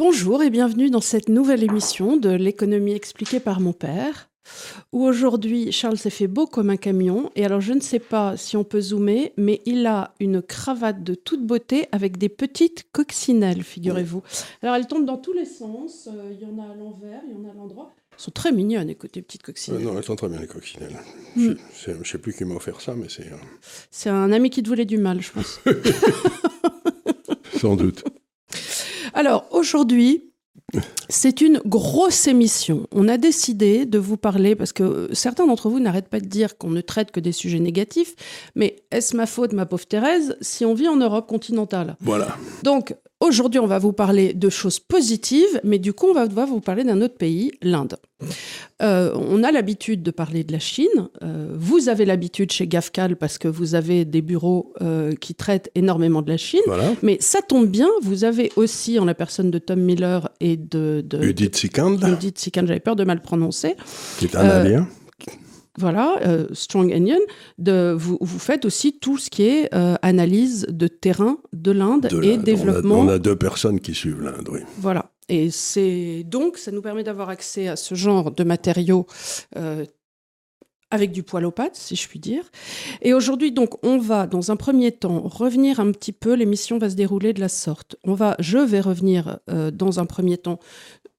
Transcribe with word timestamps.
Bonjour 0.00 0.42
et 0.42 0.50
bienvenue 0.50 0.90
dans 0.90 1.00
cette 1.00 1.30
nouvelle 1.30 1.62
émission 1.64 2.18
de 2.18 2.28
l'économie 2.28 2.92
expliquée 2.92 3.40
par 3.40 3.60
mon 3.60 3.72
père, 3.72 4.28
où 4.92 5.02
aujourd'hui 5.02 5.72
Charles 5.72 5.96
s'est 5.96 6.10
fait 6.10 6.26
beau 6.26 6.46
comme 6.46 6.68
un 6.68 6.76
camion. 6.76 7.30
Et 7.34 7.46
alors 7.46 7.62
je 7.62 7.72
ne 7.72 7.80
sais 7.80 7.98
pas 7.98 8.36
si 8.36 8.58
on 8.58 8.62
peut 8.62 8.82
zoomer, 8.82 9.32
mais 9.38 9.62
il 9.64 9.86
a 9.86 10.12
une 10.20 10.42
cravate 10.42 11.02
de 11.02 11.14
toute 11.14 11.46
beauté 11.46 11.88
avec 11.92 12.18
des 12.18 12.28
petites 12.28 12.84
coccinelles, 12.92 13.62
figurez-vous. 13.62 14.22
Alors 14.60 14.74
elles 14.74 14.86
tombent 14.86 15.06
dans 15.06 15.16
tous 15.16 15.32
les 15.32 15.46
sens, 15.46 16.10
euh, 16.12 16.30
il 16.30 16.46
y 16.46 16.50
en 16.50 16.58
a 16.58 16.72
à 16.72 16.74
l'envers, 16.74 17.22
il 17.26 17.32
y 17.32 17.34
en 17.42 17.48
a 17.48 17.52
à 17.52 17.54
l'endroit. 17.54 17.94
Elles 18.12 18.20
sont 18.20 18.30
très 18.32 18.52
mignonnes, 18.52 18.90
écoutez, 18.90 19.22
petites 19.22 19.44
coccinelles. 19.44 19.80
Euh, 19.80 19.84
non, 19.92 19.96
elles 19.96 20.04
sont 20.04 20.16
très 20.16 20.28
bien 20.28 20.40
les 20.42 20.46
coccinelles. 20.46 20.98
Mm. 21.36 21.52
Je, 21.74 21.92
je 22.02 22.10
sais 22.10 22.18
plus 22.18 22.34
qui 22.34 22.44
m'a 22.44 22.56
offert 22.56 22.82
ça, 22.82 22.94
mais 22.94 23.08
c'est... 23.08 23.32
euh, 23.32 23.36
C'est 23.90 24.10
un 24.10 24.30
ami 24.30 24.50
qui 24.50 24.62
te 24.62 24.68
voulait 24.68 24.84
du 24.84 24.98
mal, 24.98 25.22
je 25.22 25.32
pense. 25.32 25.58
sans 27.58 27.76
doute. 27.76 28.04
Alors 29.16 29.46
aujourd'hui, 29.50 30.30
c'est 31.08 31.40
une 31.40 31.58
grosse 31.64 32.26
émission. 32.26 32.86
On 32.92 33.08
a 33.08 33.16
décidé 33.16 33.86
de 33.86 33.98
vous 33.98 34.18
parler, 34.18 34.54
parce 34.54 34.74
que 34.74 34.82
euh, 34.82 35.14
certains 35.14 35.46
d'entre 35.46 35.70
vous 35.70 35.80
n'arrêtent 35.80 36.10
pas 36.10 36.20
de 36.20 36.26
dire 36.26 36.58
qu'on 36.58 36.68
ne 36.68 36.82
traite 36.82 37.12
que 37.12 37.20
des 37.20 37.32
sujets 37.32 37.58
négatifs, 37.58 38.14
mais 38.54 38.76
est-ce 38.90 39.16
ma 39.16 39.24
faute, 39.24 39.54
ma 39.54 39.64
pauvre 39.64 39.86
Thérèse, 39.86 40.36
si 40.42 40.66
on 40.66 40.74
vit 40.74 40.86
en 40.86 40.96
Europe 40.96 41.26
continentale? 41.26 41.96
Voilà. 42.00 42.36
Donc 42.62 42.94
aujourd'hui, 43.20 43.60
on 43.60 43.66
va 43.66 43.78
vous 43.78 43.92
parler 43.92 44.34
de 44.34 44.48
choses 44.48 44.78
positives, 44.80 45.60
mais 45.64 45.78
du 45.78 45.92
coup, 45.92 46.06
on 46.08 46.14
va 46.14 46.26
devoir 46.26 46.46
vous 46.46 46.60
parler 46.60 46.84
d'un 46.84 47.00
autre 47.02 47.16
pays, 47.16 47.52
l'Inde. 47.62 47.96
Euh, 48.82 49.12
on 49.14 49.42
a 49.42 49.52
l'habitude 49.52 50.02
de 50.02 50.10
parler 50.10 50.42
de 50.44 50.52
la 50.52 50.58
Chine. 50.58 50.86
Euh, 51.22 51.48
vous 51.54 51.88
avez 51.88 52.04
l'habitude 52.04 52.50
chez 52.52 52.66
GAFCAL 52.66 53.16
parce 53.16 53.36
que 53.38 53.48
vous 53.48 53.74
avez 53.74 54.04
des 54.04 54.22
bureaux 54.22 54.72
euh, 54.82 55.14
qui 55.14 55.34
traitent 55.34 55.70
énormément 55.74 56.22
de 56.22 56.30
la 56.30 56.36
Chine. 56.36 56.60
Voilà. 56.66 56.92
Mais 57.02 57.18
ça 57.20 57.40
tombe 57.42 57.66
bien, 57.68 57.88
vous 58.02 58.24
avez 58.24 58.52
aussi, 58.56 58.98
en 58.98 59.04
la 59.04 59.14
personne 59.14 59.50
de 59.50 59.58
Tom 59.58 59.80
Miller 59.80 60.30
et 60.40 60.56
de... 60.56 61.02
de 61.06 61.22
Judith 61.22 61.56
Sikand, 61.56 61.90
de- 61.92 62.06
Judith 62.06 62.38
Sikan, 62.38 62.66
j'avais 62.66 62.80
peur 62.80 62.96
de 62.96 63.04
mal 63.04 63.20
prononcer. 63.20 63.74
qui 64.18 64.26
est 64.26 64.36
un 64.36 64.48
alien. 64.48 64.86
Voilà, 65.78 66.18
euh, 66.24 66.46
Strong 66.52 66.92
Onion. 66.92 67.20
De, 67.58 67.94
vous, 67.96 68.18
vous 68.20 68.38
faites 68.38 68.64
aussi 68.64 68.98
tout 68.98 69.18
ce 69.18 69.30
qui 69.30 69.42
est 69.42 69.74
euh, 69.74 69.96
analyse 70.02 70.66
de 70.70 70.88
terrain 70.88 71.38
de 71.52 71.70
l'Inde 71.70 72.08
de 72.08 72.22
et 72.22 72.36
développement. 72.38 73.00
On 73.00 73.08
a, 73.08 73.12
on 73.12 73.14
a 73.14 73.18
deux 73.18 73.36
personnes 73.36 73.80
qui 73.80 73.94
suivent 73.94 74.22
l'Inde, 74.22 74.48
oui. 74.50 74.60
Voilà. 74.78 75.10
Et 75.28 75.50
c'est 75.50 76.22
donc, 76.24 76.56
ça 76.56 76.70
nous 76.70 76.82
permet 76.82 77.02
d'avoir 77.02 77.28
accès 77.28 77.68
à 77.68 77.76
ce 77.76 77.94
genre 77.94 78.30
de 78.30 78.44
matériaux 78.44 79.06
euh, 79.56 79.84
avec 80.90 81.10
du 81.10 81.24
poil 81.24 81.44
aux 81.44 81.50
pattes, 81.50 81.74
si 81.74 81.96
je 81.96 82.08
puis 82.08 82.20
dire. 82.20 82.44
Et 83.02 83.12
aujourd'hui, 83.12 83.50
donc, 83.50 83.84
on 83.84 83.98
va, 83.98 84.26
dans 84.26 84.52
un 84.52 84.56
premier 84.56 84.92
temps, 84.92 85.22
revenir 85.24 85.80
un 85.80 85.90
petit 85.90 86.12
peu. 86.12 86.34
L'émission 86.34 86.78
va 86.78 86.90
se 86.90 86.94
dérouler 86.94 87.32
de 87.32 87.40
la 87.40 87.48
sorte. 87.48 87.96
On 88.04 88.14
va, 88.14 88.36
je 88.38 88.58
vais 88.58 88.80
revenir 88.80 89.40
euh, 89.50 89.70
dans 89.72 89.98
un 89.98 90.06
premier 90.06 90.38
temps. 90.38 90.60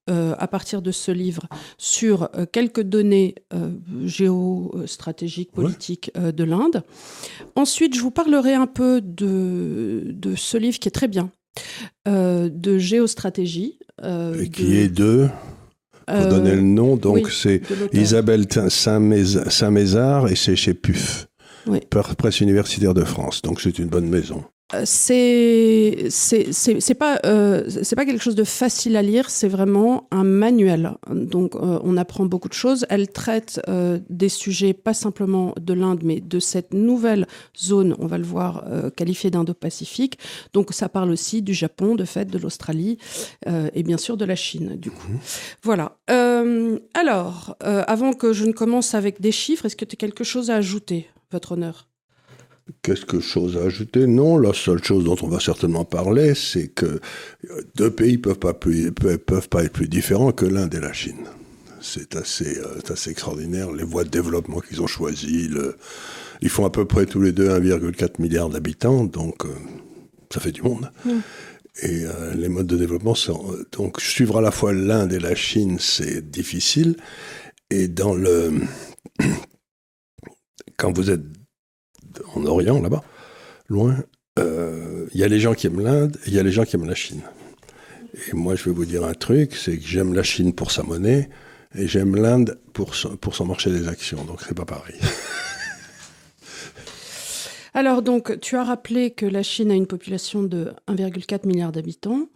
Euh, 0.08 0.34
à 0.38 0.46
partir 0.48 0.82
de 0.82 0.90
ce 0.90 1.10
livre, 1.12 1.42
sur 1.76 2.28
euh, 2.34 2.46
quelques 2.50 2.82
données 2.82 3.34
euh, 3.54 3.70
géostratégiques, 4.04 5.52
politiques 5.52 6.10
de 6.16 6.44
l'Inde. 6.44 6.82
Ensuite, 7.56 7.94
je 7.94 8.00
vous 8.00 8.10
parlerai 8.10 8.54
un 8.54 8.66
peu 8.66 9.00
de, 9.00 10.02
de 10.06 10.34
ce 10.34 10.56
livre 10.56 10.78
qui 10.78 10.88
est 10.88 10.92
très 10.92 11.08
bien, 11.08 11.30
de 12.06 12.78
géostratégie. 12.78 13.78
Et 14.04 14.48
qui 14.50 14.64
de- 14.64 14.74
est 14.74 14.88
de... 14.88 15.28
Pour 16.06 16.16
euh, 16.16 16.30
donner 16.30 16.54
le 16.54 16.62
nom, 16.62 16.96
donc 16.96 17.16
oui, 17.16 17.22
c'est. 17.30 17.60
Isabelle 17.92 18.46
Saint-Mézard 18.70 20.28
et 20.28 20.36
c'est 20.36 20.56
chez 20.56 20.72
PUF. 20.72 21.26
Oui. 21.66 21.80
Presse 22.16 22.40
universitaire 22.40 22.94
de 22.94 23.04
France. 23.04 23.42
Donc 23.42 23.60
c'est 23.60 23.78
une 23.78 23.88
bonne 23.88 24.08
maison. 24.08 24.42
Euh, 24.74 24.82
C'est 24.84 26.08
c'est 26.10 26.94
pas 26.94 27.18
euh, 27.24 27.64
c'est 27.68 27.96
pas 27.96 28.04
quelque 28.04 28.22
chose 28.22 28.34
de 28.34 28.44
facile 28.44 28.96
à 28.96 29.02
lire, 29.02 29.30
c'est 29.30 29.48
vraiment 29.48 30.06
un 30.10 30.24
manuel. 30.24 30.92
Donc 31.10 31.54
euh, 31.54 31.78
on 31.82 31.96
apprend 31.96 32.26
beaucoup 32.26 32.48
de 32.48 32.54
choses. 32.54 32.84
Elle 32.90 33.08
traite 33.08 33.62
euh, 33.68 33.98
des 34.10 34.28
sujets 34.28 34.74
pas 34.74 34.92
simplement 34.92 35.54
de 35.58 35.72
l'Inde, 35.72 36.00
mais 36.04 36.20
de 36.20 36.38
cette 36.38 36.74
nouvelle 36.74 37.26
zone, 37.58 37.96
on 37.98 38.06
va 38.06 38.18
le 38.18 38.24
voir, 38.24 38.64
euh, 38.66 38.90
qualifiée 38.90 39.30
d'Indo-Pacifique. 39.30 40.18
Donc 40.52 40.74
ça 40.74 40.90
parle 40.90 41.10
aussi 41.10 41.40
du 41.40 41.54
Japon, 41.54 41.94
de 41.94 42.04
fait, 42.04 42.26
de 42.26 42.36
l'Australie 42.38 42.98
euh, 43.46 43.70
et 43.72 43.82
bien 43.82 43.96
sûr 43.96 44.18
de 44.18 44.26
la 44.26 44.36
Chine. 44.36 44.76
Du 44.76 44.90
coup, 44.90 45.12
voilà. 45.62 45.96
Euh, 46.10 46.78
alors, 46.92 47.56
euh, 47.62 47.84
avant 47.86 48.12
que 48.12 48.34
je 48.34 48.44
ne 48.44 48.52
commence 48.52 48.94
avec 48.94 49.22
des 49.22 49.32
chiffres, 49.32 49.64
est-ce 49.64 49.76
que 49.76 49.86
tu 49.86 49.94
as 49.94 49.96
quelque 49.96 50.24
chose 50.24 50.50
à 50.50 50.56
ajouter, 50.56 51.08
votre 51.32 51.52
honneur? 51.52 51.87
Qu'est-ce 52.82 53.06
que 53.06 53.20
chose 53.20 53.56
à 53.56 53.66
ajouter? 53.66 54.06
Non, 54.06 54.38
la 54.38 54.52
seule 54.52 54.82
chose 54.82 55.04
dont 55.04 55.16
on 55.22 55.28
va 55.28 55.40
certainement 55.40 55.84
parler, 55.84 56.34
c'est 56.34 56.68
que 56.68 56.86
euh, 56.86 57.62
deux 57.76 57.90
pays 57.90 58.18
peuvent 58.18 58.38
pas 58.38 58.54
plus, 58.54 58.92
peuvent, 58.92 59.48
pas 59.48 59.64
être 59.64 59.72
plus 59.72 59.88
différents 59.88 60.32
que 60.32 60.44
l'Inde 60.44 60.74
et 60.74 60.80
la 60.80 60.92
Chine. 60.92 61.26
C'est 61.80 62.16
assez, 62.16 62.58
euh, 62.58 62.80
assez 62.90 63.10
extraordinaire 63.10 63.72
les 63.72 63.84
voies 63.84 64.04
de 64.04 64.10
développement 64.10 64.60
qu'ils 64.60 64.82
ont 64.82 64.86
choisies. 64.86 65.48
Le... 65.48 65.76
Ils 66.42 66.50
font 66.50 66.66
à 66.66 66.70
peu 66.70 66.84
près 66.84 67.06
tous 67.06 67.20
les 67.20 67.32
deux 67.32 67.48
1,4 67.48 68.20
milliard 68.20 68.48
d'habitants, 68.48 69.04
donc 69.04 69.46
euh, 69.46 69.48
ça 70.32 70.40
fait 70.40 70.52
du 70.52 70.62
monde. 70.62 70.90
Mm. 71.04 71.10
Et 71.82 72.04
euh, 72.04 72.34
les 72.34 72.48
modes 72.48 72.66
de 72.66 72.76
développement 72.76 73.14
sont 73.14 73.54
donc 73.72 74.00
suivre 74.00 74.38
à 74.38 74.40
la 74.40 74.50
fois 74.50 74.72
l'Inde 74.72 75.12
et 75.12 75.20
la 75.20 75.34
Chine, 75.34 75.78
c'est 75.78 76.28
difficile. 76.28 76.96
Et 77.70 77.88
dans 77.88 78.14
le 78.14 78.52
quand 80.76 80.96
vous 80.96 81.10
êtes 81.10 81.22
en 82.34 82.44
Orient, 82.46 82.80
là-bas, 82.80 83.02
loin, 83.68 83.96
euh, 84.38 85.06
il 85.12 85.20
y 85.20 85.24
a 85.24 85.28
les 85.28 85.40
gens 85.40 85.54
qui 85.54 85.66
aiment 85.66 85.80
l'Inde 85.80 86.16
et 86.24 86.28
il 86.28 86.34
y 86.34 86.38
a 86.38 86.42
les 86.42 86.52
gens 86.52 86.64
qui 86.64 86.76
aiment 86.76 86.88
la 86.88 86.94
Chine. 86.94 87.22
Et 88.28 88.34
moi, 88.34 88.54
je 88.54 88.64
vais 88.64 88.70
vous 88.70 88.84
dire 88.84 89.04
un 89.04 89.14
truc, 89.14 89.54
c'est 89.54 89.76
que 89.76 89.86
j'aime 89.86 90.14
la 90.14 90.22
Chine 90.22 90.52
pour 90.52 90.70
sa 90.70 90.82
monnaie 90.82 91.28
et 91.74 91.86
j'aime 91.86 92.16
l'Inde 92.16 92.58
pour 92.72 92.94
son, 92.94 93.16
pour 93.16 93.34
son 93.34 93.46
marché 93.46 93.70
des 93.70 93.88
actions. 93.88 94.24
Donc, 94.24 94.40
c'est 94.46 94.54
pas 94.54 94.64
pareil. 94.64 94.96
Alors 97.78 98.02
donc, 98.02 98.40
tu 98.40 98.56
as 98.56 98.64
rappelé 98.64 99.12
que 99.12 99.24
la 99.24 99.44
Chine 99.44 99.70
a 99.70 99.74
une 99.76 99.86
population 99.86 100.42
de 100.42 100.72
1,4 100.88 101.46
milliard 101.46 101.70
d'habitants. 101.70 102.26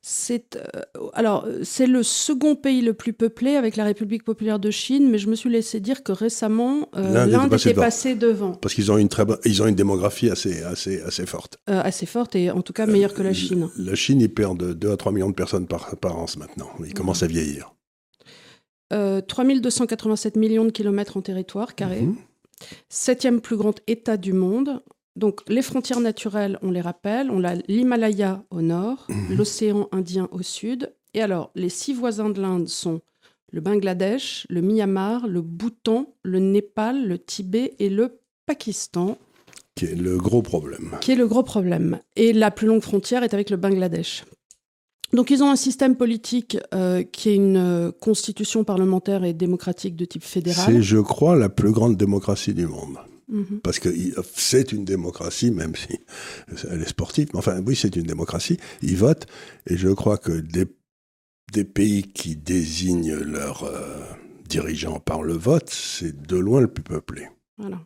C'est 0.00 0.56
euh, 0.56 0.80
alors 1.12 1.46
c'est 1.64 1.86
le 1.86 2.02
second 2.02 2.56
pays 2.56 2.80
le 2.80 2.94
plus 2.94 3.12
peuplé 3.12 3.56
avec 3.56 3.76
la 3.76 3.84
République 3.84 4.24
populaire 4.24 4.58
de 4.58 4.70
Chine, 4.70 5.10
mais 5.10 5.18
je 5.18 5.28
me 5.28 5.34
suis 5.34 5.50
laissé 5.50 5.80
dire 5.80 6.02
que 6.02 6.12
récemment 6.12 6.88
euh, 6.96 7.26
L'Inde 7.26 7.52
était 7.52 7.74
passée 7.74 8.14
devant. 8.14 8.52
Parce 8.52 8.72
qu'ils 8.72 8.90
ont 8.90 8.96
une 8.96 9.10
très 9.10 9.24
ils 9.44 9.62
ont 9.62 9.66
une 9.66 9.74
démographie 9.74 10.30
assez, 10.30 10.62
assez, 10.62 11.02
assez 11.02 11.26
forte. 11.26 11.58
euh, 11.68 11.82
assez 11.84 12.06
forte 12.06 12.34
et 12.34 12.50
en 12.50 12.62
tout 12.62 12.72
cas 12.72 12.86
meilleure 12.86 13.12
que 13.12 13.22
la 13.22 13.34
Chine. 13.34 13.68
La 13.76 13.96
Chine, 13.96 14.22
ils 14.22 14.32
perdent 14.32 14.72
2 14.72 14.92
à 14.92 14.96
3 14.96 15.12
millions 15.12 15.28
de 15.28 15.34
personnes 15.34 15.66
par, 15.66 15.94
par 15.96 16.16
an 16.16 16.24
maintenant. 16.38 16.70
Ils 16.86 16.94
commencent 16.94 17.22
à 17.22 17.26
vieillir. 17.26 17.74
Euh, 18.94 19.20
3287 19.20 20.36
millions 20.36 20.64
de 20.64 20.70
kilomètres 20.70 21.16
en 21.18 21.20
territoire 21.20 21.74
carré, 21.74 22.00
Mhm. 22.02 22.16
Septième 22.88 23.40
plus 23.40 23.56
grand 23.56 23.74
État 23.86 24.16
du 24.16 24.32
monde. 24.32 24.82
Donc 25.16 25.40
les 25.48 25.62
frontières 25.62 26.00
naturelles, 26.00 26.58
on 26.62 26.70
les 26.70 26.80
rappelle, 26.80 27.30
on 27.30 27.42
a 27.44 27.54
l'Himalaya 27.68 28.42
au 28.50 28.60
nord, 28.62 29.06
Mhm. 29.08 29.36
l'océan 29.36 29.88
Indien 29.92 30.28
au 30.30 30.42
sud. 30.42 30.92
Et 31.14 31.22
alors, 31.22 31.50
les 31.54 31.70
six 31.70 31.94
voisins 31.94 32.28
de 32.30 32.40
l'Inde 32.40 32.68
sont 32.68 33.00
le 33.50 33.60
Bangladesh, 33.60 34.46
le 34.50 34.60
Myanmar, 34.60 35.26
le 35.26 35.40
Bhoutan, 35.40 36.12
le 36.22 36.38
Népal, 36.40 37.06
le 37.06 37.18
Tibet 37.18 37.74
et 37.78 37.88
le 37.88 38.18
Pakistan, 38.44 39.16
Qui 39.74 39.86
est 39.86 39.94
le 39.94 40.18
gros 40.18 40.42
problème. 40.42 40.98
qui 41.00 41.12
est 41.12 41.16
le 41.16 41.26
gros 41.26 41.42
problème. 41.42 41.98
Et 42.16 42.32
la 42.34 42.50
plus 42.50 42.66
longue 42.66 42.82
frontière 42.82 43.22
est 43.22 43.32
avec 43.34 43.48
le 43.50 43.56
Bangladesh. 43.56 44.24
Donc 45.12 45.30
ils 45.30 45.42
ont 45.42 45.50
un 45.50 45.56
système 45.56 45.96
politique 45.96 46.58
euh, 46.74 47.02
qui 47.02 47.30
est 47.30 47.36
une 47.36 47.56
euh, 47.56 47.92
constitution 47.92 48.64
parlementaire 48.64 49.24
et 49.24 49.32
démocratique 49.32 49.96
de 49.96 50.04
type 50.04 50.24
fédéral. 50.24 50.64
C'est, 50.66 50.82
je 50.82 50.98
crois, 50.98 51.36
la 51.36 51.48
plus 51.48 51.72
grande 51.72 51.96
démocratie 51.96 52.54
du 52.54 52.66
monde. 52.66 52.98
Mhm. 53.28 53.60
Parce 53.62 53.78
que 53.78 53.88
c'est 54.34 54.72
une 54.72 54.84
démocratie, 54.84 55.50
même 55.50 55.74
si 55.74 55.98
elle 56.70 56.82
est 56.82 56.88
sportive. 56.88 57.28
Mais 57.32 57.38
enfin, 57.38 57.60
oui, 57.66 57.74
c'est 57.74 57.96
une 57.96 58.04
démocratie. 58.04 58.58
Ils 58.82 58.96
votent. 58.96 59.26
Et 59.66 59.76
je 59.76 59.88
crois 59.88 60.16
que 60.16 60.32
des, 60.32 60.66
des 61.52 61.64
pays 61.64 62.04
qui 62.04 62.36
désignent 62.36 63.16
leurs 63.16 63.64
euh, 63.64 63.98
dirigeants 64.48 65.00
par 65.00 65.22
le 65.22 65.34
vote, 65.34 65.70
c'est 65.70 66.26
de 66.26 66.36
loin 66.36 66.60
le 66.60 66.68
plus 66.68 66.84
peuplé. 66.84 67.28
Voilà. 67.58 67.80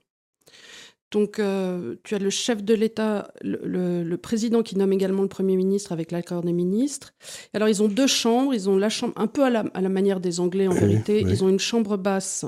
Donc, 1.11 1.39
euh, 1.41 1.97
tu 2.05 2.15
as 2.15 2.19
le 2.19 2.31
chef 2.31 2.63
de 2.63 2.73
l'État, 2.75 3.33
le, 3.43 3.59
le- 3.65 4.03
le 4.05 4.17
président 4.17 4.63
qui 4.63 4.77
nomme 4.79 4.93
également 4.93 5.23
le 5.23 5.29
Premier 5.29 5.57
ministre 5.57 5.91
avec 5.93 6.13
l'accord 6.13 6.43
des 6.43 6.53
ministres. 6.53 7.13
Alors, 7.53 7.69
ils 7.69 7.83
ont 7.83 7.89
deux 7.89 8.07
chambres. 8.07 8.55
Ils 8.55 8.69
ont 8.71 8.77
la 8.79 8.89
chambre, 8.89 9.13
un 9.17 9.27
peu 9.27 9.43
à 9.45 9.51
la, 9.51 9.65
à 9.75 9.81
la 9.81 9.89
manière 9.89 10.21
des 10.21 10.39
Anglais 10.39 10.69
en 10.69 10.73
Oui, 10.73 10.79
vérité. 10.79 11.23
oui. 11.25 11.31
Ils 11.33 11.43
ont 11.43 11.49
une 11.49 11.59
chambre 11.59 11.97
basse, 11.97 12.45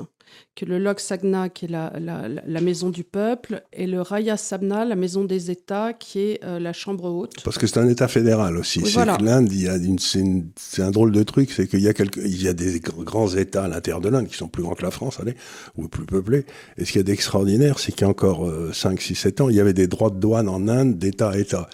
qui 0.55 0.65
est 0.65 0.67
le 0.67 0.77
Lok 0.77 0.99
Sagna, 0.99 1.49
qui 1.49 1.65
est 1.65 1.67
la, 1.67 1.91
la- 1.99 2.61
maison 2.61 2.89
du 2.89 3.03
peuple, 3.03 3.63
et 3.73 3.87
le 3.87 4.01
Raya 4.01 4.37
Sabna, 4.37 4.85
la 4.85 4.95
maison 4.95 5.23
des 5.23 5.49
États, 5.51 5.93
qui 5.93 6.19
est 6.19 6.43
euh, 6.43 6.59
la 6.59 6.73
chambre 6.73 7.05
haute. 7.11 7.33
Parce 7.43 7.57
que 7.57 7.65
c'est 7.67 7.79
un 7.79 7.87
État 7.89 8.07
fédéral 8.07 8.55
aussi. 8.57 8.79
Oui, 8.79 8.85
c'est 8.85 8.93
voilà. 8.93 9.17
que 9.17 9.23
l'Inde, 9.23 9.51
il 9.51 9.63
y 9.63 9.67
a 9.67 9.75
une, 9.77 9.97
c'est, 9.99 10.81
un 10.81 10.91
drôle 10.91 11.11
de 11.11 11.23
truc, 11.23 11.51
c'est 11.51 11.67
qu'il 11.67 11.81
y 11.81 11.87
a 11.87 11.93
quelques, 11.93 12.17
il 12.17 12.41
y 12.41 12.47
a 12.47 12.53
des 12.53 12.79
gr- 12.79 13.03
grands 13.03 13.29
États 13.35 13.63
à 13.63 13.67
l'intérieur 13.67 13.99
de 14.01 14.09
l'Inde 14.09 14.27
qui 14.27 14.37
sont 14.37 14.47
plus 14.47 14.63
grands 14.63 14.75
que 14.75 14.83
la 14.83 14.91
France, 14.91 15.19
allez, 15.19 15.35
ou 15.75 15.87
plus 15.87 16.05
peuplés. 16.05 16.45
Et 16.77 16.85
ce 16.85 16.91
qu'il 16.91 16.99
y 16.99 17.03
a 17.03 17.03
d'extraordinaire, 17.03 17.79
c'est 17.79 17.91
qu'il 17.91 18.01
y 18.01 18.05
a 18.05 18.09
encore 18.09 18.49
5, 18.73 19.01
6, 19.01 19.15
7 19.15 19.41
ans, 19.41 19.49
il 19.49 19.55
y 19.55 19.59
avait 19.59 19.73
des 19.73 19.87
droits 19.87 20.09
de 20.11 20.19
douane 20.19 20.47
en 20.49 20.67
Inde 20.67 20.97
d'État 20.97 21.29
à 21.31 21.37
État. 21.37 21.67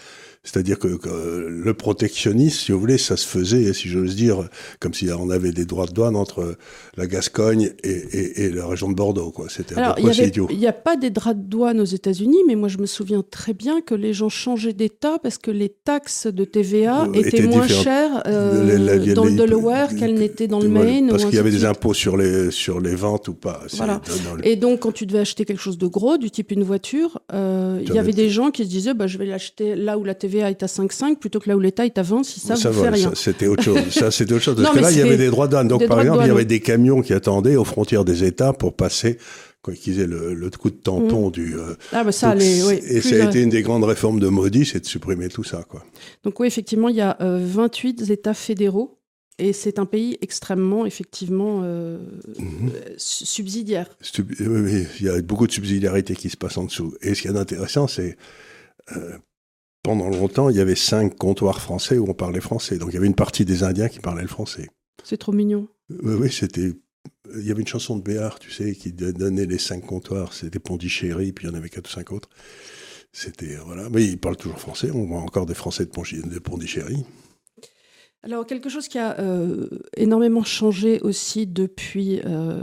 C'est-à-dire 0.51 0.80
que, 0.80 0.98
le 1.48 1.74
protectionnisme, 1.74 2.57
si 2.57 2.72
vous 2.72 2.80
voulez, 2.80 2.98
ça 2.98 3.18
se 3.18 3.28
faisait, 3.28 3.72
si 3.74 3.88
j'ose 3.88 4.16
dire, 4.16 4.50
comme 4.80 4.94
si 4.96 5.07
on 5.12 5.30
avait 5.30 5.51
des 5.51 5.66
droits 5.66 5.86
de 5.86 5.92
douane 5.92 6.16
entre 6.16 6.56
la 6.98 7.06
Gascogne 7.06 7.72
et, 7.84 8.50
la 8.50 8.66
région 8.66 8.90
de 8.90 8.96
Bordeaux. 8.96 9.31
Quoi. 9.31 9.46
C'était 9.50 9.78
un 9.78 9.94
peu 9.94 10.12
idiot. 10.12 10.48
Il 10.50 10.57
n'y 10.57 10.68
a 10.68 10.74
pas 10.74 10.96
des 10.96 11.12
droits 11.12 11.36
de 11.36 11.44
douane 11.44 11.80
aux 11.80 11.86
États-Unis, 11.86 12.40
mais 12.48 12.56
moi 12.56 12.68
je 12.68 12.80
me 12.80 12.88
souviens 12.88 13.24
très 13.30 13.54
bien 13.54 13.81
que 13.81 13.94
les 13.94 14.13
gens 14.13 14.30
changeaient 14.30 14.74
d'État 14.74 15.19
parce 15.22 15.38
que 15.38 15.51
les 15.51 15.69
taxes 15.69 16.25
de 16.25 16.46
TVA 16.46 17.04
euh, 17.04 17.13
étaient, 17.13 17.44
moins 17.44 17.68
chères 17.68 18.24
euh, 18.25 19.13
dans 19.13 19.25
le 19.25 19.36
Delaware 19.36 19.96
qu'elles 19.96 20.16
n'étaient 20.16 20.48
dans 20.48 20.60
le 20.60 20.69
Maine. 20.69 21.10
Parce 21.10 21.25
qu'il 21.25 21.36
y 21.36 21.40
avait 21.40 21.51
des 21.51 21.66
impôts 21.66 21.94
sur 21.94 22.18
les, 22.18 22.50
sur 22.50 22.80
les 22.80 22.96
ventes 22.96 23.28
ou 23.28 23.34
pas. 23.34 23.62
Et 24.44 24.56
donc, 24.56 24.80
quand 24.80 24.92
tu 24.92 25.06
devais 25.06 25.19
acheter 25.19 25.46
quelque 25.46 25.62
chose 25.62 25.78
de 25.78 25.88
gros, 25.88 26.18
du 26.18 26.31
type 26.31 26.51
une 26.51 26.63
voiture, 26.63 27.19
euh, 27.34 27.80
il 27.86 27.94
y 27.94 28.00
avait 28.00 28.13
des 28.13 28.30
gens 28.30 28.50
qui 28.50 28.63
se 28.63 28.69
disaient 28.69 28.96
bah, 28.96 29.06
je 29.06 29.18
vais 29.19 29.25
l'acheter 29.25 29.75
là 29.75 29.98
où 29.98 30.04
la 30.04 30.16
TVA 30.16 30.38
est 30.47 30.63
à 30.63 30.68
5,5 30.68 31.18
plutôt 31.18 31.39
que 31.39 31.50
là 31.50 31.56
où 31.56 31.59
l'État 31.59 31.86
est 31.86 31.97
à 31.97 32.03
20 32.03 32.24
si 32.24 32.39
ça, 32.39 32.56
ne 32.56 32.74
vous 32.74 32.83
fait 32.83 32.89
rien. 32.89 33.12
C'était 33.15 33.47
autre 33.47 33.63
chose. 33.63 33.89
ça, 33.91 34.12
c'était 34.12 34.33
autre 34.33 34.44
chose. 34.44 34.62
Parce 34.62 34.75
que 34.75 34.81
là, 34.81 34.91
il 34.91 34.97
y 34.97 35.01
avait 35.01 35.18
des 35.18 35.30
droits 35.30 35.47
douane. 35.47 35.68
Donc, 35.68 35.86
par 35.88 36.01
exemple, 36.01 36.24
il 36.24 36.27
y 36.27 36.31
avait 36.31 36.45
des 36.45 36.59
camions 36.59 37.01
qui 37.01 37.13
attendaient 37.13 37.56
aux 37.56 37.65
frontières 37.65 38.06
des 38.06 38.24
États 38.24 38.53
pour 38.53 38.75
passer 38.75 39.18
quoi 39.62 39.74
qu'ils 39.74 40.00
aient 40.00 40.07
le, 40.07 40.33
le, 40.33 40.50
coup 40.50 40.69
de 40.69 40.75
tampon 40.75 41.27
mm. 41.27 41.31
du. 41.31 41.56
Euh, 41.56 41.75
ah 41.91 42.03
bah 42.03 42.12
ça, 42.12 42.33
les, 42.33 42.63
oui, 42.63 42.80
et 42.81 43.01
ça 43.01 43.15
a 43.15 43.27
été 43.27 43.41
une 43.41 43.50
des 43.50 43.62
grandes 43.62 43.83
réformes 43.83 44.19
de 44.19 44.27
Modi, 44.27 44.65
c'est 44.65 44.80
de 44.80 44.86
supprimer 44.86 45.27
tout 45.27 45.44
ça, 45.44 45.65
quoi. 45.68 45.83
Donc 46.24 46.39
oui, 46.39 46.47
effectivement, 46.47 46.88
il 46.88 46.95
y 46.95 47.01
a 47.01 47.18
28 47.19 48.01
euh, 48.01 48.13
États 48.13 48.33
fédéraux 48.33 49.00
et 49.39 49.53
c'est 49.53 49.80
un 49.80 49.86
pays 49.86 50.18
extrêmement, 50.21 50.86
effectivement, 50.86 51.62
euh, 51.63 51.97
mhm. 52.38 52.71
subsidiaire. 52.97 53.89
oui, 54.19 54.86
il 55.00 55.06
y 55.06 55.09
a 55.09 55.21
beaucoup 55.21 55.47
de 55.47 55.51
subsidiarité 55.51 56.13
qui 56.13 56.30
se 56.30 56.38
passe 56.38 56.57
en 56.57 56.65
dessous. 56.65 56.94
Et 57.01 57.15
ce 57.15 57.21
qui 57.21 57.30
est 57.30 57.38
intéressant, 57.38 57.88
c'est 57.88 58.18
euh, 58.97 59.18
pendant 59.83 60.09
longtemps, 60.09 60.49
il 60.49 60.57
y 60.57 60.59
avait 60.59 60.75
cinq 60.75 61.17
comptoirs 61.17 61.61
français 61.61 61.97
où 61.97 62.09
on 62.09 62.13
parlait 62.13 62.41
français. 62.41 62.77
Donc 62.77 62.89
il 62.89 62.95
y 62.95 62.97
avait 62.97 63.07
une 63.07 63.15
partie 63.15 63.45
des 63.45 63.63
Indiens 63.63 63.89
qui 63.89 63.99
parlaient 63.99 64.21
le 64.21 64.27
français. 64.27 64.67
C'est 65.03 65.17
trop 65.17 65.31
mignon. 65.31 65.67
Oui, 65.89 66.15
oui, 66.19 66.31
c'était. 66.31 66.73
Il 67.35 67.47
y 67.47 67.51
avait 67.51 67.61
une 67.61 67.67
chanson 67.67 67.95
de 67.95 68.01
Béard, 68.01 68.39
tu 68.39 68.51
sais, 68.51 68.73
qui 68.73 68.91
donnait 68.91 69.45
les 69.45 69.57
cinq 69.57 69.85
comptoirs. 69.85 70.33
C'était 70.33 70.59
Pondichéry, 70.59 71.31
puis 71.31 71.45
il 71.45 71.49
y 71.49 71.53
en 71.53 71.55
avait 71.55 71.69
quatre 71.69 71.87
ou 71.87 71.93
cinq 71.93 72.11
autres. 72.11 72.29
C'était 73.11 73.55
voilà, 73.65 73.89
mais 73.89 74.03
ils 74.03 74.19
parlent 74.19 74.37
toujours 74.37 74.59
français. 74.59 74.91
On 74.91 75.05
voit 75.05 75.19
encore 75.19 75.45
des 75.45 75.55
Français 75.55 75.85
de 75.85 76.39
Pondichéry. 76.39 77.05
Alors 78.21 78.45
quelque 78.45 78.68
chose 78.68 78.89
qui 78.89 78.98
a 78.98 79.18
euh, 79.19 79.69
énormément 79.95 80.44
changé 80.44 81.00
aussi 81.00 81.48
depuis 81.48 82.19
euh, 82.25 82.62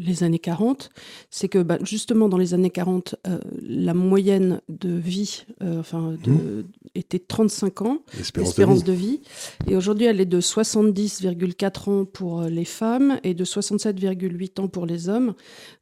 les 0.00 0.24
années 0.24 0.40
40, 0.40 0.90
c'est 1.30 1.48
que 1.48 1.60
bah, 1.60 1.78
justement 1.82 2.28
dans 2.28 2.38
les 2.38 2.54
années 2.54 2.70
40, 2.70 3.14
euh, 3.28 3.38
la 3.62 3.94
moyenne 3.94 4.60
de 4.68 4.88
vie 4.88 5.46
enfin, 5.62 6.16
de, 6.24 6.30
mmh. 6.30 6.64
était 6.96 7.20
35 7.20 7.82
ans, 7.82 7.98
l'espérance 8.34 8.82
de, 8.82 8.92
vie. 8.92 9.20
Et 9.68 9.76
aujourd'hui, 9.76 10.06
elle 10.06 10.20
est 10.20 10.26
de 10.26 10.40
70,4 10.40 11.90
ans 11.90 12.04
pour 12.04 12.42
les 12.42 12.64
femmes 12.64 13.20
et 13.22 13.34
de 13.34 13.44
67,8 13.44 14.60
ans 14.60 14.66
pour 14.66 14.86
les 14.86 15.08
hommes. 15.08 15.34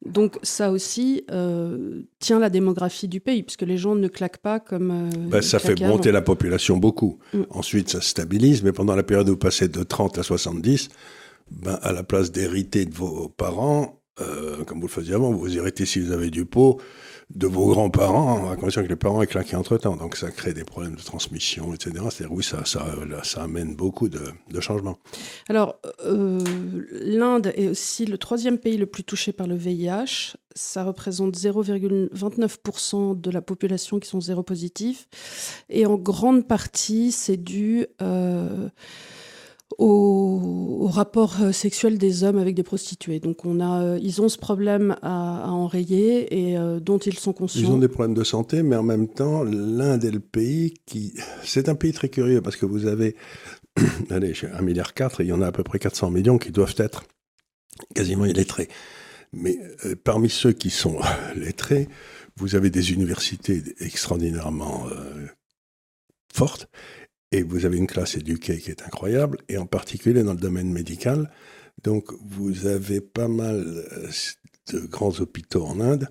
Donc 0.05 0.37
ça 0.43 0.69
aussi 0.69 1.23
tient 2.19 2.39
la 2.39 2.49
démographie 2.51 3.07
du 3.07 3.21
pays, 3.21 3.41
puisque 3.41 3.63
les 3.63 3.77
gens 3.77 3.95
ne 3.95 4.07
claquent 4.07 4.37
pas 4.37 4.59
comme... 4.59 5.09
Bah, 5.29 5.41
ça 5.41 5.57
fait 5.57 5.79
monter 5.79 6.11
la 6.11 6.21
population 6.21 6.77
beaucoup. 6.77 7.17
Mmh. 7.33 7.41
Ensuite, 7.49 7.89
ça 7.89 8.01
stabilise, 8.01 8.61
mais 8.61 8.71
pendant 8.71 8.95
la 8.95 9.01
période 9.01 9.14
période 9.15 9.29
où 9.29 9.33
vous 9.33 9.37
passez 9.37 9.69
de 9.69 9.81
30 9.81 10.17
à 10.17 10.23
70, 10.23 10.89
ben, 11.49 11.79
à 11.81 11.93
la 11.93 12.03
place 12.03 12.33
d'hériter 12.33 12.85
de 12.85 12.93
vos 12.93 13.29
parents, 13.29 14.01
euh, 14.21 14.63
comme 14.63 14.79
vous 14.79 14.87
le 14.87 14.91
faisiez 14.91 15.15
avant, 15.15 15.31
vous 15.31 15.57
héritez 15.57 15.85
si 15.85 15.99
vous 15.99 16.11
avez 16.11 16.29
du 16.29 16.45
pot 16.45 16.79
de 17.33 17.47
vos 17.47 17.67
grands-parents, 17.67 18.51
à 18.51 18.55
condition 18.55 18.83
que 18.83 18.87
les 18.87 18.95
parents 18.95 19.21
aient 19.21 19.55
entre-temps. 19.55 19.95
Donc 19.95 20.15
ça 20.15 20.29
crée 20.29 20.53
des 20.53 20.63
problèmes 20.63 20.95
de 20.95 21.01
transmission, 21.01 21.73
etc. 21.73 21.91
C'est-à-dire, 22.09 22.31
oui, 22.31 22.43
ça, 22.43 22.63
amène 23.41 23.75
beaucoup 23.75 24.09
de, 24.09 24.21
changements. 24.59 24.99
Alors, 25.49 25.79
euh, 26.05 26.39
l'Inde 26.91 27.51
est 27.55 27.67
aussi 27.67 28.05
le 28.05 28.17
troisième 28.17 28.57
pays 28.57 28.77
le 28.77 28.85
plus 28.85 29.03
touché 29.03 29.33
par 29.33 29.47
le 29.47 29.55
VIH. 29.55 30.35
Ça 30.55 30.83
représente 30.83 31.35
0,29% 31.35 33.19
de 33.19 33.31
la 33.31 33.41
population 33.41 33.99
qui 33.99 34.07
sont 34.07 34.21
zéro-positifs. 34.21 35.07
Et 35.69 35.85
en 35.85 35.95
grande 35.95 36.47
partie, 36.47 37.11
c'est 37.11 37.37
dû... 37.37 37.87
Euh, 38.01 38.69
au, 39.77 40.87
rapport 40.87 41.41
euh, 41.41 41.51
sexuel 41.51 41.97
des 41.97 42.23
hommes 42.23 42.37
avec 42.37 42.55
des 42.55 42.63
prostituées. 42.63 43.19
Donc 43.19 43.45
on 43.45 43.59
a, 43.59 43.81
euh, 43.81 43.99
ils 44.01 44.21
ont 44.21 44.29
ce 44.29 44.37
problème 44.37 44.95
à, 45.01 45.49
enrayer 45.49 46.49
et 46.49 46.57
euh, 46.57 46.79
dont 46.79 46.97
ils 46.97 47.17
sont 47.17 47.33
conscients. 47.33 47.61
Ils 47.61 47.71
ont 47.71 47.77
des 47.77 47.87
problèmes 47.87 48.13
de 48.13 48.23
santé, 48.23 48.63
mais 48.63 48.75
en 48.75 48.83
même 48.83 49.07
temps, 49.07 49.43
l'Inde 49.43 50.03
est 50.05 50.11
le 50.11 50.19
pays 50.19 50.73
qui... 50.85 51.13
C'est 51.43 51.69
un 51.69 51.75
pays 51.75 51.91
très 51.91 52.09
curieux 52.09 52.41
parce 52.41 52.55
que 52.55 52.65
vous 52.65 52.85
avez, 52.85 53.15
allez, 54.09 54.33
1,4 54.33 54.63
milliard 54.63 54.91
il 55.19 55.25
y 55.25 55.33
en 55.33 55.41
a 55.41 55.47
à 55.47 55.51
peu 55.51 55.63
près 55.63 55.79
400 55.79 56.11
millions 56.11 56.37
qui 56.37 56.51
doivent 56.51 56.75
être 56.77 57.03
quasiment 57.93 58.25
illettrés. 58.25 58.69
Mais 59.33 59.59
parmi 60.03 60.29
ceux 60.29 60.53
qui 60.53 60.69
sont 60.69 60.97
lettrés, 61.35 61.89
vous 62.37 62.55
avez 62.55 62.69
des 62.69 62.93
universités 62.93 63.63
extraordinairement 63.79 64.85
fortes 66.33 66.69
et 67.31 67.43
vous 67.43 67.65
avez 67.65 67.77
une 67.77 67.87
classe 67.87 68.15
éduquée 68.15 68.57
qui 68.57 68.71
est 68.71 68.83
incroyable, 68.83 69.37
et 69.49 69.57
en 69.57 69.65
particulier 69.65 70.23
dans 70.23 70.33
le 70.33 70.39
domaine 70.39 70.71
médical. 70.71 71.31
Donc 71.83 72.11
vous 72.21 72.67
avez 72.67 73.01
pas 73.01 73.27
mal 73.27 73.63
euh, 73.65 74.09
de 74.73 74.79
grands 74.79 75.19
hôpitaux 75.19 75.65
en 75.65 75.79
Inde 75.79 76.07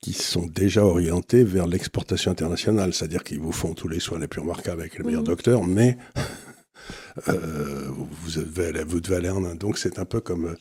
qui 0.00 0.12
sont 0.12 0.46
déjà 0.46 0.84
orientés 0.84 1.44
vers 1.44 1.66
l'exportation 1.66 2.30
internationale, 2.30 2.92
c'est-à-dire 2.92 3.24
qu'ils 3.24 3.40
vous 3.40 3.52
font 3.52 3.72
tous 3.72 3.88
les 3.88 4.00
soins 4.00 4.18
les 4.18 4.28
plus 4.28 4.42
remarquables 4.42 4.82
avec 4.82 4.98
les 4.98 5.04
meilleurs 5.04 5.22
docteurs, 5.22 5.64
mais 5.64 5.96
euh, 7.28 7.88
vous, 7.88 8.42
devez, 8.42 8.84
vous 8.84 9.00
devez 9.00 9.16
aller 9.16 9.30
en 9.30 9.44
Inde. 9.46 9.56
Donc 9.56 9.78
c'est 9.78 9.98
un 9.98 10.04
peu 10.04 10.20
comme 10.20 10.46
euh, 10.46 10.54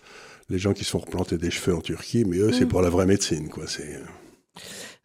les 0.50 0.59
gens 0.59 0.74
qui 0.74 0.86
se 0.86 0.92
font 0.92 1.00
replanter 1.00 1.38
des 1.38 1.51
cheveux 1.51 1.75
en 1.75 1.81
Turquie, 1.81 2.24
mais 2.24 2.38
eux, 2.38 2.54
c'est 2.54 2.68
pour 2.68 2.81
la 2.81 2.89
vraie 2.89 3.06
médecine. 3.06 3.50
quoi. 3.50 3.66
C'est 3.68 4.00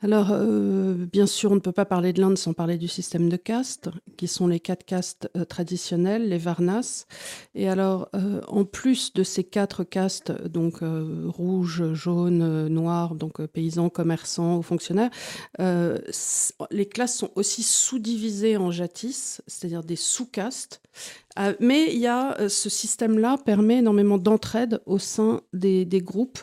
alors, 0.01 0.29
euh, 0.31 1.07
bien 1.11 1.27
sûr, 1.27 1.51
on 1.51 1.57
ne 1.57 1.61
peut 1.61 1.73
pas 1.73 1.85
parler 1.85 2.13
de 2.13 2.21
l'Inde 2.21 2.39
sans 2.39 2.53
parler 2.53 2.79
du 2.79 2.87
système 2.87 3.29
de 3.29 3.37
castes, 3.37 3.91
qui 4.17 4.29
sont 4.29 4.47
les 4.47 4.61
quatre 4.61 4.85
castes 4.85 5.29
euh, 5.37 5.45
traditionnelles, 5.45 6.29
les 6.29 6.39
Varnas. 6.39 7.07
Et 7.57 7.69
alors, 7.69 8.09
euh, 8.15 8.41
en 8.47 8.65
plus 8.65 9.13
de 9.13 9.25
ces 9.25 9.43
quatre 9.43 9.83
castes, 9.83 10.31
donc 10.47 10.83
rouge, 10.83 11.95
jaune, 11.95 12.69
noir, 12.69 13.17
donc 13.17 13.45
paysans, 13.47 13.89
commerçants 13.89 14.59
ou 14.59 14.63
fonctionnaires, 14.63 15.11
les 15.59 16.87
classes 16.87 17.17
sont 17.17 17.31
aussi 17.35 17.65
sous-divisées 17.65 18.57
en 18.57 18.71
jatis, 18.71 19.41
c'est-à-dire 19.49 19.83
des 19.83 19.97
sous-castes. 19.97 20.81
Mais 21.61 21.93
il 21.93 21.99
y 22.01 22.07
a 22.07 22.49
ce 22.49 22.69
système-là 22.69 23.39
permet 23.45 23.79
énormément 23.79 24.19
d'entraide 24.19 24.81
au 24.87 24.99
sein 24.99 25.43
des, 25.53 25.85
des 25.85 26.01
groupes 26.01 26.41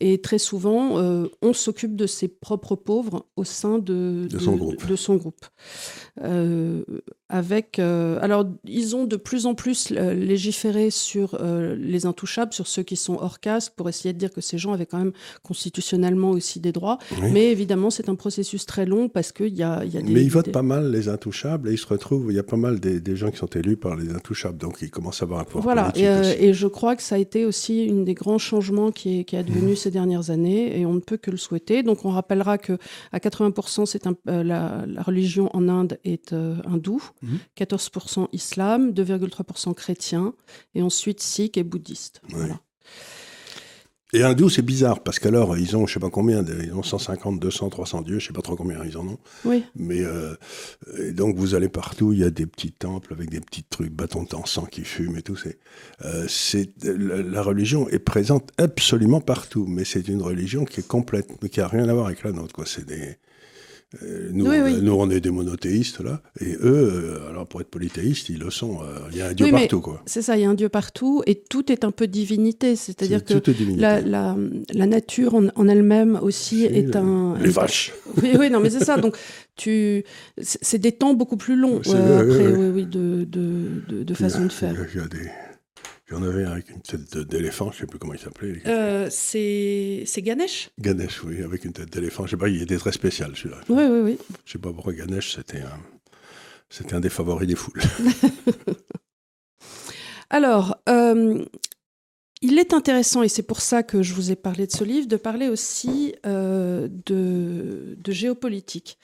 et 0.00 0.20
très 0.20 0.38
souvent, 0.38 0.98
euh, 0.98 1.28
on 1.42 1.52
s'occupe 1.52 1.96
de 1.96 2.06
ses 2.06 2.28
propres 2.28 2.76
pauvres 2.76 3.26
au 3.36 3.44
sein 3.44 3.78
de, 3.78 4.26
de, 4.30 4.38
son 4.38 4.56
groupe. 4.56 4.86
De 4.86 4.96
son 4.96 5.16
groupe. 5.16 5.46
Euh, 6.22 6.84
avec, 7.34 7.80
euh, 7.80 8.16
alors, 8.22 8.46
ils 8.64 8.94
ont 8.94 9.06
de 9.06 9.16
plus 9.16 9.46
en 9.46 9.56
plus 9.56 9.90
légiféré 9.90 10.90
sur 10.90 11.36
les 11.76 12.06
intouchables, 12.06 12.52
sur 12.52 12.68
ceux 12.68 12.84
qui 12.84 12.94
sont 12.94 13.18
hors 13.20 13.40
caste, 13.40 13.74
pour 13.74 13.88
essayer 13.88 14.12
de 14.12 14.18
dire 14.18 14.30
que 14.30 14.40
ces 14.40 14.56
gens 14.56 14.72
avaient 14.72 14.86
quand 14.86 14.98
même 14.98 15.12
constitutionnellement 15.42 16.30
aussi 16.30 16.60
des 16.60 16.70
droits. 16.70 16.98
Mais 17.20 17.50
évidemment, 17.50 17.90
c'est 17.90 18.08
un 18.08 18.14
processus 18.14 18.66
très 18.66 18.86
long 18.86 19.08
parce 19.08 19.32
qu'il 19.32 19.54
y 19.54 19.64
a, 19.64 19.84
y 19.84 19.96
a 19.96 20.02
des. 20.02 20.12
Mais 20.12 20.22
ils 20.22 20.30
votent 20.30 20.52
pas 20.52 20.62
mal 20.62 20.92
les 20.92 21.08
intouchables 21.08 21.68
et 21.68 21.72
ils 21.72 21.78
se 21.78 21.88
retrouvent, 21.88 22.26
il 22.30 22.36
y 22.36 22.38
a 22.38 22.44
pas 22.44 22.56
mal 22.56 22.78
des, 22.78 23.00
des, 23.00 23.16
gens 23.16 23.30
qui 23.32 23.38
sont 23.38 23.46
élus 23.46 23.76
par 23.76 23.96
les 23.96 24.10
intouchables, 24.10 24.58
donc 24.58 24.78
ils 24.80 24.90
commencent 24.90 25.22
à 25.22 25.24
avoir 25.24 25.40
un 25.40 25.44
pouvoir 25.44 25.64
voilà. 25.64 25.92
Voilà, 25.94 26.36
et, 26.38 26.52
je 26.52 26.66
crois 26.68 26.94
que 26.94 27.02
ça 27.02 27.16
a 27.16 27.18
été 27.18 27.44
aussi 27.44 27.84
une 27.84 28.04
des 28.04 28.14
grands 28.14 28.38
changements 28.38 28.92
qui 28.92 29.20
est, 29.20 29.24
qui 29.24 29.34
est 29.34 29.40
advenu 29.40 29.72
mmh. 29.72 29.76
ces 29.76 29.90
dernières 29.90 30.30
années 30.30 30.78
et 30.78 30.86
on 30.86 30.94
ne 30.94 31.00
peut 31.00 31.16
que 31.16 31.32
le 31.32 31.36
souhaiter. 31.36 31.82
Donc 31.82 32.04
on 32.04 32.10
rappellera 32.10 32.58
que 32.58 32.78
à 33.12 33.18
80% 33.18 33.86
c'est 33.86 34.06
euh, 34.28 34.42
la, 34.42 34.84
religion 35.02 35.50
en 35.52 35.68
Inde 35.68 35.98
est 36.04 36.32
euh, 36.32 36.56
hindoue, 37.24 37.38
14% 37.56 38.20
mhm. 38.20 38.26
islam, 38.32 38.90
2,3% 38.92 39.74
chrétien 39.74 40.34
et 40.74 40.82
ensuite 40.82 41.20
sikh 41.20 41.56
et 41.56 41.64
bouddhiste. 41.64 42.20
Voilà. 42.28 42.60
Et 44.14 44.22
hindou, 44.22 44.48
c'est 44.48 44.62
bizarre, 44.62 45.02
parce 45.02 45.18
qu'alors, 45.18 45.58
ils 45.58 45.76
ont, 45.76 45.88
je 45.88 45.94
sais 45.94 46.00
pas 46.00 46.08
combien, 46.08 46.44
ils 46.44 46.72
ont 46.72 46.84
150, 46.84 47.40
200, 47.40 47.68
300 47.68 48.02
dieux, 48.02 48.20
je 48.20 48.28
sais 48.28 48.32
pas 48.32 48.42
trop 48.42 48.54
combien 48.54 48.84
ils 48.84 48.96
en 48.96 49.08
ont. 49.08 49.18
Oui. 49.44 49.64
Mais, 49.74 50.02
euh, 50.02 50.36
donc, 51.10 51.36
vous 51.36 51.56
allez 51.56 51.68
partout, 51.68 52.12
il 52.12 52.20
y 52.20 52.24
a 52.24 52.30
des 52.30 52.46
petits 52.46 52.70
temples 52.70 53.12
avec 53.12 53.28
des 53.28 53.40
petits 53.40 53.64
trucs, 53.64 53.90
bâtons 53.90 54.22
d'encens 54.22 54.68
qui 54.70 54.84
fument 54.84 55.16
et 55.16 55.22
tout. 55.22 55.34
C'est, 55.34 55.58
euh, 56.04 56.26
c'est, 56.28 56.70
la, 56.84 57.42
religion 57.42 57.88
est 57.88 57.98
présente 57.98 58.50
absolument 58.56 59.20
partout, 59.20 59.66
mais 59.66 59.84
c'est 59.84 60.06
une 60.06 60.22
religion 60.22 60.64
qui 60.64 60.78
est 60.78 60.86
complète, 60.86 61.42
mais 61.42 61.48
qui 61.48 61.60
a 61.60 61.66
rien 61.66 61.88
à 61.88 61.92
voir 61.92 62.06
avec 62.06 62.22
la 62.22 62.30
nôtre, 62.30 62.52
quoi. 62.52 62.66
C'est 62.66 62.86
des, 62.86 63.18
Euh, 64.02 64.30
nous, 64.32 64.46
on, 64.46 64.82
nous, 64.82 64.92
on 64.92 65.10
est 65.10 65.20
des 65.20 65.30
monothéistes, 65.30 66.00
là. 66.00 66.20
Et 66.40 66.54
eux, 66.54 67.20
euh, 67.22 67.30
alors 67.30 67.46
pour 67.46 67.60
être 67.60 67.70
polythéistes, 67.70 68.28
ils 68.28 68.38
le 68.38 68.50
sont. 68.50 68.80
Euh, 68.82 68.98
il 69.12 69.18
y 69.18 69.22
a 69.22 69.28
un 69.28 69.32
Dieu 69.32 69.50
partout, 69.50 69.80
quoi. 69.80 70.02
C'est 70.06 70.22
ça, 70.22 70.36
il 70.36 70.42
y 70.42 70.44
a 70.44 70.50
un 70.50 70.54
Dieu 70.54 70.68
partout. 70.68 71.22
Et 71.26 71.34
tout 71.36 71.70
est 71.70 71.84
un 71.84 71.90
peu 71.90 72.06
divinité. 72.06 72.76
C'est-à-dire 72.76 73.24
que 73.24 73.34
la, 73.76 74.00
la, 74.00 74.36
la, 74.72 74.86
nature 74.86 75.34
en, 75.34 75.68
elle-même 75.68 76.18
aussi 76.22 76.64
est, 76.64 76.96
un. 76.96 77.36
Les 77.40 77.50
vaches. 77.50 77.92
Oui, 78.22 78.30
oui, 78.38 78.48
non, 78.48 78.60
mais 78.60 78.70
c'est 78.70 78.84
ça. 78.84 78.96
Donc, 78.96 79.16
tu... 79.56 80.04
c'est 80.40 80.78
des 80.78 80.92
temps 80.92 81.14
beaucoup 81.14 81.36
plus 81.36 81.56
longs, 81.56 81.78
après, 81.78 81.92
de, 81.92 83.24
de, 83.24 84.02
de, 84.04 84.14
façon 84.14 84.44
de 84.44 84.52
faire. 84.52 84.74
Il 84.94 85.00
y 85.00 85.02
a 85.02 85.08
des 85.08 85.30
il 86.08 86.14
y 86.14 86.16
en 86.16 86.22
avait 86.22 86.44
un 86.44 86.52
avec 86.52 86.68
une 86.68 86.82
tête 86.82 87.16
d'éléphant, 87.16 87.70
je 87.70 87.76
ne 87.76 87.80
sais 87.80 87.86
plus 87.86 87.98
comment 87.98 88.12
il 88.12 88.20
s'appelait. 88.20 88.60
Euh, 88.66 89.08
c'est 89.10 90.04
Ganesh? 90.18 90.68
Ganesh, 90.78 91.24
oui, 91.24 91.42
avec 91.42 91.64
une 91.64 91.72
tête 91.72 91.90
d'éléphant. 91.90 92.26
Je 92.26 92.32
sais 92.32 92.36
pas, 92.36 92.48
il 92.48 92.60
était 92.60 92.76
très 92.76 92.92
spécial 92.92 93.34
celui-là. 93.34 93.60
Oui, 93.70 93.84
oui, 93.84 94.00
oui. 94.00 94.18
Je 94.44 94.50
ne 94.50 94.52
sais 94.52 94.58
pas 94.58 94.72
pourquoi 94.72 94.92
Ganesh, 94.92 95.36
c'était 95.36 95.62
un, 95.62 95.80
c'était 96.68 96.94
un 96.94 97.00
des 97.00 97.08
favoris 97.08 97.48
des 97.48 97.54
foules. 97.54 97.80
Alors, 100.30 100.76
euh, 100.90 101.42
il 102.42 102.58
est 102.58 102.74
intéressant, 102.74 103.22
et 103.22 103.28
c'est 103.28 103.42
pour 103.42 103.62
ça 103.62 103.82
que 103.82 104.02
je 104.02 104.12
vous 104.12 104.30
ai 104.30 104.36
parlé 104.36 104.66
de 104.66 104.72
ce 104.72 104.84
livre, 104.84 105.06
de 105.06 105.16
parler 105.16 105.48
aussi 105.48 106.14
euh, 106.26 106.86
de, 107.06 107.96
de 107.96 108.12
géopolitique. 108.12 108.98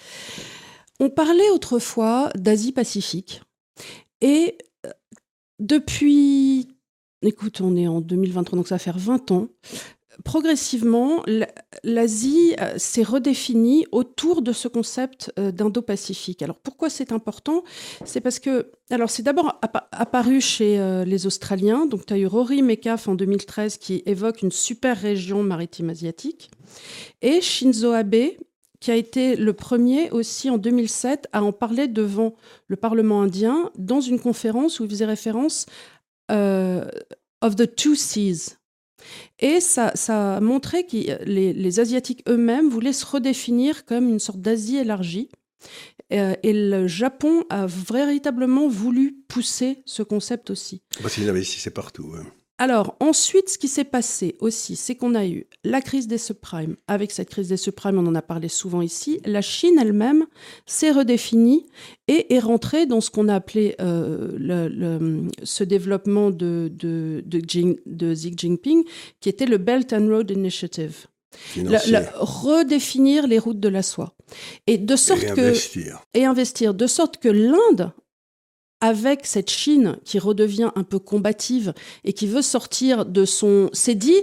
On 0.99 1.09
parlait 1.09 1.49
autrefois 1.49 2.31
d'Asie-Pacifique, 2.35 3.41
et 4.21 4.59
depuis 5.61 6.69
écoute, 7.29 7.61
on 7.61 7.77
est 7.77 7.87
en 7.87 8.01
2023, 8.01 8.57
donc 8.57 8.69
ça 8.69 8.77
va 8.77 8.79
faire 8.79 8.99
20 8.99 9.31
ans. 9.31 9.49
Progressivement, 10.25 11.23
l'Asie 11.83 12.55
euh, 12.61 12.75
s'est 12.77 13.03
redéfinie 13.03 13.87
autour 13.91 14.43
de 14.43 14.53
ce 14.53 14.69
concept 14.69 15.33
euh, 15.39 15.51
d'Indo-Pacifique. 15.51 16.43
Alors 16.43 16.57
pourquoi 16.57 16.91
c'est 16.91 17.13
important? 17.13 17.65
C'est 18.05 18.21
parce 18.21 18.39
que, 18.39 18.71
alors 18.91 19.09
c'est 19.09 19.23
d'abord 19.23 19.59
apparu 19.93 20.41
chez 20.41 20.79
euh, 20.79 21.05
les 21.05 21.27
Australiens, 21.27 21.87
donc 21.87 22.07
tu 22.07 22.13
as 22.13 22.19
eu 22.19 22.27
Rory 22.27 22.61
Metcalf 22.63 23.09
en 23.09 23.15
2013 23.15 23.79
qui 23.79 24.03
évoque 24.05 24.43
une 24.43 24.51
super 24.51 25.01
région 25.01 25.43
maritime 25.43 25.91
asiatique, 25.91 26.51
et 27.23 27.41
Shinzo 27.41 27.93
Abe 27.93 28.33
qui 28.81 28.91
a 28.91 28.97
été 28.97 29.37
le 29.37 29.53
premier 29.53 30.11
aussi 30.11 30.49
en 30.49 30.57
2007 30.57 31.29
à 31.33 31.45
en 31.45 31.53
parler 31.53 31.87
devant 31.87 32.35
le 32.67 32.77
Parlement 32.77 33.23
indien 33.23 33.71
dans 33.77 34.01
une 34.01 34.19
conférence 34.19 34.81
où 34.81 34.85
il 34.85 34.91
faisait 34.91 35.05
référence 35.05 35.67
of 36.31 37.57
the 37.57 37.75
Two 37.75 37.95
Seas. 37.95 38.57
Et 39.39 39.61
ça, 39.61 39.93
ça 39.95 40.37
a 40.37 40.41
montré 40.41 40.85
que 40.85 41.25
les, 41.25 41.81
Asiatiques 41.81 42.23
eux-mêmes 42.29 42.69
voulaient 42.69 42.93
se 42.93 43.07
redéfinir 43.07 43.85
comme 43.85 44.09
une 44.09 44.19
sorte 44.19 44.41
d'Asie 44.41 44.77
élargie. 44.77 45.29
Euh, 46.13 46.35
et 46.43 46.53
le 46.53 46.89
Japon 46.89 47.45
a 47.51 47.67
véritablement 47.67 48.69
voulu 48.69 49.17
pousser 49.29 49.83
ce 49.87 50.03
concept 50.03 50.51
aussi. 50.51 50.83
Qu'ils 51.13 51.29
investissaient 51.29 51.71
partout. 51.71 52.15
Alors, 52.61 52.95
ensuite, 53.01 53.49
ce 53.49 53.57
qui 53.57 53.69
s'est 53.69 53.85
passé 53.85 54.37
aussi, 54.39 54.77
c'est 54.77 54.95
qu'on 54.95 55.15
a 55.15 55.27
eu 55.27 55.47
la 55.65 55.81
crise 55.81 56.07
des 56.07 56.19
subprimes. 56.19 56.77
Avec 56.89 57.11
cette 57.11 57.31
crise 57.31 57.49
des 57.49 57.57
subprimes, 57.57 57.97
on 57.97 58.07
en 58.07 58.15
a 58.15 58.21
parlé 58.21 58.49
souvent 58.49 58.83
ici. 58.83 59.19
La 59.25 59.41
Chine 59.41 59.79
elle-même 59.81 60.27
s'est 60.67 60.91
redéfinie 60.91 61.65
et 62.07 62.35
est 62.35 62.39
rentrée 62.39 62.85
dans 62.85 63.01
ce 63.01 63.11
qu'on 63.11 63.29
a 63.29 63.35
appelé 63.37 63.77
euh, 63.81 64.33
le, 64.37 65.23
ce 65.43 65.65
développement 65.65 66.31
de, 66.31 66.71
de, 66.71 67.25
de, 67.25 68.13
Xi 68.15 68.35
Jinping, 68.37 68.85
qui 69.21 69.31
était 69.31 69.47
le 69.47 69.57
Belt 69.57 69.91
and 69.95 70.09
Road 70.09 70.31
Initiative. 70.31 71.07
redéfinir 72.17 73.27
les 73.27 73.39
routes 73.39 73.61
de 73.61 73.71
la 73.71 73.83
soie 73.83 74.13
et 74.67 74.77
de 74.77 74.97
sorte 74.97 75.33
que 75.35 75.41
investir. 75.41 76.05
et 76.13 76.27
investir 76.27 76.75
de 76.75 76.87
sorte 76.87 77.17
que 77.17 77.31
l'Inde 77.31 77.93
avec 78.81 79.27
cette 79.27 79.51
Chine 79.51 79.99
qui 80.05 80.19
redevient 80.19 80.71
un 80.75 80.85
peu 80.85 80.99
combative 80.99 81.75
et 82.05 82.13
qui 82.13 82.27
veut 82.27 82.43
sortir 82.43 83.05
de 83.05 83.25
son... 83.25 83.71
C'est 83.73 83.95
dit, 83.95 84.23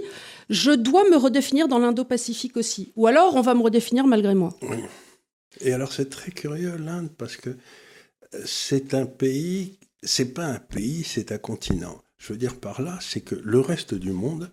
je 0.50 0.70
dois 0.70 1.08
me 1.08 1.16
redéfinir 1.16 1.68
dans 1.68 1.78
l'Indo-Pacifique 1.78 2.56
aussi. 2.56 2.92
Ou 2.96 3.06
alors 3.06 3.36
on 3.36 3.40
va 3.40 3.54
me 3.54 3.62
redéfinir 3.62 4.06
malgré 4.06 4.34
moi. 4.34 4.54
Oui. 4.62 4.78
Et 5.60 5.72
alors 5.72 5.92
c'est 5.92 6.10
très 6.10 6.30
curieux 6.30 6.76
l'Inde 6.76 7.10
parce 7.16 7.36
que 7.36 7.50
euh, 8.34 8.42
c'est 8.44 8.94
un 8.94 9.06
pays, 9.06 9.78
c'est 10.02 10.34
pas 10.34 10.46
un 10.46 10.58
pays, 10.58 11.04
c'est 11.04 11.32
un 11.32 11.38
continent. 11.38 12.02
Je 12.18 12.32
veux 12.32 12.38
dire 12.38 12.58
par 12.58 12.82
là, 12.82 12.98
c'est 13.00 13.20
que 13.20 13.34
le 13.34 13.60
reste 13.60 13.94
du 13.94 14.12
monde 14.12 14.50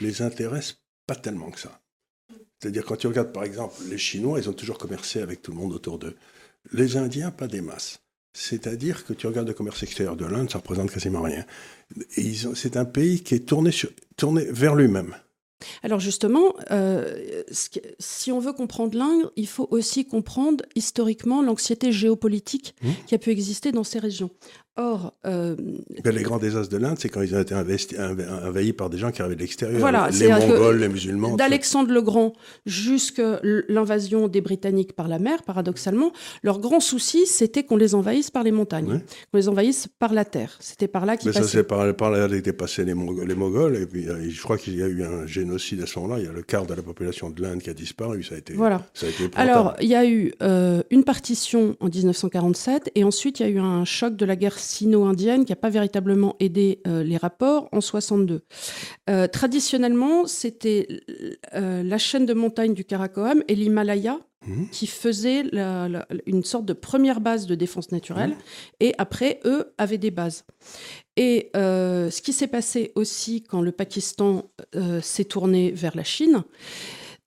les 0.00 0.22
intéresse 0.22 0.78
pas 1.06 1.16
tellement 1.16 1.50
que 1.50 1.60
ça. 1.60 1.80
C'est-à-dire 2.60 2.84
quand 2.84 2.96
tu 2.96 3.06
regardes 3.06 3.32
par 3.32 3.44
exemple 3.44 3.74
les 3.88 3.98
Chinois, 3.98 4.38
ils 4.38 4.48
ont 4.48 4.54
toujours 4.54 4.78
commercé 4.78 5.20
avec 5.20 5.42
tout 5.42 5.50
le 5.50 5.58
monde 5.58 5.72
autour 5.72 5.98
d'eux. 5.98 6.16
Les 6.72 6.96
Indiens, 6.96 7.30
pas 7.30 7.48
des 7.48 7.60
masses. 7.60 8.00
C'est-à-dire 8.38 9.06
que 9.06 9.14
tu 9.14 9.26
regardes 9.26 9.48
le 9.48 9.54
commerce 9.54 9.82
extérieur 9.82 10.14
de 10.14 10.26
l'Inde, 10.26 10.50
ça 10.50 10.58
représente 10.58 10.90
quasiment 10.90 11.22
rien. 11.22 11.46
C'est 12.54 12.76
un 12.76 12.84
pays 12.84 13.22
qui 13.22 13.34
est 13.34 13.46
tourné, 13.46 13.70
sur, 13.70 13.88
tourné 14.16 14.44
vers 14.50 14.74
lui-même. 14.74 15.16
Alors 15.82 16.00
justement, 16.00 16.54
euh, 16.70 17.42
si 17.98 18.30
on 18.30 18.38
veut 18.38 18.52
comprendre 18.52 18.96
l'Inde, 18.98 19.32
il 19.36 19.48
faut 19.48 19.66
aussi 19.70 20.04
comprendre 20.04 20.62
historiquement 20.74 21.40
l'anxiété 21.40 21.92
géopolitique 21.92 22.74
mmh. 22.82 22.90
qui 23.06 23.14
a 23.14 23.18
pu 23.18 23.30
exister 23.30 23.72
dans 23.72 23.84
ces 23.84 23.98
régions. 23.98 24.30
Or, 24.78 25.14
euh, 25.24 25.56
ben, 26.04 26.14
les 26.14 26.22
grands 26.22 26.36
désastres 26.36 26.70
de 26.70 26.76
l'Inde, 26.76 26.96
c'est 26.98 27.08
quand 27.08 27.22
ils 27.22 27.34
ont 27.34 27.40
été 27.40 27.54
envahis 27.54 28.74
par 28.74 28.90
des 28.90 28.98
gens 28.98 29.10
qui 29.10 29.22
arrivaient 29.22 29.36
de 29.36 29.40
l'extérieur, 29.40 29.80
voilà, 29.80 30.10
les 30.10 30.28
Mongols, 30.28 30.78
les 30.78 30.88
musulmans. 30.88 31.34
D'Alexandre 31.34 31.90
le 31.92 32.02
Grand 32.02 32.34
jusqu'à 32.66 33.40
l'invasion 33.42 34.28
des 34.28 34.42
Britanniques 34.42 34.92
par 34.92 35.08
la 35.08 35.18
mer, 35.18 35.44
paradoxalement, 35.44 36.12
leur 36.42 36.58
grand 36.58 36.80
souci, 36.80 37.26
c'était 37.26 37.64
qu'on 37.64 37.78
les 37.78 37.94
envahisse 37.94 38.30
par 38.30 38.42
les 38.42 38.52
montagnes, 38.52 39.00
qu'on 39.32 39.38
les 39.38 39.48
envahisse 39.48 39.88
par 39.98 40.12
la 40.12 40.26
terre. 40.26 40.58
C'était 40.60 40.88
par 40.88 41.06
là 41.06 41.16
qu'ils 41.16 41.30
passaient. 41.30 41.40
Mais 41.40 41.46
ça, 41.46 41.52
c'est 41.52 41.64
par, 41.64 41.96
par 41.96 42.10
là 42.10 42.28
qu'étaient 42.28 42.52
passés 42.52 42.84
les, 42.84 42.92
Mongols, 42.92 43.26
les 43.26 43.34
Mongols, 43.34 43.76
et 43.76 43.86
puis 43.86 44.06
euh, 44.06 44.28
je 44.28 44.42
crois 44.42 44.58
qu'il 44.58 44.76
y 44.76 44.82
a 44.82 44.88
eu 44.88 45.02
un 45.02 45.26
génocide 45.26 45.80
à 45.80 45.86
ce 45.86 45.98
moment-là. 46.00 46.20
Il 46.20 46.26
y 46.26 46.28
a 46.28 46.32
le 46.32 46.42
quart 46.42 46.66
de 46.66 46.74
la 46.74 46.82
population 46.82 47.30
de 47.30 47.40
l'Inde 47.40 47.62
qui 47.62 47.70
a 47.70 47.74
disparu. 47.74 48.22
Ça 48.24 48.34
a 48.34 48.38
été. 48.38 48.52
Voilà. 48.52 48.86
Ça 48.92 49.06
a 49.06 49.08
été 49.08 49.30
Alors, 49.36 49.74
il 49.80 49.88
y 49.88 49.94
a 49.94 50.04
eu 50.04 50.34
euh, 50.42 50.82
une 50.90 51.04
partition 51.04 51.76
en 51.80 51.88
1947, 51.88 52.90
et 52.94 53.04
ensuite 53.04 53.40
il 53.40 53.42
y 53.44 53.46
a 53.46 53.52
eu 53.52 53.58
un 53.58 53.86
choc 53.86 54.16
de 54.16 54.26
la 54.26 54.36
guerre 54.36 54.58
sino-indienne 54.66 55.44
qui 55.44 55.52
n'a 55.52 55.56
pas 55.56 55.70
véritablement 55.70 56.36
aidé 56.40 56.80
euh, 56.86 57.02
les 57.02 57.16
rapports 57.16 57.68
en 57.72 57.80
62. 57.80 58.42
Euh, 59.08 59.28
traditionnellement, 59.28 60.26
c'était 60.26 60.88
euh, 61.54 61.82
la 61.82 61.98
chaîne 61.98 62.26
de 62.26 62.34
montagnes 62.34 62.74
du 62.74 62.84
Karakoram 62.84 63.42
et 63.48 63.54
l'Himalaya 63.54 64.18
mmh. 64.46 64.64
qui 64.72 64.86
faisaient 64.86 65.44
une 66.26 66.44
sorte 66.44 66.66
de 66.66 66.72
première 66.72 67.20
base 67.20 67.46
de 67.46 67.54
défense 67.54 67.92
naturelle, 67.92 68.30
mmh. 68.30 68.34
et 68.80 68.94
après, 68.98 69.40
eux 69.44 69.72
avaient 69.78 69.98
des 69.98 70.10
bases. 70.10 70.44
Et 71.16 71.50
ce 71.54 72.20
qui 72.20 72.34
s'est 72.34 72.46
passé 72.46 72.92
aussi 72.94 73.42
quand 73.42 73.62
le 73.62 73.72
Pakistan 73.72 74.50
s'est 75.00 75.24
tourné 75.24 75.70
vers 75.70 75.96
la 75.96 76.04
Chine, 76.04 76.44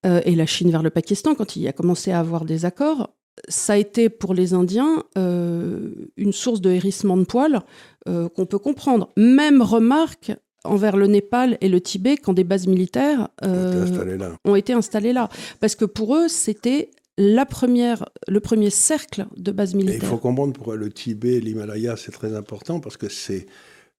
et 0.05 0.36
la 0.36 0.46
Chine 0.46 0.69
vers 0.69 0.84
le 0.84 0.91
Pakistan, 0.91 1.34
quand 1.34 1.55
il 1.55 1.67
a 1.67 1.74
commencé 1.74 2.12
à 2.12 2.19
avoir 2.19 2.46
des 2.46 2.65
accords, 2.65 3.10
ça 3.48 3.74
a 3.74 3.77
été 3.77 4.10
pour 4.10 4.34
les 4.34 4.53
Indiens 4.53 5.03
euh, 5.17 5.89
une 6.17 6.34
source 6.34 6.62
de 6.62 6.69
hérissement 6.72 7.17
de 7.17 7.24
poils 7.24 7.62
euh, 8.08 8.29
qu'on 8.29 8.46
peut 8.46 8.60
comprendre. 8.60 9.10
Même 9.17 9.62
remarque 9.62 10.31
envers 10.63 10.98
le 10.98 11.08
Népal 11.08 11.58
et 11.62 11.69
le 11.69 11.79
Tibet 11.79 12.17
quand 12.17 12.34
des 12.34 12.43
bases 12.43 12.67
militaires 12.67 13.29
euh, 13.43 14.34
ont 14.46 14.55
été 14.55 14.74
installées 14.74 15.13
là. 15.13 15.29
Parce 15.60 15.75
que 15.75 15.86
pour 15.86 16.15
eux, 16.15 16.27
c'était 16.27 16.91
la 17.17 17.46
première, 17.46 18.05
le 18.27 18.39
premier 18.39 18.69
cercle 18.69 19.25
de 19.36 19.51
bases 19.51 19.75
militaires. 19.75 20.00
il 20.03 20.08
faut 20.08 20.17
comprendre 20.17 20.53
pourquoi 20.53 20.75
le 20.75 20.89
Tibet 20.89 21.36
et 21.36 21.41
l'Himalaya, 21.41 21.98
c'est 21.98 22.12
très 22.12 22.34
important, 22.34 22.79
parce 22.79 22.96
que 22.96 23.10
c'est, 23.10 23.46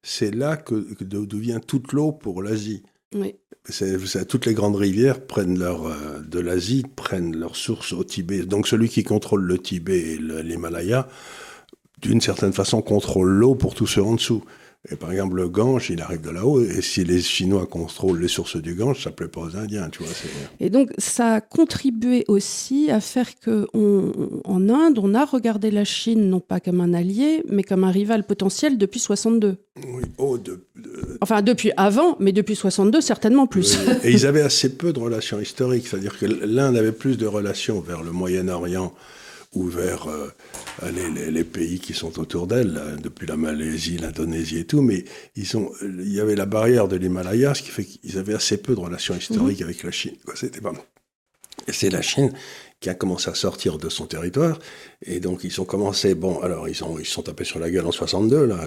c'est 0.02 0.34
là 0.34 0.56
que, 0.56 0.94
que 0.94 1.04
d'où 1.04 1.38
vient 1.38 1.60
toute 1.60 1.92
l'eau 1.92 2.12
pour 2.12 2.42
l'Asie. 2.42 2.82
Oui 3.14 3.34
toutes 4.28 4.46
les 4.46 4.54
grandes 4.54 4.76
rivières 4.76 5.24
prennent 5.24 5.58
leur, 5.58 5.86
euh, 5.86 6.20
de 6.20 6.40
l'Asie 6.40 6.84
prennent 6.96 7.36
leur 7.36 7.56
source 7.56 7.92
au 7.92 8.04
Tibet. 8.04 8.44
Donc 8.44 8.66
celui 8.66 8.88
qui 8.88 9.02
contrôle 9.04 9.42
le 9.42 9.58
Tibet 9.58 10.14
et 10.14 10.18
l'Himalaya, 10.18 11.08
d'une 12.00 12.20
certaine 12.20 12.52
façon, 12.52 12.82
contrôle 12.82 13.28
l'eau 13.28 13.54
pour 13.54 13.74
tous 13.74 13.86
ceux 13.86 14.02
en 14.02 14.14
dessous. 14.14 14.44
Et 14.88 14.96
par 14.96 15.12
exemple, 15.12 15.36
le 15.36 15.46
Gange, 15.46 15.90
il 15.90 16.00
arrive 16.00 16.22
de 16.22 16.30
là-haut, 16.30 16.62
et 16.62 16.80
si 16.80 17.04
les 17.04 17.20
Chinois 17.20 17.66
contrôlent 17.66 18.18
les 18.18 18.28
sources 18.28 18.56
du 18.56 18.74
Gange, 18.74 19.02
ça 19.04 19.10
ne 19.10 19.14
plaît 19.14 19.28
pas 19.28 19.42
aux 19.42 19.54
Indiens, 19.54 19.90
tu 19.90 20.02
vois. 20.02 20.12
Et 20.58 20.70
donc, 20.70 20.90
ça 20.96 21.34
a 21.34 21.40
contribué 21.42 22.24
aussi 22.28 22.90
à 22.90 23.00
faire 23.00 23.28
qu'en 23.44 24.68
Inde, 24.70 24.98
on 24.98 25.14
a 25.14 25.26
regardé 25.26 25.70
la 25.70 25.84
Chine 25.84 26.30
non 26.30 26.40
pas 26.40 26.60
comme 26.60 26.80
un 26.80 26.94
allié, 26.94 27.42
mais 27.46 27.62
comme 27.62 27.84
un 27.84 27.90
rival 27.90 28.24
potentiel 28.24 28.78
depuis 28.78 29.00
62. 29.00 29.56
Oui, 29.86 30.02
oh, 30.16 30.38
Enfin, 31.20 31.42
depuis 31.42 31.72
avant, 31.76 32.16
mais 32.18 32.32
depuis 32.32 32.56
62, 32.56 33.02
certainement 33.02 33.46
plus. 33.46 33.78
Et 34.02 34.10
ils 34.10 34.24
avaient 34.24 34.40
assez 34.40 34.76
peu 34.76 34.94
de 34.94 34.98
relations 34.98 35.40
historiques, 35.40 35.88
c'est-à-dire 35.88 36.18
que 36.18 36.24
l'Inde 36.24 36.76
avait 36.78 36.92
plus 36.92 37.18
de 37.18 37.26
relations 37.26 37.80
vers 37.80 38.02
le 38.02 38.12
Moyen-Orient 38.12 38.94
ou 39.54 39.64
vers 39.64 40.06
euh, 40.08 40.28
les, 41.30 41.44
pays 41.44 41.80
qui 41.80 41.92
sont 41.92 42.20
autour 42.20 42.46
d'elle, 42.46 42.80
depuis 43.02 43.26
la 43.26 43.36
Malaisie, 43.36 43.98
l'Indonésie 43.98 44.58
et 44.58 44.64
tout, 44.64 44.80
mais 44.80 45.04
ils 45.34 45.46
sont, 45.46 45.72
il 45.82 46.12
y 46.12 46.20
avait 46.20 46.36
la 46.36 46.46
barrière 46.46 46.86
de 46.86 46.96
l'Himalaya, 46.96 47.54
ce 47.54 47.62
qui 47.62 47.70
fait 47.70 47.84
qu'ils 47.84 48.18
avaient 48.18 48.34
assez 48.34 48.58
peu 48.58 48.74
de 48.74 48.80
relations 48.80 49.16
historiques 49.16 49.60
mhm. 49.60 49.66
avec 49.66 49.82
la 49.82 49.90
Chine. 49.90 50.14
C'était 50.34 50.60
pas 50.60 50.72
Et 51.66 51.72
c'est 51.72 51.90
la 51.90 52.02
Chine 52.02 52.32
qui 52.78 52.88
a 52.88 52.94
commencé 52.94 53.28
à 53.28 53.34
sortir 53.34 53.76
de 53.78 53.88
son 53.88 54.06
territoire. 54.06 54.58
Et 55.02 55.20
donc, 55.20 55.44
ils 55.44 55.60
ont 55.60 55.64
commencé, 55.64 56.14
bon, 56.14 56.40
alors, 56.40 56.68
ils 56.68 56.82
ont, 56.84 56.98
ils 56.98 57.04
sont 57.04 57.22
tapés 57.22 57.44
sur 57.44 57.58
la 57.58 57.70
gueule 57.70 57.86
en 57.86 57.92
62, 57.92 58.46
là. 58.46 58.66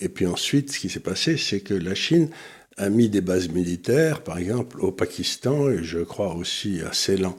Et 0.00 0.08
puis 0.08 0.26
ensuite, 0.26 0.72
ce 0.72 0.80
qui 0.80 0.90
s'est 0.90 1.00
passé, 1.00 1.36
c'est 1.36 1.60
que 1.60 1.74
la 1.74 1.94
Chine 1.94 2.28
a 2.76 2.90
mis 2.90 3.08
des 3.08 3.20
bases 3.20 3.48
militaires, 3.48 4.22
par 4.22 4.38
exemple, 4.38 4.80
au 4.80 4.92
Pakistan 4.92 5.70
et 5.70 5.82
je 5.82 5.98
crois 5.98 6.34
aussi 6.34 6.80
à 6.80 6.92
Ceylan. 6.92 7.36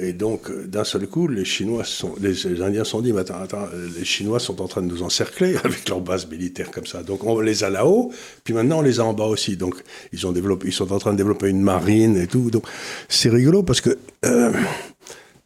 Et 0.00 0.12
donc, 0.12 0.50
d'un 0.66 0.84
seul 0.84 1.06
coup, 1.06 1.28
les 1.28 1.44
Chinois 1.44 1.84
sont, 1.84 2.14
les, 2.20 2.62
Indiens 2.62 2.84
sont 2.84 3.00
dit, 3.00 3.12
attends, 3.16 3.40
attends, 3.42 3.68
les 3.96 4.04
Chinois 4.04 4.38
sont 4.38 4.60
en 4.62 4.68
train 4.68 4.82
de 4.82 4.86
nous 4.86 5.02
encercler 5.02 5.56
avec 5.64 5.88
leurs 5.88 6.00
bases 6.00 6.28
militaires 6.28 6.70
comme 6.70 6.86
ça. 6.86 7.02
Donc, 7.02 7.24
on 7.24 7.40
les 7.40 7.64
a 7.64 7.70
là-haut, 7.70 8.12
puis 8.44 8.54
maintenant 8.54 8.78
on 8.78 8.82
les 8.82 9.00
a 9.00 9.04
en 9.04 9.12
bas 9.12 9.26
aussi. 9.26 9.56
Donc, 9.56 9.74
ils 10.12 10.26
ont 10.26 10.32
développé, 10.32 10.68
ils 10.68 10.72
sont 10.72 10.92
en 10.92 10.98
train 10.98 11.12
de 11.12 11.18
développer 11.18 11.48
une 11.48 11.62
marine 11.62 12.16
et 12.16 12.26
tout. 12.26 12.50
Donc, 12.50 12.64
c'est 13.08 13.30
rigolo 13.30 13.62
parce 13.62 13.80
que 13.80 13.98
euh, 14.24 14.52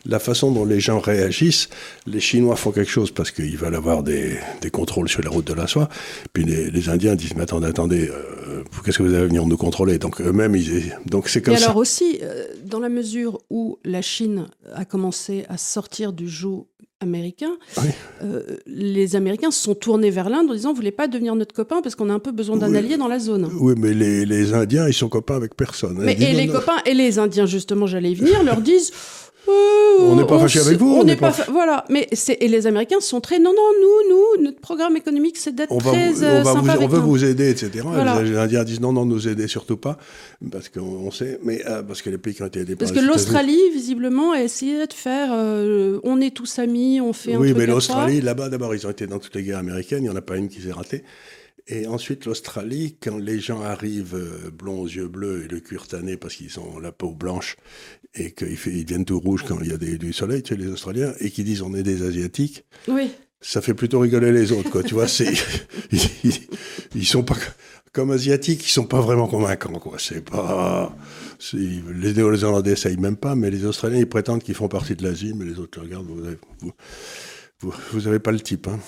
la 0.08 0.18
façon 0.18 0.50
dont 0.50 0.64
les 0.64 0.80
gens 0.80 0.98
réagissent, 0.98 1.68
les 2.06 2.20
Chinois 2.20 2.56
font 2.56 2.72
quelque 2.72 2.90
chose 2.90 3.10
parce 3.10 3.30
qu'ils 3.30 3.56
veulent 3.56 3.74
avoir 3.74 4.02
des, 4.02 4.38
des, 4.60 4.70
contrôles 4.70 5.08
sur 5.08 5.22
les 5.22 5.28
routes 5.28 5.46
de 5.46 5.54
la 5.54 5.66
soie, 5.66 5.88
puis 6.32 6.44
les, 6.44 6.70
les 6.70 6.88
Indiens 6.88 7.14
disent 7.14 7.34
mais 7.34 7.42
attendez, 7.42 7.66
attendez, 7.66 8.08
euh, 8.08 8.62
qu'est-ce 8.84 8.98
que 8.98 9.02
vous 9.02 9.14
allez 9.14 9.26
venir 9.26 9.46
nous 9.46 9.56
contrôler? 9.56 9.98
Donc 9.98 10.20
eux-mêmes, 10.20 10.54
ils, 10.56 10.94
donc 11.06 11.28
c'est 11.28 11.42
comme 11.42 11.54
Et 11.54 11.62
alors 11.62 11.76
aussi, 11.76 12.18
euh, 12.22 12.46
dans 12.64 12.80
la 12.80 12.88
mesure 12.88 13.40
où 13.50 13.78
la 13.84 14.02
Chine 14.02 14.46
a 14.74 14.84
commencé 14.84 15.44
à 15.48 15.58
sortir 15.58 16.12
du 16.12 16.28
joug 16.28 16.66
américain, 17.00 17.50
euh, 18.22 18.42
les 18.66 19.16
Américains 19.16 19.50
se 19.50 19.62
sont 19.62 19.74
tournés 19.74 20.10
vers 20.10 20.30
l'Inde 20.30 20.50
en 20.50 20.54
disant 20.54 20.70
vous 20.70 20.76
voulez 20.76 20.92
pas 20.92 21.08
devenir 21.08 21.34
notre 21.34 21.54
copain 21.54 21.82
parce 21.82 21.94
qu'on 21.94 22.08
a 22.08 22.14
un 22.14 22.18
peu 22.18 22.32
besoin 22.32 22.56
d'un 22.56 22.74
allié 22.74 22.96
dans 22.96 23.08
la 23.08 23.18
zone. 23.18 23.50
Oui, 23.60 23.74
mais 23.76 23.92
les, 23.92 24.24
les, 24.24 24.54
Indiens, 24.54 24.88
ils 24.88 24.94
sont 24.94 25.08
copains 25.08 25.36
avec 25.36 25.54
personne. 25.54 25.98
Mais, 25.98 26.14
et 26.14 26.32
les 26.32 26.48
copains 26.48 26.78
et 26.86 26.94
les 26.94 27.18
Indiens, 27.18 27.46
justement, 27.46 27.86
j'allais 27.86 28.12
y 28.12 28.14
venir, 28.14 28.42
leur 28.42 28.60
disent 28.62 28.92
on 29.48 30.16
n'est 30.16 30.26
pas 30.26 30.38
fâché 30.38 30.60
avec 30.60 30.78
vous. 30.78 30.96
On 30.96 31.04
n'est 31.04 31.16
pas, 31.16 31.34
voilà. 31.50 31.84
Mais 31.90 32.08
c'est 32.12 32.38
et 32.40 32.48
les 32.48 32.66
Américains 32.66 33.00
sont 33.00 33.20
très 33.20 33.38
non 33.38 33.52
non 33.52 33.70
nous 33.80 34.14
nous 34.14 34.44
notre 34.44 34.60
programme 34.60 34.96
économique 34.96 35.36
c'est 35.36 35.54
d'être 35.54 35.76
très 35.78 36.12
vous, 36.12 36.22
on, 36.22 36.26
euh, 36.26 36.42
vous, 36.42 36.70
on 36.82 36.88
veut 36.88 36.98
vous 36.98 37.24
aider 37.24 37.50
etc. 37.50 37.84
Les 38.22 38.36
Indiens 38.36 38.64
disent 38.64 38.80
non 38.80 38.92
non 38.92 39.04
nous 39.04 39.28
aider 39.28 39.48
surtout 39.48 39.76
pas 39.76 39.98
parce 40.50 40.68
qu'on 40.68 41.10
sait 41.10 41.38
mais 41.42 41.62
euh, 41.66 41.82
parce 41.82 42.02
que 42.02 42.10
les 42.10 42.18
pays 42.18 42.34
qui 42.34 42.42
ont 42.42 42.46
été 42.46 42.60
aidés 42.60 42.76
parce 42.76 42.92
que 42.92 43.00
l'Australie 43.00 43.60
visiblement 43.72 44.32
a 44.32 44.42
essayé 44.42 44.86
de 44.86 44.92
faire 44.92 45.30
euh, 45.32 46.00
on 46.04 46.20
est 46.20 46.34
tous 46.34 46.58
amis 46.58 47.00
on 47.00 47.12
fait 47.12 47.34
un 47.34 47.38
oui 47.38 47.54
mais 47.56 47.66
l'Australie 47.66 48.20
là-bas 48.20 48.48
d'abord 48.48 48.74
ils 48.74 48.86
ont 48.86 48.90
été 48.90 49.06
dans 49.06 49.18
toutes 49.18 49.34
les 49.34 49.42
guerres 49.42 49.58
américaines 49.58 50.00
il 50.00 50.08
n'y 50.08 50.10
en 50.10 50.16
a 50.16 50.22
pas 50.22 50.36
une 50.36 50.48
qui 50.48 50.60
s'est 50.60 50.72
ratée 50.72 51.04
et 51.68 51.86
ensuite, 51.86 52.26
l'Australie, 52.26 52.96
quand 53.02 53.18
les 53.18 53.40
gens 53.40 53.60
arrivent 53.60 54.14
euh, 54.14 54.50
blonds 54.50 54.82
aux 54.82 54.86
yeux 54.86 55.08
bleus 55.08 55.44
et 55.44 55.48
le 55.48 55.58
cuir 55.58 55.88
tanné 55.88 56.16
parce 56.16 56.36
qu'ils 56.36 56.60
ont 56.60 56.78
la 56.78 56.92
peau 56.92 57.10
blanche 57.10 57.56
et 58.14 58.32
qu'ils 58.32 58.56
ils 58.66 58.84
deviennent 58.84 59.04
tout 59.04 59.18
rouges 59.18 59.44
quand 59.46 59.58
il 59.60 59.70
y 59.70 59.72
a 59.72 59.76
du 59.76 60.12
soleil, 60.12 60.42
tu 60.42 60.54
sais, 60.54 60.60
les 60.60 60.68
Australiens, 60.68 61.12
et 61.18 61.30
qui 61.30 61.42
disent 61.42 61.62
on 61.62 61.74
est 61.74 61.82
des 61.82 62.06
Asiatiques. 62.06 62.64
Oui. 62.86 63.10
Ça 63.40 63.60
fait 63.60 63.74
plutôt 63.74 63.98
rigoler 63.98 64.32
les 64.32 64.52
autres, 64.52 64.70
quoi. 64.70 64.82
tu 64.82 64.94
vois, 64.94 65.08
c'est, 65.08 65.32
ils, 65.92 66.32
ils, 66.94 67.06
sont 67.06 67.24
pas, 67.24 67.36
comme 67.92 68.12
Asiatiques, 68.12 68.64
ils 68.64 68.70
sont 68.70 68.86
pas 68.86 69.00
vraiment 69.00 69.26
convaincants, 69.26 69.78
quoi. 69.80 69.98
C'est 69.98 70.24
pas, 70.24 70.96
les 71.52 72.14
Néo-Zélandais 72.14 72.72
essayent 72.72 72.96
même 72.96 73.16
pas, 73.16 73.34
mais 73.34 73.50
les 73.50 73.64
Australiens, 73.64 73.98
ils 73.98 74.08
prétendent 74.08 74.42
qu'ils 74.42 74.54
font 74.54 74.68
partie 74.68 74.94
de 74.94 75.02
l'Asie, 75.02 75.34
mais 75.34 75.44
les 75.44 75.58
autres 75.58 75.80
regardent, 75.80 76.06
vous 76.06 76.26
avez, 76.26 76.38
vous, 77.60 77.74
vous 77.92 78.06
avez 78.06 78.20
pas 78.20 78.32
le 78.32 78.40
type, 78.40 78.68
hein. 78.68 78.78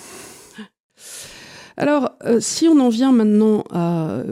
Alors, 1.79 2.11
euh, 2.25 2.39
si 2.41 2.67
on 2.67 2.77
en 2.79 2.89
vient 2.89 3.13
maintenant 3.13 3.63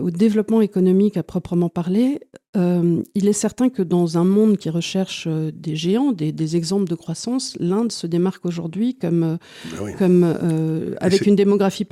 au 0.01 0.11
développement 0.11 0.61
économique 0.61 1.15
à 1.15 1.23
proprement 1.23 1.69
parler, 1.69 2.19
euh, 2.57 3.01
il 3.15 3.27
est 3.27 3.33
certain 3.33 3.69
que 3.69 3.81
dans 3.81 4.17
un 4.17 4.25
monde 4.25 4.57
qui 4.57 4.69
recherche 4.69 5.27
euh, 5.27 5.51
des 5.53 5.77
géants, 5.77 6.11
des, 6.11 6.55
exemples 6.57 6.89
de 6.89 6.95
croissance, 6.95 7.55
l'Inde 7.59 7.91
se 7.93 8.05
démarque 8.05 8.45
aujourd'hui 8.45 8.95
comme, 8.95 9.37
ben 9.79 9.95
comme 9.97 10.95
avec 10.99 11.25
une 11.25 11.35
démographie 11.35 11.87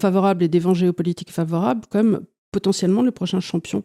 favorable 0.00 0.42
et 0.42 0.48
des 0.48 0.60
vents 0.60 0.74
géopolitiques 0.74 1.30
favorables, 1.30 1.82
comme 1.90 2.22
potentiellement 2.50 3.02
le 3.02 3.10
prochain 3.10 3.40
champion. 3.40 3.82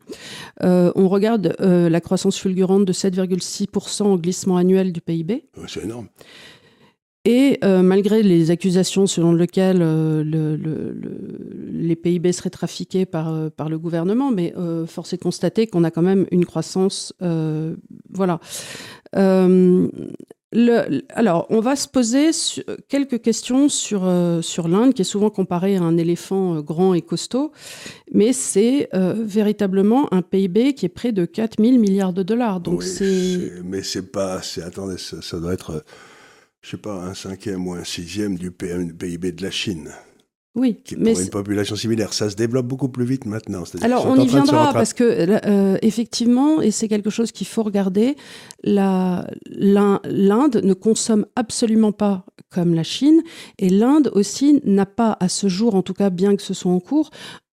on 0.62 1.10
regarde 1.10 1.56
la 1.60 2.02
croissance 2.02 2.38
fulgurante 2.38 2.86
de 2.86 2.94
7,6% 2.94 4.04
au 4.04 4.18
glissement 4.18 4.58
annuel 4.58 4.94
du 4.94 5.02
PIB. 5.02 5.50
C'est 5.68 5.84
énorme. 5.84 6.08
Et 7.26 7.60
euh, 7.65 7.82
malgré 7.82 8.24
les 8.24 8.50
accusations 8.50 9.06
selon 9.06 9.34
lesquelles 9.34 9.82
euh, 9.82 10.24
le, 10.24 10.56
le, 10.56 10.98
les 11.70 11.96
PIB 11.98 12.32
seraient 12.32 12.50
trafiqués 12.50 13.06
par, 13.06 13.34
euh, 13.34 13.50
par 13.50 13.67
le 13.67 13.78
gouvernement, 13.78 14.32
mais 14.32 14.54
force 14.88 15.13
est 15.13 15.17
de 15.17 15.22
constater 15.22 15.67
qu'on 15.67 15.84
a 15.84 15.91
quand 15.91 16.02
même 16.02 16.26
une 16.32 16.46
croissance. 16.46 17.13
voilà. 18.10 18.39
Alors, 21.13 21.46
on 21.50 21.60
va 21.60 21.76
se 21.76 21.88
poser 21.88 22.32
quelques 22.88 23.22
questions 23.22 23.70
sur, 23.70 24.10
sur 24.41 24.67
l'Inde, 24.67 24.93
qui 24.93 25.02
est 25.02 25.06
souvent 25.06 25.30
comparée 25.30 25.76
à 25.76 25.82
un 25.82 25.98
éléphant 25.98 26.62
grand 26.62 26.93
et 26.93 27.02
costaud, 27.02 27.52
mais 28.13 28.34
c'est 28.34 28.89
véritablement 28.93 30.12
un 30.13 30.22
PIB 30.22 30.74
qui 30.74 30.86
est 30.86 30.89
près 30.89 31.12
de 31.12 31.26
4 31.26 31.62
000 31.62 31.78
milliards 31.78 32.13
de 32.13 32.24
dollars. 32.24 32.62
Donc 32.62 32.84
c'est... 32.84 33.52
Mais 33.63 33.84
c'est 33.84 34.12
pas... 34.12 34.41
Attendez, 34.65 34.98
ça, 34.98 35.22
ça 35.22 35.39
doit 35.39 35.54
être 35.54 35.84
je 36.62 36.72
sais 36.72 36.78
pas, 36.78 36.93
un 36.93 37.13
cinquième 37.13 37.67
ou 37.67 37.74
un 37.74 37.84
sixième 37.84 38.38
du 38.38 38.52
PIB 38.52 39.32
de 39.32 39.43
la 39.43 39.52
Chine. 39.52 39.91
Oui, 40.56 40.78
qui 40.84 40.95
mais 40.98 41.13
pour 41.13 41.22
une 41.22 41.30
population 41.30 41.76
similaire, 41.76 42.12
ça 42.12 42.30
se 42.30 42.36
développe 42.36 42.65
beaucoup 42.65 42.89
plus 42.89 43.06
vite 43.06 43.26
maintenant. 43.26 43.63
Alors 43.82 44.08
on 44.08 44.15
y 44.15 44.28
viendra 44.28 44.74
parce 44.74 44.93
que 44.93 45.04
euh, 45.45 45.78
effectivement, 45.84 46.60
et 46.62 46.72
c'est 46.72 46.88
quelque 46.88 47.12
chose 47.12 47.32
qu'il 47.32 47.45
faut 47.45 47.62
regarder, 47.63 48.15
l'Inde 48.63 49.30
ne 49.48 50.74
consomme 50.74 51.28
absolument 51.36 51.91
pas 51.91 52.26
comme 52.50 52.74
la 52.74 52.84
Chine, 52.84 53.22
et 53.60 53.69
l'Inde 53.69 54.12
aussi 54.13 54.60
n'a 54.65 54.88
pas 54.88 55.15
à 55.19 55.30
ce 55.30 55.48
jour, 55.48 55.76
en 55.76 55.84
tout 55.84 55.93
cas 55.93 56.10
bien 56.10 56.36
que 56.36 56.41
ce 56.41 56.56
soit 56.56 56.72
en 56.72 56.80
cours, 56.80 57.12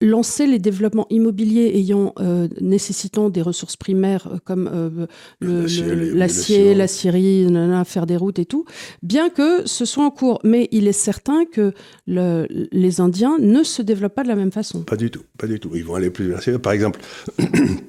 lancer 0.02 0.48
les 0.48 0.60
développements 0.60 1.08
immobiliers 1.10 1.72
ayant 1.76 2.14
euh, 2.20 2.48
nécessitant 2.62 3.30
des 3.30 3.42
ressources 3.42 3.76
primaires 3.76 4.28
euh, 4.28 4.38
comme 4.44 4.70
euh, 4.74 5.08
l'acier, 5.42 6.74
la 6.74 6.88
scierie, 6.88 7.48
faire 7.86 8.06
des 8.06 8.18
routes 8.18 8.40
et 8.40 8.46
tout, 8.46 8.66
bien 9.04 9.30
que 9.30 9.68
ce 9.68 9.86
soit 9.86 10.06
en 10.06 10.12
cours. 10.12 10.40
Mais 10.44 10.70
il 10.72 10.88
est 10.88 10.94
certain 10.94 11.46
que 11.46 11.74
le, 12.08 12.48
les 12.50 13.02
Indiens 13.02 13.38
ne 13.40 13.64
se 13.64 13.82
développent 13.82 14.16
pas 14.16 14.24
de 14.24 14.30
la 14.30 14.36
même 14.36 14.52
façon. 14.52 14.84
Pas 14.84 14.96
du 14.96 15.12
tout, 15.12 15.24
pas 15.38 15.48
du 15.48 15.60
tout. 15.60 15.72
Ils 15.76 15.84
vont 15.84 15.96
aller 15.96 16.10
plus 16.10 16.30
vers 16.30 16.62
Par 16.62 16.72
exemple, 16.72 17.02
il 17.40 17.82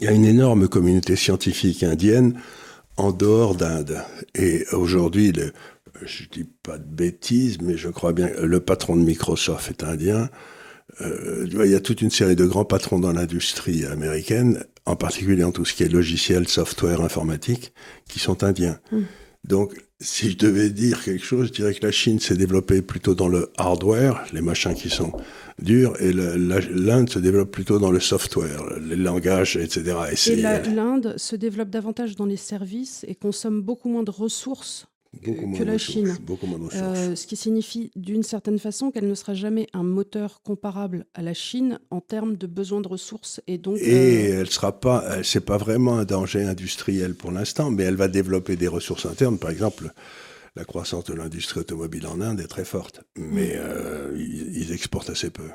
y 0.00 0.08
a 0.08 0.12
une 0.12 0.26
énorme 0.26 0.68
communauté 0.68 1.16
scientifique 1.16 1.82
indienne 1.82 2.34
en 2.96 3.12
dehors 3.12 3.54
d'Inde. 3.54 4.02
Et 4.34 4.64
aujourd'hui, 4.72 5.32
le, 5.32 5.52
je 6.06 6.28
dis 6.28 6.44
pas 6.62 6.78
de 6.78 6.84
bêtises, 6.84 7.60
mais 7.60 7.76
je 7.76 7.88
crois 7.88 8.12
bien 8.12 8.28
que 8.28 8.40
le 8.40 8.60
patron 8.60 8.96
de 8.96 9.02
Microsoft 9.02 9.70
est 9.70 9.84
indien. 9.84 10.30
Euh, 11.00 11.46
il 11.50 11.70
y 11.70 11.74
a 11.74 11.80
toute 11.80 12.02
une 12.02 12.10
série 12.10 12.36
de 12.36 12.44
grands 12.44 12.64
patrons 12.64 12.98
dans 12.98 13.12
l'industrie 13.12 13.86
américaine, 13.86 14.64
en 14.84 14.96
particulier 14.96 15.44
en 15.44 15.52
tout 15.52 15.64
ce 15.64 15.74
qui 15.74 15.82
est 15.84 15.88
logiciel, 15.88 16.48
software, 16.48 17.00
informatique, 17.00 17.72
qui 18.08 18.18
sont 18.18 18.44
indiens. 18.44 18.78
Hmm. 18.90 19.02
Donc, 19.44 19.74
si 20.00 20.30
je 20.30 20.36
devais 20.36 20.70
dire 20.70 21.02
quelque 21.02 21.24
chose, 21.24 21.48
je 21.48 21.52
dirais 21.52 21.74
que 21.74 21.84
la 21.84 21.92
Chine 21.92 22.20
s'est 22.20 22.36
développée 22.36 22.82
plutôt 22.82 23.14
dans 23.14 23.28
le 23.28 23.50
hardware, 23.56 24.24
les 24.32 24.40
machins 24.40 24.74
qui 24.74 24.88
sont 24.88 25.12
durs, 25.60 25.94
et 26.00 26.12
l'Inde 26.12 27.08
se 27.08 27.18
développe 27.18 27.50
plutôt 27.50 27.78
dans 27.78 27.90
le 27.90 28.00
software, 28.00 28.62
les 28.80 28.96
langages, 28.96 29.56
etc. 29.56 29.96
Et, 30.10 30.32
et 30.32 30.36
l'Inde 30.36 31.14
se 31.16 31.36
développe 31.36 31.70
davantage 31.70 32.16
dans 32.16 32.26
les 32.26 32.36
services 32.36 33.04
et 33.08 33.14
consomme 33.14 33.62
beaucoup 33.62 33.88
moins 33.88 34.02
de 34.02 34.10
ressources 34.10 34.86
que 35.20 35.62
la 35.62 35.78
Chine. 35.78 36.16
Euh, 36.74 37.14
ce 37.14 37.26
qui 37.26 37.36
signifie 37.36 37.90
d'une 37.96 38.22
certaine 38.22 38.58
façon 38.58 38.90
qu'elle 38.90 39.08
ne 39.08 39.14
sera 39.14 39.34
jamais 39.34 39.66
un 39.72 39.82
moteur 39.82 40.40
comparable 40.42 41.06
à 41.14 41.22
la 41.22 41.34
Chine 41.34 41.78
en 41.90 42.00
termes 42.00 42.36
de 42.36 42.46
besoin 42.46 42.80
de 42.80 42.88
ressources. 42.88 43.40
Et 43.46 43.58
donc. 43.58 43.78
Et 43.78 44.32
euh, 44.32 44.40
elle 44.40 44.50
sera 44.50 44.80
pas, 44.80 45.22
c'est 45.22 45.44
pas 45.44 45.58
vraiment 45.58 45.98
un 45.98 46.04
danger 46.04 46.44
industriel 46.44 47.14
pour 47.14 47.30
l'instant, 47.30 47.70
mais 47.70 47.84
elle 47.84 47.96
va 47.96 48.08
développer 48.08 48.56
des 48.56 48.68
ressources 48.68 49.06
internes. 49.06 49.38
Par 49.38 49.50
exemple, 49.50 49.92
la 50.56 50.64
croissance 50.64 51.04
de 51.04 51.14
l'industrie 51.14 51.60
automobile 51.60 52.06
en 52.06 52.20
Inde 52.20 52.40
est 52.40 52.46
très 52.46 52.64
forte, 52.64 53.02
mais 53.16 53.54
euh, 53.56 54.12
ils, 54.16 54.72
exportent 54.72 55.10
assez 55.10 55.30
peu. 55.30 55.48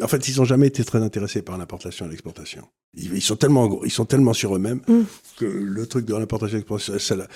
En 0.00 0.08
fait, 0.08 0.28
ils 0.28 0.36
n'ont 0.36 0.44
jamais 0.44 0.68
été 0.68 0.84
très 0.84 1.02
intéressés 1.02 1.42
par 1.42 1.58
l'importation 1.58 2.06
et 2.06 2.10
l'exportation. 2.10 2.68
Ils, 2.94 3.22
sont 3.22 3.36
tellement, 3.36 3.82
ils 3.84 3.90
sont 3.90 4.04
tellement 4.04 4.34
sur 4.34 4.54
eux-mêmes 4.54 4.82
mm. 4.86 5.02
que 5.38 5.46
le 5.46 5.86
truc 5.86 6.06
de 6.06 6.14
l'importation 6.14 6.56
et 6.56 6.60
l'exportation, 6.60 7.26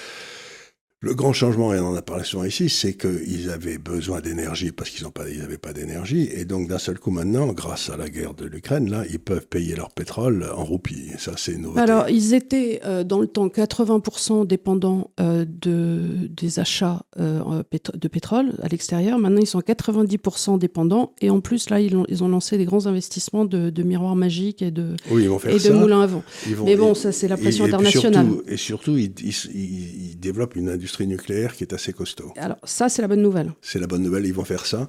Le 1.02 1.14
grand 1.14 1.32
changement, 1.32 1.72
et 1.72 1.80
on 1.80 1.86
en 1.86 1.94
a 1.94 2.02
parlé 2.02 2.24
souvent 2.24 2.44
ici, 2.44 2.68
c'est 2.68 2.92
qu'ils 2.92 3.48
avaient 3.48 3.78
besoin 3.78 4.20
d'énergie 4.20 4.70
parce 4.70 4.90
qu'ils 4.90 5.06
n'avaient 5.38 5.56
pas, 5.56 5.72
d'énergie. 5.72 6.28
Et 6.30 6.44
donc, 6.44 6.68
d'un 6.68 6.76
seul 6.76 6.98
coup, 6.98 7.10
maintenant, 7.10 7.46
grâce 7.54 7.88
à 7.88 7.96
la 7.96 8.10
guerre 8.10 8.34
de 8.34 8.44
l'Ukraine, 8.44 8.90
là, 8.90 9.04
ils 9.08 9.18
peuvent 9.18 9.46
payer 9.46 9.74
leur 9.74 9.92
pétrole 9.92 10.44
en 10.54 10.62
roupies. 10.62 11.06
Ça, 11.16 11.32
c'est 11.38 11.56
nouveau. 11.56 11.78
Alors, 11.78 12.10
ils 12.10 12.34
étaient 12.34 12.82
euh, 12.84 13.02
dans 13.02 13.18
le 13.18 13.28
temps 13.28 13.46
80% 13.46 14.46
dépendants 14.46 15.10
euh, 15.20 15.46
de, 15.48 16.28
des 16.36 16.58
achats 16.58 17.06
euh, 17.18 17.62
de 17.94 18.08
pétrole 18.08 18.52
à 18.62 18.68
l'extérieur. 18.68 19.18
Maintenant, 19.18 19.40
ils 19.40 19.46
sont 19.46 19.60
90% 19.60 20.58
dépendants. 20.58 21.14
Et 21.22 21.30
en 21.30 21.40
plus, 21.40 21.70
là, 21.70 21.80
ils 21.80 21.96
ont, 21.96 22.04
ils 22.10 22.22
ont 22.22 22.28
lancé 22.28 22.58
des 22.58 22.66
grands 22.66 22.86
investissements 22.86 23.46
de, 23.46 23.82
miroirs 23.82 24.16
magiques 24.16 24.60
et 24.60 24.70
de, 24.70 24.96
oui, 25.10 25.22
ils 25.22 25.30
vont 25.30 25.38
faire 25.38 25.54
et 25.54 25.58
de 25.58 25.70
moulins 25.70 26.02
à 26.02 26.06
vent. 26.06 26.22
Mais 26.66 26.76
bon, 26.76 26.94
ça, 26.94 27.10
c'est 27.10 27.26
la 27.26 27.38
pression 27.38 27.64
internationale. 27.64 28.26
et 28.46 28.58
surtout, 28.58 28.98
ils, 28.98 29.14
ils 29.54 30.20
développent 30.20 30.56
une 30.56 30.68
industrie 30.68 30.89
nucléaire 30.98 31.54
qui 31.54 31.64
est 31.64 31.72
assez 31.72 31.92
costaud. 31.92 32.32
Alors 32.36 32.58
ça, 32.64 32.88
c'est 32.88 33.02
la 33.02 33.08
bonne 33.08 33.22
nouvelle. 33.22 33.52
C'est 33.62 33.78
la 33.78 33.86
bonne 33.86 34.02
nouvelle, 34.02 34.26
ils 34.26 34.34
vont 34.34 34.44
faire 34.44 34.66
ça. 34.66 34.88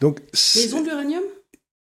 Donc, 0.00 0.20
mais 0.56 0.62
ils 0.62 0.74
ont 0.74 0.80
de 0.82 0.86
l'uranium? 0.86 1.22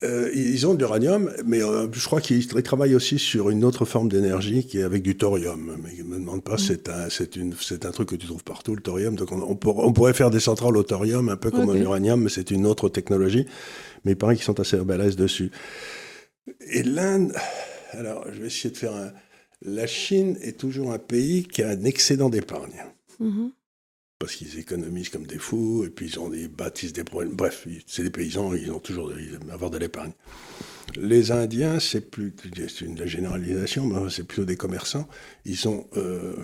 Euh, 0.01 0.31
ils 0.33 0.65
ont 0.65 0.75
de 0.75 0.79
l'uranium, 0.79 1.29
mais 1.45 1.61
euh, 1.61 1.87
je 1.91 2.05
crois 2.05 2.21
qu'ils 2.21 2.47
travaillent 2.63 2.95
aussi 2.95 3.19
sur 3.19 3.49
une 3.49 3.65
autre 3.65 3.83
forme 3.83 4.07
d'énergie 4.07 4.65
qui 4.65 4.79
est 4.79 4.83
avec 4.83 5.03
du 5.03 5.17
thorium. 5.17 5.75
Mais 5.83 5.89
ils 5.97 6.05
ne 6.05 6.15
me 6.15 6.19
demandent 6.19 6.43
pas, 6.43 6.57
c'est 6.57 6.87
un, 6.87 7.09
c'est 7.09 7.85
un 7.85 7.91
truc 7.91 8.09
que 8.09 8.15
tu 8.15 8.25
trouves 8.25 8.45
partout, 8.45 8.75
le 8.75 8.81
thorium. 8.81 9.15
Donc 9.15 9.33
on, 9.33 9.41
on, 9.41 9.93
pourrait 9.93 10.13
faire 10.13 10.29
des 10.29 10.39
centrales 10.39 10.77
au 10.77 10.83
thorium, 10.83 11.27
un 11.27 11.35
peu 11.35 11.51
comme 11.51 11.75
l'uranium, 11.75 12.21
mais 12.23 12.29
c'est 12.29 12.49
une 12.51 12.65
autre 12.65 12.87
technologie. 12.87 13.45
Mais 14.05 14.13
il 14.13 14.15
paraît 14.15 14.35
qu'ils 14.35 14.45
sont 14.45 14.61
assez 14.61 14.77
balèzes 14.77 15.17
dessus. 15.17 15.51
Et 16.71 16.83
l'Inde, 16.83 17.33
alors 17.91 18.25
je 18.31 18.39
vais 18.39 18.47
essayer 18.47 18.71
de 18.71 18.77
faire 18.77 18.95
un. 18.95 19.11
La 19.61 19.85
Chine 19.85 20.37
est 20.41 20.57
toujours 20.57 20.93
un 20.93 20.99
pays 20.99 21.43
qui 21.43 21.61
a 21.61 21.67
un 21.67 21.83
excédent 21.83 22.29
d'épargne. 22.29 22.85
Mhm. 23.19 23.51
Parce 24.19 24.35
qu'ils 24.35 24.59
économisent 24.59 25.09
comme 25.09 25.25
des 25.25 25.37
fous, 25.37 25.85
et 25.85 25.89
puis 25.89 26.07
ils, 26.07 26.19
ont, 26.19 26.29
des 26.29 26.49
bâtissent 26.49 26.91
des 26.91 27.05
problèmes. 27.05 27.33
Bref, 27.35 27.65
c'est 27.87 28.03
des 28.03 28.09
paysans, 28.09 28.53
ils 28.53 28.71
ont 28.71 28.79
toujours 28.79 29.13
ils 29.17 29.39
avoir 29.51 29.71
de 29.71 29.77
l'épargne. 29.77 30.11
Les 30.97 31.31
Indiens, 31.31 31.79
c'est 31.79 32.01
plus, 32.01 32.33
c'est 32.67 32.85
une 32.85 33.05
généralisation, 33.05 33.85
mais 33.85 34.09
c'est 34.09 34.23
plutôt 34.23 34.45
des 34.45 34.57
commerçants. 34.57 35.07
Ils 35.45 35.67
ont, 35.69 35.87
euh, 35.95 36.35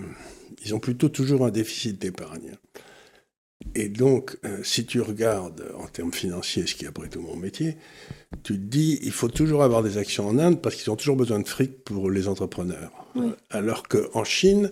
ils 0.64 0.74
ont 0.74 0.80
plutôt 0.80 1.10
toujours 1.10 1.46
un 1.46 1.52
déficit 1.52 2.00
d'épargne. 2.00 2.56
Et 3.74 3.90
donc, 3.90 4.38
euh, 4.46 4.60
si 4.64 4.86
tu 4.86 5.02
regardes 5.02 5.66
en 5.78 5.88
termes 5.88 6.14
financiers, 6.14 6.68
ce 6.68 6.76
qui 6.76 6.86
est 6.86 6.88
après 6.88 7.10
tout 7.10 7.22
mon 7.22 7.36
métier, 7.36 7.78
tu 8.44 8.54
te 8.54 8.60
dis, 8.60 9.00
il 9.02 9.12
faut 9.12 9.28
toujours 9.28 9.64
avoir 9.64 9.82
des 9.82 9.98
actions 9.98 10.28
en 10.28 10.38
Inde 10.38 10.62
parce 10.62 10.76
qu'ils 10.76 10.92
ont 10.92 10.96
toujours 10.96 11.16
besoin 11.16 11.40
de 11.40 11.48
fric 11.48 11.84
pour 11.84 12.12
les 12.12 12.28
entrepreneurs. 12.28 12.92
Alors 13.50 13.84
qu'en 13.88 14.24
Chine, 14.24 14.72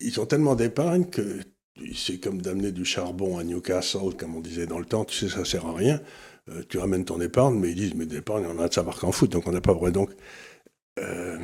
ils 0.00 0.20
ont 0.20 0.26
tellement 0.26 0.54
d'épargne 0.54 1.04
que 1.04 1.40
c'est 1.94 2.18
comme 2.18 2.42
d'amener 2.42 2.72
du 2.72 2.84
charbon 2.84 3.38
à 3.38 3.44
Newcastle, 3.44 4.14
comme 4.18 4.36
on 4.36 4.40
disait 4.40 4.66
dans 4.66 4.78
le 4.78 4.84
temps, 4.84 5.04
tu 5.04 5.16
sais, 5.16 5.28
ça 5.34 5.44
sert 5.44 5.66
à 5.66 5.74
rien. 5.74 6.00
Euh, 6.48 6.62
tu 6.68 6.78
ramènes 6.78 7.04
ton 7.04 7.20
épargne, 7.20 7.58
mais 7.58 7.70
ils 7.70 7.74
disent, 7.74 7.94
mais 7.94 8.06
d'épargne, 8.06 8.46
on 8.46 8.58
a 8.58 8.68
de 8.68 8.74
savoir 8.74 8.98
qu'en 8.98 9.12
foot, 9.12 9.30
donc 9.30 9.46
on 9.46 9.52
n'a 9.52 9.60
pas 9.60 9.72
vrai. 9.72 9.92
Donc, 9.92 10.10
euh, 10.98 11.38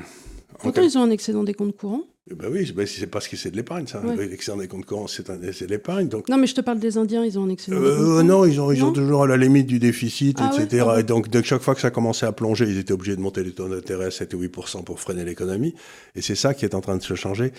Pourtant, 0.59 0.83
ils 0.83 0.97
ont 0.99 1.03
un 1.03 1.11
excédent 1.11 1.45
des 1.45 1.55
comptes 1.55 1.77
courants 1.77 2.05
ben 2.35 2.49
oui, 2.51 2.73
ben 2.73 2.85
c'est 2.87 3.07
parce 3.07 3.29
que 3.29 3.37
c'est 3.37 3.53
de 3.53 3.57
l'épargne, 3.57 3.87
ça. 3.87 4.03
L'excédent 4.19 4.57
des 4.57 4.67
comptes 4.67 4.85
courants, 4.85 5.07
c'est 5.07 5.31
de 5.31 5.67
l'épargne. 5.67 6.09
Donc... 6.09 6.29
Non, 6.29 6.37
mais 6.39 6.49
je 6.49 6.57
te 6.57 6.61
parle 6.61 6.81
des 6.81 6.99
Indiens, 6.99 7.25
ils 7.25 7.39
ont 7.39 7.45
un 7.45 7.51
excédent 7.51 7.77
euh, 7.77 8.23
Non, 8.25 8.45
ils 8.45 8.61
ont, 8.61 8.73
ils 8.73 8.83
ont 8.83 8.93
toujours 8.93 9.23
à 9.23 9.27
la 9.29 9.37
limite 9.37 9.67
du 9.67 9.79
déficit, 9.79 10.39
ah 10.41 10.51
etc. 10.53 10.87
et 10.99 11.03
donc, 11.05 11.29
chaque 11.45 11.63
fois 11.63 11.77
que 11.77 11.81
ça 11.81 11.93
commençait 11.93 12.27
à 12.27 12.33
plonger, 12.33 12.65
ils 12.65 12.79
étaient 12.79 12.93
obligés 12.93 13.15
de 13.15 13.21
monter 13.21 13.45
les 13.45 13.53
taux 13.53 13.69
d'intérêt 13.69 14.07
à 14.07 14.11
7 14.11 14.35
ou 14.35 14.43
8% 14.43 14.83
pour 14.83 14.99
freiner 14.99 15.25
l'économie. 15.25 15.75
Et 16.17 16.23
c'est 16.23 16.35
ça 16.35 16.53
qui 16.53 16.65
est 16.65 16.75
en 16.75 16.81
train 16.81 16.97
de 16.97 17.03
se 17.03 17.15
changer. 17.15 17.53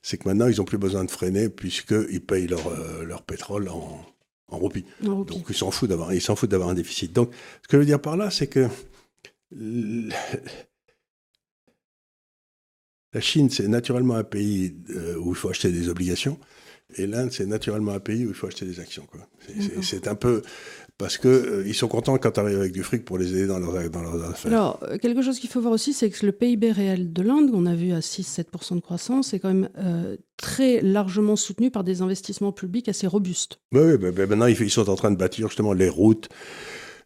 C'est 0.00 0.16
que 0.16 0.26
maintenant, 0.26 0.48
ils 0.48 0.56
n'ont 0.56 0.64
plus 0.64 0.78
besoin 0.78 1.04
de 1.04 1.10
freiner 1.10 1.50
puisqu'ils 1.50 2.22
payent 2.22 2.46
leur, 2.46 2.66
euh, 2.66 3.04
leur 3.04 3.22
pétrole 3.22 3.68
en, 3.68 4.00
en 4.48 4.58
roupies. 4.58 4.86
Donc, 5.02 5.28
ils 5.50 5.54
s'en 5.54 5.70
foutent 5.70 5.90
d'avoir, 5.90 6.14
ils 6.14 6.22
s'en 6.22 6.34
foutent 6.34 6.50
d'avoir 6.50 6.70
un 6.70 6.74
déficit. 6.74 7.12
Donc, 7.12 7.30
ce 7.62 7.68
que 7.68 7.76
je 7.76 7.80
veux 7.80 7.86
dire 7.86 8.00
par 8.00 8.16
là, 8.16 8.30
c'est 8.30 8.46
que 8.46 8.68
la 13.14 13.20
Chine, 13.20 13.48
c'est 13.48 13.68
naturellement 13.68 14.16
un 14.16 14.24
pays 14.24 14.74
euh, 14.90 15.16
où 15.18 15.30
il 15.30 15.36
faut 15.36 15.48
acheter 15.48 15.70
des 15.70 15.88
obligations. 15.88 16.38
Et 16.96 17.06
l'Inde, 17.06 17.30
c'est 17.32 17.46
naturellement 17.46 17.92
un 17.92 18.00
pays 18.00 18.26
où 18.26 18.28
il 18.28 18.34
faut 18.34 18.46
acheter 18.46 18.66
des 18.66 18.78
actions. 18.78 19.06
C'est 19.82 20.06
un 20.06 20.14
peu 20.14 20.42
parce 20.98 21.18
qu'ils 21.18 21.30
euh, 21.30 21.64
ils 21.66 21.74
sont 21.74 21.88
contents 21.88 22.18
quand 22.18 22.32
tu 22.32 22.40
arrives 22.40 22.58
avec 22.58 22.72
du 22.72 22.82
fric 22.82 23.04
pour 23.04 23.18
les 23.18 23.32
aider 23.32 23.46
dans 23.46 23.58
leurs, 23.58 23.90
dans 23.90 24.02
leurs 24.02 24.22
affaires. 24.30 24.52
Alors, 24.52 24.80
euh, 24.82 24.98
quelque 24.98 25.22
chose 25.22 25.40
qu'il 25.40 25.50
faut 25.50 25.60
voir 25.60 25.72
aussi, 25.72 25.92
c'est 25.92 26.10
que 26.10 26.26
le 26.26 26.32
PIB 26.32 26.70
réel 26.70 27.12
de 27.12 27.22
l'Inde, 27.22 27.50
qu'on 27.50 27.66
a 27.66 27.74
vu 27.74 27.92
à 27.92 28.00
6-7% 28.00 28.76
de 28.76 28.80
croissance, 28.80 29.32
est 29.32 29.40
quand 29.40 29.52
même 29.52 29.68
très 30.36 30.80
largement 30.82 31.36
soutenu 31.36 31.70
par 31.70 31.84
des 31.84 32.02
investissements 32.02 32.52
publics 32.52 32.88
assez 32.88 33.06
robustes. 33.06 33.60
Oui, 33.72 33.80
oui 33.80 33.96
ben, 33.96 34.12
ben, 34.12 34.28
maintenant, 34.28 34.46
ils 34.46 34.70
sont 34.70 34.88
en 34.90 34.96
train 34.96 35.10
de 35.10 35.16
bâtir 35.16 35.48
justement 35.48 35.72
les 35.72 35.88
routes, 35.88 36.28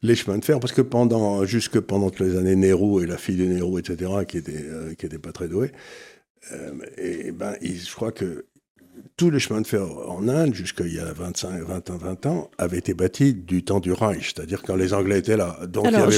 les 0.02 0.14
chemins 0.14 0.38
de 0.38 0.44
fer, 0.44 0.61
parce 0.61 0.72
que 0.72 0.82
pendant, 0.82 1.44
jusque 1.44 1.80
pendant 1.80 2.11
les 2.20 2.37
années 2.37 2.56
Nehru 2.56 3.02
et 3.02 3.06
la 3.06 3.18
fille 3.18 3.37
de 3.37 3.44
Nehru, 3.44 3.80
etc., 3.80 4.11
qui 4.26 4.38
était, 4.38 4.64
euh, 4.64 4.94
qui 4.94 5.06
était 5.06 5.18
pas 5.18 5.32
très 5.32 5.48
douée, 5.48 5.72
euh, 6.52 6.72
et, 6.96 7.32
ben, 7.32 7.54
je 7.61 7.94
crois 7.94 8.12
que 8.12 8.46
tous 9.18 9.31
les 9.31 9.40
chemins 9.40 9.61
de 9.61 9.66
fer 9.66 9.83
en 10.09 10.28
Inde, 10.28 10.54
jusqu'il 10.54 10.94
y 10.94 11.00
a 11.00 11.12
25, 11.12 11.62
20 11.64 11.90
ans, 11.90 11.96
20 12.00 12.26
ans, 12.26 12.50
avaient 12.57 12.78
été 12.78 12.94
bâtis 12.94 13.35
du 13.35 13.64
temps 13.64 13.81
du 13.81 13.92
Reich, 13.92 14.33
c'est-à-dire 14.35 14.62
quand 14.62 14.76
les 14.76 14.94
Anglais 14.94 15.18
étaient 15.18 15.37
là. 15.37 15.59
Donc 15.66 15.87
il 15.87 15.90
n'y 15.90 15.96
avait, 15.96 16.14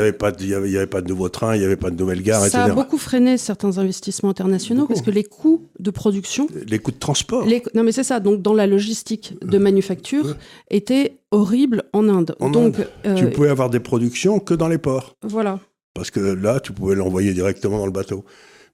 avait, 0.00 0.12
pas 0.12 0.32
de, 0.32 0.44
y 0.44 0.52
avait 0.76 0.86
pas 0.88 1.00
de 1.00 1.08
nouveaux 1.08 1.28
trains, 1.28 1.54
il 1.54 1.60
n'y 1.60 1.64
avait 1.64 1.76
pas 1.76 1.90
de 1.90 1.96
nouvelles 1.96 2.22
gares, 2.22 2.40
ça 2.40 2.46
etc. 2.48 2.62
Ça 2.66 2.72
a 2.72 2.74
beaucoup 2.74 2.98
freiné 2.98 3.38
certains 3.38 3.78
investissements 3.78 4.30
internationaux 4.30 4.86
parce 4.86 5.00
que 5.00 5.12
les 5.12 5.22
coûts 5.22 5.68
de 5.78 5.92
production... 5.92 6.48
Les 6.66 6.80
coûts 6.80 6.90
de 6.90 6.98
transport. 6.98 7.46
non 7.72 7.84
mais 7.84 7.92
c'est 7.92 8.02
ça, 8.02 8.18
donc 8.18 8.42
dans 8.42 8.52
la 8.52 8.66
logistique 8.66 9.36
de 9.40 9.56
manufacture, 9.56 10.36
étaient 10.70 11.18
horribles 11.30 11.84
en 11.92 12.08
Inde. 12.08 12.34
donc, 12.40 12.76
euh, 13.06 13.14
tu 13.14 13.30
pouvais 13.30 13.48
avoir 13.48 13.70
des 13.70 13.80
productions 13.80 14.40
que 14.40 14.54
dans 14.54 14.68
les 14.68 14.78
ports. 14.78 15.14
Voilà. 15.22 15.60
Parce 15.94 16.10
que 16.10 16.18
là, 16.18 16.58
tu 16.58 16.72
pouvais 16.72 16.96
l'envoyer 16.96 17.32
directement 17.32 17.78
dans 17.78 17.86
le 17.86 17.92
bateau 17.92 18.24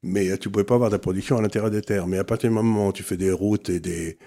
mais 0.03 0.37
tu 0.39 0.49
ne 0.49 0.53
pouvais 0.53 0.65
pas 0.65 0.75
avoir 0.75 0.91
de 0.91 0.97
production 0.97 1.37
à 1.39 1.43
l'intérieur 1.43 1.71
des 1.71 1.83
terres. 1.83 2.07
Mais 2.07 2.19
à 2.19 2.25
partir 2.25 2.51
du 2.51 2.55
moment 2.55 2.89
où 2.89 2.93
tu 2.93 3.03
fais 3.03 3.17
des 3.17 3.33
routes 3.33 3.69
et 3.71 3.81
des, 3.81 4.19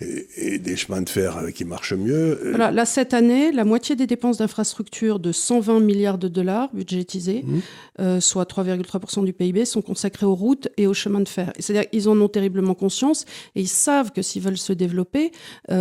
et, 0.00 0.58
des 0.58 0.76
chemins 0.76 1.02
de 1.02 1.08
fer 1.08 1.36
euh, 1.36 1.50
qui 1.50 1.64
marchent 1.64 1.92
mieux. 1.92 2.38
Euh, 2.44 2.50
voilà, 2.50 2.70
là, 2.70 2.84
cette 2.84 3.14
année, 3.14 3.52
la 3.52 3.64
moitié 3.64 3.96
des 3.96 4.06
dépenses 4.06 4.38
d'infrastructure 4.38 5.18
de 5.18 5.32
120 5.32 5.80
milliards 5.80 6.18
de 6.18 6.28
dollars 6.28 6.70
budgétisés, 6.72 7.44
mmh. 7.44 7.58
euh, 8.00 8.20
soit 8.20 8.50
3,3% 8.50 9.24
du 9.24 9.32
PIB, 9.32 9.64
sont 9.64 9.82
consacrés 9.82 10.26
aux 10.26 10.34
routes 10.34 10.68
et 10.76 10.86
aux 10.86 10.94
chemins 10.94 11.20
de 11.20 11.28
fer. 11.28 11.52
C'est-à-dire 11.58 11.88
qu'ils 11.90 12.08
en 12.08 12.20
ont 12.20 12.28
terriblement 12.28 12.74
conscience 12.74 13.24
et 13.54 13.60
ils 13.60 13.68
savent 13.68 14.12
que 14.12 14.22
s'ils 14.22 14.42
veulent 14.42 14.58
se 14.58 14.72
développer, 14.72 15.32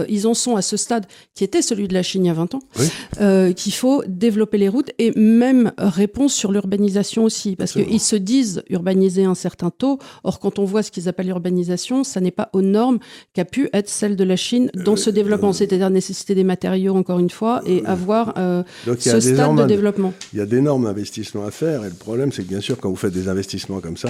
ils 0.08 0.28
en 0.28 0.34
sont 0.34 0.56
à 0.56 0.62
ce 0.62 0.78
stade 0.78 1.06
qui 1.34 1.44
était 1.44 1.62
celui 1.62 1.88
de 1.88 1.94
la 1.94 2.04
Chine 2.04 2.26
il 2.26 2.28
y 2.28 2.32
a 2.32 2.34
20 2.34 2.56
ans, 2.56 3.54
qu'il 3.54 3.74
faut 3.74 4.04
développer 4.08 4.58
les 4.58 4.70
routes 4.70 4.92
et 4.98 5.12
même 5.18 5.72
réponse 5.78 6.34
sur 6.34 6.52
l'urbanisation 6.52 7.24
aussi, 7.24 7.56
parce 7.56 7.74
qu'ils 7.74 8.00
se 8.00 8.16
disent 8.16 8.64
urbaniser 8.70 9.26
un 9.26 9.36
certain 9.36 9.70
taux. 9.70 10.00
Or, 10.24 10.40
quand 10.40 10.60
on 10.60 10.66
voit 10.66 10.84
ce 10.84 10.92
qu'ils 10.92 11.08
appellent 11.08 11.28
l'urbanisation, 11.28 12.04
ça 12.04 12.20
n'est 12.22 12.32
pas 12.32 12.50
aux 12.54 12.62
normes 12.62 13.00
qu'a 13.34 13.46
pu 13.46 13.70
être 13.74 13.90
celle 13.90 14.09
de 14.16 14.24
la 14.24 14.36
Chine 14.36 14.72
dans 14.74 14.96
ce 14.96 15.10
euh, 15.10 15.14
développement, 15.14 15.54
c'est-à-dire 15.54 15.90
nécessiter 15.90 16.36
des 16.36 16.44
matériaux, 16.44 16.96
encore 16.96 17.20
une 17.20 17.30
fois, 17.30 17.62
et 17.66 17.86
avoir 17.86 18.34
euh, 18.38 18.64
ce 18.98 19.20
stade 19.20 19.56
de 19.56 19.66
développement. 19.66 20.14
Il 20.34 20.40
y 20.40 20.42
a 20.42 20.46
d'énormes 20.46 20.86
investissements 20.86 21.46
à 21.46 21.52
faire, 21.52 21.84
et 21.86 21.90
le 21.90 21.96
problème, 21.96 22.32
c'est 22.32 22.44
que 22.44 22.50
bien 22.50 22.62
sûr, 22.62 22.78
quand 22.78 22.90
vous 22.90 22.96
faites 22.96 23.14
des 23.14 23.28
investissements 23.28 23.80
comme 23.80 23.98
ça, 23.98 24.10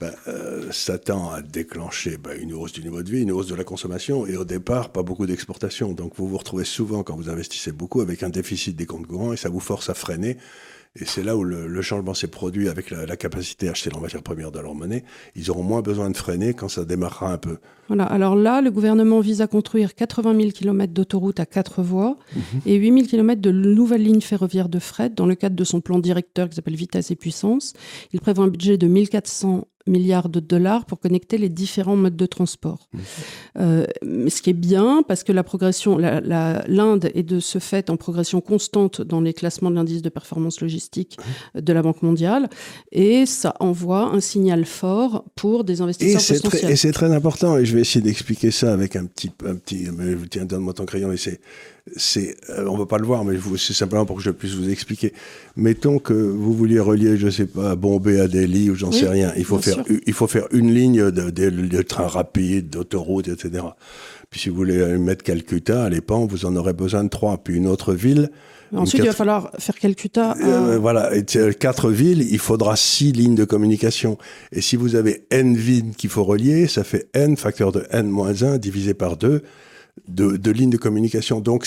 ben, 0.00 0.10
euh, 0.26 0.72
ça 0.72 0.98
tend 0.98 1.30
à 1.30 1.40
déclencher 1.40 2.16
ben, 2.16 2.36
une 2.40 2.52
hausse 2.52 2.72
du 2.72 2.82
niveau 2.82 3.02
de 3.02 3.10
vie, 3.10 3.22
une 3.22 3.30
hausse 3.30 3.46
de 3.46 3.54
la 3.54 3.62
consommation, 3.62 4.26
et 4.26 4.36
au 4.36 4.44
départ, 4.44 4.90
pas 4.90 5.02
beaucoup 5.02 5.26
d'exportation. 5.26 5.92
Donc 5.92 6.14
vous 6.16 6.26
vous 6.26 6.38
retrouvez 6.38 6.64
souvent, 6.64 7.04
quand 7.04 7.14
vous 7.14 7.30
investissez 7.30 7.70
beaucoup, 7.70 8.00
avec 8.00 8.22
un 8.24 8.28
déficit 8.28 8.74
des 8.74 8.86
comptes 8.86 9.06
courants, 9.06 9.32
et 9.32 9.36
ça 9.36 9.48
vous 9.48 9.60
force 9.60 9.88
à 9.90 9.94
freiner. 9.94 10.36
Et 11.00 11.06
c'est 11.06 11.24
là 11.24 11.36
où 11.36 11.42
le, 11.42 11.82
changement 11.82 12.14
s'est 12.14 12.28
produit 12.28 12.68
avec 12.68 12.90
la, 12.90 13.16
capacité 13.16 13.66
à 13.66 13.72
acheter 13.72 13.90
la 13.90 13.98
matière 13.98 14.22
première 14.22 14.52
de 14.52 14.60
leur 14.60 14.76
monnaie. 14.76 15.02
Ils 15.34 15.50
auront 15.50 15.64
moins 15.64 15.82
besoin 15.82 16.08
de 16.08 16.16
freiner 16.16 16.54
quand 16.54 16.68
ça 16.68 16.84
démarrera 16.84 17.32
un 17.32 17.38
peu. 17.38 17.58
Voilà, 17.88 18.04
alors 18.04 18.36
là, 18.36 18.60
le 18.60 18.70
gouvernement 18.70 19.18
vise 19.18 19.40
à 19.40 19.48
construire 19.48 19.96
80 19.96 20.36
000 20.38 20.50
km 20.52 20.92
d'autoroutes 20.92 21.40
à 21.40 21.46
quatre 21.46 21.82
voies 21.82 22.16
mhm. 22.36 22.60
et 22.66 22.76
8 22.76 22.92
000 22.92 23.06
km 23.08 23.40
de 23.40 23.50
nouvelles 23.50 24.04
lignes 24.04 24.20
ferroviaires 24.20 24.68
de 24.68 24.78
fret 24.78 25.10
dans 25.10 25.26
le 25.26 25.34
cadre 25.34 25.56
de 25.56 25.64
son 25.64 25.80
plan 25.80 25.98
directeur 25.98 26.48
qui 26.48 26.54
s'appelle 26.54 26.76
Vitesse 26.76 27.10
et 27.10 27.16
Puissance. 27.16 27.72
Il 28.12 28.20
prévoit 28.20 28.44
un 28.44 28.48
budget 28.48 28.78
de 28.78 28.86
1400 28.86 29.66
milliards 29.86 30.28
de 30.28 30.40
dollars 30.40 30.86
pour 30.86 30.98
connecter 30.98 31.38
les 31.38 31.48
différents 31.48 31.96
modes 31.96 32.16
de 32.16 32.26
transport. 32.26 32.88
Mmh. 32.92 32.98
Euh, 33.60 33.86
ce 34.28 34.42
qui 34.42 34.50
est 34.50 34.54
bien 34.54 35.04
parce 35.06 35.24
que 35.24 35.32
la 35.32 35.42
progression, 35.42 35.98
l'Inde 35.98 37.10
est 37.14 37.22
de 37.22 37.40
ce 37.40 37.58
fait 37.58 37.90
en 37.90 37.96
progression 37.96 38.40
constante 38.40 39.02
dans 39.02 39.20
les 39.20 39.34
classements 39.34 39.70
de 39.70 39.76
l'indice 39.76 40.02
de 40.02 40.08
performance 40.08 40.60
logistique 40.60 41.18
mmh. 41.18 41.60
de 41.60 41.72
la 41.72 41.82
Banque 41.82 42.02
mondiale 42.02 42.48
et 42.92 43.26
ça 43.26 43.54
envoie 43.60 44.06
un 44.06 44.20
signal 44.20 44.64
fort 44.64 45.24
pour 45.34 45.64
des 45.64 45.80
investisseurs 45.80 46.36
et 46.36 46.40
potentiels. 46.40 46.70
et 46.70 46.76
c'est 46.76 46.92
très 46.92 47.12
important 47.12 47.58
et 47.58 47.66
je 47.66 47.74
vais 47.74 47.82
essayer 47.82 48.02
d'expliquer 48.02 48.50
ça 48.50 48.72
avec 48.72 48.96
un 48.96 49.06
petit, 49.06 49.30
un 49.44 49.56
petit, 49.56 49.88
tiens, 50.30 50.44
donne-moi 50.44 50.72
ton 50.72 50.86
crayon 50.86 51.12
et 51.12 51.16
c'est 51.16 51.40
c'est, 51.96 52.36
euh, 52.48 52.66
on 52.66 52.74
ne 52.74 52.78
va 52.78 52.86
pas 52.86 52.98
le 52.98 53.04
voir, 53.04 53.24
mais 53.24 53.36
c'est 53.58 53.74
simplement 53.74 54.06
pour 54.06 54.16
que 54.16 54.22
je 54.22 54.30
puisse 54.30 54.54
vous 54.54 54.70
expliquer. 54.70 55.12
Mettons 55.56 55.98
que 55.98 56.14
vous 56.14 56.54
vouliez 56.54 56.80
relier, 56.80 57.18
je 57.18 57.26
ne 57.26 57.30
sais 57.30 57.46
pas, 57.46 57.76
Bombay 57.76 58.20
à 58.20 58.28
Delhi 58.28 58.70
ou 58.70 58.74
j'en 58.74 58.90
sais 58.90 59.08
rien. 59.08 59.32
Il 59.36 59.44
faut 59.44 59.58
faire 59.58 59.84
faire, 59.84 59.96
il 60.06 60.12
faut 60.12 60.26
faire 60.26 60.46
une 60.52 60.72
ligne 60.72 61.10
de, 61.10 61.30
de, 61.30 61.50
de 61.50 61.82
train 61.82 62.06
rapide, 62.06 62.70
d'autoroute, 62.70 63.28
etc. 63.28 63.64
Puis 64.30 64.40
si 64.40 64.48
vous 64.48 64.56
voulez 64.56 64.98
mettre 64.98 65.22
Calcutta 65.22 65.84
à 65.84 65.90
l'époque, 65.90 66.30
vous 66.30 66.46
en 66.46 66.56
aurez 66.56 66.72
besoin 66.72 67.04
de 67.04 67.10
trois. 67.10 67.38
Puis 67.38 67.54
une 67.54 67.66
autre 67.66 67.92
ville. 67.92 68.30
Ensuite, 68.74 69.02
il 69.02 69.06
va 69.06 69.12
falloir 69.12 69.50
faire 69.58 69.74
Calcutta. 69.76 70.32
À... 70.32 70.38
Euh, 70.38 70.78
voilà, 70.78 71.14
et 71.14 71.24
quatre 71.54 71.90
villes, 71.90 72.26
il 72.28 72.38
faudra 72.38 72.76
six 72.76 73.12
lignes 73.12 73.34
de 73.34 73.44
communication. 73.44 74.18
Et 74.52 74.60
si 74.60 74.76
vous 74.76 74.96
avez 74.96 75.26
n 75.30 75.54
villes 75.54 75.94
qu'il 75.96 76.10
faut 76.10 76.24
relier, 76.24 76.66
ça 76.66 76.82
fait 76.82 77.08
n 77.14 77.36
facteur 77.36 77.72
de 77.72 77.86
n 77.90 78.08
moins 78.08 78.42
1 78.42 78.58
divisé 78.58 78.94
par 78.94 79.16
2 79.16 79.42
de, 80.08 80.50
lignes 80.50 80.70
de 80.70 80.76
communication. 80.76 81.40
Donc, 81.40 81.66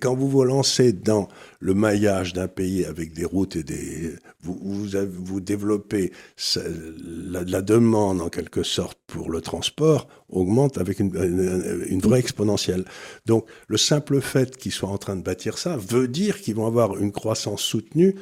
quand 0.00 0.14
vous 0.14 0.28
vous 0.28 0.44
lancez 0.44 0.92
dans 0.92 1.28
le 1.60 1.74
maillage 1.74 2.32
d'un 2.32 2.48
pays 2.48 2.84
avec 2.84 3.12
des 3.12 3.24
routes 3.24 3.56
et 3.56 3.62
des, 3.62 4.16
vous 4.42 4.86
vous, 5.08 5.40
développez 5.40 6.12
la, 6.54 7.62
demande 7.62 8.20
en 8.20 8.28
quelque 8.28 8.62
sorte 8.62 8.98
pour 9.06 9.30
le 9.30 9.40
transport 9.40 10.08
augmente 10.28 10.78
avec 10.78 11.00
une, 11.00 11.84
une 11.88 12.00
vraie 12.00 12.20
exponentielle. 12.20 12.84
Donc, 13.26 13.46
le 13.68 13.76
simple 13.76 14.20
fait 14.20 14.56
qu'ils 14.56 14.72
soient 14.72 14.90
en 14.90 14.98
train 14.98 15.16
de 15.16 15.22
bâtir 15.22 15.58
ça 15.58 15.76
veut 15.76 16.08
dire 16.08 16.40
qu'ils 16.40 16.54
vont 16.54 16.66
avoir 16.66 16.96
une 16.98 17.12
croissance 17.12 17.62
soutenue 17.62 18.14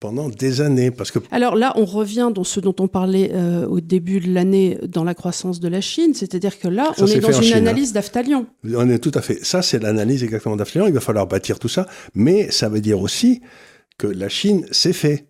pendant 0.00 0.28
des 0.28 0.60
années. 0.60 0.90
Parce 0.90 1.10
que... 1.10 1.18
Alors 1.30 1.56
là, 1.56 1.72
on 1.76 1.84
revient 1.84 2.30
dans 2.34 2.44
ce 2.44 2.60
dont 2.60 2.74
on 2.78 2.88
parlait 2.88 3.30
euh, 3.32 3.66
au 3.66 3.80
début 3.80 4.20
de 4.20 4.32
l'année 4.32 4.78
dans 4.86 5.04
la 5.04 5.14
croissance 5.14 5.60
de 5.60 5.68
la 5.68 5.80
Chine, 5.80 6.14
c'est-à-dire 6.14 6.58
que 6.58 6.68
là, 6.68 6.92
ça 6.96 7.04
on 7.04 7.06
est 7.06 7.20
dans 7.20 7.32
une 7.32 7.42
Chine, 7.42 7.56
analyse 7.56 7.90
hein. 7.90 7.94
d'Aftalion. 7.94 8.46
On 8.64 8.88
est 8.88 8.98
tout 8.98 9.12
à 9.14 9.22
fait. 9.22 9.44
Ça, 9.44 9.62
c'est 9.62 9.82
l'analyse 9.82 10.22
exactement 10.22 10.56
d'Aftalion. 10.56 10.86
Il 10.86 10.94
va 10.94 11.00
falloir 11.00 11.26
bâtir 11.26 11.58
tout 11.58 11.68
ça, 11.68 11.86
mais 12.14 12.50
ça 12.50 12.68
veut 12.68 12.80
dire 12.80 13.00
aussi 13.00 13.40
que 13.98 14.06
la 14.06 14.28
Chine 14.28 14.66
s'est 14.70 14.92
fait. 14.92 15.28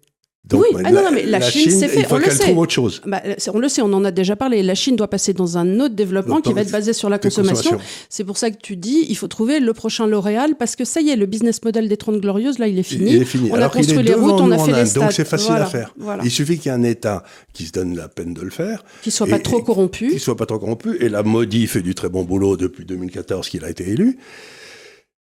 Donc, 0.49 0.63
oui, 0.63 0.81
ah 0.85 0.93
non, 0.93 1.03
non, 1.03 1.11
mais 1.13 1.25
la, 1.25 1.41
la 1.41 1.51
Chine, 1.51 1.63
Chine 1.63 1.73
c'est 1.73 1.89
fait, 1.89 2.01
il 2.01 2.07
faut 2.07 2.15
on 2.15 2.19
le 2.19 2.31
sait. 2.31 2.55
Autre 2.55 2.73
chose. 2.73 3.03
Bah, 3.05 3.21
on 3.53 3.59
le 3.59 3.69
sait, 3.69 3.83
on 3.83 3.93
en 3.93 4.05
a 4.05 4.13
déjà 4.13 4.37
parlé. 4.37 4.63
La 4.63 4.77
Chine 4.77 4.95
doit 4.95 5.09
passer 5.09 5.33
dans 5.33 5.59
un 5.59 5.81
autre 5.81 5.97
développement 5.97 6.41
qui 6.41 6.53
va 6.53 6.61
être 6.61 6.71
basé 6.71 6.93
sur 6.93 7.09
la 7.09 7.19
consommation. 7.19 7.79
C'est 8.09 8.25
pour 8.25 8.37
ça 8.37 8.51
que 8.51 8.59
tu 8.63 8.77
dis, 8.77 9.07
il 9.09 9.17
faut 9.17 9.29
trouver 9.29 9.59
le 9.59 9.73
prochain 9.73 10.07
L'Oréal, 10.07 10.55
parce 10.57 10.77
que 10.77 10.85
ça 10.85 11.01
y 11.01 11.11
est, 11.11 11.17
le 11.17 11.27
business 11.27 11.63
model 11.65 11.89
des 11.89 11.97
30 11.97 12.21
glorieuses, 12.21 12.59
là, 12.59 12.69
il 12.69 12.79
est 12.79 12.85
fini. 12.85 13.15
Il 13.15 13.23
est 13.23 13.25
fini. 13.25 13.51
On 13.51 13.55
Alors 13.55 13.71
a 13.71 13.77
construit 13.77 14.03
les 14.03 14.15
routes, 14.15 14.41
on 14.41 14.51
a 14.53 14.59
fait 14.59 14.73
les 14.73 14.87
stades. 14.87 15.03
Donc 15.03 15.13
c'est 15.13 15.25
facile 15.25 15.51
voilà, 15.51 15.65
à 15.67 15.69
faire. 15.69 15.95
Voilà. 15.99 16.23
Il 16.25 16.31
suffit 16.31 16.59
qu'il 16.59 16.71
y 16.71 16.75
ait 16.75 16.79
un 16.79 16.85
État 16.85 17.25
qui 17.53 17.65
se 17.65 17.73
donne 17.73 17.97
la 17.97 18.09
peine 18.09 18.33
de 18.33 18.43
le 18.43 18.51
faire. 18.51 18.85
Qui 19.03 19.11
soit 19.11 19.27
pas 19.27 19.41
trop 19.41 19.63
corrompu. 19.63 20.11
Qui 20.11 20.21
soit 20.21 20.37
pas 20.37 20.47
trop 20.47 20.59
corrompu. 20.59 20.97
Et 21.01 21.09
la 21.09 21.23
Modi 21.25 21.67
fait 21.67 21.83
du 21.83 21.95
très 21.95 22.09
bon 22.09 22.23
boulot 22.23 22.57
depuis 22.57 22.85
2014 22.85 23.49
qu'il 23.49 23.65
a 23.65 23.71
été 23.71 23.89
élu. 23.89 24.19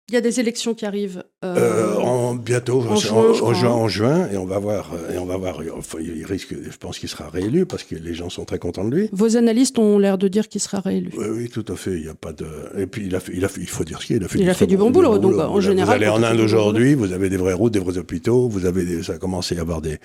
Il 0.09 0.15
y 0.15 0.17
a 0.17 0.21
des 0.21 0.39
élections 0.39 0.73
qui 0.73 0.85
arrivent. 0.85 1.23
Euh, 1.43 1.55
euh, 1.55 1.95
en, 1.97 2.35
bientôt, 2.35 2.81
en, 2.81 2.95
juin, 2.95 3.23
en, 3.41 3.53
juin, 3.53 3.69
en, 3.69 3.87
juin, 3.87 4.27
et 4.31 4.37
on 4.37 4.45
va 4.45 4.57
voir. 4.57 4.91
Et 5.13 5.17
on 5.17 5.25
va 5.25 5.37
voir. 5.37 5.61
Enfin, 5.77 5.99
il 6.01 6.25
risque. 6.25 6.53
Je 6.53 6.77
pense 6.77 6.97
qu'il 6.97 7.09
sera 7.09 7.29
réélu 7.29 7.65
parce 7.65 7.83
que 7.83 7.95
les 7.95 8.13
gens 8.13 8.29
sont 8.29 8.45
très 8.45 8.57
contents 8.57 8.85
de 8.85 8.95
lui. 8.95 9.09
Vos 9.11 9.37
analystes 9.37 9.77
ont 9.77 9.99
l'air 9.99 10.17
de 10.17 10.27
dire 10.27 10.49
qu'il 10.49 10.61
sera 10.61 10.79
réélu. 10.79 11.11
Oui, 11.17 11.27
oui, 11.29 11.49
tout 11.49 11.65
à 11.71 11.75
fait. 11.75 11.93
Il 11.93 12.05
y 12.05 12.09
a 12.09 12.15
pas 12.15 12.33
de. 12.33 12.47
Et 12.77 12.87
puis 12.87 13.05
il 13.05 13.15
a 13.15 13.19
fait. 13.19 13.33
Il 13.35 13.45
a 13.45 13.49
fait. 13.49 13.61
Il 13.61 13.69
faut 13.69 13.83
dire 13.83 14.01
ce 14.01 14.07
qu'il 14.07 14.23
a 14.23 14.27
fait. 14.27 14.39
Il 14.39 14.45
du 14.45 14.49
a 14.49 14.53
fait 14.53 14.67
du 14.67 14.77
bon 14.77 14.89
boulot. 14.89 15.19
Donc 15.19 15.33
boulot. 15.33 15.43
en 15.43 15.61
général. 15.61 15.99
Vous 15.99 16.03
allez 16.03 16.11
en 16.11 16.23
Inde 16.23 16.39
aujourd'hui. 16.39 16.95
Vous 16.95 17.13
avez 17.13 17.29
des 17.29 17.37
vraies 17.37 17.53
routes, 17.53 17.73
des 17.73 17.79
vrais 17.79 17.97
hôpitaux. 17.97 18.49
Vous 18.49 18.65
avez. 18.65 18.83
Des, 18.85 19.03
ça 19.03 19.13
a 19.13 19.17
commencé 19.17 19.55
à 19.55 19.59
y 19.59 19.61
avoir 19.61 19.81
des. 19.81 19.99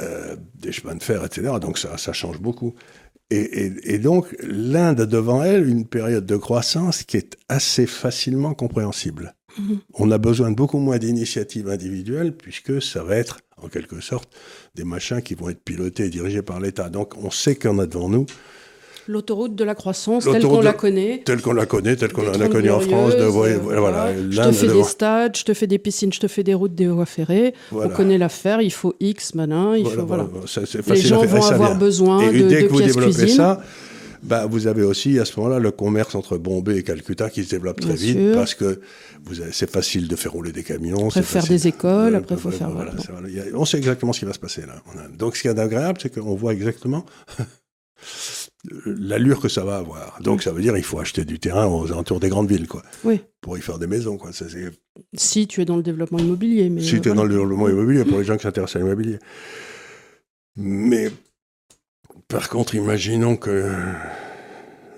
Euh, 0.00 0.34
des 0.60 0.72
chemins 0.72 0.94
de 0.94 1.02
fer, 1.02 1.22
etc. 1.24 1.52
Donc 1.60 1.76
ça, 1.76 1.98
ça 1.98 2.14
change 2.14 2.40
beaucoup. 2.40 2.74
Et, 3.30 3.36
et, 3.38 3.94
et, 3.94 3.98
donc, 3.98 4.36
l'Inde 4.42 5.00
a 5.00 5.06
devant 5.06 5.42
elle 5.42 5.68
une 5.68 5.86
période 5.86 6.26
de 6.26 6.36
croissance 6.36 7.02
qui 7.04 7.16
est 7.16 7.36
assez 7.48 7.86
facilement 7.86 8.54
compréhensible. 8.54 9.34
Mmh. 9.58 9.74
On 9.94 10.10
a 10.10 10.18
besoin 10.18 10.50
de 10.50 10.56
beaucoup 10.56 10.78
moins 10.78 10.98
d'initiatives 10.98 11.68
individuelles 11.68 12.36
puisque 12.36 12.82
ça 12.82 13.02
va 13.02 13.16
être, 13.16 13.40
en 13.56 13.68
quelque 13.68 14.00
sorte, 14.00 14.28
des 14.74 14.84
machins 14.84 15.22
qui 15.22 15.34
vont 15.34 15.48
être 15.48 15.62
pilotés 15.62 16.04
et 16.04 16.10
dirigés 16.10 16.42
par 16.42 16.60
l'État. 16.60 16.90
Donc, 16.90 17.16
on 17.16 17.30
sait 17.30 17.56
qu'on 17.56 17.78
a 17.78 17.86
devant 17.86 18.08
nous 18.08 18.26
L'autoroute 19.06 19.54
de 19.54 19.64
la 19.64 19.74
croissance, 19.74 20.24
telle 20.24 20.42
qu'on 20.42 20.60
la 20.60 20.72
connaît. 20.72 21.22
Telle 21.24 21.42
qu'on 21.42 21.52
la 21.52 21.66
connaît, 21.66 21.96
telle 21.96 22.12
qu'on 22.12 22.22
l'a 22.22 22.48
connue 22.48 22.70
en 22.70 22.80
France. 22.80 23.16
De, 23.16 23.26
ouais, 23.26 23.56
voilà, 23.56 23.80
voilà. 23.80 24.12
Je 24.30 24.40
te 24.40 24.52
fais 24.52 24.66
de... 24.66 24.72
des 24.72 24.84
stades, 24.84 25.36
je 25.36 25.44
te 25.44 25.52
fais 25.54 25.66
des 25.66 25.78
piscines, 25.78 26.12
je 26.12 26.20
te 26.20 26.28
fais 26.28 26.42
des 26.42 26.54
routes, 26.54 26.74
des 26.74 26.86
voies 26.86 27.04
ferrées. 27.06 27.54
Voilà. 27.70 27.90
On 27.90 27.96
connaît 27.96 28.18
l'affaire, 28.18 28.62
il 28.62 28.72
faut 28.72 28.94
X, 29.00 29.34
malin, 29.34 29.76
il 29.76 29.86
faut... 29.86 30.06
Voilà. 30.06 30.26
Ça, 30.46 30.62
Les 30.88 31.00
gens 31.00 31.22
vont 31.24 31.42
avoir 31.44 31.76
besoin 31.76 32.30
et 32.30 32.32
de, 32.42 32.48
dès 32.48 32.62
de 32.62 32.66
que 32.66 32.72
vous 32.72 32.78
pièces 32.78 32.94
développez 32.94 33.12
cuisine. 33.14 33.36
ça, 33.36 33.60
bah, 34.22 34.46
vous 34.46 34.66
avez 34.66 34.82
aussi 34.82 35.18
à 35.18 35.26
ce 35.26 35.38
moment-là 35.38 35.58
le 35.58 35.70
commerce 35.70 36.14
entre 36.14 36.38
Bombay 36.38 36.78
et 36.78 36.82
Calcutta 36.82 37.28
qui 37.28 37.44
se 37.44 37.50
développe 37.50 37.80
très 37.80 37.92
Bien 37.92 38.06
vite 38.06 38.18
sûr. 38.18 38.34
parce 38.34 38.54
que 38.54 38.80
c'est 39.52 39.70
facile 39.70 40.08
de 40.08 40.16
faire 40.16 40.32
rouler 40.32 40.52
des 40.52 40.62
camions. 40.62 41.08
Après, 41.08 41.22
faire 41.22 41.42
facile. 41.42 41.56
des 41.56 41.68
écoles, 41.68 42.14
Euh, 42.14 42.18
après, 42.18 42.36
il 42.36 42.40
faut 42.40 42.50
faire... 42.50 42.70
voilà, 42.70 42.92
voilà, 43.10 43.28
a, 43.28 43.42
on 43.54 43.66
sait 43.66 43.76
exactement 43.76 44.14
ce 44.14 44.20
qui 44.20 44.24
va 44.24 44.32
se 44.32 44.38
passer 44.38 44.62
là. 44.62 44.76
Donc, 45.18 45.36
ce 45.36 45.42
qui 45.42 45.48
est 45.48 45.58
agréable, 45.58 45.98
c'est 46.00 46.08
qu'on 46.14 46.34
voit 46.34 46.54
exactement 46.54 47.04
l'allure 48.86 49.40
que 49.40 49.48
ça 49.48 49.64
va 49.64 49.76
avoir. 49.76 50.18
Donc, 50.22 50.42
ça 50.42 50.52
veut 50.52 50.62
dire 50.62 50.74
qu'il 50.74 50.84
faut 50.84 50.98
acheter 50.98 51.24
du 51.24 51.38
terrain 51.38 51.66
aux 51.66 51.92
alentours 51.92 52.20
des 52.20 52.28
grandes 52.28 52.48
villes, 52.48 52.66
quoi. 52.66 52.82
Oui. 53.04 53.20
Pour 53.40 53.58
y 53.58 53.60
faire 53.60 53.78
des 53.78 53.86
maisons, 53.86 54.16
quoi. 54.16 54.32
Ça, 54.32 54.46
si 55.14 55.46
tu 55.46 55.60
es 55.60 55.64
dans 55.64 55.76
le 55.76 55.82
développement 55.82 56.18
immobilier. 56.18 56.70
Mais 56.70 56.80
si 56.80 56.96
euh, 56.96 57.00
tu 57.00 57.08
es 57.08 57.12
voilà. 57.12 57.16
dans 57.16 57.24
le 57.24 57.34
développement 57.34 57.68
immobilier, 57.68 58.04
pour 58.04 58.18
les 58.18 58.24
gens 58.24 58.36
qui 58.36 58.42
s'intéressent 58.42 58.76
à 58.76 58.78
l'immobilier. 58.80 59.18
Mais, 60.56 61.10
par 62.28 62.48
contre, 62.48 62.74
imaginons 62.74 63.36
que 63.36 63.70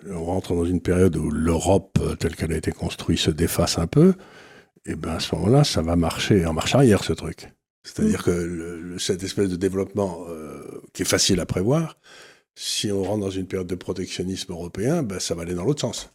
on 0.08 0.24
rentre 0.24 0.54
dans 0.54 0.64
une 0.64 0.80
période 0.80 1.16
où 1.16 1.30
l'Europe, 1.30 1.98
telle 2.20 2.36
qu'elle 2.36 2.52
a 2.52 2.56
été 2.56 2.70
construite, 2.70 3.18
se 3.18 3.30
défasse 3.30 3.78
un 3.78 3.86
peu, 3.86 4.14
et 4.84 4.94
ben 4.94 5.14
à 5.14 5.20
ce 5.20 5.34
moment-là, 5.34 5.64
ça 5.64 5.82
va 5.82 5.96
marcher 5.96 6.46
en 6.46 6.52
marche 6.52 6.74
arrière, 6.74 7.02
ce 7.02 7.12
truc. 7.12 7.48
C'est-à-dire 7.82 8.20
mmh. 8.20 8.24
que 8.24 8.30
le, 8.30 8.98
cette 8.98 9.22
espèce 9.22 9.48
de 9.48 9.56
développement 9.56 10.26
euh, 10.28 10.82
qui 10.92 11.02
est 11.02 11.06
facile 11.06 11.40
à 11.40 11.46
prévoir, 11.46 11.98
si 12.56 12.90
on 12.90 13.04
rentre 13.04 13.20
dans 13.20 13.30
une 13.30 13.46
période 13.46 13.68
de 13.68 13.74
protectionnisme 13.74 14.52
européen, 14.52 15.02
ben, 15.02 15.20
ça 15.20 15.34
va 15.34 15.42
aller 15.42 15.54
dans 15.54 15.64
l'autre 15.64 15.82
sens. 15.82 16.10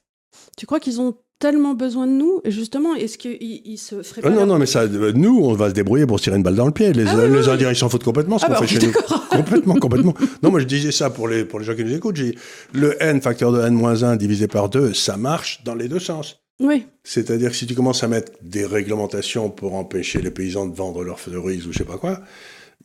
Tu 0.58 0.66
crois 0.66 0.80
qu'ils 0.80 1.00
ont 1.00 1.16
tellement 1.40 1.74
besoin 1.76 2.08
de 2.08 2.14
nous? 2.14 2.42
Et 2.44 2.52
justement, 2.52 2.96
est-ce 2.96 3.18
qu'ils 3.18 3.38
ils 3.42 3.78
se 3.78 4.02
feraient 4.02 4.22
pas 4.22 4.30
euh, 4.30 4.32
Non, 4.32 4.46
non, 4.46 4.58
mais 4.58 4.66
ça, 4.66 4.82
euh, 4.82 5.12
nous, 5.14 5.40
on 5.40 5.54
va 5.54 5.70
se 5.70 5.74
débrouiller 5.74 6.06
pour 6.06 6.20
se 6.20 6.24
tirer 6.24 6.38
une 6.38 6.44
balle 6.44 6.56
dans 6.56 6.66
le 6.66 6.72
pied. 6.72 6.94
Les, 6.94 7.06
Ah 7.08 7.16
oui, 7.16 7.32
les 7.32 7.48
oui. 7.48 7.50
Indiens, 7.50 7.70
ils 7.70 7.76
s'en 7.76 7.90
foutent 7.90 8.04
complètement 8.04 8.40
ce 8.40 8.46
Ah 8.46 8.48
qu'on 8.48 8.62
bah, 8.62 8.68
fait 8.68 8.80
chez 8.80 8.88
nous. 8.88 8.94
Complètement, 9.32 9.76
complètement. 9.76 10.14
Non, 10.44 10.52
moi, 10.52 10.60
je 10.60 10.66
disais 10.66 10.92
ça 10.92 11.10
pour 11.10 11.30
les, 11.30 11.46
pour 11.46 11.58
les 11.58 11.66
gens 11.66 11.74
qui 11.74 11.86
nous 11.86 11.94
écoutent. 11.94 12.18
J'ai 12.18 12.38
le 12.74 13.02
n 13.02 13.22
facteur 13.22 13.54
de 13.54 13.62
n-1 13.62 14.18
divisé 14.18 14.48
par 14.48 14.68
2, 14.68 14.94
ça 14.94 15.16
marche 15.16 15.64
dans 15.64 15.74
les 15.74 15.88
deux 15.88 16.00
sens. 16.00 16.42
Oui. 16.60 16.86
C'est-à-dire 17.06 17.52
que 17.52 17.56
si 17.56 17.66
tu 17.66 17.74
commences 17.74 18.04
à 18.04 18.10
mettre 18.10 18.34
des 18.42 18.66
réglementations 18.66 19.50
pour 19.50 19.76
empêcher 19.76 20.22
les 20.22 20.32
paysans 20.32 20.68
de 20.68 20.76
vendre 20.76 21.02
leurs 21.06 21.20
cerises 21.20 21.66
ou 21.66 21.72
je 21.72 21.78
sais 21.78 21.86
pas 21.86 21.98
quoi, 21.98 22.20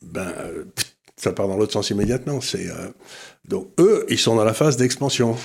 ben, 0.03 0.33
euh, 0.39 0.65
ça 1.17 1.33
part 1.33 1.49
dans 1.49 1.57
l'autre 1.57 1.73
sens 1.73 1.91
immédiatement. 1.91 2.41
C'est 2.41 2.69
euh... 2.69 2.89
donc 3.49 3.69
eux, 3.79 4.05
ils 4.09 4.19
sont 4.19 4.37
dans 4.37 4.45
la 4.45 4.55
phase 4.55 4.77
d'expansion. 4.77 5.37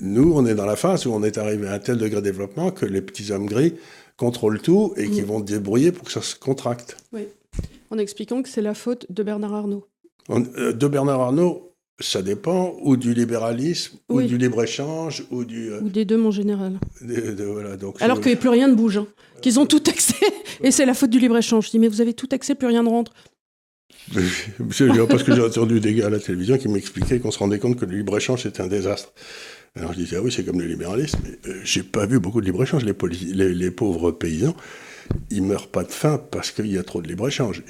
Nous, 0.00 0.32
on 0.34 0.44
est 0.46 0.54
dans 0.54 0.66
la 0.66 0.76
phase 0.76 1.06
où 1.06 1.12
on 1.12 1.22
est 1.22 1.38
arrivé 1.38 1.66
à 1.68 1.72
un 1.74 1.78
tel 1.78 1.96
degré 1.98 2.16
de 2.20 2.24
développement 2.26 2.70
que 2.70 2.84
les 2.86 3.00
petits 3.02 3.32
hommes 3.32 3.46
gris 3.46 3.74
contrôlent 4.16 4.60
tout 4.60 4.92
et 4.96 5.08
qui 5.10 5.22
Mm. 5.22 5.26
vont 5.26 5.40
débrouiller 5.40 5.92
pour 5.92 6.04
que 6.06 6.12
ça 6.12 6.22
se 6.22 6.34
contracte. 6.36 6.96
Oui. 7.12 7.22
En 7.90 7.98
expliquant 7.98 8.42
que 8.42 8.48
c'est 8.48 8.62
la 8.62 8.74
faute 8.74 9.06
de 9.10 9.22
Bernard 9.22 9.54
Arnault. 9.54 9.86
On- 10.28 10.44
euh, 10.58 10.72
de 10.72 10.88
Bernard 10.88 11.20
Arnault, 11.20 11.72
ça 12.00 12.20
dépend 12.20 12.74
ou 12.82 12.96
du 12.96 13.14
libéralisme, 13.14 13.96
Oui. 14.10 14.24
ou 14.24 14.26
du 14.26 14.38
libre-échange, 14.38 15.24
ou 15.30 15.44
du... 15.44 15.70
euh, 15.70 15.80
Ou 15.82 15.88
des 15.88 16.04
deux, 16.04 16.16
mon 16.18 16.30
général. 16.30 16.78
de- 17.00 17.32
de- 17.32 17.44
voilà, 17.44 17.76
donc, 17.76 18.00
Alors 18.02 18.20
que 18.20 18.34
plus 18.34 18.48
rien 18.50 18.68
ne 18.68 18.74
bouge. 18.74 18.98
hein. 18.98 19.06
Qu'ils 19.40 19.58
ont 19.60 19.66
tout 19.66 19.80
taxé. 19.80 20.14
Et 20.62 20.70
c'est 20.70 20.84
la 20.86 20.94
faute 20.94 21.10
du 21.10 21.18
libre-échange. 21.18 21.66
Je 21.66 21.70
dis, 21.70 21.78
mais 21.78 21.88
vous 21.88 22.00
avez 22.00 22.12
tout 22.12 22.26
taxé, 22.26 22.54
plus 22.54 22.66
rien 22.66 22.82
ne 22.82 22.88
rentre. 22.88 23.12
Parce 25.08 25.22
que 25.22 25.34
j'ai 25.34 25.42
entendu 25.42 25.80
des 25.80 25.94
gars 25.94 26.06
à 26.06 26.10
la 26.10 26.20
télévision 26.20 26.58
qui 26.58 26.68
m'expliquaient 26.68 27.18
qu'on 27.18 27.30
se 27.30 27.38
rendait 27.38 27.58
compte 27.58 27.76
que 27.76 27.84
le 27.84 27.96
libre-échange 27.96 28.42
c'était 28.42 28.62
un 28.62 28.68
désastre. 28.68 29.12
Alors 29.74 29.92
je 29.92 29.98
disais, 29.98 30.16
ah 30.16 30.22
oui, 30.22 30.32
c'est 30.32 30.44
comme 30.44 30.60
le 30.60 30.66
libéralisme, 30.66 31.18
mais 31.22 31.50
euh, 31.50 31.60
j'ai 31.62 31.82
pas 31.82 32.06
vu 32.06 32.18
beaucoup 32.18 32.40
de 32.40 32.46
libre-échange. 32.46 32.84
Les 32.84 33.70
pauvres 33.70 34.10
paysans, 34.10 34.56
ils 35.30 35.42
meurent 35.42 35.68
pas 35.68 35.84
de 35.84 35.92
faim 35.92 36.18
parce 36.30 36.50
qu'il 36.50 36.72
y 36.72 36.78
a 36.78 36.82
trop 36.82 37.02
de 37.02 37.08
libre-échange. 37.08 37.62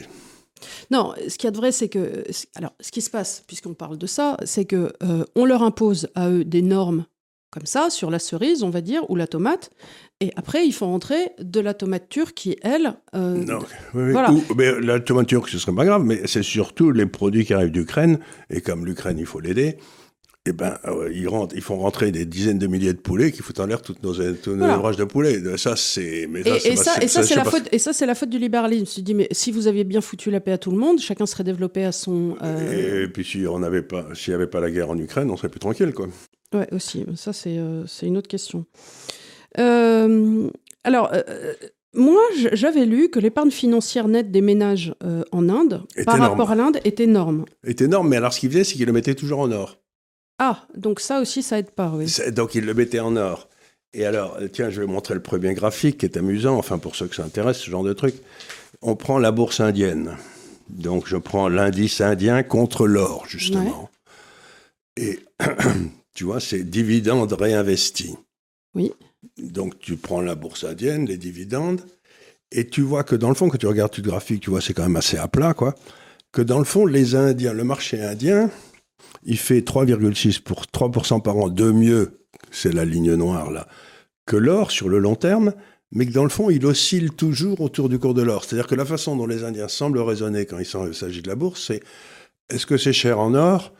Non, 0.91 1.13
ce 1.29 1.37
qu'il 1.37 1.45
y 1.45 1.49
a 1.49 1.51
de 1.51 1.57
vrai, 1.57 1.73
c'est 1.73 1.89
que. 1.89 2.23
Alors, 2.55 2.73
ce 2.81 2.91
qui 2.93 3.03
se 3.03 3.11
passe, 3.11 3.43
puisqu'on 3.47 3.75
parle 3.75 3.99
de 3.99 4.07
ça, 4.07 4.37
c'est 4.45 4.65
que 4.65 4.93
euh, 5.03 5.25
on 5.35 5.45
leur 5.45 5.63
impose 5.63 6.09
à 6.15 6.31
eux 6.31 6.45
des 6.45 6.63
normes 6.63 7.07
comme 7.51 7.67
ça, 7.67 7.89
sur 7.89 8.11
la 8.11 8.19
cerise, 8.19 8.63
on 8.63 8.71
va 8.71 8.83
dire, 8.83 9.09
ou 9.11 9.17
la 9.17 9.27
tomate. 9.27 9.71
Et 10.21 10.33
après, 10.37 10.67
ils 10.67 10.73
font 10.73 10.87
entrer 10.95 11.33
de 11.39 11.61
la 11.61 11.75
tomate 11.75 12.09
turque 12.09 12.33
qui, 12.35 12.57
elle. 12.63 12.95
euh, 13.15 13.35
Non, 13.35 13.59
oui, 13.95 14.03
oui. 14.05 14.13
Voilà. 14.13 14.33
Ou- 14.33 14.43
mais 14.57 14.81
la 14.81 14.99
tomate 14.99 15.27
turque, 15.27 15.49
ce 15.51 15.59
serait 15.59 15.75
pas 15.75 15.85
grave, 15.85 16.05
mais 16.05 16.23
c'est 16.27 16.43
surtout 16.43 16.91
les 16.91 17.05
produits 17.07 17.45
qui 17.45 17.53
arrivent 17.53 17.71
d'Ukraine, 17.73 18.19
et 18.49 18.63
comme 18.63 18.87
l'Ukraine, 18.87 19.19
il 19.19 19.27
faut 19.27 19.41
l'aider. 19.41 19.77
Eh 20.49 20.53
ben, 20.53 20.79
euh, 20.87 21.11
ils, 21.13 21.27
rentrent, 21.29 21.55
ils 21.57 21.61
font 21.61 21.77
rentrer 21.77 22.13
des 22.13 22.25
dizaines 22.25 22.59
de 22.61 22.69
milliers 22.69 22.93
de 22.95 22.99
poulets 23.01 23.33
qui 23.33 23.43
foutent 23.43 23.59
en 23.59 23.67
l'air 23.67 23.83
toutes 23.83 24.03
nos, 24.05 24.15
tous 24.15 24.51
nos 24.53 24.59
Voilà. 24.59 24.75
élevages 24.75 24.97
de 24.97 25.03
poulets. 25.05 25.43
Ça, 25.59 25.75
c'est. 25.75 26.29
Mais 26.31 26.41
Et, 26.41 26.45
pas- 26.45 26.59
ça, 26.77 27.03
et 27.03 27.09
ça, 27.09 27.23
c'est 27.25 27.35
la 27.35 27.43
pas- 27.43 27.51
faute. 27.51 27.69
Et 27.73 27.79
ça, 27.81 27.93
c'est 27.93 28.07
la 28.07 28.15
faute 28.15 28.31
du 28.31 28.39
libéralisme. 28.39 28.85
Je 28.85 28.89
me 28.91 28.93
suis 28.93 29.03
dit, 29.03 29.13
mais 29.15 29.27
si 29.33 29.51
vous 29.51 29.67
aviez 29.67 29.83
bien 29.83 30.01
foutu 30.01 30.31
la 30.31 30.39
paix 30.41 30.53
à 30.53 30.59
tout 30.59 30.71
le 30.71 30.79
monde, 30.79 31.01
chacun 31.01 31.27
serait 31.27 31.43
développé 31.45 31.85
à 31.85 31.91
son. 31.93 32.37
euh, 32.43 33.05
Et 33.05 33.09
puis 33.09 33.25
si 33.25 33.45
on 33.49 33.59
n'avait 33.59 33.83
pas, 33.83 34.07
s'il 34.15 34.31
n'y 34.31 34.37
avait 34.37 34.47
pas 34.47 34.61
la 34.61 34.71
guerre 34.71 34.89
en 34.89 34.97
Ukraine, 34.97 35.31
on 35.33 35.37
serait 35.37 35.49
plus 35.49 35.59
tranquille, 35.61 35.93
quoi. 35.93 36.07
Ouais, 36.55 36.69
aussi. 36.73 37.05
Ça, 37.17 37.33
c'est 37.33 37.59
euh, 37.59 37.85
c'est 37.89 38.07
une 38.07 38.17
autre 38.17 38.29
question. 38.29 38.65
Euh, 39.59 40.49
alors, 40.85 41.11
euh, 41.13 41.55
Moi, 41.95 42.21
j'avais 42.53 42.85
lu 42.85 43.09
que 43.09 43.19
l'épargne 43.19 43.51
financière 43.51 44.09
nette 44.09 44.31
des 44.31 44.43
ménages 44.43 44.95
euh, 45.03 45.25
en 45.33 45.49
Inde, 45.49 45.83
par 46.05 46.19
rapport 46.19 46.51
à 46.51 46.55
l'Inde, 46.55 46.79
est 46.85 47.01
énorme. 47.01 47.47
Est 47.65 47.81
énorme, 47.81 48.09
mais 48.09 48.17
alors 48.17 48.33
ce 48.33 48.41
qu'il 48.41 48.51
faisait, 48.51 48.65
c'est 48.65 48.75
qu'il 48.75 48.87
le 48.87 48.93
mettait 48.93 49.15
toujours 49.15 49.41
en 49.41 49.51
or. 49.51 49.79
Ah, 50.39 50.67
donc 50.77 51.01
ça 51.01 51.21
aussi, 51.21 51.43
ça 51.43 51.59
aide 51.59 51.71
pas, 51.71 51.93
oui. 51.95 52.07
Donc 52.33 52.55
il 52.55 52.67
le 52.67 52.75
mettait 52.75 53.01
en 53.01 53.17
or. 53.17 53.49
Et 53.95 54.05
alors, 54.05 54.37
tiens, 54.53 54.69
je 54.69 54.83
vais 54.83 54.87
montrer 54.87 55.15
le 55.15 55.23
premier 55.23 55.55
graphique 55.55 55.99
qui 55.99 56.05
est 56.05 56.19
amusant, 56.19 56.59
enfin 56.59 56.77
pour 56.77 56.95
ceux 56.97 57.07
que 57.07 57.15
ça 57.15 57.25
intéresse, 57.25 57.59
ce 57.59 57.71
genre 57.71 57.83
de 57.83 57.95
truc. 57.95 58.15
On 58.83 58.95
prend 58.95 59.19
la 59.19 59.31
bourse 59.31 59.61
indienne. 59.61 60.19
Donc 60.69 61.07
je 61.07 61.17
prends 61.17 61.49
l'indice 61.49 62.03
indien 62.03 62.43
contre 62.43 62.87
l'or, 62.87 63.25
justement. 63.27 63.89
Et 64.99 65.21
tu 66.15 66.25
vois, 66.25 66.41
c'est 66.41 66.63
dividendes 66.63 67.33
réinvestis. 67.33 68.17
Oui. 68.75 68.93
Donc 69.39 69.79
tu 69.79 69.97
prends 69.97 70.21
la 70.21 70.35
bourse 70.35 70.65
indienne, 70.65 71.07
les 71.07 71.19
dividendes, 71.19 71.83
et 72.53 72.67
tu 72.67 72.81
vois 72.81 73.05
que 73.05 73.17
dans 73.17 73.29
le 73.29 73.35
fond, 73.35 73.49
quand 73.49 73.59
tu 73.59 73.67
regardes 73.67 73.91
tout 73.91 74.03
le 74.03 74.09
graphique, 74.09 74.41
tu 74.41 74.51
vois, 74.51 74.61
c'est 74.61 74.73
quand 74.73 74.85
même 74.85 74.97
assez 74.97 75.17
à 75.17 75.29
plat, 75.29 75.53
quoi. 75.53 75.75
Que 76.33 76.43
dans 76.43 76.59
le 76.59 76.65
fond, 76.65 76.87
les 76.87 77.15
Indiens, 77.15 77.53
le 77.53 77.65
marché 77.65 78.03
indien, 78.03 78.51
il 79.25 79.39
fait 79.39 79.61
3,6 79.61 80.41
pour 80.43 80.63
3% 80.63 81.23
par 81.23 81.37
an 81.37 81.49
de 81.49 81.71
mieux, 81.71 82.21
c'est 82.51 82.73
la 82.73 82.85
ligne 82.85 83.15
noire 83.15 83.51
là, 83.51 83.67
que 84.27 84.37
l'or 84.37 84.71
sur 84.71 84.89
le 84.89 84.99
long 84.99 85.17
terme, 85.17 85.53
mais 85.93 86.07
que 86.07 86.13
dans 86.13 86.25
le 86.25 86.31
fond, 86.31 86.51
il 86.51 86.65
oscille 86.67 87.11
toujours 87.11 87.61
autour 87.61 87.89
du 87.89 87.99
cours 87.99 88.15
de 88.15 88.23
l'or. 88.23 88.45
C'est-à-dire 88.45 88.67
que 88.67 88.75
la 88.75 88.85
façon 88.85 89.17
dont 89.17 89.27
les 89.27 89.45
Indiens 89.45 89.69
semblent 89.69 90.01
raisonner 90.01 90.47
quand 90.47 90.59
il 90.59 90.95
s'agit 90.95 91.23
de 91.23 91.29
la 91.29 91.37
bourse, 91.37 91.65
c'est 91.67 91.81
est-ce 92.49 92.67
que 92.67 92.77
c'est 92.77 92.93
cher 92.93 93.19
en 93.19 93.35
or 93.35 93.73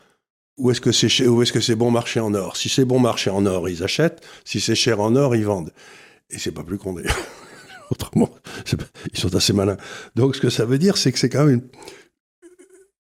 ou 0.57 0.71
est-ce 0.71 0.81
que 0.81 0.91
c'est 0.91 1.07
est 1.07 1.27
-ce 1.27 1.61
c'est 1.61 1.75
bon 1.75 1.91
marché 1.91 2.19
en 2.19 2.33
or? 2.33 2.57
Si 2.57 2.69
c'est 2.69 2.85
bon 2.85 2.99
marché 2.99 3.29
en 3.29 3.45
or, 3.45 3.69
ils 3.69 3.83
achètent. 3.83 4.21
Si 4.43 4.59
c'est 4.59 4.75
cher 4.75 4.99
en 4.99 5.15
or, 5.15 5.35
ils 5.35 5.45
vendent. 5.45 5.71
Et 6.29 6.39
c'est 6.39 6.51
pas 6.51 6.63
plus 6.63 6.77
con 6.77 6.93
d'ailleurs. 6.93 7.17
Autrement, 7.91 8.29
ils 9.13 9.19
sont 9.19 9.33
assez 9.35 9.53
malins. 9.53 9.77
Donc 10.15 10.35
ce 10.35 10.41
que 10.41 10.49
ça 10.49 10.65
veut 10.65 10.77
dire, 10.77 10.97
c'est 10.97 11.11
que 11.11 11.19
c'est 11.19 11.29
quand 11.29 11.45
même 11.45 11.61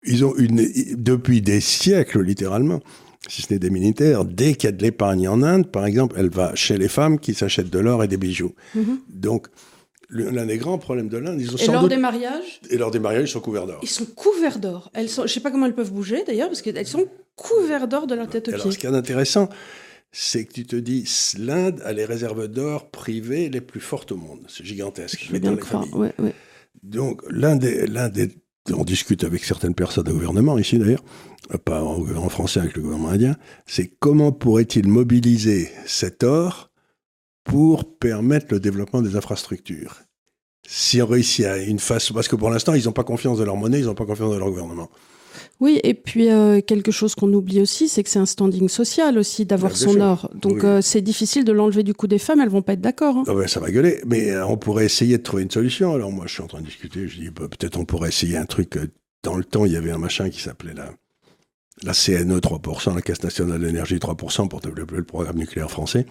ils 0.04 0.24
ont 0.24 0.34
une 0.36 0.68
depuis 0.96 1.40
des 1.40 1.60
siècles 1.60 2.22
littéralement, 2.22 2.80
si 3.28 3.42
ce 3.42 3.52
n'est 3.52 3.58
des 3.58 3.70
militaires, 3.70 4.24
dès 4.24 4.54
qu'il 4.54 4.68
y 4.68 4.72
a 4.72 4.76
de 4.76 4.82
l'épargne 4.82 5.28
en 5.28 5.42
Inde, 5.42 5.70
par 5.70 5.86
exemple, 5.86 6.16
elle 6.18 6.28
va 6.28 6.54
chez 6.54 6.76
les 6.76 6.88
femmes 6.88 7.18
qui 7.18 7.34
s'achètent 7.34 7.70
de 7.70 7.78
l'or 7.78 8.04
et 8.04 8.08
des 8.08 8.18
bijoux. 8.18 8.54
Mm-hmm. 8.76 8.98
Donc 9.08 9.48
l'un 10.10 10.46
des 10.46 10.58
grands 10.58 10.78
problèmes 10.78 11.08
de 11.08 11.18
l'Inde, 11.18 11.40
ils 11.40 11.54
ont 11.54 11.56
et 11.56 11.66
lors 11.66 11.88
des 11.88 11.96
mariages 11.96 12.60
Et 12.70 12.76
lors 12.76 12.90
des 12.90 12.98
mariages, 12.98 13.28
ils 13.28 13.32
sont 13.32 13.40
couverts 13.40 13.66
d'or. 13.66 13.80
Ils 13.82 13.88
sont 13.88 14.06
couverts 14.06 14.58
d'or. 14.58 14.90
Elles 14.94 15.08
sont, 15.08 15.26
je 15.26 15.32
sais 15.32 15.40
pas 15.40 15.50
comment 15.50 15.66
elles 15.66 15.74
peuvent 15.74 15.92
bouger 15.92 16.24
d'ailleurs, 16.26 16.48
parce 16.48 16.62
qu'elles 16.62 16.86
sont 16.86 17.06
couverts 17.36 17.88
d'or 17.88 18.06
de 18.06 18.14
la 18.14 18.26
tête 18.26 18.48
aux 18.48 18.52
pieds. 18.52 18.60
Alors, 18.60 18.72
ce 18.72 18.78
qui 18.78 18.86
est 18.86 18.90
intéressant, 18.90 19.48
c'est 20.12 20.44
que 20.44 20.52
tu 20.52 20.64
te 20.64 20.76
dis, 20.76 21.04
l'Inde 21.38 21.80
a 21.84 21.92
les 21.92 22.04
réserves 22.04 22.48
d'or 22.48 22.90
privées 22.90 23.48
les 23.48 23.60
plus 23.60 23.80
fortes 23.80 24.12
au 24.12 24.16
monde. 24.16 24.40
C'est 24.48 24.64
gigantesque. 24.64 25.28
Je 25.30 25.36
bien 25.36 25.56
croire. 25.56 25.86
Ouais, 25.96 26.12
ouais. 26.18 26.34
Donc, 26.82 27.22
l'un 27.30 27.56
des, 27.56 27.86
l'un 27.86 28.08
des, 28.08 28.30
on 28.72 28.84
discute 28.84 29.24
avec 29.24 29.44
certaines 29.44 29.74
personnes 29.74 30.08
au 30.08 30.12
gouvernement, 30.12 30.58
ici 30.58 30.78
d'ailleurs, 30.78 31.02
pas 31.64 31.82
en 31.82 31.98
gouvernement 31.98 32.28
français 32.28 32.60
avec 32.60 32.76
le 32.76 32.82
gouvernement 32.82 33.10
indien, 33.10 33.36
c'est 33.66 33.88
comment 33.98 34.32
pourrait-il 34.32 34.86
mobiliser 34.88 35.70
cet 35.86 36.22
or 36.22 36.70
pour 37.44 37.96
permettre 37.98 38.46
le 38.50 38.60
développement 38.60 39.02
des 39.02 39.16
infrastructures. 39.16 40.00
Si 40.66 41.00
on 41.02 41.06
réussit 41.06 41.44
à 41.44 41.58
une 41.58 41.78
façon, 41.78 42.14
parce 42.14 42.26
que 42.26 42.36
pour 42.36 42.48
l'instant, 42.48 42.72
ils 42.74 42.86
n'ont 42.86 42.92
pas 42.92 43.04
confiance 43.04 43.38
de 43.38 43.44
leur 43.44 43.56
monnaie, 43.56 43.80
ils 43.80 43.84
n'ont 43.84 43.94
pas 43.94 44.06
confiance 44.06 44.32
de 44.32 44.38
leur 44.38 44.48
gouvernement. 44.48 44.88
Oui, 45.60 45.80
et 45.82 45.94
puis 45.94 46.30
euh, 46.30 46.60
quelque 46.60 46.90
chose 46.90 47.14
qu'on 47.14 47.32
oublie 47.32 47.60
aussi, 47.60 47.88
c'est 47.88 48.02
que 48.02 48.08
c'est 48.08 48.18
un 48.18 48.26
standing 48.26 48.68
social 48.68 49.18
aussi 49.18 49.44
d'avoir 49.44 49.76
son 49.76 50.00
or. 50.00 50.30
Donc 50.34 50.64
euh, 50.64 50.80
c'est 50.80 51.00
difficile 51.00 51.44
de 51.44 51.52
l'enlever 51.52 51.82
du 51.82 51.92
coup 51.94 52.06
des 52.06 52.18
femmes, 52.18 52.40
elles 52.40 52.48
vont 52.48 52.62
pas 52.62 52.72
être 52.74 52.80
d'accord. 52.80 53.18
Hein. 53.18 53.24
Ah 53.26 53.34
ben, 53.34 53.46
ça 53.46 53.60
va 53.60 53.70
gueuler, 53.70 54.00
mais 54.06 54.30
euh, 54.30 54.46
on 54.46 54.56
pourrait 54.56 54.86
essayer 54.86 55.18
de 55.18 55.22
trouver 55.22 55.42
une 55.42 55.50
solution. 55.50 55.94
Alors 55.94 56.12
moi, 56.12 56.24
je 56.26 56.34
suis 56.34 56.42
en 56.42 56.46
train 56.46 56.60
de 56.60 56.66
discuter, 56.66 57.08
je 57.08 57.20
dis 57.20 57.30
bah, 57.30 57.46
peut-être 57.48 57.78
on 57.78 57.84
pourrait 57.84 58.08
essayer 58.08 58.36
un 58.36 58.46
truc. 58.46 58.78
Dans 59.22 59.36
le 59.36 59.44
temps, 59.44 59.64
il 59.64 59.72
y 59.72 59.76
avait 59.76 59.90
un 59.90 59.98
machin 59.98 60.28
qui 60.28 60.40
s'appelait 60.40 60.74
la, 60.74 60.90
la 61.82 61.92
CNE 61.92 62.38
3%, 62.38 62.94
la 62.94 63.00
Caisse 63.00 63.22
nationale 63.22 63.60
de 63.60 63.66
l'énergie 63.66 63.96
3% 63.96 64.48
pour 64.48 64.60
développer 64.60 64.96
le 64.96 65.04
programme 65.04 65.38
nucléaire 65.38 65.70
français 65.70 66.06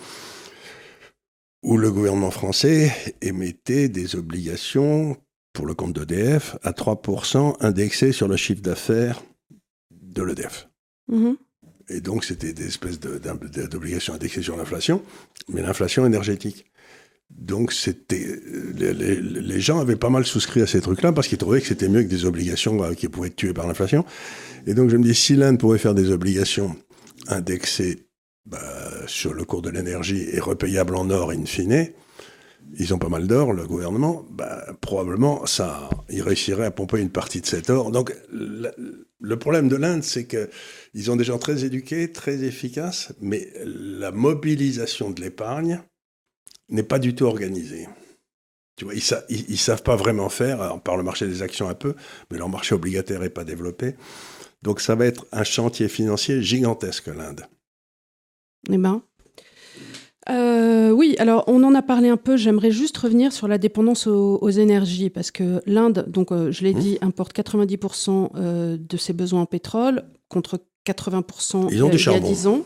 où 1.63 1.77
le 1.77 1.91
gouvernement 1.91 2.31
français 2.31 2.91
émettait 3.21 3.89
des 3.89 4.15
obligations 4.15 5.17
pour 5.53 5.65
le 5.65 5.73
compte 5.73 5.93
d'EDF 5.93 6.57
à 6.63 6.71
3% 6.71 7.55
indexées 7.61 8.11
sur 8.11 8.27
le 8.27 8.35
chiffre 8.35 8.61
d'affaires 8.61 9.23
de 9.91 10.23
l'EDF. 10.23 10.67
Mm-hmm. 11.09 11.35
Et 11.89 12.01
donc, 12.01 12.23
c'était 12.23 12.53
des 12.53 12.67
espèces 12.67 12.99
d'obligations 12.99 14.13
indexées 14.13 14.41
sur 14.41 14.57
l'inflation, 14.57 15.01
mais 15.49 15.61
l'inflation 15.61 16.05
énergétique. 16.05 16.65
Donc, 17.29 17.73
c'était 17.73 18.39
les, 18.75 19.59
gens 19.59 19.79
avaient 19.79 19.95
pas 19.95 20.09
mal 20.09 20.25
souscrit 20.25 20.61
à 20.61 20.67
ces 20.67 20.81
trucs-là 20.81 21.13
parce 21.13 21.27
qu'ils 21.27 21.37
trouvaient 21.37 21.61
que 21.61 21.67
c'était 21.67 21.89
mieux 21.89 22.03
que 22.03 22.09
des 22.09 22.25
obligations 22.25 22.83
euh, 22.83 22.93
qui 22.93 23.07
pouvaient 23.07 23.29
être 23.29 23.35
tuées 23.35 23.53
par 23.53 23.67
l'inflation. 23.67 24.05
Et 24.67 24.73
donc, 24.73 24.89
je 24.89 24.97
me 24.97 25.03
dis, 25.03 25.15
si 25.15 25.35
l'Inde 25.35 25.59
pouvait 25.59 25.77
faire 25.77 25.95
des 25.95 26.11
obligations 26.11 26.75
indexées 27.27 28.05
bah, 28.45 29.07
sur 29.07 29.33
le 29.33 29.45
cours 29.45 29.61
de 29.61 29.69
l'énergie 29.69 30.21
est 30.31 30.39
repayable 30.39 30.95
en 30.95 31.09
or 31.09 31.31
in 31.31 31.45
fine, 31.45 31.93
ils 32.77 32.93
ont 32.93 32.97
pas 32.97 33.09
mal 33.09 33.27
d'or, 33.27 33.53
le 33.53 33.67
gouvernement, 33.67 34.25
bah, 34.31 34.65
probablement 34.81 35.45
ça, 35.45 35.89
ils 36.09 36.21
réussiraient 36.21 36.65
à 36.65 36.71
pomper 36.71 36.99
une 36.99 37.09
partie 37.09 37.41
de 37.41 37.45
cet 37.45 37.69
or. 37.69 37.91
Donc 37.91 38.15
le, 38.31 39.35
problème 39.35 39.67
de 39.67 39.75
l'Inde, 39.75 40.03
c'est 40.03 40.25
qu'ils 40.25 41.11
ont 41.11 41.15
des 41.15 41.23
gens 41.23 41.37
très 41.37 41.65
éduqués, 41.65 42.11
très 42.11 42.43
efficaces, 42.43 43.13
mais 43.21 43.51
la 43.63 44.11
mobilisation 44.11 45.11
de 45.11 45.21
l'épargne 45.21 45.81
n'est 46.69 46.83
pas 46.83 46.99
du 46.99 47.15
tout 47.15 47.25
organisée. 47.25 47.87
Tu 48.75 48.85
vois, 48.85 48.93
ils, 48.95 49.51
ne 49.51 49.55
savent 49.55 49.83
pas 49.83 49.95
vraiment 49.95 50.29
faire, 50.29 50.81
par 50.81 50.97
le 50.97 51.03
marché 51.03 51.27
des 51.27 51.43
actions 51.43 51.69
un 51.69 51.75
peu, 51.75 51.93
mais 52.31 52.39
leur 52.39 52.49
marché 52.49 52.73
obligataire 52.73 53.19
n'est 53.19 53.29
pas 53.29 53.43
développé. 53.43 53.95
Donc 54.63 54.81
ça 54.81 54.95
va 54.95 55.05
être 55.05 55.27
un 55.31 55.43
chantier 55.43 55.87
financier 55.89 56.41
gigantesque, 56.41 57.07
l'Inde. 57.07 57.45
Eh 58.71 58.77
ben. 58.77 59.01
Euh, 60.29 60.91
oui, 60.91 61.15
alors 61.19 61.43
on 61.47 61.63
en 61.63 61.75
a 61.75 61.81
parlé 61.81 62.09
un 62.09 62.17
peu. 62.17 62.37
J'aimerais 62.37 62.71
juste 62.71 62.97
revenir 62.97 63.33
sur 63.33 63.47
la 63.47 63.57
dépendance 63.57 64.07
aux, 64.07 64.49
énergies 64.49 65.09
parce 65.09 65.31
que 65.31 65.61
l'Inde, 65.65 66.05
donc 66.07 66.31
euh, 66.31 66.51
je 66.51 66.63
l'ai 66.63 66.73
mmh. 66.73 66.79
dit, 66.79 66.97
importe 67.01 67.35
90% 67.35 68.29
euh, 68.35 68.77
de 68.79 68.97
ses 68.97 69.13
besoins 69.13 69.41
en 69.41 69.45
pétrole 69.45 70.03
contre 70.29 70.59
80% 70.87 71.67
il 71.71 71.77
y 71.77 72.15
a 72.15 72.19
10 72.19 72.47
ans. 72.47 72.61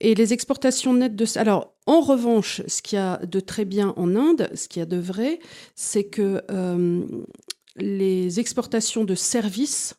Et 0.00 0.14
les 0.14 0.32
exportations 0.32 0.92
nettes 0.92 1.16
de... 1.16 1.24
Alors, 1.38 1.74
en 1.86 2.00
revanche, 2.00 2.62
ce 2.66 2.82
qu'il 2.82 2.96
y 2.96 3.00
a 3.00 3.18
de 3.24 3.40
très 3.40 3.64
bien 3.64 3.94
en 3.96 4.16
Inde, 4.16 4.50
ce 4.54 4.68
qu'il 4.68 4.80
y 4.80 4.82
a 4.82 4.86
de 4.86 4.96
vrai, 4.96 5.38
c'est 5.76 6.04
que 6.04 6.42
les 7.76 8.40
exportations 8.40 9.04
de 9.04 9.14
services 9.14 9.94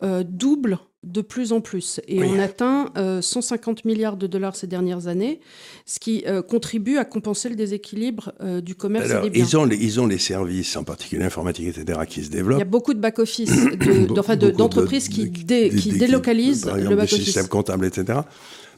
doublent 0.00 0.78
de 1.04 1.20
plus 1.20 1.52
en 1.52 1.60
plus. 1.60 2.00
Et 2.08 2.22
on 2.22 2.38
atteint 2.38 2.92
150 3.20 3.78
euh, 3.78 3.82
milliards 3.84 4.16
de 4.16 4.26
dollars 4.26 4.56
ces 4.56 4.66
dernières 4.66 5.06
années, 5.06 5.40
ce 5.86 5.98
qui 5.98 6.24
euh, 6.26 6.42
contribue 6.42 6.96
à 6.96 7.04
compenser 7.04 7.48
le 7.48 7.56
déséquilibre 7.56 8.32
euh, 8.40 8.60
du 8.60 8.74
commerce 8.74 9.10
et 9.10 9.20
des 9.22 9.30
biens. 9.30 9.44
Ils 9.44 9.56
ont, 9.56 9.64
les, 9.64 9.76
ils 9.76 10.00
ont 10.00 10.06
les 10.06 10.18
services, 10.18 10.76
en 10.76 10.84
particulier 10.84 11.24
informatique, 11.24 11.68
etc., 11.68 12.00
qui 12.08 12.24
se 12.24 12.30
développent. 12.30 12.58
Il 12.58 12.60
y 12.60 12.62
a 12.62 12.66
beaucoup 12.66 12.94
de 12.94 13.00
back-office, 13.00 13.50
d'entreprises 14.56 15.08
qui, 15.08 15.30
qui 15.30 15.92
délocalisent 15.92 16.66
le 16.66 16.96
back-office. 16.96 17.24
Systèmes 17.24 17.48
comptables, 17.48 17.86
etc. 17.86 18.20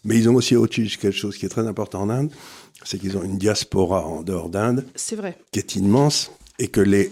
Mais 0.04 0.16
ils 0.16 0.28
ont 0.28 0.34
aussi 0.34 0.56
autre 0.56 0.74
chose, 0.74 0.96
quelque 0.96 1.16
chose 1.16 1.36
qui 1.36 1.46
est 1.46 1.50
très 1.50 1.66
important 1.66 2.02
en 2.02 2.10
Inde, 2.10 2.30
c'est 2.84 2.98
qu'ils 2.98 3.16
ont 3.16 3.22
une 3.22 3.38
diaspora 3.38 4.06
en 4.06 4.22
dehors 4.22 4.48
d'Inde. 4.48 4.84
C'est 4.94 5.16
vrai. 5.16 5.38
Qui 5.50 5.58
est 5.58 5.74
immense 5.76 6.30
et 6.58 6.68
que 6.68 6.80
les, 6.80 7.10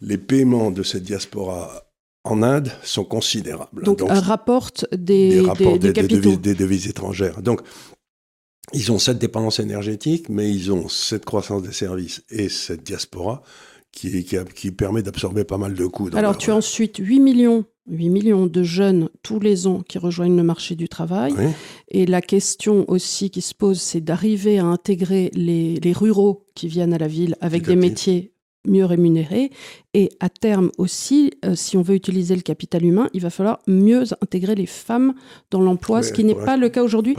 les 0.00 0.18
paiements 0.18 0.70
de 0.70 0.82
cette 0.82 1.04
diaspora 1.04 1.87
en 2.30 2.42
Inde 2.42 2.70
sont 2.82 3.04
considérables. 3.04 3.84
Donc, 3.84 3.98
Donc 3.98 4.10
rapporte 4.10 4.86
des, 4.94 5.42
des, 5.78 5.92
devises, 5.92 6.40
des, 6.40 6.54
devises, 6.54 6.88
étrangères. 6.88 7.42
Donc, 7.42 7.60
ils 8.72 8.92
ont 8.92 8.98
cette 8.98 9.18
dépendance 9.18 9.60
énergétique, 9.60 10.28
mais 10.28 10.50
ils 10.50 10.72
ont 10.72 10.88
cette 10.88 11.24
croissance 11.24 11.62
des 11.62 11.72
services 11.72 12.22
et 12.30 12.48
cette 12.48 12.82
diaspora 12.82 13.42
qui, 13.92 14.24
qui, 14.54 14.70
permet 14.70 15.02
d'absorber 15.02 15.44
pas 15.44 15.58
mal 15.58 15.74
de 15.74 15.86
coûts. 15.86 16.10
Alors, 16.14 16.36
tu 16.36 16.50
as 16.50 16.56
ensuite 16.56 16.98
8 16.98 17.20
millions, 17.20 17.64
8 17.88 18.10
millions 18.10 18.46
de 18.46 18.62
jeunes 18.62 19.08
tous 19.22 19.40
les 19.40 19.66
ans 19.66 19.80
qui 19.80 19.96
rejoignent 19.98 20.36
le 20.36 20.42
marché 20.42 20.74
du 20.74 20.88
travail. 20.88 21.32
Et 21.88 22.04
la 22.04 22.20
question 22.20 22.84
aussi 22.88 23.30
qui 23.30 23.40
se 23.40 23.54
pose, 23.54 23.80
c'est 23.80 24.02
d'arriver 24.02 24.58
à 24.58 24.66
intégrer 24.66 25.30
les, 25.32 25.76
les, 25.76 25.92
ruraux 25.92 26.44
qui 26.54 26.68
viennent 26.68 26.92
à 26.92 26.98
la 26.98 27.08
ville 27.08 27.36
avec 27.40 27.64
des 27.64 27.76
métiers 27.76 28.32
mieux 28.68 28.84
rémunérés. 28.84 29.50
Et 29.94 30.10
à 30.20 30.28
terme 30.28 30.70
aussi, 30.78 31.32
euh, 31.44 31.54
si 31.54 31.76
on 31.76 31.82
veut 31.82 31.94
utiliser 31.94 32.36
le 32.36 32.42
capital 32.42 32.84
humain, 32.84 33.08
il 33.14 33.20
va 33.20 33.30
falloir 33.30 33.60
mieux 33.66 34.04
intégrer 34.22 34.54
les 34.54 34.66
femmes 34.66 35.14
dans 35.50 35.60
l'emploi, 35.60 36.02
ce 36.02 36.12
qui 36.12 36.24
n'est 36.24 36.34
pas 36.34 36.56
le 36.56 36.68
cas 36.68 36.82
aujourd'hui. 36.82 37.16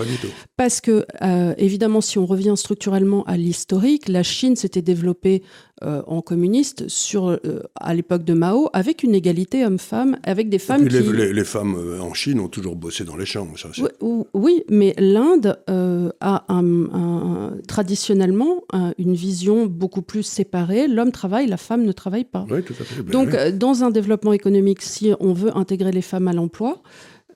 Parce 0.55 0.79
que, 0.79 1.05
euh, 1.21 1.53
évidemment, 1.57 1.99
si 1.99 2.19
on 2.19 2.25
revient 2.25 2.53
structurellement 2.55 3.23
à 3.23 3.37
l'historique, 3.37 4.07
la 4.07 4.23
Chine 4.23 4.55
s'était 4.55 4.83
développée 4.83 5.43
euh, 5.83 6.01
en 6.07 6.21
communiste 6.21 6.87
sur, 6.89 7.29
euh, 7.29 7.37
à 7.75 7.93
l'époque 7.93 8.23
de 8.23 8.33
Mao, 8.33 8.69
avec 8.73 9.03
une 9.03 9.15
égalité 9.15 9.65
homme-femme, 9.65 10.17
avec 10.23 10.49
des 10.49 10.59
femmes 10.59 10.87
qui... 10.87 10.93
les, 10.93 11.01
les- 11.13 11.33
les 11.33 11.43
femmes 11.45 11.75
euh, 11.77 11.99
en 12.01 12.13
Chine 12.13 12.39
ont 12.39 12.47
toujours 12.49 12.75
bossé 12.75 13.03
dans 13.05 13.15
les 13.15 13.25
champs. 13.25 13.47
Ça, 13.55 13.69
Oui, 13.81 13.89
ou- 14.01 14.27
oui, 14.33 14.63
mais 14.69 14.93
l'Inde 14.97 15.57
a 15.67 16.43
un- 16.49 16.85
un- 16.93 17.53
traditionnellement 17.67 18.63
un- 18.73 18.93
une 18.97 19.13
vision 19.13 19.65
beaucoup 19.67 20.01
plus 20.01 20.23
séparée. 20.23 20.87
L'homme 20.87 21.11
travaille, 21.11 21.47
la 21.47 21.57
femme 21.57 21.83
ne 21.83 21.91
travaille 21.91 22.25
pas. 22.25 22.45
Oui, 22.49 22.61
tout 22.63 22.73
à 22.79 22.83
fait. 22.83 23.01
Ben 23.01 23.11
Donc, 23.11 23.29
oui. 23.31 23.53
dans 23.53 23.83
un 23.83 23.89
développement 23.91 24.33
économique, 24.33 24.81
si 24.81 25.11
on 25.19 25.33
veut 25.33 25.55
intégrer 25.57 25.91
les 25.91 26.01
femmes 26.01 26.27
à 26.27 26.33
l'emploi, 26.33 26.81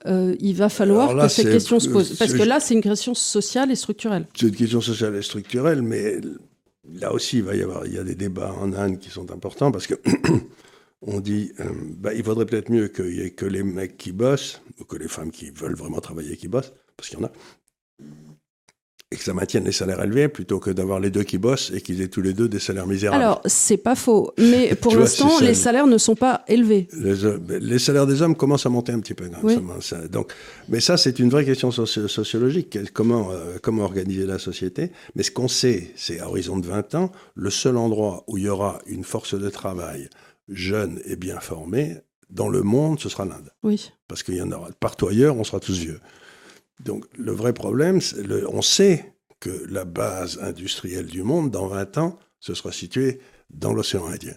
euh, 0.05 0.35
il 0.41 0.53
va 0.55 0.67
falloir 0.67 1.13
là, 1.15 1.23
que 1.27 1.31
cette 1.31 1.49
question 1.49 1.79
se 1.79 1.87
pose. 1.89 2.17
Parce 2.17 2.33
que 2.33 2.43
là, 2.43 2.59
c'est 2.59 2.73
une 2.73 2.81
question 2.81 3.13
sociale 3.13 3.71
et 3.71 3.75
structurelle. 3.75 4.25
C'est 4.35 4.47
une 4.47 4.55
question 4.55 4.81
sociale 4.81 5.15
et 5.15 5.21
structurelle, 5.21 5.81
mais 5.81 6.19
là 6.85 7.13
aussi, 7.13 7.39
il 7.39 7.55
y 7.55 7.61
avoir 7.61 7.85
il 7.85 7.93
y 7.93 7.97
a 7.97 8.03
des 8.03 8.15
débats 8.15 8.53
en 8.53 8.73
Inde 8.73 8.99
qui 8.99 9.09
sont 9.09 9.31
importants 9.31 9.71
parce 9.71 9.87
que 9.87 9.95
on 11.01 11.19
dit 11.19 11.51
euh, 11.59 11.71
bah, 11.97 12.13
il 12.13 12.23
vaudrait 12.23 12.45
peut-être 12.45 12.69
mieux 12.69 12.87
qu'il 12.87 13.21
ait 13.21 13.31
que 13.31 13.45
les 13.45 13.63
mecs 13.63 13.97
qui 13.97 14.11
bossent 14.11 14.61
ou 14.79 14.85
que 14.85 14.97
les 14.97 15.07
femmes 15.07 15.31
qui 15.31 15.49
veulent 15.51 15.75
vraiment 15.75 16.01
travailler 16.01 16.37
qui 16.37 16.47
bossent, 16.47 16.73
parce 16.97 17.09
qu'il 17.09 17.19
y 17.19 17.21
en 17.21 17.25
a, 17.25 17.31
et 19.13 19.15
que 19.15 19.23
ça 19.23 19.33
maintienne 19.33 19.63
les 19.63 19.71
salaires 19.71 20.01
élevés 20.03 20.27
plutôt 20.27 20.59
que 20.59 20.71
d'avoir 20.71 20.99
les 20.99 21.11
deux 21.11 21.23
qui 21.23 21.37
bossent 21.37 21.71
et 21.73 21.81
qu'ils 21.81 22.01
aient 22.01 22.07
tous 22.07 22.21
les 22.21 22.33
deux 22.33 22.49
des 22.49 22.59
salaires 22.59 22.87
misérables. 22.87 23.21
Alors, 23.23 23.41
c'est 23.45 23.77
pas 23.77 23.95
faux. 23.95 24.33
Mais 24.39 24.73
pour 24.81 24.95
l'instant, 24.95 25.39
les 25.39 25.53
salaires 25.53 25.85
ne 25.87 25.97
sont 25.99 26.15
pas 26.15 26.43
élevés. 26.47 26.87
Les, 26.99 27.23
hommes- 27.25 27.45
les 27.49 27.79
salaires 27.79 28.07
des 28.07 28.21
hommes 28.23 28.35
commencent 28.35 28.65
à 28.65 28.69
monter 28.69 28.91
un 28.91 28.99
petit 28.99 29.13
peu. 29.13 29.29
Oui. 29.43 29.55
ça- 29.81 30.07
donc, 30.07 30.33
mais 30.67 30.79
ça, 30.79 30.97
c'est 30.97 31.19
une 31.19 31.29
vraie 31.29 31.45
question 31.45 31.69
soci- 31.69 32.07
sociologique. 32.07 32.77
Comment, 32.93 33.31
euh, 33.31 33.57
comment 33.61 33.83
organiser 33.83 34.25
la 34.25 34.39
société 34.39 34.91
Mais 35.15 35.23
ce 35.23 35.31
qu'on 35.31 35.47
sait, 35.47 35.91
c'est 35.95 36.19
à 36.19 36.27
horizon 36.27 36.57
de 36.57 36.65
20 36.65 36.95
ans, 36.95 37.11
le 37.35 37.49
seul 37.51 37.77
endroit 37.77 38.23
où 38.27 38.37
il 38.37 38.45
y 38.45 38.49
aura 38.49 38.79
une 38.87 39.03
force 39.03 39.35
de 39.39 39.49
travail 39.49 40.09
jeune 40.49 40.99
et 41.05 41.15
bien 41.15 41.39
formée 41.39 41.97
dans 42.29 42.49
le 42.49 42.63
monde, 42.63 42.99
ce 42.99 43.09
sera 43.09 43.25
l'Inde. 43.25 43.51
Oui. 43.61 43.91
Parce 44.07 44.23
qu'il 44.23 44.35
y 44.35 44.41
en 44.41 44.51
aura 44.51 44.69
partout 44.79 45.07
ailleurs, 45.07 45.37
on 45.37 45.43
sera 45.43 45.59
tous 45.59 45.77
vieux. 45.77 45.99
Donc, 46.83 47.05
le 47.17 47.31
vrai 47.31 47.53
problème, 47.53 47.99
le- 48.17 48.47
on 48.49 48.61
sait 48.61 49.13
que 49.39 49.65
la 49.69 49.85
base 49.85 50.39
industrielle 50.41 51.05
du 51.07 51.23
monde, 51.23 51.51
dans 51.51 51.67
20 51.67 51.97
ans, 51.97 52.17
ce 52.39 52.53
sera 52.53 52.71
situé 52.71 53.19
dans 53.49 53.73
l'océan 53.73 54.05
Indien. 54.07 54.35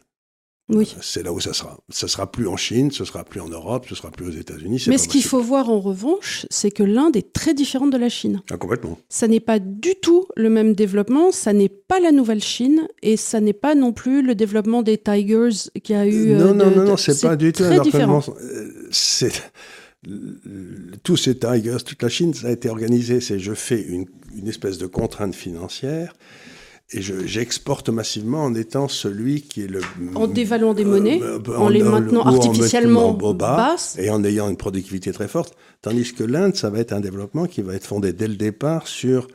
Oui. 0.68 0.97
C'est 1.01 1.22
là 1.22 1.32
où 1.32 1.39
ça 1.39 1.53
sera. 1.53 1.78
Ce 1.91 2.09
sera 2.09 2.28
plus 2.32 2.49
en 2.49 2.57
Chine, 2.57 2.91
ce 2.91 3.05
sera 3.05 3.22
plus 3.22 3.41
en 3.41 3.49
Europe, 3.49 3.87
ce 3.89 3.95
sera 3.95 4.11
plus 4.11 4.26
aux 4.26 4.30
États-Unis. 4.32 4.82
Mais 4.89 4.99
ce 4.99 5.07
qu'il 5.07 5.22
faut 5.22 5.41
voir 5.41 5.70
en 5.70 5.78
revanche, 5.78 6.45
c'est 6.51 6.72
que 6.72 6.82
l'Inde 6.82 7.14
est 7.16 7.32
très 7.32 7.55
différente 7.55 7.93
de 7.93 7.97
la 7.97 8.09
Chine. 8.09 8.43
Ah, 8.51 8.57
complètement. 8.57 8.99
Ça 9.09 9.28
n'est 9.28 9.39
pas 9.39 9.61
du 9.61 9.95
tout 9.95 10.26
le 10.34 10.51
même 10.51 10.74
développement, 10.74 11.30
ça 11.30 11.53
n'est 11.53 11.68
pas 11.68 12.01
la 12.01 12.11
nouvelle 12.11 12.43
Chine 12.43 12.89
et 13.01 13.16
ça 13.16 13.41
n'est 13.41 13.53
pas 13.53 13.76
non 13.76 13.93
plus 13.93 14.22
le 14.22 14.34
développement 14.34 14.82
des 14.82 14.99
Tigers 14.99 15.70
qui 15.84 15.95
a 15.95 16.05
eu. 16.05 16.32
euh, 16.32 16.39
non, 16.39 16.53
non, 16.55 16.68
de- 16.70 16.74
non, 16.74 16.84
non, 16.84 16.97
c'est 16.97 17.20
pas 17.20 17.37
du 17.37 17.53
tout 17.53 17.62
un. 17.62 17.70
Euh, 17.72 18.89
C'est 18.91 19.30
tous 21.02 21.16
ces 21.16 21.36
tigers, 21.38 21.78
toute 21.84 22.02
la 22.02 22.09
Chine, 22.09 22.34
ça 22.34 22.48
a 22.48 22.50
été 22.50 22.68
organisé. 22.68 23.20
C'est 23.20 23.38
je 23.38 23.54
fais 23.54 23.80
une, 23.82 24.07
une 24.36 24.48
espèce 24.48 24.78
de 24.78 24.86
contrainte 24.86 25.34
financière 25.34 26.14
et 26.92 27.02
je- 27.02 27.26
j'exporte 27.26 27.88
massivement 27.88 28.44
en 28.44 28.54
étant 28.54 28.86
celui 28.86 29.42
qui 29.42 29.62
est 29.62 29.66
le 29.68 29.80
En 30.14 30.26
dévaluant 30.28 30.72
des 30.74 30.84
monnaies, 30.84 31.20
Euh, 31.20 31.38
euh, 31.48 31.57
en 31.57 31.68
les 31.68 31.82
en- 31.82 31.90
maintenant 31.90 32.22
artificiellement 32.22 33.12
basses. 33.34 33.96
et 33.98 34.09
en 34.11 34.22
ayant 34.24 34.48
une 34.48 34.57
productivité 34.57 35.11
très 35.12 35.26
forte. 35.28 35.54
Tandis 35.82 36.12
que 36.14 36.22
l'Inde, 36.24 36.54
ça 36.54 36.70
va 36.70 36.78
être 36.78 36.92
un 36.92 37.00
développement 37.00 37.46
qui 37.46 37.62
va 37.62 37.74
être 37.74 37.86
fondé 37.86 38.12
dès 38.12 38.28
le 38.28 38.36
départ 38.36 38.86
sur 38.86 39.26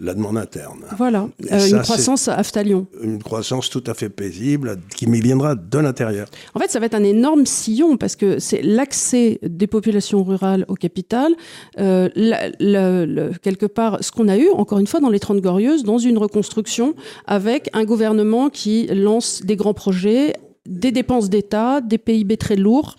la 0.00 0.14
demande 0.14 0.38
interne. 0.38 0.80
Voilà, 0.96 1.28
Euh, 1.52 1.58
ça, 1.58 1.68
une 1.68 1.82
croissance 1.82 2.26
à 2.28 2.34
Aftalion. 2.34 2.86
Une 3.02 3.22
croissance 3.22 3.68
tout 3.68 3.84
à 3.86 3.94
fait 3.94 4.08
paisible 4.08 4.78
qui 4.96 5.06
m'y 5.06 5.20
viendra 5.20 5.54
de 5.54 5.78
l'intérieur. 5.78 6.26
En 6.54 6.58
fait, 6.60 6.70
ça 6.70 6.80
va 6.80 6.86
être 6.86 6.94
un 6.94 7.04
énorme 7.04 7.44
sillon 7.46 7.96
parce 7.98 8.16
que 8.16 8.38
c'est 8.38 8.62
l'accès 8.62 9.38
des 9.42 9.66
populations 9.66 10.24
rurales 10.24 10.64
au 10.68 10.74
capital. 10.74 11.32
euh, 11.78 12.08
la- 12.14 12.48
la- 12.58 13.04
le- 13.06 13.30
quelque 13.42 13.66
part, 13.66 13.98
ce 14.02 14.10
qu'on 14.10 14.28
a 14.28 14.36
eu, 14.38 14.48
encore 14.50 14.78
une 14.78 14.86
fois, 14.86 15.00
dans 15.00 15.10
les 15.10 15.20
Trente 15.20 15.40
Glorieuses, 15.40 15.82
dans 15.84 15.98
une 15.98 16.18
reconstruction 16.18 16.94
avec 17.26 17.68
un 17.72 17.84
gouvernement 17.84 18.48
qui 18.50 18.86
lance 18.88 19.42
des 19.44 19.56
grands 19.56 19.74
projets, 19.74 20.34
des 20.66 20.92
dépenses 20.92 21.28
d'État, 21.30 21.80
des 21.80 21.98
PIB 21.98 22.36
très 22.36 22.56
lourds. 22.56 22.96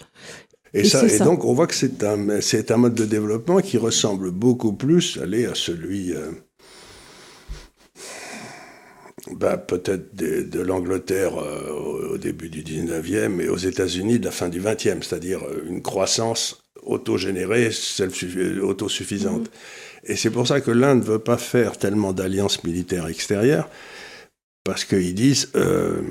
Et, 0.73 0.81
Et 0.81 0.83
ça, 0.85 1.05
et 1.05 1.09
ça. 1.09 1.25
donc, 1.25 1.43
on 1.45 1.53
voit 1.53 1.67
que 1.67 1.75
c'est 1.75 2.03
un, 2.03 2.27
un 2.29 2.77
mode 2.77 2.95
de 2.95 3.05
développement 3.05 3.57
qui 3.59 3.77
ressemble 3.77 4.31
beaucoup 4.31 4.73
plus 4.73 5.19
allez, 5.21 5.45
à 5.45 5.53
celui, 5.55 6.13
euh, 6.13 6.31
bah, 9.31 9.57
peut-être 9.57 10.15
de, 10.15 10.41
de 10.41 10.59
l'Angleterre 10.59 11.37
euh, 11.37 11.71
au, 12.13 12.17
début 12.17 12.49
du 12.49 12.63
19e 12.63 13.39
et 13.41 13.49
aux 13.49 13.57
États-Unis 13.57 14.19
de 14.19 14.25
la 14.25 14.31
fin 14.31 14.49
du 14.49 14.61
20e, 14.61 15.01
c'est-à-dire 15.01 15.41
euh, 15.43 15.63
une 15.67 15.81
croissance 15.81 16.63
autogénérée, 16.83 17.69
self- 17.71 18.59
autosuffisante. 18.61 19.49
Et 20.03 20.15
c'est 20.15 20.31
pour 20.31 20.47
ça 20.47 20.61
que 20.61 20.71
l'Inde 20.71 20.99
ne 20.99 21.03
veut 21.05 21.19
pas 21.19 21.37
faire 21.37 21.77
tellement 21.77 22.13
d'alliances 22.13 22.63
militaires 22.63 23.07
extérieures, 23.07 23.69
parce 24.63 24.85
qu'ils 24.85 25.15
disent, 25.15 25.49
euh, 25.55 26.01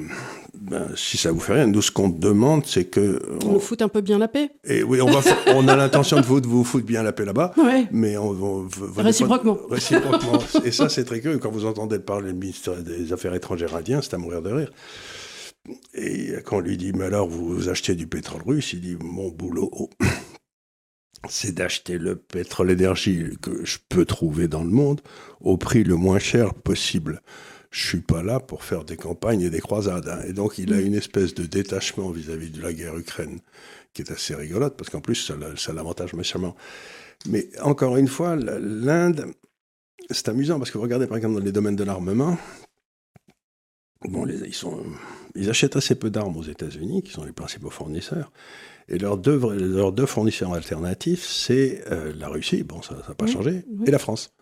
ben, 0.60 0.88
si 0.94 1.16
ça 1.16 1.32
vous 1.32 1.40
fait 1.40 1.54
rien, 1.54 1.66
nous, 1.66 1.80
ce 1.80 1.90
qu'on 1.90 2.10
demande, 2.10 2.66
c'est 2.66 2.84
que... 2.84 3.18
On 3.46 3.52
nous 3.52 3.60
fout 3.60 3.80
un 3.80 3.88
peu 3.88 4.02
bien 4.02 4.18
la 4.18 4.28
paix. 4.28 4.50
Et 4.64 4.82
oui, 4.82 5.00
on, 5.00 5.10
va 5.10 5.20
on 5.54 5.66
a 5.68 5.74
l'intention 5.76 6.20
de 6.20 6.26
vous, 6.26 6.40
de 6.42 6.46
vous 6.46 6.64
foutre 6.64 6.84
bien 6.84 7.02
la 7.02 7.12
paix 7.12 7.24
là-bas, 7.24 7.52
Ouais. 7.56 7.86
mais 7.92 8.16
on, 8.18 8.30
on- 8.30 8.68
Réciproquement. 8.98 9.58
réciproquement. 9.70 10.38
Et 10.64 10.70
ça, 10.70 10.88
c'est 10.90 11.04
très 11.04 11.20
curieux. 11.20 11.38
Quand 11.38 11.50
vous 11.50 11.64
entendez 11.64 11.98
parler 11.98 12.28
le 12.28 12.34
ministre 12.34 12.76
des 12.76 13.12
Affaires 13.12 13.34
étrangères 13.34 13.74
indien, 13.74 14.02
c'est 14.02 14.12
à 14.14 14.18
mourir 14.18 14.42
de 14.42 14.50
rire. 14.52 14.70
Et 15.94 16.32
quand 16.44 16.56
on 16.58 16.60
lui 16.60 16.76
dit, 16.76 16.92
mais 16.92 17.04
alors, 17.06 17.28
vous 17.28 17.68
achetez 17.70 17.94
du 17.94 18.06
pétrole 18.06 18.42
russe, 18.46 18.72
il 18.74 18.80
dit, 18.82 18.96
mon 19.02 19.28
boulot, 19.30 19.70
oh, 19.72 19.88
c'est 21.28 21.54
d'acheter 21.54 21.98
le 21.98 22.16
pétrole 22.16 22.70
énergie 22.70 23.24
que 23.42 23.64
je 23.64 23.78
peux 23.88 24.04
trouver 24.04 24.48
dans 24.48 24.62
le 24.62 24.70
monde 24.70 25.00
au 25.40 25.56
prix 25.56 25.84
le 25.84 25.96
moins 25.96 26.18
cher 26.18 26.54
possible. 26.54 27.22
Je 27.70 27.86
suis 27.86 28.00
pas 28.00 28.22
là 28.22 28.40
pour 28.40 28.64
faire 28.64 28.84
des 28.84 28.96
campagnes 28.96 29.42
et 29.42 29.50
des 29.50 29.60
croisades. 29.60 30.08
hein. 30.08 30.20
Et 30.26 30.32
donc, 30.32 30.58
il 30.58 30.72
a 30.72 30.80
une 30.80 30.94
espèce 30.94 31.34
de 31.34 31.44
détachement 31.44 32.10
vis-à-vis 32.10 32.50
de 32.50 32.60
la 32.60 32.72
guerre 32.72 32.96
Ukraine 32.98 33.38
qui 33.92 34.02
est 34.02 34.10
assez 34.10 34.34
rigolote, 34.34 34.76
parce 34.76 34.90
qu'en 34.90 35.00
plus, 35.00 35.14
ça, 35.16 35.34
ça 35.56 35.72
l'avantage 35.72 36.12
méchamment. 36.14 36.56
Mais 37.28 37.48
encore 37.60 37.96
une 37.96 38.08
fois, 38.08 38.34
l'Inde, 38.36 39.26
c'est 40.10 40.28
amusant, 40.28 40.58
parce 40.58 40.70
que 40.70 40.78
vous 40.78 40.82
regardez 40.84 41.06
par 41.06 41.16
exemple 41.16 41.34
dans 41.38 41.44
les 41.44 41.52
domaines 41.52 41.76
de 41.76 41.84
l'armement, 41.84 42.36
bon, 44.08 44.24
les- 44.24 44.38
ils, 44.46 44.54
sont, 44.54 44.82
ils 45.34 45.50
achètent 45.50 45.76
assez 45.76 45.94
peu 45.94 46.10
d'armes 46.10 46.36
aux 46.36 46.42
États-Unis, 46.42 47.02
qui 47.02 47.12
sont 47.12 47.24
les 47.24 47.32
principaux 47.32 47.70
fournisseurs, 47.70 48.32
et 48.88 48.98
leurs 48.98 49.18
deux, 49.18 49.36
vrais- 49.36 49.58
leurs 49.58 49.92
deux 49.92 50.06
fournisseurs 50.06 50.54
alternatifs, 50.54 51.24
c'est 51.26 51.84
euh, 51.90 52.12
la 52.16 52.28
Russie, 52.28 52.62
bon, 52.62 52.82
ça 52.82 52.94
n'a 52.94 53.14
pas 53.14 53.26
Oui, 53.26 53.32
changé, 53.32 53.64
oui. 53.68 53.84
et 53.86 53.90
la 53.90 53.98
France. 53.98 54.32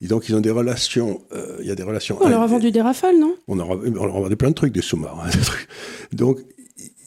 Et 0.00 0.06
donc, 0.06 0.28
ils 0.28 0.34
ont 0.36 0.40
des 0.40 0.50
relations, 0.50 1.22
euh, 1.32 1.56
il 1.60 1.66
y 1.66 1.70
a 1.70 1.74
des 1.74 1.82
relations... 1.82 2.16
On 2.20 2.28
leur 2.28 2.42
a 2.42 2.46
vendu 2.46 2.70
des 2.70 2.80
rafales, 2.80 3.18
non? 3.18 3.36
On 3.48 3.56
leur 3.56 3.72
a, 3.72 3.74
on 3.74 4.06
leur 4.06 4.16
a 4.16 4.20
vendu 4.20 4.36
plein 4.36 4.50
de 4.50 4.54
trucs, 4.54 4.72
des 4.72 4.82
sous-marins. 4.82 5.28
Donc, 6.12 6.38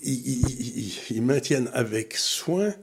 ils, 0.03 1.21
maintiennent 1.21 1.69
avec 1.73 2.15
soin 2.17 2.73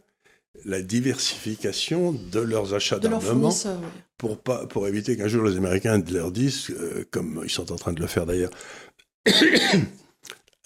la 0.64 0.80
diversification 0.80 2.12
de 2.12 2.40
leurs 2.40 2.74
achats 2.74 2.98
d'armement 2.98 3.50
ouais. 3.50 3.88
pour, 4.16 4.38
pas, 4.38 4.66
pour 4.66 4.88
éviter 4.88 5.16
qu'un 5.16 5.28
jour 5.28 5.44
les 5.44 5.56
Américains 5.56 6.02
leur 6.10 6.32
disent, 6.32 6.70
euh, 6.70 7.04
comme 7.10 7.42
ils 7.44 7.50
sont 7.50 7.70
en 7.70 7.76
train 7.76 7.92
de 7.92 8.00
le 8.00 8.06
faire 8.06 8.24
d'ailleurs, 8.24 8.50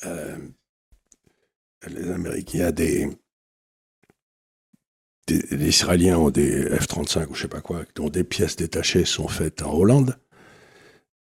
euh, 0.04 0.36
les 1.88 2.10
Américains, 2.10 2.50
il 2.54 2.60
y 2.60 2.62
a 2.62 2.72
des, 2.72 3.08
des- 5.26 5.42
les 5.50 5.68
Israéliens 5.68 6.18
ont 6.18 6.30
des 6.30 6.64
F-35 6.78 7.28
ou 7.30 7.34
je 7.34 7.42
sais 7.42 7.48
pas 7.48 7.60
quoi, 7.60 7.82
dont 7.94 8.08
des 8.08 8.24
pièces 8.24 8.56
détachées 8.56 9.04
sont 9.04 9.28
faites 9.28 9.62
en 9.62 9.72
Hollande. 9.74 10.16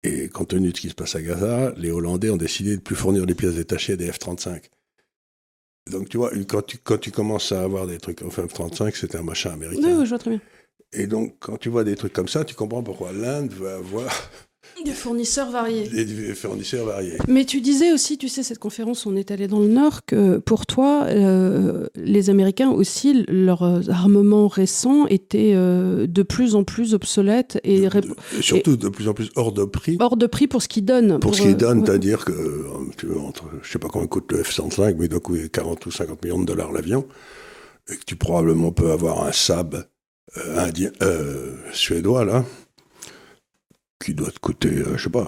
Et 0.03 0.27
compte 0.29 0.49
tenu 0.49 0.71
de 0.71 0.75
ce 0.75 0.81
qui 0.81 0.89
se 0.89 0.95
passe 0.95 1.15
à 1.15 1.21
Gaza, 1.21 1.73
les 1.77 1.89
Hollandais 1.91 2.29
ont 2.29 2.37
décidé 2.37 2.71
de 2.71 2.75
ne 2.75 2.81
plus 2.81 2.95
fournir 2.95 3.25
les 3.25 3.35
pièces 3.35 3.55
détachées 3.55 3.95
des 3.95 4.11
F-35. 4.11 4.63
Donc 5.91 6.09
tu 6.09 6.17
vois, 6.17 6.31
quand 6.47 6.61
tu, 6.65 6.77
quand 6.77 6.97
tu 6.97 7.11
commences 7.11 7.51
à 7.51 7.61
avoir 7.61 7.87
des 7.87 7.97
trucs, 7.97 8.21
enfin 8.21 8.45
F-35, 8.45 8.95
c'était 8.95 9.17
un 9.17 9.23
machin 9.23 9.51
américain. 9.51 9.81
Oui, 9.87 9.93
oui, 9.99 10.05
je 10.05 10.09
vois 10.09 10.19
très 10.19 10.31
bien. 10.31 10.41
Et 10.93 11.07
donc, 11.07 11.35
quand 11.39 11.57
tu 11.57 11.69
vois 11.69 11.83
des 11.83 11.95
trucs 11.95 12.13
comme 12.13 12.27
ça, 12.27 12.45
tu 12.45 12.53
comprends 12.55 12.83
pourquoi 12.83 13.11
l'Inde 13.11 13.51
veut 13.51 13.69
avoir 13.69 14.11
Des 14.85 14.91
fournisseurs 14.91 15.49
variés. 15.49 15.87
des 15.87 16.33
fournisseurs 16.35 16.85
variés. 16.85 17.17
Mais 17.27 17.45
tu 17.45 17.61
disais 17.61 17.91
aussi, 17.93 18.17
tu 18.17 18.27
sais, 18.27 18.43
cette 18.43 18.59
conférence, 18.59 19.05
on 19.05 19.15
est 19.15 19.31
allé 19.31 19.47
dans 19.47 19.59
le 19.59 19.67
Nord, 19.67 20.05
que 20.05 20.37
pour 20.37 20.65
toi, 20.65 21.05
euh, 21.07 21.87
les 21.95 22.29
Américains 22.29 22.69
aussi, 22.69 23.23
leurs 23.29 23.89
armements 23.89 24.47
récents 24.47 25.07
étaient 25.07 25.53
euh, 25.55 26.05
de 26.07 26.23
plus 26.23 26.55
en 26.55 26.63
plus 26.63 26.93
obsolètes 26.93 27.59
et 27.63 27.87
De- 27.87 28.15
surtout 28.41 28.75
de 28.75 28.89
plus 28.89 29.07
en 29.07 29.13
plus 29.13 29.29
hors 29.35 29.51
de 29.53 29.63
prix. 29.65 29.97
hors 29.99 30.17
de 30.17 30.25
prix 30.27 30.47
pour 30.47 30.61
ce 30.61 30.67
qu'ils 30.67 30.85
donnent. 30.85 31.19
Pour 31.19 31.35
ce 31.35 31.41
qu'ils 31.41 31.51
euh, 31.51 31.55
donnent, 31.55 31.79
ouais. 31.79 31.85
c'est-à-dire 31.85 32.25
que, 32.25 32.65
tu 32.97 33.07
entre, 33.13 33.45
je 33.61 33.71
sais 33.71 33.79
pas 33.79 33.87
combien 33.87 34.07
coûte 34.07 34.31
le 34.31 34.43
F-105, 34.43 34.95
mais 34.97 35.05
il 35.05 35.09
doit 35.09 35.19
coûter 35.19 35.49
40 35.49 35.85
ou 35.85 35.91
50 35.91 36.23
millions 36.23 36.39
de 36.41 36.45
dollars 36.45 36.71
l'avion, 36.71 37.05
et 37.89 37.95
que 37.95 38.03
tu 38.05 38.15
probablement 38.15 38.71
peux 38.71 38.91
avoir 38.91 39.25
un 39.25 39.31
Saab 39.31 39.85
euh, 40.37 40.57
indien, 40.59 40.91
euh, 41.01 41.51
suédois, 41.73 42.25
là, 42.25 42.43
qui 44.03 44.13
doit 44.13 44.31
te 44.31 44.39
coûter, 44.39 44.69
euh, 44.69 44.97
je 44.97 45.03
sais 45.03 45.09
pas, 45.09 45.27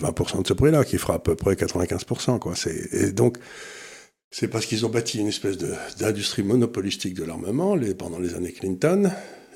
20% 0.00 0.42
de 0.42 0.46
ce 0.46 0.52
prix-là, 0.52 0.84
qui 0.84 0.98
fera 0.98 1.14
à 1.14 1.18
peu 1.18 1.34
près 1.34 1.54
95%. 1.54 2.38
Quoi. 2.38 2.54
Et 2.92 3.12
donc, 3.12 3.38
c'est 4.30 4.48
parce 4.48 4.66
qu'ils 4.66 4.84
ont 4.86 4.90
bâti 4.90 5.18
une 5.18 5.28
espèce 5.28 5.56
d'industrie 5.98 6.42
monopolistique 6.42 7.14
de 7.14 7.24
l'armement 7.24 7.76
pendant 7.98 8.18
les 8.18 8.34
années 8.34 8.52
Clinton, 8.52 9.10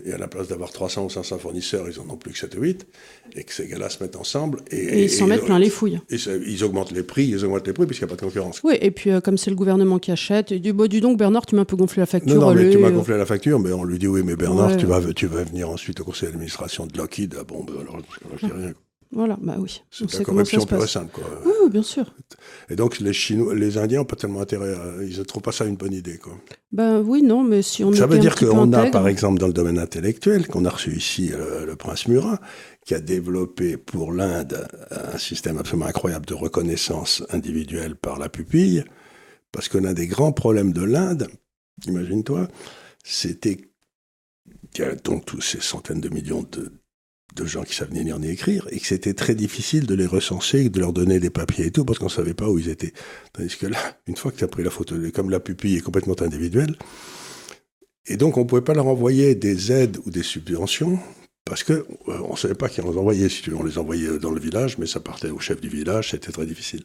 et 0.04 0.12
à 0.12 0.18
la 0.18 0.28
place 0.28 0.48
d'avoir 0.48 0.70
300 0.70 1.06
ou 1.06 1.10
500 1.10 1.38
fournisseurs, 1.38 1.88
ils 1.88 2.00
en 2.00 2.08
ont 2.10 2.16
plus 2.16 2.32
que 2.32 2.38
7 2.38 2.54
ou 2.56 2.62
8, 2.62 2.86
et 3.36 3.44
que 3.44 3.52
ces 3.52 3.66
gars-là 3.66 3.88
se 3.90 4.02
mettent 4.02 4.16
ensemble. 4.16 4.60
Et, 4.70 5.04
ils 5.04 5.10
s'en 5.10 5.26
mettent 5.26 5.44
plein 5.44 5.58
les 5.58 5.70
fouilles. 5.70 6.00
Et 6.10 6.16
ils 6.46 6.64
augmentent 6.64 6.92
les 6.92 7.02
prix, 7.02 7.26
ils 7.26 7.44
augmentent 7.44 7.66
les 7.66 7.72
prix 7.72 7.86
puisqu'il 7.86 8.04
n'y 8.06 8.12
a 8.12 8.14
pas 8.16 8.20
de 8.20 8.26
concurrence. 8.26 8.60
Oui, 8.64 8.76
et 8.80 8.90
puis 8.90 9.10
euh, 9.10 9.20
comme 9.20 9.38
c'est 9.38 9.50
le 9.50 9.56
gouvernement 9.56 9.98
qui 9.98 10.10
achète, 10.10 10.50
il 10.50 10.60
dit 10.60 10.72
bah, 10.72 10.88
dis 10.88 11.00
donc 11.00 11.18
Bernard, 11.18 11.46
tu 11.46 11.54
m'as 11.54 11.62
un 11.62 11.66
peu 11.66 11.76
gonflé 11.76 12.00
la 12.00 12.06
facture. 12.06 12.34
Non, 12.34 12.40
non 12.40 12.54
mais 12.54 12.70
tu 12.70 12.78
m'as 12.78 12.90
gonflé 12.90 13.16
la 13.16 13.26
facture, 13.26 13.58
mais 13.58 13.72
on 13.72 13.84
lui 13.84 13.98
dit 13.98 14.06
oui, 14.06 14.22
mais 14.24 14.36
Bernard, 14.36 14.76
tu, 14.76 14.86
vas, 14.86 15.00
tu 15.14 15.26
vas 15.26 15.44
venir 15.44 15.68
ensuite 15.70 16.00
au 16.00 16.04
conseil 16.04 16.28
d'administration 16.28 16.86
de 16.86 16.96
Lockheed. 16.96 17.36
Ah 17.38 17.44
bon, 17.44 17.64
ben 17.64 17.74
alors, 17.80 17.98
je 18.36 18.46
ne 18.46 18.52
rien. 18.52 18.72
Voilà, 19.12 19.36
bah 19.40 19.56
oui. 19.58 19.82
C'est 19.90 20.12
la 20.18 20.24
corruption 20.24 20.64
pure 20.64 20.84
et 20.84 20.86
simple, 20.86 21.10
quoi. 21.12 21.24
Oui, 21.44 21.68
bien 21.68 21.82
sûr. 21.82 22.14
Et 22.68 22.76
donc, 22.76 23.00
les 23.00 23.12
Chinois, 23.12 23.56
les 23.56 23.76
Indiens 23.76 23.98
n'ont 23.98 24.04
pas 24.04 24.14
tellement 24.14 24.40
intérêt 24.40 24.72
à... 24.72 25.02
Ils 25.02 25.18
ne 25.18 25.24
trouvent 25.24 25.42
pas 25.42 25.50
ça 25.50 25.64
une 25.64 25.74
bonne 25.74 25.92
idée, 25.92 26.18
quoi. 26.18 26.34
Ben 26.70 27.00
oui, 27.00 27.22
non, 27.22 27.42
mais 27.42 27.62
si 27.62 27.82
on 27.82 27.92
Ça 27.92 28.06
veut 28.06 28.20
dire 28.20 28.36
qu'on 28.36 28.72
a, 28.72 28.86
par 28.86 29.08
exemple, 29.08 29.40
dans 29.40 29.48
le 29.48 29.52
domaine 29.52 29.78
intellectuel, 29.78 30.46
qu'on 30.46 30.64
a 30.64 30.70
reçu 30.70 30.96
ici 30.96 31.32
euh, 31.32 31.66
le 31.66 31.74
prince 31.74 32.06
Murat, 32.06 32.40
qui 32.86 32.94
a 32.94 33.00
développé 33.00 33.76
pour 33.76 34.12
l'Inde 34.12 34.68
un 34.92 35.18
système 35.18 35.58
absolument 35.58 35.86
incroyable 35.86 36.26
de 36.26 36.34
reconnaissance 36.34 37.24
individuelle 37.30 37.96
par 37.96 38.20
la 38.20 38.28
pupille, 38.28 38.84
parce 39.50 39.68
que 39.68 39.78
l'un 39.78 39.92
des 39.92 40.06
grands 40.06 40.32
problèmes 40.32 40.72
de 40.72 40.84
l'Inde, 40.84 41.26
imagine-toi, 41.84 42.46
c'était 43.02 43.56
qu'il 44.72 44.84
y 44.84 44.88
a 44.88 44.94
donc 44.94 45.24
tous 45.24 45.40
ces 45.40 45.60
centaines 45.60 46.00
de 46.00 46.08
millions 46.08 46.46
de, 46.52 46.72
de 47.34 47.44
gens 47.44 47.62
qui 47.62 47.74
savent 47.74 47.92
ni 47.92 48.04
lire 48.04 48.18
ni 48.18 48.30
écrire, 48.30 48.66
et 48.70 48.80
que 48.80 48.86
c'était 48.86 49.14
très 49.14 49.34
difficile 49.34 49.86
de 49.86 49.94
les 49.94 50.06
recenser, 50.06 50.68
de 50.68 50.80
leur 50.80 50.92
donner 50.92 51.20
des 51.20 51.30
papiers 51.30 51.66
et 51.66 51.70
tout, 51.70 51.84
parce 51.84 51.98
qu'on 51.98 52.06
ne 52.06 52.10
savait 52.10 52.34
pas 52.34 52.48
où 52.48 52.58
ils 52.58 52.68
étaient. 52.68 52.92
Tandis 53.32 53.56
que 53.56 53.66
là, 53.66 53.78
une 54.06 54.16
fois 54.16 54.32
que 54.32 54.36
tu 54.36 54.44
as 54.44 54.48
pris 54.48 54.62
la 54.62 54.70
photo, 54.70 54.94
comme 55.14 55.30
la 55.30 55.40
pupille 55.40 55.76
est 55.76 55.80
complètement 55.80 56.20
individuelle, 56.20 56.76
et 58.06 58.16
donc 58.16 58.36
on 58.36 58.40
ne 58.40 58.46
pouvait 58.46 58.62
pas 58.62 58.74
leur 58.74 58.86
envoyer 58.86 59.34
des 59.34 59.72
aides 59.72 59.98
ou 60.04 60.10
des 60.10 60.22
subventions, 60.22 60.98
parce 61.44 61.64
que 61.64 61.86
euh, 62.08 62.30
ne 62.30 62.36
savait 62.36 62.54
pas 62.54 62.68
qui 62.68 62.80
les 62.80 62.86
envoyait. 62.86 63.28
Si 63.28 63.42
tu 63.42 63.50
veux, 63.50 63.56
on 63.56 63.64
les 63.64 63.78
envoyait 63.78 64.18
dans 64.18 64.30
le 64.30 64.40
village, 64.40 64.78
mais 64.78 64.86
ça 64.86 65.00
partait 65.00 65.30
au 65.30 65.38
chef 65.38 65.60
du 65.60 65.68
village, 65.68 66.10
c'était 66.10 66.32
très 66.32 66.46
difficile. 66.46 66.82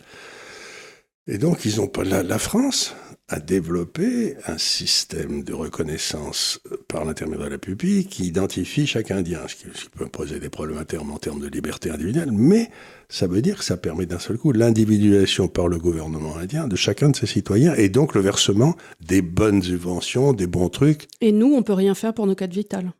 Et 1.28 1.38
donc, 1.38 1.66
ils 1.66 1.82
ont 1.82 1.88
pas 1.88 2.04
la, 2.04 2.24
la 2.24 2.40
France 2.40 2.96
a 3.28 3.40
développé 3.40 4.36
un 4.46 4.60
système 4.60 5.44
de 5.44 5.54
reconnaissance 5.54 6.60
par 6.88 7.06
l'intermédiaire 7.06 7.48
de 7.48 7.54
la 7.54 7.58
pupille 7.58 8.06
qui 8.06 8.26
identifie 8.26 8.86
chaque 8.86 9.10
Indien, 9.10 9.40
ce 9.48 9.56
qui, 9.56 9.90
peut 9.98 10.06
poser 10.06 10.40
des 10.40 10.50
problèmes 10.50 10.78
à 10.78 10.86
terme 10.86 11.12
en 11.12 11.18
termes 11.18 11.40
de 11.40 11.48
liberté 11.48 11.90
individuelle, 11.90 12.32
mais 12.32 12.70
ça 13.10 13.26
veut 13.26 13.42
dire 13.42 13.58
que 13.58 13.64
ça 13.64 13.78
permet 13.78 14.06
d'un 14.06 14.20
seul 14.20 14.38
coup 14.38 14.52
l'individualisation 14.52 15.48
par 15.48 15.68
le 15.68 15.80
gouvernement 15.80 16.38
indien 16.38 16.68
de 16.68 16.76
chacun 16.76 17.10
de 17.10 17.16
ses 17.16 17.26
citoyens 17.26 17.74
et 17.74 17.90
donc 17.90 18.14
le 18.14 18.22
versement 18.22 18.76
des 19.02 19.24
bonnes 19.24 19.64
subventions, 19.64 20.34
des 20.34 20.48
bons 20.48 20.70
trucs. 20.70 21.08
Et 21.22 21.32
nous, 21.32 21.52
on 21.56 21.64
peut 21.64 21.74
rien 21.74 21.96
faire 21.96 22.14
pour 22.14 22.28
nos 22.28 22.36
cas 22.36 22.48
vitales. 22.48 22.92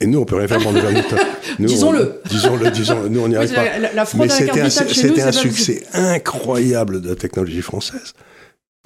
Et 0.00 0.06
nous, 0.06 0.18
on 0.18 0.24
peut 0.24 0.36
rien 0.36 0.48
faire 0.48 0.60
pour 0.60 0.72
vitales. 0.72 1.04
Disons-le. 1.58 2.20
Disons-le, 2.28 2.70
disons 2.70 3.08
Nous, 3.08 3.20
on 3.20 3.28
n'y 3.28 3.36
arrive 3.36 3.54
pas. 3.54 3.78
La, 3.78 4.04
Mais 4.16 4.28
c'était 4.28 4.60
un, 4.60 5.28
un 5.28 5.32
succès 5.32 5.84
incroyable 5.92 7.00
de 7.00 7.10
la 7.10 7.16
technologie 7.16 7.62
française. 7.62 8.14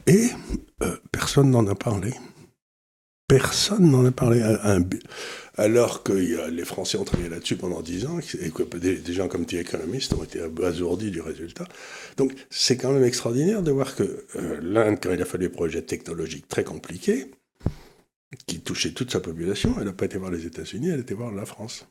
Et 0.07 0.28
euh, 0.82 0.97
personne 1.11 1.51
n'en 1.51 1.66
a 1.66 1.74
parlé. 1.74 2.12
Personne 3.28 3.90
n'en 3.90 4.05
a 4.05 4.11
parlé. 4.11 4.43
alors 5.57 6.03
que 6.03 6.12
les 6.12 6.64
Français 6.64 6.99
ont 6.99 7.05
travaillé 7.05 7.30
là-dessus 7.30 7.57
pendant 7.57 7.80
dix 7.80 8.05
ans, 8.05 8.18
et 8.18 8.51
que 8.51 8.62
des, 8.76 9.01
gens 9.12 9.28
comme 9.28 9.47
The 9.47 9.55
Economist 9.55 10.12
ont 10.12 10.24
été 10.24 10.43
abasourdis 10.43 11.11
du 11.11 11.22
résultat. 11.22 11.64
Donc 12.18 12.34
c'est 12.51 12.76
quand 12.76 12.93
même 12.93 13.05
extraordinaire 13.05 13.62
de 13.62 13.70
voir 13.70 13.95
que 13.95 14.26
euh, 14.36 14.59
l'Inde, 14.62 14.99
quand 15.03 15.12
il 15.12 15.22
a 15.22 15.24
fallu 15.24 15.49
des 15.49 15.55
projets 15.55 15.80
technologiques 15.80 16.49
très 16.49 16.64
compliqués, 16.64 17.30
qui 18.46 18.60
touchaient 18.60 18.92
toute 18.92 19.10
sa 19.10 19.20
population, 19.20 19.74
elle 19.78 19.84
n'a 19.84 19.92
pas 19.92 20.06
été 20.06 20.18
voir 20.18 20.30
les 20.30 20.46
États-Unis, 20.46 20.88
elle 20.88 20.98
a 20.98 21.02
été 21.02 21.14
voir 21.14 21.32
la 21.32 21.44
France. 21.44 21.86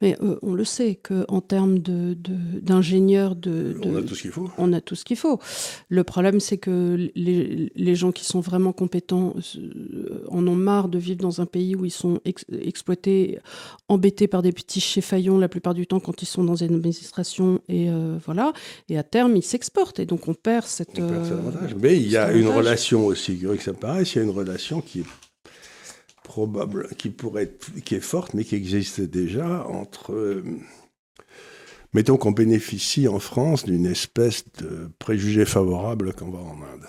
Mais 0.00 0.16
euh, 0.22 0.36
on 0.42 0.54
le 0.54 0.64
sait 0.64 0.96
qu'en 0.96 1.40
termes 1.40 1.78
d'ingénieurs, 1.78 3.36
de, 3.36 3.74
de, 3.80 3.88
on 3.88 3.96
a 3.96 4.02
tout 4.02 4.14
ce 4.14 4.22
qu'il 4.22 4.30
faut. 4.30 4.50
On 4.58 4.72
a 4.72 4.80
tout 4.80 4.94
ce 4.94 5.04
qu'il 5.04 5.16
faut. 5.16 5.38
Le 5.88 6.02
problème, 6.02 6.40
c'est 6.40 6.56
que 6.56 7.10
les, 7.14 7.94
gens 7.94 8.12
qui 8.12 8.24
sont 8.24 8.40
vraiment 8.40 8.72
compétents 8.72 9.34
euh, 9.56 10.24
en 10.28 10.46
ont 10.46 10.54
marre 10.54 10.88
de 10.88 10.98
vivre 10.98 11.20
dans 11.20 11.40
un 11.40 11.46
pays 11.46 11.76
où 11.76 11.84
ils 11.84 11.90
sont 11.90 12.20
exploités, 12.24 13.38
embêtés 13.88 14.28
par 14.28 14.42
des 14.42 14.52
petits 14.52 14.80
faillons 15.02 15.38
la 15.38 15.48
plupart 15.48 15.74
du 15.74 15.86
temps 15.86 16.00
quand 16.00 16.22
ils 16.22 16.26
sont 16.26 16.44
dans 16.44 16.56
une 16.56 16.74
administration. 16.76 17.60
Et 17.68 17.90
euh, 17.90 18.16
voilà. 18.24 18.52
Et 18.88 18.98
à 18.98 19.02
terme, 19.02 19.36
ils 19.36 19.42
s'exportent. 19.42 20.00
Et 20.00 20.06
donc, 20.06 20.26
on 20.28 20.34
perd 20.34 20.66
cette. 20.66 20.98
On 20.98 21.08
perd 21.08 21.32
avantage. 21.32 21.74
Mais 21.80 21.96
il 21.96 22.08
y 22.08 22.16
a 22.16 22.32
une 22.32 22.48
relation 22.48 23.06
aussi, 23.06 23.38
que 23.38 23.62
ça 23.62 23.74
paraît, 23.74 24.02
il 24.02 24.16
y 24.16 24.18
a 24.18 24.22
une 24.22 24.30
relation 24.30 24.80
qui 24.80 25.00
est 25.00 25.04
probable, 26.30 26.86
qui 26.96 27.10
pourrait 27.10 27.42
être, 27.42 27.74
qui 27.84 27.96
est 27.96 28.00
forte, 28.00 28.34
mais 28.34 28.44
qui 28.44 28.54
existe 28.54 29.00
déjà 29.00 29.66
entre. 29.66 30.12
Euh, 30.12 30.44
mettons 31.92 32.16
qu'on 32.16 32.30
bénéficie 32.30 33.08
en 33.08 33.18
France 33.18 33.64
d'une 33.64 33.86
espèce 33.86 34.44
de 34.58 34.88
préjugé 35.00 35.44
favorable 35.44 36.12
quand 36.16 36.26
on 36.26 36.30
va 36.30 36.38
en 36.38 36.62
Inde. 36.62 36.86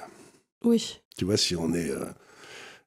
Oui. 0.64 1.00
Tu 1.18 1.26
vois, 1.26 1.38
si 1.38 1.56
on 1.56 1.74
est. 1.74 1.90
Euh, 1.90 2.06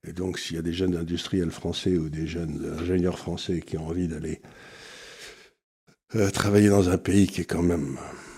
et 0.07 0.13
donc, 0.13 0.39
s'il 0.39 0.55
y 0.55 0.59
a 0.61 0.63
des 0.63 0.73
jeunes 0.73 0.97
industriels 0.97 1.51
français 1.51 1.97
ou 1.97 2.09
des 2.09 2.29
jeunes 2.29 2.77
ingénieurs 2.79 3.19
français 3.19 3.61
qui 3.61 3.77
ont 3.77 3.89
envie 3.89 4.07
d'aller 4.07 4.41
euh, 6.17 6.31
travailler 6.31 6.69
dans 6.69 6.89
un 6.89 6.99
pays 6.99 7.27
qui 7.27 7.41
est 7.41 7.45
quand 7.45 7.63
même 7.63 7.97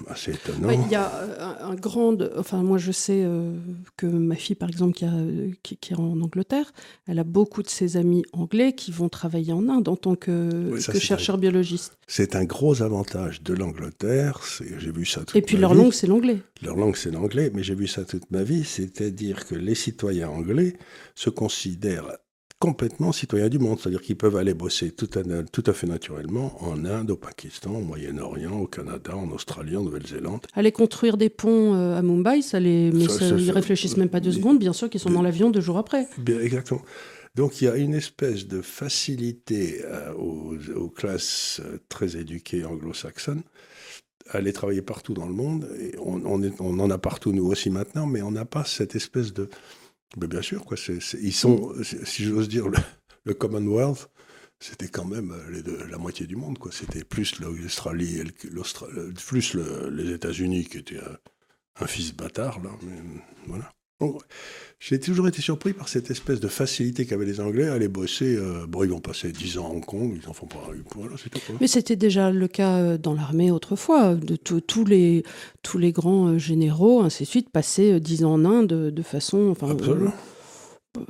assez 0.08 0.32
étonnant. 0.32 0.70
Il 0.70 0.90
y 0.90 0.94
a 0.94 1.10
un, 1.62 1.74
grand. 1.74 2.16
Enfin, 2.36 2.62
moi, 2.62 2.78
je 2.78 2.92
sais 2.92 3.22
euh, 3.24 3.56
que 3.96 4.06
ma 4.06 4.34
fille, 4.34 4.56
par 4.56 4.68
exemple, 4.68 4.94
qui, 4.94 5.04
a, 5.04 5.12
qui, 5.62 5.92
est 5.92 5.96
en 5.96 6.20
Angleterre, 6.20 6.72
elle 7.06 7.18
a 7.18 7.24
beaucoup 7.24 7.62
de 7.62 7.68
ses 7.68 7.96
amis 7.96 8.24
anglais 8.32 8.74
qui 8.74 8.92
vont 8.92 9.08
travailler 9.08 9.52
en 9.52 9.68
Inde 9.68 9.88
en 9.88 9.96
tant 9.96 10.14
que, 10.14 10.78
que 10.90 10.98
chercheur 10.98 11.38
biologiste. 11.38 11.98
C'est 12.06 12.36
un 12.36 12.44
gros 12.44 12.82
avantage 12.82 13.42
de 13.42 13.54
l'Angleterre. 13.54 14.40
J'ai 14.78 14.92
vu 14.92 15.04
ça 15.04 15.20
toute 15.20 15.36
Et 15.36 15.42
puis 15.42 15.56
leur 15.56 15.74
langue, 15.74 15.92
c'est 15.92 16.06
l'anglais. 16.06 16.38
Leur 16.62 16.76
langue, 16.76 16.96
c'est 16.96 17.10
l'anglais, 17.10 17.50
mais 17.52 17.62
j'ai 17.62 17.74
vu 17.74 17.86
ça 17.86 18.04
toute 18.04 18.30
ma 18.30 18.42
vie. 18.42 18.64
C'est-à-dire 18.64 19.46
que 19.46 19.54
les 19.54 19.74
citoyens 19.74 20.28
anglais 20.28 20.76
se 21.14 21.30
considèrent 21.30 22.16
complètement 22.58 23.12
citoyens 23.12 23.48
du 23.48 23.58
monde, 23.58 23.78
c'est-à-dire 23.78 24.00
qu'ils 24.00 24.16
peuvent 24.16 24.36
aller 24.36 24.54
bosser 24.54 24.90
tout 24.90 25.10
à, 25.18 25.22
tout 25.44 25.64
à, 25.66 25.72
fait 25.72 25.86
naturellement 25.86 26.56
en 26.62 26.84
Inde, 26.84 27.10
au 27.10 27.16
Pakistan, 27.16 27.74
au 27.74 27.80
Moyen-Orient, 27.80 28.58
au 28.58 28.66
Canada, 28.66 29.14
en 29.14 29.30
Australie, 29.30 29.76
en 29.76 29.82
Nouvelle-Zélande. 29.82 30.46
Aller 30.54 30.72
construire 30.72 31.16
des 31.16 31.28
ponts 31.28 31.74
euh, 31.74 31.98
à 31.98 32.02
Mumbai, 32.02 32.40
ça 32.42 32.58
les, 32.58 32.90
mais 32.92 33.08
ça, 33.08 33.26
ils 33.26 33.50
réfléchissent 33.50 33.98
même 33.98 34.08
pas 34.08 34.20
deux 34.20 34.32
secondes, 34.32 34.58
bien 34.58 34.72
sûr 34.72 34.88
qu'ils 34.88 35.00
sont 35.00 35.10
dans 35.10 35.22
l'avion 35.22 35.50
deux 35.50 35.60
jours 35.60 35.78
après. 35.78 36.06
Bien, 36.18 36.40
exactement. 36.40 36.82
Donc 37.34 37.60
il 37.60 37.66
y 37.66 37.68
a 37.68 37.76
une 37.76 37.94
espèce 37.94 38.46
de 38.46 38.62
facilité 38.62 39.82
euh, 39.84 40.14
aux, 40.14 40.88
classes 40.88 41.60
euh, 41.62 41.78
très 41.90 42.16
éduquées 42.16 42.64
anglo-saxonnes 42.64 43.42
aller 44.30 44.52
travailler 44.52 44.82
partout 44.82 45.14
dans 45.14 45.26
le 45.26 45.32
monde. 45.32 45.68
Et 45.78 45.94
on, 45.98 46.20
on, 46.24 46.42
on 46.58 46.78
en 46.80 46.90
a 46.90 46.98
partout 46.98 47.32
nous 47.32 47.46
aussi 47.46 47.70
maintenant, 47.70 48.06
mais 48.06 48.22
on 48.22 48.32
n'a 48.32 48.44
pas 48.44 48.64
cette 48.64 48.96
espèce 48.96 49.32
de 49.32 49.48
mais 50.16 50.26
bien 50.26 50.42
sûr, 50.42 50.64
quoi. 50.64 50.76
ils 51.20 51.32
sont, 51.32 51.74
si 51.82 52.24
j'ose 52.24 52.48
dire, 52.48 52.66
le, 53.24 53.34
Commonwealth, 53.34 54.08
c'était 54.60 54.88
quand 54.88 55.04
même 55.04 55.32
euh, 55.32 55.86
la 55.90 55.98
moitié 55.98 56.26
du 56.26 56.36
monde, 56.36 56.58
quoi. 56.58 56.72
C'était 56.72 57.04
plus 57.04 57.40
l'Australie, 57.40 58.22
plus 59.26 59.54
les 59.54 60.12
États-Unis 60.12 60.64
qui 60.64 60.78
étaient 60.78 61.00
un, 61.80 61.86
fils 61.86 62.14
bâtard, 62.14 62.62
là. 62.62 62.70
Voilà. 63.46 63.70
J'ai 64.78 65.00
toujours 65.00 65.26
été 65.26 65.40
surpris 65.40 65.72
par 65.72 65.88
cette 65.88 66.10
espèce 66.10 66.38
de 66.38 66.48
facilité 66.48 67.06
qu'avaient 67.06 67.24
les 67.24 67.40
Anglais 67.40 67.66
à 67.68 67.72
aller 67.72 67.88
bosser. 67.88 68.36
Euh, 68.36 68.66
bon, 68.68 68.84
ils 68.84 68.90
vont 68.90 69.00
passer 69.00 69.32
10 69.32 69.58
ans 69.58 69.66
à 69.66 69.70
Hong 69.70 69.84
Kong, 69.84 70.18
ils 70.22 70.28
en 70.28 70.34
font 70.34 70.46
pas. 70.46 70.68
Voilà. 70.94 71.16
Mais 71.60 71.66
c'était 71.66 71.96
déjà 71.96 72.30
le 72.30 72.46
cas 72.46 72.76
euh, 72.76 72.98
dans 72.98 73.14
l'armée 73.14 73.50
autrefois. 73.50 74.14
De 74.14 74.36
tous 74.36 74.84
les, 74.84 75.24
tous 75.62 75.78
les 75.78 75.92
grands 75.92 76.28
euh, 76.28 76.38
généraux, 76.38 77.00
ainsi 77.00 77.24
de 77.24 77.28
suite, 77.28 77.48
passaient 77.50 77.98
10 78.00 78.24
ans 78.24 78.34
en 78.34 78.44
Inde 78.44 78.90
de 78.90 79.02
façon. 79.02 79.48
Enfin, 79.50 79.70
Absolument 79.70 80.12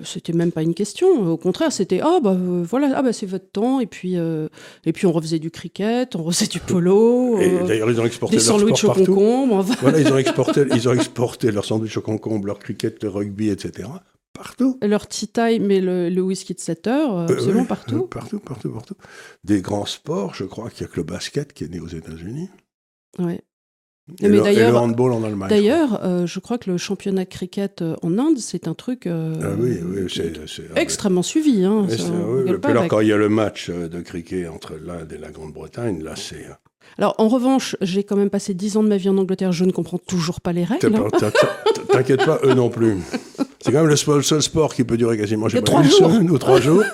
c'était 0.02 0.32
même 0.32 0.52
pas 0.52 0.62
une 0.62 0.74
question. 0.74 1.32
Au 1.32 1.36
contraire, 1.36 1.72
c'était 1.72 2.00
ah 2.02 2.18
bah 2.22 2.30
euh, 2.30 2.64
voilà, 2.68 2.92
ah 2.94 3.02
bah 3.02 3.12
c'est 3.12 3.26
votre 3.26 3.50
temps. 3.50 3.80
Et 3.80 3.86
puis 3.86 4.16
euh, 4.16 4.48
et 4.84 4.92
puis 4.92 5.06
on 5.06 5.12
refaisait 5.12 5.38
du 5.38 5.50
cricket, 5.50 6.16
on 6.16 6.22
refaisait 6.22 6.46
du 6.46 6.60
polo. 6.60 7.38
Et 7.40 7.50
euh, 7.50 7.66
d'ailleurs 7.66 7.90
ils 7.90 8.00
ont 8.00 8.06
exporté 8.06 8.36
des 8.36 8.42
sandwichs 8.42 8.84
au 8.84 8.92
concombre. 8.92 9.62
Voilà, 9.80 10.00
ils 10.00 10.12
ont 10.12 10.18
exporté, 10.18 10.64
ils 10.74 10.88
ont 10.88 10.92
exporté 10.92 11.50
leurs 11.50 11.64
sandwichs 11.64 11.96
au 11.96 12.02
concombre, 12.02 12.46
leur 12.46 12.58
cricket, 12.58 13.02
leur 13.02 13.14
rugby, 13.14 13.48
etc. 13.48 13.88
Partout. 14.32 14.78
Leur 14.82 15.06
tea 15.06 15.28
time, 15.28 15.66
mais 15.66 15.80
le, 15.80 16.10
le 16.10 16.20
whisky 16.20 16.52
de 16.52 16.60
7 16.60 16.86
heures, 16.88 17.18
absolument 17.20 17.64
partout. 17.64 18.06
partout, 18.06 18.38
partout, 18.38 18.70
partout. 18.70 18.94
Des 19.44 19.62
grands 19.62 19.86
sports, 19.86 20.34
je 20.34 20.44
crois 20.44 20.68
qu'il 20.68 20.82
y 20.82 20.84
a 20.84 20.92
que 20.92 20.98
le 20.98 21.04
basket 21.04 21.54
qui 21.54 21.64
est 21.64 21.68
né 21.68 21.80
aux 21.80 21.88
États-Unis. 21.88 22.50
Ouais. 23.18 23.40
Et, 24.22 24.28
le, 24.28 24.36
le, 24.38 24.76
handball 24.76 25.12
en 25.12 25.24
Allemagne. 25.24 25.48
D'ailleurs, 25.48 26.00
euh, 26.04 26.26
je 26.26 26.38
crois 26.38 26.58
que 26.58 26.70
le 26.70 26.78
championnat 26.78 27.24
de 27.24 27.28
cricket 27.28 27.82
euh, 27.82 27.96
en 28.02 28.18
Inde, 28.18 28.38
c'est 28.38 28.68
un 28.68 28.74
truc 28.74 29.06
euh, 29.06 29.34
ah 29.42 29.48
oui, 29.58 29.80
oui, 29.84 30.06
c'est, 30.08 30.32
extrêmement 30.76 31.24
suivi. 31.24 31.64
Hein, 31.64 31.86
oui, 31.88 32.52
alors, 32.62 32.86
quand 32.86 33.00
il 33.00 33.08
y 33.08 33.12
a 33.12 33.16
le 33.16 33.28
match 33.28 33.68
de 33.68 34.00
cricket 34.00 34.46
entre 34.48 34.74
l'Inde 34.74 35.12
et 35.12 35.18
la 35.18 35.30
Grande-Bretagne, 35.30 36.04
là, 36.04 36.12
c'est 36.14 36.46
Alors, 36.98 37.16
en 37.18 37.26
revanche, 37.26 37.74
j'ai 37.80 38.04
quand 38.04 38.16
même 38.16 38.30
passé 38.30 38.54
10 38.54 38.76
ans 38.76 38.84
de 38.84 38.88
ma 38.88 38.96
vie 38.96 39.08
en 39.08 39.18
Angleterre, 39.18 39.50
je 39.50 39.64
ne 39.64 39.72
comprends 39.72 39.98
toujours 39.98 40.40
pas 40.40 40.52
les 40.52 40.62
règles. 40.62 40.92
T'inquiète 41.90 42.24
pas, 42.24 42.38
eux 42.44 42.54
non 42.54 42.70
plus. 42.70 42.98
C'est 43.58 43.72
quand 43.72 43.84
même 43.84 43.88
le 43.88 43.96
seul 43.96 44.40
sport 44.40 44.72
qui 44.72 44.84
peut 44.84 44.96
durer 44.96 45.18
quasiment, 45.18 45.48
je 45.48 45.56
sais 45.56 45.62
pas, 45.62 45.82
une 45.82 45.90
semaine 45.90 46.30
ou 46.30 46.38
trois 46.38 46.60
jours. 46.60 46.84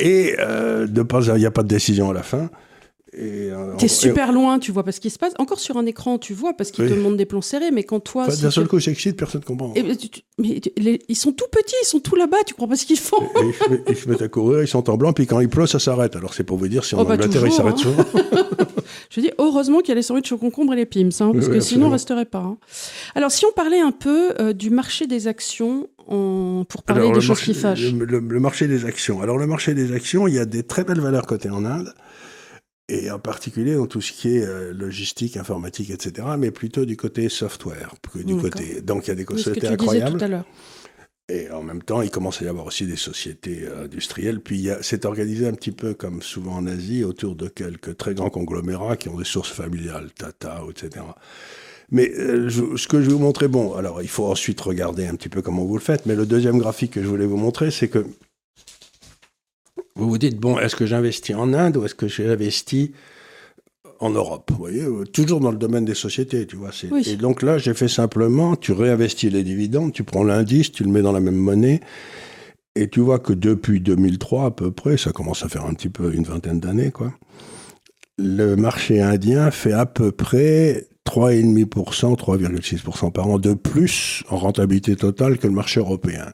Et 0.00 0.34
euh, 0.38 0.86
de 0.86 1.02
pas, 1.02 1.20
il 1.26 1.34
n'y 1.34 1.46
a 1.46 1.50
pas 1.50 1.62
de 1.62 1.68
décision 1.68 2.10
à 2.10 2.14
la 2.14 2.22
fin. 2.22 2.50
Euh, 3.18 3.74
T'es 3.76 3.88
super 3.88 4.32
loin, 4.32 4.58
tu 4.60 4.70
vois 4.70 4.84
pas 4.84 4.92
ce 4.92 5.00
qui 5.00 5.10
se 5.10 5.18
passe. 5.18 5.32
Encore 5.38 5.58
sur 5.58 5.76
un 5.76 5.86
écran, 5.86 6.18
tu 6.18 6.32
vois, 6.32 6.54
parce 6.54 6.70
qu'ils 6.70 6.88
te 6.88 6.94
montrent 6.94 7.16
des 7.16 7.26
plans 7.26 7.40
serrés, 7.40 7.70
mais 7.72 7.82
quand 7.82 8.00
toi. 8.00 8.28
D'un 8.28 8.50
seul 8.50 8.68
coup, 8.68 8.78
j'excite, 8.78 9.16
personne 9.16 9.40
ne 9.40 9.46
comprend. 9.46 9.74
mais 10.38 10.60
ils 11.08 11.16
sont 11.16 11.32
tout 11.32 11.48
petits, 11.50 11.74
ils 11.82 11.86
sont 11.86 12.00
tout 12.00 12.14
là-bas, 12.14 12.38
tu 12.46 12.54
comprends 12.54 12.68
pas 12.68 12.76
ce 12.76 12.86
qu'ils 12.86 12.98
font? 12.98 13.28
ils, 13.88 13.96
se 13.96 14.08
mettent 14.08 14.22
à 14.22 14.28
courir, 14.28 14.62
ils 14.62 14.68
sont 14.68 14.88
en 14.88 14.96
blanc, 14.96 15.12
puis 15.12 15.26
quand 15.26 15.40
il 15.40 15.48
pleut, 15.48 15.66
ça 15.66 15.80
s'arrête. 15.80 16.14
Alors 16.14 16.34
c'est 16.34 16.44
pour 16.44 16.56
vous 16.56 16.68
dire 16.68 16.84
si 16.84 16.94
en 16.94 17.00
oh, 17.00 17.04
bah, 17.04 17.14
Angleterre, 17.14 17.46
ils 17.46 17.52
s'arrêtent 17.52 17.74
hein. 17.74 17.78
souvent. 17.78 18.04
Je 19.10 19.20
dis 19.20 19.30
heureusement 19.38 19.80
qu'il 19.80 19.88
y 19.88 19.92
a 19.92 19.96
les 19.96 20.02
sandwichs 20.02 20.30
au 20.30 20.38
concombre 20.38 20.72
et 20.74 20.76
les 20.76 20.86
pims, 20.86 21.10
hein, 21.20 21.32
parce 21.32 21.48
que 21.48 21.58
sinon 21.58 21.88
on 21.88 21.90
resterait 21.90 22.26
pas. 22.26 22.38
Hein. 22.38 22.58
Alors 23.16 23.32
si 23.32 23.44
on 23.44 23.52
parlait 23.52 23.80
un 23.80 23.90
peu 23.90 24.34
euh, 24.38 24.52
du 24.52 24.70
marché 24.70 25.08
des 25.08 25.26
actions 25.26 25.88
pour 26.06 26.82
parler 26.84 27.10
des 27.12 27.20
choses 27.20 27.40
qui 27.40 27.54
fâchent. 27.54 27.92
Le, 27.92 28.18
le, 28.18 28.40
marché 28.40 28.66
des 28.66 28.84
actions. 28.84 29.20
Alors 29.20 29.38
le 29.38 29.46
marché 29.46 29.74
des 29.74 29.92
actions, 29.92 30.26
il 30.26 30.34
y 30.34 30.38
a 30.38 30.44
des 30.44 30.62
très 30.62 30.84
belles 30.84 31.00
valeurs 31.00 31.26
cotées 31.26 31.50
en 31.50 31.64
Inde 31.64 31.92
et 32.90 33.10
en 33.10 33.18
particulier 33.18 33.74
dans 33.74 33.86
tout 33.86 34.00
ce 34.00 34.12
qui 34.12 34.36
est 34.36 34.44
euh, 34.44 34.72
logistique, 34.72 35.36
informatique, 35.36 35.90
etc., 35.90 36.28
mais 36.38 36.50
plutôt 36.50 36.84
du 36.84 36.96
côté 36.96 37.28
software, 37.28 37.94
que 38.12 38.18
du 38.18 38.36
côté. 38.36 38.80
Donc 38.82 39.06
il 39.06 39.08
y 39.08 39.12
a 39.12 39.14
des 39.14 39.24
sociétés 39.24 39.68
incroyables. 39.68 40.18
Tout 40.18 40.24
à. 40.24 40.44
Et 41.32 41.48
en 41.50 41.62
même 41.62 41.80
temps, 41.80 42.02
il 42.02 42.10
commence 42.10 42.42
à 42.42 42.44
y 42.44 42.48
avoir 42.48 42.66
aussi 42.66 42.86
des 42.86 42.96
sociétés 42.96 43.62
euh, 43.62 43.84
industrielles. 43.84 44.40
Puis 44.40 44.68
c'est 44.82 45.04
organisé 45.04 45.46
un 45.46 45.52
petit 45.52 45.70
peu 45.70 45.94
comme 45.94 46.22
souvent 46.22 46.56
en 46.56 46.66
Asie, 46.66 47.04
autour 47.04 47.36
de 47.36 47.46
quelques 47.46 47.96
très 47.96 48.14
grands 48.14 48.30
conglomérats 48.30 48.96
qui 48.96 49.08
ont 49.08 49.16
des 49.16 49.24
sources 49.24 49.52
familiales, 49.52 50.10
Tata, 50.12 50.62
etc. 50.68 51.04
Mais 51.92 52.10
euh, 52.16 52.48
ce 52.48 52.88
que 52.88 53.00
je 53.00 53.06
vais 53.06 53.12
vous 53.12 53.18
montrer, 53.18 53.46
bon, 53.48 53.74
alors 53.74 54.02
il 54.02 54.08
faut 54.08 54.26
ensuite 54.26 54.60
regarder 54.60 55.06
un 55.06 55.14
petit 55.14 55.28
peu 55.28 55.42
comment 55.42 55.64
vous 55.64 55.76
le 55.76 55.82
faites, 55.82 56.06
mais 56.06 56.16
le 56.16 56.26
deuxième 56.26 56.58
graphique 56.58 56.92
que 56.92 57.02
je 57.02 57.08
voulais 57.08 57.26
vous 57.26 57.36
montrer, 57.36 57.70
c'est 57.70 57.88
que 57.88 58.04
vous 60.00 60.08
vous 60.08 60.18
dites, 60.18 60.38
bon, 60.38 60.58
est-ce 60.58 60.76
que 60.76 60.86
j'investis 60.86 61.36
en 61.36 61.52
Inde 61.52 61.76
ou 61.76 61.84
est-ce 61.84 61.94
que 61.94 62.08
j'investis 62.08 62.90
en 63.98 64.10
Europe? 64.10 64.50
Vous 64.50 64.56
voyez, 64.56 64.82
euh, 64.82 65.04
toujours 65.04 65.40
dans 65.40 65.50
le 65.50 65.58
domaine 65.58 65.84
des 65.84 65.94
sociétés, 65.94 66.46
tu 66.46 66.56
vois. 66.56 66.70
Et 67.06 67.16
donc 67.16 67.42
là, 67.42 67.58
j'ai 67.58 67.74
fait 67.74 67.88
simplement, 67.88 68.56
tu 68.56 68.72
réinvestis 68.72 69.28
les 69.28 69.42
dividendes, 69.42 69.92
tu 69.92 70.02
prends 70.02 70.24
l'indice, 70.24 70.72
tu 70.72 70.84
le 70.84 70.90
mets 70.90 71.02
dans 71.02 71.12
la 71.12 71.20
même 71.20 71.36
monnaie, 71.36 71.80
et 72.76 72.88
tu 72.88 73.00
vois 73.00 73.18
que 73.18 73.34
depuis 73.34 73.80
2003 73.80 74.46
à 74.46 74.50
peu 74.50 74.70
près, 74.70 74.96
ça 74.96 75.12
commence 75.12 75.44
à 75.44 75.48
faire 75.48 75.66
un 75.66 75.74
petit 75.74 75.90
peu 75.90 76.14
une 76.14 76.24
vingtaine 76.24 76.60
d'années, 76.60 76.90
quoi. 76.90 77.12
Le 78.16 78.54
marché 78.54 79.00
indien 79.00 79.50
fait 79.50 79.72
à 79.72 79.86
peu 79.86 80.12
près 80.12 80.88
3,5%, 81.06 82.16
3,6% 82.16 83.12
par 83.12 83.26
an 83.28 83.38
de 83.38 83.54
plus 83.54 84.22
en 84.30 84.36
rentabilité 84.36 84.96
totale 84.96 85.38
que 85.38 85.46
le 85.46 85.54
marché 85.54 85.80
européen. 85.80 86.32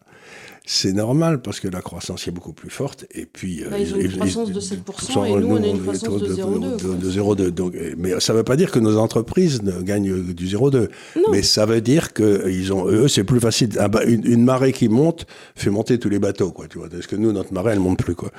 C'est 0.69 0.93
normal 0.93 1.43
parce 1.43 1.61
que 1.61 1.69
la 1.69 1.81
croissance 1.81 2.27
est 2.27 2.33
beaucoup 2.33 2.53
plus 2.53 2.71
forte. 2.71 3.07
Et 3.13 3.25
puis, 3.25 3.63
euh, 3.63 3.71
bah, 3.71 3.79
ils 3.79 3.95
ont 3.95 4.01
une 4.01 4.11
croissance 4.11 4.51
de 4.51 4.61
7% 4.61 5.25
et 5.25 5.41
nous, 5.41 5.47
on 5.47 5.63
a 5.63 5.67
une 5.67 5.81
croissance 5.81 6.21
de 6.21 6.35
0,2. 6.35 7.51
De, 7.53 7.95
mais 7.97 8.19
ça 8.19 8.33
ne 8.33 8.39
veut 8.39 8.45
pas 8.45 8.57
dire 8.57 8.73
que 8.73 8.81
nos 8.81 8.99
entreprises 8.99 9.63
gagnent 9.63 10.35
du 10.35 10.47
0,2. 10.49 10.89
Mais 11.31 11.43
ça 11.43 11.67
veut 11.67 11.81
dire 11.81 12.13
que 12.13 12.51
ils 12.51 12.73
ont, 12.73 12.89
eux, 12.89 13.07
c'est 13.07 13.23
plus 13.23 13.39
facile. 13.39 13.79
Une, 14.09 14.43
marée 14.43 14.73
qui 14.73 14.89
monte 14.89 15.27
fait 15.55 15.71
monter 15.71 16.01
tous 16.01 16.09
les 16.09 16.19
bateaux, 16.19 16.51
quoi. 16.51 16.67
Tu 16.67 16.79
vois, 16.79 16.89
parce 16.89 17.07
que 17.07 17.15
nous, 17.15 17.31
notre 17.31 17.53
marée, 17.53 17.73
elle 17.73 17.79
monte 17.79 18.03
plus, 18.03 18.17
quoi. 18.17 18.33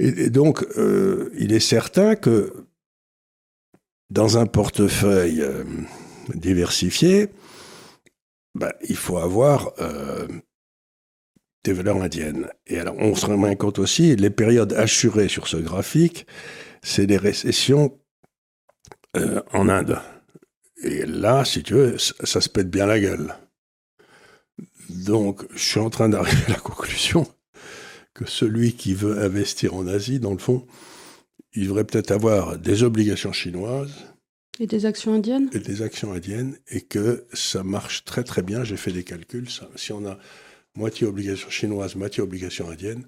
Et, 0.00 0.30
donc, 0.30 0.66
euh, 0.76 1.30
il 1.38 1.52
est 1.52 1.60
certain 1.60 2.16
que 2.16 2.52
dans 4.10 4.36
un 4.36 4.46
portefeuille 4.46 5.42
euh, 5.42 5.62
diversifié, 6.34 7.28
bah, 8.56 8.72
il 8.88 8.96
faut 8.96 9.18
avoir 9.18 9.74
des 11.66 11.72
valeurs 11.72 12.00
indiennes. 12.00 12.48
Et 12.66 12.78
alors, 12.78 12.94
on 12.98 13.14
se 13.14 13.26
rend 13.26 13.54
compte 13.56 13.80
aussi, 13.80 14.14
les 14.14 14.30
périodes 14.30 14.72
assurées 14.72 15.28
sur 15.28 15.48
ce 15.48 15.56
graphique, 15.56 16.26
c'est 16.82 17.06
des 17.06 17.16
récessions 17.16 17.98
euh, 19.16 19.42
en 19.52 19.68
Inde. 19.68 19.98
Et 20.82 21.04
là, 21.06 21.44
si 21.44 21.62
tu 21.64 21.74
veux, 21.74 21.96
ça 21.98 22.40
se 22.40 22.48
pète 22.48 22.70
bien 22.70 22.86
la 22.86 23.00
gueule. 23.00 23.34
Donc, 24.88 25.44
je 25.54 25.58
suis 25.58 25.80
en 25.80 25.90
train 25.90 26.08
d'arriver 26.08 26.44
à 26.46 26.50
la 26.50 26.60
conclusion 26.60 27.26
que 28.14 28.26
celui 28.26 28.74
qui 28.74 28.94
veut 28.94 29.18
investir 29.18 29.74
en 29.74 29.88
Asie, 29.88 30.20
dans 30.20 30.32
le 30.32 30.38
fond, 30.38 30.66
il 31.52 31.64
devrait 31.64 31.84
peut-être 31.84 32.12
avoir 32.12 32.58
des 32.58 32.84
obligations 32.84 33.32
chinoises. 33.32 33.94
Et 34.60 34.66
des 34.66 34.86
actions 34.86 35.14
indiennes? 35.14 35.50
Et 35.52 35.58
des 35.58 35.82
actions 35.82 36.12
indiennes, 36.12 36.56
et 36.68 36.82
que 36.82 37.26
ça 37.32 37.64
marche 37.64 38.04
très 38.04 38.22
très 38.22 38.42
bien. 38.42 38.62
J'ai 38.62 38.76
fait 38.76 38.92
des 38.92 39.04
calculs. 39.04 39.50
Ça, 39.50 39.68
si 39.74 39.92
on 39.92 40.06
a 40.06 40.18
moitié 40.76 41.06
obligation 41.06 41.50
chinoise, 41.50 41.96
moitié 41.96 42.22
obligation 42.22 42.70
indienne, 42.70 43.06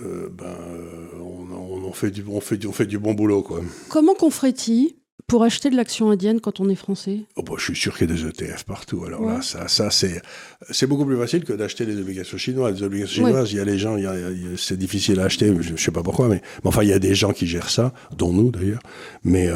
euh, 0.00 0.28
ben, 0.28 0.46
euh, 0.46 1.20
on, 1.20 1.92
fait 1.92 2.10
du, 2.10 2.24
on, 2.26 2.40
fait 2.40 2.56
du, 2.56 2.66
on 2.66 2.72
fait 2.72 2.86
du 2.86 2.98
bon 2.98 3.14
boulot. 3.14 3.42
Quoi. 3.42 3.60
Comment 3.88 4.14
qu'on 4.14 4.30
ferait-il 4.30 4.96
pour 5.28 5.44
acheter 5.44 5.70
de 5.70 5.76
l'action 5.76 6.10
indienne 6.10 6.40
quand 6.40 6.58
on 6.58 6.68
est 6.68 6.74
français? 6.74 7.20
Oh 7.36 7.42
bah, 7.42 7.54
Je 7.58 7.64
suis 7.64 7.76
sûr 7.76 7.96
qu'il 7.96 8.10
y 8.10 8.12
a 8.12 8.16
des 8.16 8.26
ETF 8.26 8.64
partout. 8.64 9.04
Alors 9.04 9.24
là, 9.24 9.40
ça, 9.40 9.68
ça 9.68 9.90
c'est, 9.90 10.86
beaucoup 10.86 11.06
plus 11.06 11.16
facile 11.16 11.44
que 11.44 11.52
d'acheter 11.52 11.86
des 11.86 12.00
obligations 12.00 12.38
chinoises. 12.38 12.80
Les 12.80 12.82
obligations 12.82 13.26
chinoises, 13.26 13.52
il 13.52 13.56
y 13.56 13.60
a 13.60 13.64
les 13.64 13.78
gens, 13.78 13.96
c'est 14.56 14.76
difficile 14.76 15.20
à 15.20 15.24
acheter, 15.24 15.54
je 15.60 15.72
ne 15.72 15.76
sais 15.76 15.92
pas 15.92 16.02
pourquoi, 16.02 16.28
mais, 16.28 16.42
enfin, 16.64 16.82
il 16.82 16.88
y 16.88 16.92
a 16.92 16.98
des 16.98 17.14
gens 17.14 17.32
qui 17.32 17.46
gèrent 17.46 17.70
ça, 17.70 17.94
dont 18.16 18.32
nous 18.32 18.50
d'ailleurs. 18.50 18.82
Mais, 19.22 19.48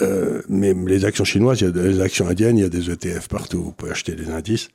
euh, 0.00 0.40
mais 0.48 0.72
les 0.72 1.04
actions 1.04 1.24
chinoises, 1.24 1.60
il 1.60 1.64
y 1.64 1.68
a 1.68 1.72
des 1.72 2.00
actions 2.00 2.26
indiennes, 2.26 2.56
il 2.56 2.62
y 2.62 2.66
a 2.66 2.70
des 2.70 2.90
ETF 2.90 3.28
partout. 3.28 3.62
Vous 3.62 3.72
pouvez 3.72 3.92
acheter 3.92 4.14
des 4.14 4.30
indices 4.30 4.70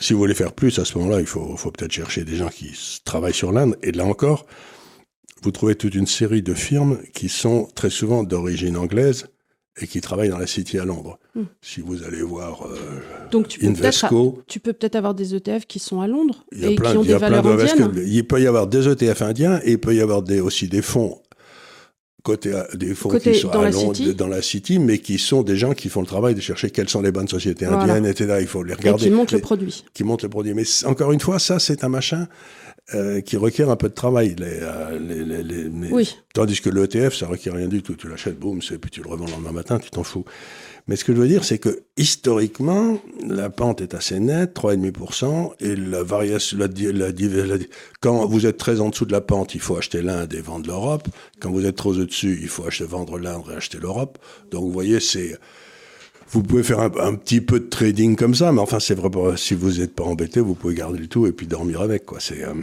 si 0.00 0.12
vous 0.12 0.18
voulez 0.18 0.34
faire 0.34 0.52
plus, 0.52 0.78
à 0.78 0.84
ce 0.84 0.98
moment-là, 0.98 1.20
il 1.20 1.26
faut, 1.26 1.56
peut-être 1.70 1.92
chercher 1.92 2.24
des 2.24 2.36
gens 2.36 2.48
qui 2.48 2.72
travaillent 3.04 3.34
sur 3.34 3.52
l'Inde. 3.52 3.76
Et 3.82 3.92
là 3.92 4.04
encore, 4.04 4.46
vous 5.42 5.50
trouvez 5.50 5.74
toute 5.74 5.94
une 5.94 6.06
série 6.06 6.42
de 6.42 6.54
firmes 6.54 6.98
qui 7.14 7.28
sont 7.28 7.68
très 7.74 7.90
souvent 7.90 8.22
d'origine 8.22 8.76
anglaise 8.76 9.28
et 9.78 9.86
qui 9.86 10.00
travaillent 10.00 10.30
dans 10.30 10.38
la 10.38 10.46
City 10.46 10.78
à 10.78 10.84
Londres. 10.84 11.18
Hmm. 11.34 11.44
Si 11.60 11.80
vous 11.80 12.02
allez 12.02 12.22
voir 12.22 12.66
euh, 12.66 12.76
Donc 13.30 13.48
tu 13.48 13.60
peux 13.60 13.66
Invesco... 13.66 14.42
Tu 14.46 14.58
peux 14.58 14.72
peut-être 14.72 14.96
avoir 14.96 15.14
des 15.14 15.34
ETF 15.34 15.66
qui 15.66 15.78
sont 15.78 16.00
à 16.00 16.06
Londres 16.06 16.46
et 16.52 16.74
qui 16.74 16.96
ont 16.96 17.02
des 17.02 17.14
valeurs 17.14 17.46
indiennes 17.46 17.92
Il 18.06 18.26
peut 18.26 18.40
y 18.40 18.46
avoir 18.46 18.66
des 18.66 18.88
ETF 18.88 19.22
indiens 19.22 19.60
et 19.62 19.72
il 19.72 19.78
peut 19.78 19.94
y 19.94 20.00
avoir 20.00 20.22
des, 20.22 20.40
aussi 20.40 20.68
des 20.68 20.80
fonds 20.80 21.20
côté 22.26 22.52
des 22.74 22.94
fonds 22.94 23.16
qui 23.18 23.34
sont 23.36 23.48
dans, 23.48 23.60
à 23.60 23.64
la 23.64 23.70
Londres, 23.70 24.12
dans 24.12 24.26
la 24.26 24.42
City, 24.42 24.80
mais 24.80 24.98
qui 24.98 25.18
sont 25.18 25.42
des 25.42 25.56
gens 25.56 25.74
qui 25.74 25.88
font 25.88 26.00
le 26.00 26.06
travail 26.06 26.34
de 26.34 26.40
chercher 26.40 26.70
quelles 26.70 26.88
sont 26.88 27.00
les 27.00 27.12
bonnes 27.12 27.28
sociétés 27.28 27.66
indiennes, 27.66 28.04
etc. 28.04 28.38
Il 28.40 28.48
faut 28.48 28.64
les 28.64 28.74
regarder. 28.74 29.04
Et 29.04 29.08
qui 29.08 29.14
montent 29.14 29.32
le 29.32 29.38
produit. 29.38 29.84
Qui 29.94 30.02
montent 30.02 30.24
le 30.24 30.28
produit. 30.28 30.52
Mais 30.52 30.64
encore 30.84 31.12
une 31.12 31.20
fois, 31.20 31.38
ça, 31.38 31.60
c'est 31.60 31.84
un 31.84 31.88
machin 31.88 32.26
euh, 32.94 33.20
qui 33.20 33.36
requiert 33.36 33.70
un 33.70 33.76
peu 33.76 33.88
de 33.88 33.94
travail. 33.94 34.34
Les, 34.38 34.58
euh, 34.60 34.98
les, 34.98 35.42
les, 35.42 35.90
oui. 35.90 36.16
Tandis 36.34 36.60
que 36.60 36.68
l'ETF, 36.68 37.14
ça 37.14 37.26
requiert 37.28 37.54
rien 37.54 37.68
du 37.68 37.82
tout. 37.82 37.94
Tu 37.94 38.08
l'achètes, 38.08 38.38
boum, 38.38 38.58
puis 38.58 38.90
tu 38.90 39.02
le 39.02 39.08
revends 39.08 39.26
le 39.26 39.32
lendemain 39.32 39.52
matin, 39.52 39.78
tu 39.78 39.90
t'en 39.90 40.02
fous. 40.02 40.24
Mais 40.88 40.94
ce 40.94 41.04
que 41.04 41.12
je 41.12 41.20
veux 41.20 41.26
dire, 41.26 41.44
c'est 41.44 41.58
que 41.58 41.82
historiquement, 41.96 43.00
la 43.26 43.50
pente 43.50 43.80
est 43.80 43.92
assez 43.94 44.20
nette, 44.20 44.54
3,5%, 44.56 45.54
et 45.58 45.74
la 45.74 46.04
variation, 46.04 46.58
la, 46.58 46.68
la, 46.68 47.56
quand 48.00 48.24
vous 48.26 48.46
êtes 48.46 48.56
très 48.56 48.80
en 48.80 48.90
dessous 48.90 49.04
de 49.04 49.12
la 49.12 49.20
pente, 49.20 49.56
il 49.56 49.60
faut 49.60 49.76
acheter 49.76 50.00
l'Inde 50.00 50.32
et 50.32 50.40
vendre 50.40 50.68
l'Europe. 50.68 51.08
Quand 51.40 51.50
vous 51.50 51.66
êtes 51.66 51.74
trop 51.74 51.92
au-dessus, 51.92 52.38
il 52.40 52.48
faut 52.48 52.64
acheter, 52.64 52.84
vendre 52.84 53.18
l'Inde 53.18 53.42
et 53.50 53.56
acheter 53.56 53.78
l'Europe. 53.78 54.18
Donc 54.52 54.62
vous 54.62 54.70
voyez, 54.70 55.00
c'est, 55.00 55.36
vous 56.28 56.44
pouvez 56.44 56.62
faire 56.62 56.80
un, 56.80 57.14
petit 57.14 57.40
peu 57.40 57.58
de 57.58 57.66
trading 57.66 58.14
comme 58.14 58.36
ça, 58.36 58.52
mais 58.52 58.60
enfin, 58.60 58.78
c'est 58.78 58.94
vrai, 58.94 59.10
si 59.36 59.54
vous 59.54 59.78
n'êtes 59.78 59.94
pas 59.94 60.04
embêté, 60.04 60.38
vous 60.38 60.54
pouvez 60.54 60.74
garder 60.74 60.98
le 60.98 61.08
tout 61.08 61.26
et 61.26 61.32
puis 61.32 61.48
dormir 61.48 61.80
avec, 61.80 62.04
quoi. 62.04 62.18
Euh, 62.30 62.54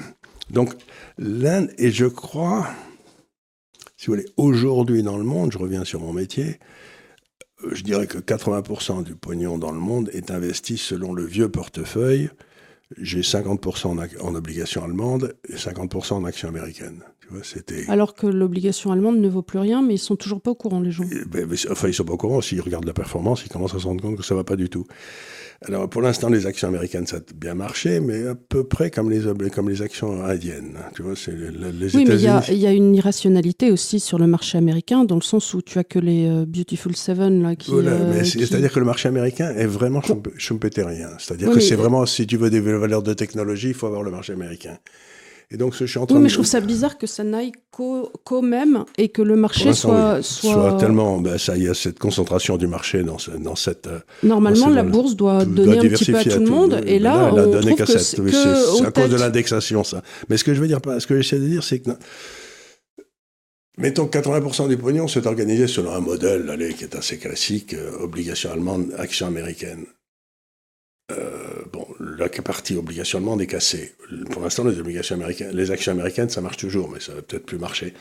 donc, 0.49 0.73
l'Inde, 1.17 1.71
et 1.77 1.91
je 1.91 2.05
crois, 2.05 2.67
si 3.97 4.07
vous 4.07 4.13
voulez, 4.13 4.25
aujourd'hui 4.37 5.03
dans 5.03 5.17
le 5.17 5.25
monde, 5.25 5.51
je 5.51 5.57
reviens 5.57 5.83
sur 5.83 5.99
mon 5.99 6.13
métier, 6.13 6.59
je 7.71 7.83
dirais 7.83 8.07
que 8.07 8.17
80% 8.17 9.03
du 9.03 9.15
pognon 9.15 9.57
dans 9.57 9.71
le 9.71 9.79
monde 9.79 10.09
est 10.13 10.31
investi 10.31 10.77
selon 10.77 11.13
le 11.13 11.25
vieux 11.25 11.49
portefeuille. 11.49 12.29
J'ai 12.99 13.21
50% 13.21 13.87
en, 13.87 13.97
en 13.97 14.35
obligations 14.35 14.83
allemandes 14.83 15.35
et 15.49 15.55
50% 15.55 16.13
en 16.13 16.25
actions 16.25 16.49
américaines. 16.49 17.03
Tu 17.21 17.27
vois, 17.29 17.43
c'était... 17.43 17.85
Alors 17.89 18.13
que 18.13 18.27
l'obligation 18.27 18.91
allemande 18.91 19.17
ne 19.17 19.29
vaut 19.29 19.41
plus 19.41 19.59
rien, 19.59 19.81
mais 19.81 19.95
ils 19.95 19.99
sont 19.99 20.15
toujours 20.15 20.41
pas 20.41 20.51
au 20.51 20.55
courant, 20.55 20.81
les 20.81 20.91
gens. 20.91 21.05
Ben, 21.27 21.47
enfin, 21.71 21.87
ils 21.87 21.93
sont 21.93 22.03
pas 22.03 22.13
au 22.13 22.17
courant. 22.17 22.41
S'ils 22.41 22.61
regardent 22.61 22.85
la 22.85 22.93
performance, 22.93 23.43
ils 23.45 23.49
commencent 23.49 23.73
à 23.75 23.79
se 23.79 23.87
rendre 23.87 24.01
compte 24.01 24.17
que 24.17 24.23
ça 24.23 24.35
va 24.35 24.43
pas 24.43 24.57
du 24.57 24.69
tout. 24.69 24.85
Alors, 25.65 25.89
pour 25.89 26.01
l'instant, 26.01 26.29
les 26.29 26.45
actions 26.45 26.67
américaines, 26.67 27.07
ça 27.07 27.17
a 27.17 27.19
bien 27.35 27.55
marché, 27.55 27.99
mais 27.99 28.27
à 28.27 28.35
peu 28.35 28.63
près 28.63 28.91
comme 28.91 29.09
les, 29.09 29.21
comme 29.49 29.69
les 29.69 29.81
actions 29.81 30.23
indiennes. 30.23 30.77
Tu 30.95 31.01
vois, 31.01 31.15
c'est 31.15 31.31
les, 31.31 31.95
oui, 31.95 32.05
mais 32.07 32.15
il 32.15 32.57
y, 32.57 32.67
a 32.67 32.71
une 32.71 32.95
irrationalité 32.95 33.71
aussi 33.71 33.99
sur 33.99 34.19
le 34.19 34.27
marché 34.27 34.57
américain, 34.57 35.05
dans 35.05 35.15
le 35.15 35.21
sens 35.21 35.53
où 35.53 35.61
tu 35.61 35.79
as 35.79 35.83
que 35.83 35.99
les 35.99 36.27
euh, 36.27 36.45
Beautiful 36.45 36.95
Seven 36.95 37.41
là, 37.41 37.55
qui. 37.55 37.71
Voilà, 37.71 37.91
euh, 37.91 38.23
c'est-à-dire 38.23 38.71
que 38.71 38.79
le 38.79 38.85
marché 38.85 39.07
américain 39.07 39.53
est 39.55 39.65
vraiment 39.65 40.01
schumpeterien. 40.37 41.09
C'est-à-dire 41.19 41.51
que 41.51 41.59
c'est 41.59 41.75
vraiment, 41.75 42.05
si 42.05 42.27
tu 42.27 42.37
veux 42.37 42.49
des 42.49 42.59
valeurs 42.59 43.03
de 43.03 43.13
technologie, 43.13 43.69
il 43.69 43.73
faut 43.73 43.87
avoir 43.87 44.03
le 44.03 44.11
marché 44.11 44.33
américain. 44.33 44.77
Et 45.53 45.57
donc, 45.57 45.75
je 45.75 45.85
suis 45.85 45.99
en 45.99 46.07
train 46.07 46.15
oui, 46.15 46.21
mais 46.23 46.27
de- 46.27 46.29
je 46.31 46.35
trouve 46.37 46.47
ça 46.47 46.59
bizarre 46.61 46.97
que 46.97 47.05
ça 47.05 47.23
n'aille 47.23 47.51
qu'au 47.69 48.41
même 48.41 48.85
et 48.97 49.09
que 49.09 49.21
le 49.21 49.35
marché 49.35 49.71
soit, 49.73 50.15
oui. 50.17 50.23
soit... 50.23 50.51
Soit 50.53 50.77
tellement, 50.79 51.19
ben, 51.21 51.37
ça, 51.37 51.55
il 51.55 51.63
y 51.63 51.67
a 51.69 51.75
cette 51.75 51.99
concentration 51.99 52.57
du 52.57 52.65
marché 52.65 53.03
dans, 53.03 53.19
ce- 53.19 53.29
dans 53.31 53.55
cette. 53.55 53.85
euh, 53.85 53.99
Normalement, 54.23 54.69
la 54.69 54.81
bourse 54.83 55.15
doit 55.15 55.45
donner 55.45 55.75
doit 55.75 55.85
un 55.85 55.89
petit 55.89 56.11
peu 56.11 56.17
à 56.17 56.23
tout 56.23 56.39
le 56.39 56.45
monde. 56.47 56.81
Et 56.87 56.97
Ben 56.97 57.03
là, 57.03 57.29
on 57.31 57.35
donné 57.51 57.75
trouve 57.75 57.85
que 57.85 57.97
c'est 57.99 58.19
Oui, 58.19 58.31
à 58.83 58.91
cause 58.91 59.09
de 59.11 59.15
l'indexation, 59.15 59.83
ça. 59.83 60.01
Mais 60.27 60.37
ce 60.37 60.43
que 60.43 60.55
je 60.55 60.59
veux 60.59 60.67
dire, 60.67 60.79
ce 60.97 61.05
que 61.05 61.15
j'essaie 61.21 61.39
de 61.39 61.47
dire, 61.47 61.63
c'est 61.63 61.79
que. 61.79 61.91
Mettons 63.77 64.05
que 64.07 64.17
80% 64.19 64.69
du 64.69 64.77
pognon 64.77 65.07
s'est 65.07 65.25
organisé 65.25 65.67
selon 65.67 65.93
un 65.93 65.99
modèle 65.99 66.47
allez, 66.49 66.73
qui 66.73 66.83
est 66.83 66.95
assez 66.95 67.17
classique, 67.17 67.73
euh, 67.73 67.91
obligation 68.01 68.51
allemande, 68.51 68.93
action 68.97 69.25
américaine. 69.27 69.85
Euh, 71.11 71.63
bon, 71.71 71.87
la 71.99 72.29
partie 72.29 72.75
obligation 72.75 73.17
allemande 73.17 73.41
est 73.41 73.47
cassée. 73.47 73.93
Pour 74.31 74.41
l'instant, 74.41 74.63
les 74.63 74.79
obligations 74.79 75.15
américaines, 75.15 75.55
les 75.55 75.71
actions 75.71 75.91
américaines, 75.91 76.29
ça 76.29 76.41
marche 76.41 76.57
toujours, 76.57 76.89
mais 76.89 76.99
ça 76.99 77.13
va 77.13 77.21
peut-être 77.21 77.45
plus 77.45 77.57
marcher. 77.57 77.93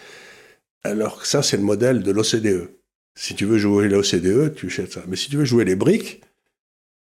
Alors 0.85 1.21
que 1.21 1.27
ça, 1.27 1.43
c'est 1.43 1.57
le 1.57 1.63
modèle 1.63 2.03
de 2.03 2.11
l'OCDE. 2.11 2.71
Si 3.15 3.35
tu 3.35 3.45
veux 3.45 3.59
jouer 3.59 3.89
l'OCDE, 3.89 4.55
tu 4.55 4.67
achètes 4.67 4.93
ça. 4.93 5.03
Mais 5.09 5.17
si 5.17 5.31
tu 5.31 5.37
veux 5.37 5.45
jouer 5.45 5.65
les 5.65 5.77
briques, 5.77 6.23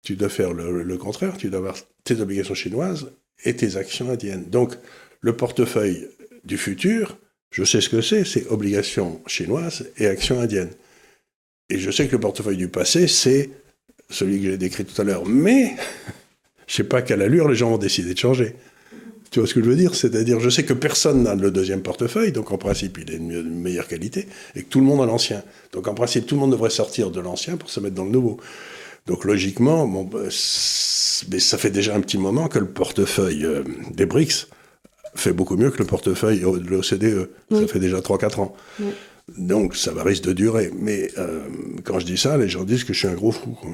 tu 0.02 0.16
dois 0.16 0.28
faire 0.28 0.52
le, 0.52 0.82
le 0.82 0.98
contraire. 0.98 1.36
Tu 1.36 1.50
dois 1.50 1.58
avoir 1.58 1.76
tes 2.04 2.20
obligations 2.20 2.54
chinoises 2.54 3.12
et 3.44 3.54
tes 3.54 3.76
actions 3.76 4.10
indiennes. 4.10 4.48
Donc, 4.48 4.74
le 5.20 5.36
portefeuille 5.36 6.08
du 6.44 6.56
futur, 6.56 7.18
je 7.50 7.64
sais 7.64 7.80
ce 7.80 7.88
que 7.88 8.00
c'est, 8.00 8.24
c'est 8.24 8.46
obligations 8.48 9.20
chinoises 9.26 9.90
et 9.96 10.06
actions 10.06 10.40
indiennes. 10.40 10.70
Et 11.70 11.78
je 11.78 11.90
sais 11.90 12.06
que 12.06 12.12
le 12.12 12.20
portefeuille 12.20 12.56
du 12.56 12.68
passé, 12.68 13.06
c'est 13.08 13.50
celui 14.10 14.38
que 14.38 14.50
j'ai 14.50 14.58
décrit 14.58 14.84
tout 14.84 15.00
à 15.00 15.04
l'heure. 15.04 15.26
Mais 15.26 15.74
je 16.66 16.74
sais 16.74 16.84
pas 16.84 17.02
quelle 17.02 17.22
allure 17.22 17.48
les 17.48 17.54
gens 17.54 17.70
vont 17.70 17.78
décider 17.78 18.14
de 18.14 18.18
changer. 18.18 18.54
Tu 19.30 19.40
vois 19.40 19.48
ce 19.48 19.54
que 19.54 19.62
je 19.62 19.68
veux 19.68 19.76
dire? 19.76 19.94
C'est-à-dire, 19.94 20.40
je 20.40 20.48
sais 20.48 20.64
que 20.64 20.72
personne 20.72 21.24
n'a 21.24 21.34
le 21.34 21.50
deuxième 21.50 21.82
portefeuille, 21.82 22.32
donc 22.32 22.50
en 22.50 22.56
principe, 22.56 22.98
il 22.98 23.12
est 23.12 23.18
de 23.18 23.42
meilleure 23.42 23.86
qualité, 23.86 24.26
et 24.56 24.62
que 24.62 24.68
tout 24.68 24.80
le 24.80 24.86
monde 24.86 25.02
a 25.02 25.06
l'ancien. 25.06 25.42
Donc 25.72 25.86
en 25.86 25.94
principe, 25.94 26.26
tout 26.26 26.34
le 26.34 26.40
monde 26.40 26.52
devrait 26.52 26.70
sortir 26.70 27.10
de 27.10 27.20
l'ancien 27.20 27.56
pour 27.58 27.68
se 27.68 27.78
mettre 27.80 27.94
dans 27.94 28.04
le 28.04 28.10
nouveau. 28.10 28.38
Donc 29.06 29.24
logiquement, 29.24 29.86
bon, 29.86 30.04
bah, 30.04 30.20
mais 31.30 31.38
ça 31.40 31.58
fait 31.58 31.70
déjà 31.70 31.94
un 31.94 32.00
petit 32.00 32.18
moment 32.18 32.48
que 32.48 32.58
le 32.58 32.68
portefeuille 32.68 33.44
euh, 33.44 33.64
des 33.90 34.06
BRICS 34.06 34.48
fait 35.14 35.32
beaucoup 35.32 35.56
mieux 35.56 35.70
que 35.70 35.78
le 35.78 35.86
portefeuille 35.86 36.40
de 36.40 36.68
l'OCDE. 36.68 37.30
Ça 37.50 37.66
fait 37.66 37.80
déjà 37.80 37.98
3-4 37.98 38.40
ans. 38.40 38.56
Oui. 38.80 38.86
Donc 39.36 39.76
ça 39.76 39.92
va 39.92 40.04
risque 40.04 40.24
de 40.24 40.32
durer. 40.32 40.70
Mais 40.78 41.10
euh, 41.18 41.40
quand 41.84 41.98
je 41.98 42.06
dis 42.06 42.16
ça, 42.16 42.36
les 42.38 42.48
gens 42.48 42.64
disent 42.64 42.84
que 42.84 42.92
je 42.92 42.98
suis 42.98 43.08
un 43.08 43.14
gros 43.14 43.32
fou. 43.32 43.50
quoi. 43.50 43.70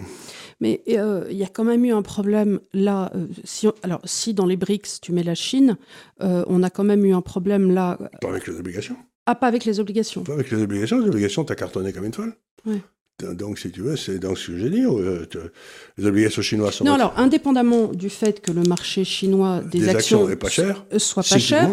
Mais 0.61 0.83
euh, 0.89 1.25
il 1.31 1.37
y 1.37 1.45
a 1.45 1.49
quand 1.49 1.65
même 1.65 1.85
eu 1.85 1.93
un 1.93 2.03
problème 2.03 2.61
là. 2.73 3.11
euh, 3.15 3.27
si 3.45 3.67
on- 3.69 3.75
alors, 3.83 4.01
si 4.05 4.35
dans 4.35 4.47
les 4.47 4.57
BRICS, 4.57 5.01
tu 5.03 5.13
mets 5.13 5.23
la 5.23 5.35
Chine, 5.35 5.77
euh, 6.23 6.45
on 6.49 6.63
a 6.63 6.71
quand 6.71 6.85
même 6.85 7.05
eu 7.05 7.13
un 7.15 7.23
problème 7.23 7.71
là. 7.73 7.99
Pas 8.21 8.29
avec 8.29 8.47
les 8.47 8.59
obligations. 8.59 8.97
Ah, 9.27 9.35
pas 9.35 9.47
avec 9.49 9.65
les 9.65 9.81
obligations. 9.81 10.23
Pas 10.23 10.35
avec 10.35 10.51
les 10.51 10.63
obligations. 10.63 10.99
Les 11.01 11.09
obligations, 11.09 11.45
t'as 11.45 11.55
cartonné 11.55 11.93
comme 11.93 12.05
une 12.05 12.13
folle. 12.13 12.35
Ouais. 12.67 12.81
Donc, 13.35 13.59
si 13.61 13.71
tu 13.71 13.81
veux, 13.81 13.97
c'est 13.97 14.19
dans 14.19 14.35
ce 14.35 14.49
que 14.49 14.59
j'ai 14.59 14.71
dit. 14.71 14.83
les 15.97 16.07
obligations 16.07 16.43
chinoises 16.43 16.75
sont 16.75 16.85
Non, 16.85 16.95
alors, 16.95 17.15
indépendamment 17.17 17.87
du 17.93 18.11
fait 18.11 18.41
que 18.41 18.51
le 18.51 18.63
marché 18.65 19.05
chinois 19.05 19.61
des, 19.61 19.79
des 19.79 19.89
actions, 19.89 20.23
actions 20.23 20.29
est 20.33 20.37
pas 20.37 20.49
cher. 20.49 20.85
soit 20.99 21.23
pas 21.23 21.39
cher. 21.39 21.71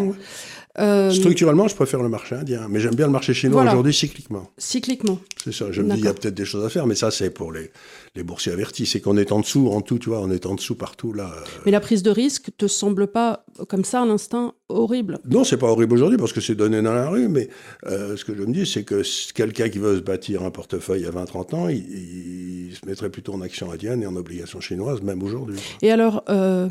Euh, 0.78 1.10
Structurellement, 1.10 1.68
je 1.68 1.74
préfère 1.74 2.02
le 2.02 2.08
marché 2.08 2.34
indien, 2.34 2.66
mais 2.68 2.80
j'aime 2.80 2.94
bien 2.94 3.06
le 3.06 3.12
marché 3.12 3.34
chinois 3.34 3.56
Voilà. 3.62 3.72
aujourd'hui 3.72 3.92
cycliquement. 3.92 4.50
cycliquement. 4.58 5.18
C'est 5.44 5.52
ça. 5.52 5.70
Je 5.70 5.82
me 5.82 5.92
dis, 5.92 5.98
il 6.00 6.04
y 6.04 6.08
a 6.08 6.14
peut-être 6.14 6.34
des 6.34 6.44
choses 6.44 6.64
à 6.64 6.68
faire, 6.70 6.86
mais 6.86 6.94
ça, 6.94 7.10
c'est 7.10 7.30
pour 7.30 7.52
les, 7.52 7.70
les 8.14 8.22
boursiers 8.22 8.52
avertis. 8.52 8.86
C'est 8.86 9.00
qu'on 9.00 9.16
est 9.16 9.32
en 9.32 9.40
dessous, 9.40 9.68
en 9.68 9.80
tout, 9.82 9.98
tu 9.98 10.08
vois, 10.08 10.20
on 10.20 10.30
est 10.30 10.46
en 10.46 10.54
dessous 10.54 10.74
partout 10.74 11.12
là. 11.12 11.30
euh. 11.36 11.44
Mais 11.66 11.72
la 11.72 11.80
prise 11.80 12.02
de 12.02 12.10
risque 12.10 12.50
te 12.56 12.66
semble 12.66 13.06
pas, 13.08 13.44
comme 13.68 13.84
ça, 13.84 14.02
à 14.02 14.06
l'instant, 14.06 14.54
horrible. 14.68 15.18
Non, 15.28 15.44
c'est 15.44 15.58
pas 15.58 15.66
horrible 15.68 15.92
aujourd'hui 15.94 16.16
parce 16.18 16.32
que 16.32 16.40
c'est 16.40 16.54
donné 16.54 16.80
dans 16.80 16.94
la 16.94 17.08
rue, 17.08 17.28
mais 17.28 17.48
euh, 17.86 18.16
ce 18.16 18.24
que 18.24 18.34
je 18.34 18.42
me 18.42 18.52
dis, 18.52 18.64
c'est 18.66 18.84
que 18.84 19.02
quelqu'un 19.34 19.68
qui 19.68 19.78
veut 19.78 19.96
se 19.96 20.00
bâtir 20.02 20.42
un 20.42 20.50
portefeuille 20.50 21.04
à 21.06 21.10
20-30 21.10 21.54
ans, 21.54 21.68
il, 21.68 22.68
il 22.70 22.74
se 22.74 22.86
mettrait 22.86 23.10
plutôt 23.10 23.34
en 23.34 23.40
action 23.42 23.70
indienne 23.70 24.02
et 24.02 24.06
en 24.06 24.16
obligations 24.16 24.60
chinoises, 24.60 25.02
même 25.02 25.22
aujourd'hui. 25.22 25.58
Et 25.82 25.90
alors, 25.90 26.24
euh, 26.30 26.68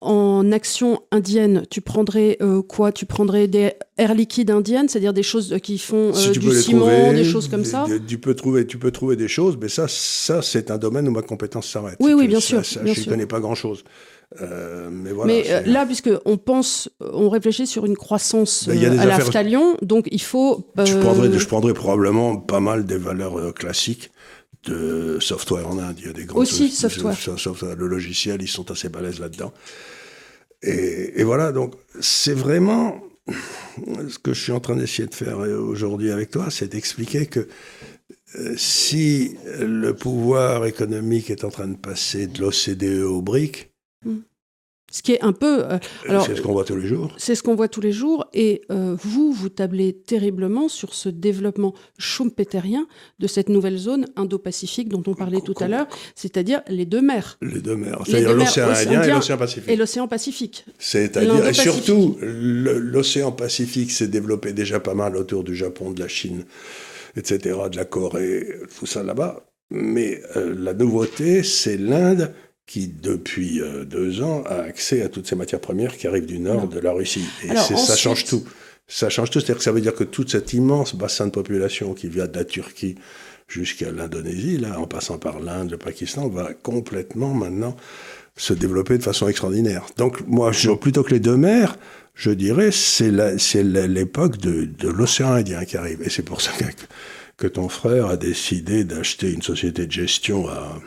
en 0.00 0.52
action 0.52 1.00
indienne, 1.10 1.64
tu 1.70 1.80
prendrais 1.80 2.36
euh, 2.40 2.62
quoi? 2.62 2.92
Tu 2.92 3.04
prendrais 3.04 3.48
des 3.48 3.72
air 3.96 4.14
liquides 4.14 4.50
indiennes, 4.50 4.88
c'est-à-dire 4.88 5.12
des 5.12 5.24
choses 5.24 5.56
qui 5.62 5.76
font 5.78 6.12
euh, 6.14 6.32
tu 6.32 6.38
du 6.38 6.52
ciment, 6.52 6.80
trouver, 6.86 7.14
des 7.14 7.24
choses 7.24 7.48
comme 7.48 7.62
des- 7.62 7.68
ça? 7.68 7.84
des- 7.88 8.00
tu 8.00 8.18
peux 8.18 8.34
trouver, 8.34 8.66
tu 8.66 8.78
peux 8.78 8.92
trouver 8.92 9.16
des 9.16 9.26
choses, 9.28 9.58
mais 9.60 9.68
ça, 9.68 9.86
ça, 9.88 10.40
c'est 10.40 10.70
un 10.70 10.78
domaine 10.78 11.08
où 11.08 11.10
ma 11.10 11.22
compétence 11.22 11.68
s'arrête. 11.68 11.96
Oui, 12.00 12.12
oui, 12.12 12.28
bien 12.28 12.38
ça- 12.40 12.46
sûr, 12.62 12.64
ça, 12.64 12.80
bien 12.80 12.94
je 12.94 13.00
ne 13.00 13.06
connais 13.06 13.26
pas 13.26 13.40
grand-chose. 13.40 13.82
Euh, 14.42 14.88
mais 14.92 15.10
voilà. 15.12 15.32
Mais 15.32 15.44
euh, 15.50 15.62
là, 15.64 15.86
puisque 15.86 16.10
on 16.26 16.36
pense, 16.36 16.90
on 17.00 17.30
réfléchit 17.30 17.66
sur 17.66 17.86
une 17.86 17.96
croissance 17.96 18.68
Ben, 18.68 18.76
euh, 18.76 18.90
à 18.90 18.92
affaires- 19.02 19.06
l'Aftalion, 19.18 19.76
donc 19.80 20.06
il 20.12 20.20
faut. 20.20 20.66
Je, 20.84 20.94
euh, 20.94 21.00
prendrais, 21.00 21.30
je 21.36 21.46
prendrais 21.46 21.72
probablement 21.72 22.36
pas 22.36 22.60
mal 22.60 22.84
des 22.84 22.98
valeurs 22.98 23.38
euh, 23.38 23.52
classiques 23.52 24.10
de 24.64 25.18
software 25.20 25.68
en 25.68 25.78
Inde. 25.78 25.96
Il 25.98 26.06
y 26.06 26.10
a 26.10 26.12
des 26.12 26.24
grands 26.24 26.40
Aussi, 26.40 26.70
software. 26.70 27.76
Le 27.76 27.86
logiciel, 27.86 28.42
ils 28.42 28.48
sont 28.48 28.70
assez 28.70 28.88
balèzes 28.88 29.20
là-dedans. 29.20 29.52
Et, 30.62 31.20
et 31.20 31.24
voilà, 31.24 31.52
donc 31.52 31.74
c'est 32.00 32.34
vraiment 32.34 33.00
ce 34.08 34.18
que 34.18 34.32
je 34.32 34.42
suis 34.42 34.52
en 34.52 34.60
train 34.60 34.76
d'essayer 34.76 35.08
de 35.08 35.14
faire 35.14 35.38
euh, 35.38 35.58
aujourd'hui 35.58 36.10
avec 36.10 36.30
toi, 36.30 36.46
c'est 36.50 36.68
d'expliquer 36.68 37.26
que 37.26 37.48
euh, 38.36 38.54
si 38.56 39.36
le 39.58 39.92
pouvoir 39.92 40.66
économique 40.66 41.30
est 41.30 41.44
en 41.44 41.50
train 41.50 41.68
de 41.68 41.76
passer 41.76 42.26
de 42.26 42.40
l'OCDE 42.40 43.02
au 43.02 43.22
BRIC, 43.22 43.70
Ce 44.90 45.02
qui 45.02 45.12
est 45.12 45.22
un 45.22 45.32
peu. 45.32 45.64
euh, 45.64 45.78
alors, 46.08 46.24
c'est 46.24 46.34
ce 46.36 46.40
qu'on 46.40 46.52
voit 46.52 46.64
tous 46.64 46.76
les 46.76 46.86
jours. 46.86 47.14
C'est 47.18 47.34
ce 47.34 47.42
qu'on 47.42 47.54
voit 47.54 47.68
tous 47.68 47.82
les 47.82 47.92
jours. 47.92 48.26
Et 48.32 48.62
euh, 48.72 48.96
vous, 49.02 49.32
vous 49.32 49.48
tablez 49.50 49.92
terriblement 49.92 50.68
sur 50.68 50.94
ce 50.94 51.10
développement 51.10 51.74
schumpeterien 51.98 52.86
de 53.18 53.26
cette 53.26 53.50
nouvelle 53.50 53.76
zone 53.76 54.06
Indo-Pacifique 54.16 54.88
dont 54.88 55.02
on 55.06 55.14
parlait 55.14 55.42
tout 55.42 55.54
à 55.60 55.68
l'heure, 55.68 55.86
c'est-à-dire 56.14 56.62
les 56.68 56.86
deux 56.86 57.02
mers 57.02 57.36
Les 57.42 57.60
deux 57.60 57.76
mers, 57.76 58.00
c'est-à-dire 58.06 58.32
l'océan 58.34 58.68
Indien 58.70 59.02
et 59.02 59.10
l'océan 59.10 59.36
Pacifique. 59.36 59.68
et 59.70 59.76
l'océan 59.76 60.08
Pacifique. 60.08 60.64
C'est-à-dire, 60.78 61.46
et 61.46 61.52
surtout, 61.52 62.16
l'océan 62.22 63.30
Pacifique 63.32 63.90
s'est 63.90 64.08
développé 64.08 64.52
déjà 64.52 64.80
pas 64.80 64.94
mal 64.94 65.16
autour 65.16 65.44
du 65.44 65.54
Japon, 65.54 65.90
de 65.90 66.00
la 66.00 66.08
Chine, 66.08 66.44
etc., 67.16 67.56
de 67.70 67.76
la 67.76 67.84
Corée, 67.84 68.46
tout 68.78 68.86
ça 68.86 69.02
là-bas. 69.02 69.44
Mais 69.70 70.22
euh, 70.36 70.54
la 70.58 70.72
nouveauté, 70.72 71.42
c'est 71.42 71.76
l'Inde 71.76 72.32
qui, 72.68 72.86
depuis 72.86 73.62
euh, 73.62 73.84
deux 73.84 74.22
ans, 74.22 74.44
a 74.46 74.60
accès 74.60 75.00
à 75.02 75.08
toutes 75.08 75.26
ces 75.26 75.34
matières 75.34 75.60
premières 75.60 75.96
qui 75.96 76.06
arrivent 76.06 76.26
du 76.26 76.38
nord 76.38 76.68
de 76.68 76.78
la 76.78 76.92
Russie. 76.92 77.24
Et 77.42 77.50
Alors, 77.50 77.64
ça 77.64 77.96
change 77.96 78.26
tout. 78.26 78.44
Ça 78.86 79.08
change 79.08 79.30
tout, 79.30 79.40
c'est-à-dire 79.40 79.56
que 79.56 79.64
ça 79.64 79.72
veut 79.72 79.80
dire 79.80 79.94
que 79.94 80.04
tout 80.04 80.26
cet 80.28 80.52
immense 80.52 80.94
bassin 80.94 81.26
de 81.26 81.30
population 81.30 81.94
qui 81.94 82.08
vient 82.08 82.26
de 82.26 82.36
la 82.36 82.44
Turquie 82.44 82.94
jusqu'à 83.48 83.90
l'Indonésie, 83.90 84.58
là, 84.58 84.78
en 84.78 84.86
passant 84.86 85.18
par 85.18 85.40
l'Inde, 85.40 85.70
le 85.70 85.78
Pakistan, 85.78 86.28
va 86.28 86.52
complètement 86.52 87.32
maintenant 87.32 87.74
se 88.36 88.52
développer 88.52 88.98
de 88.98 89.02
façon 89.02 89.28
extraordinaire. 89.28 89.86
Donc 89.96 90.20
moi, 90.26 90.52
je, 90.52 90.70
plutôt 90.70 91.02
que 91.02 91.10
les 91.10 91.20
deux 91.20 91.36
mers, 91.38 91.76
je 92.14 92.30
dirais 92.30 92.70
c'est 92.70 93.10
l'époque 93.62 94.36
de, 94.36 94.66
de 94.66 94.88
l'océan 94.88 95.32
Indien 95.32 95.64
qui 95.64 95.78
arrive. 95.78 96.02
Et 96.02 96.10
c'est 96.10 96.22
pour 96.22 96.42
ça 96.42 96.52
que, 96.52 96.64
que 97.38 97.46
ton 97.46 97.70
frère 97.70 98.06
a 98.06 98.16
décidé 98.18 98.84
d'acheter 98.84 99.32
une 99.32 99.42
société 99.42 99.86
de 99.86 99.92
gestion 99.92 100.48
à, 100.48 100.78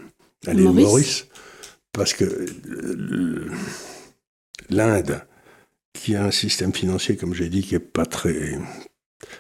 à 0.46 0.54
l'île 0.54 0.66
Maurice. 0.66 0.86
Maurice. 0.86 1.28
Parce 1.94 2.14
que 2.14 2.46
l'Inde, 4.70 5.22
qui 5.94 6.16
a 6.16 6.24
un 6.24 6.32
système 6.32 6.74
financier, 6.74 7.18
comme 7.18 7.34
j'ai 7.34 7.50
dit, 7.50 7.64
qui 7.64 7.76
est 7.76 7.80
pas 7.80 8.06
très, 8.06 8.58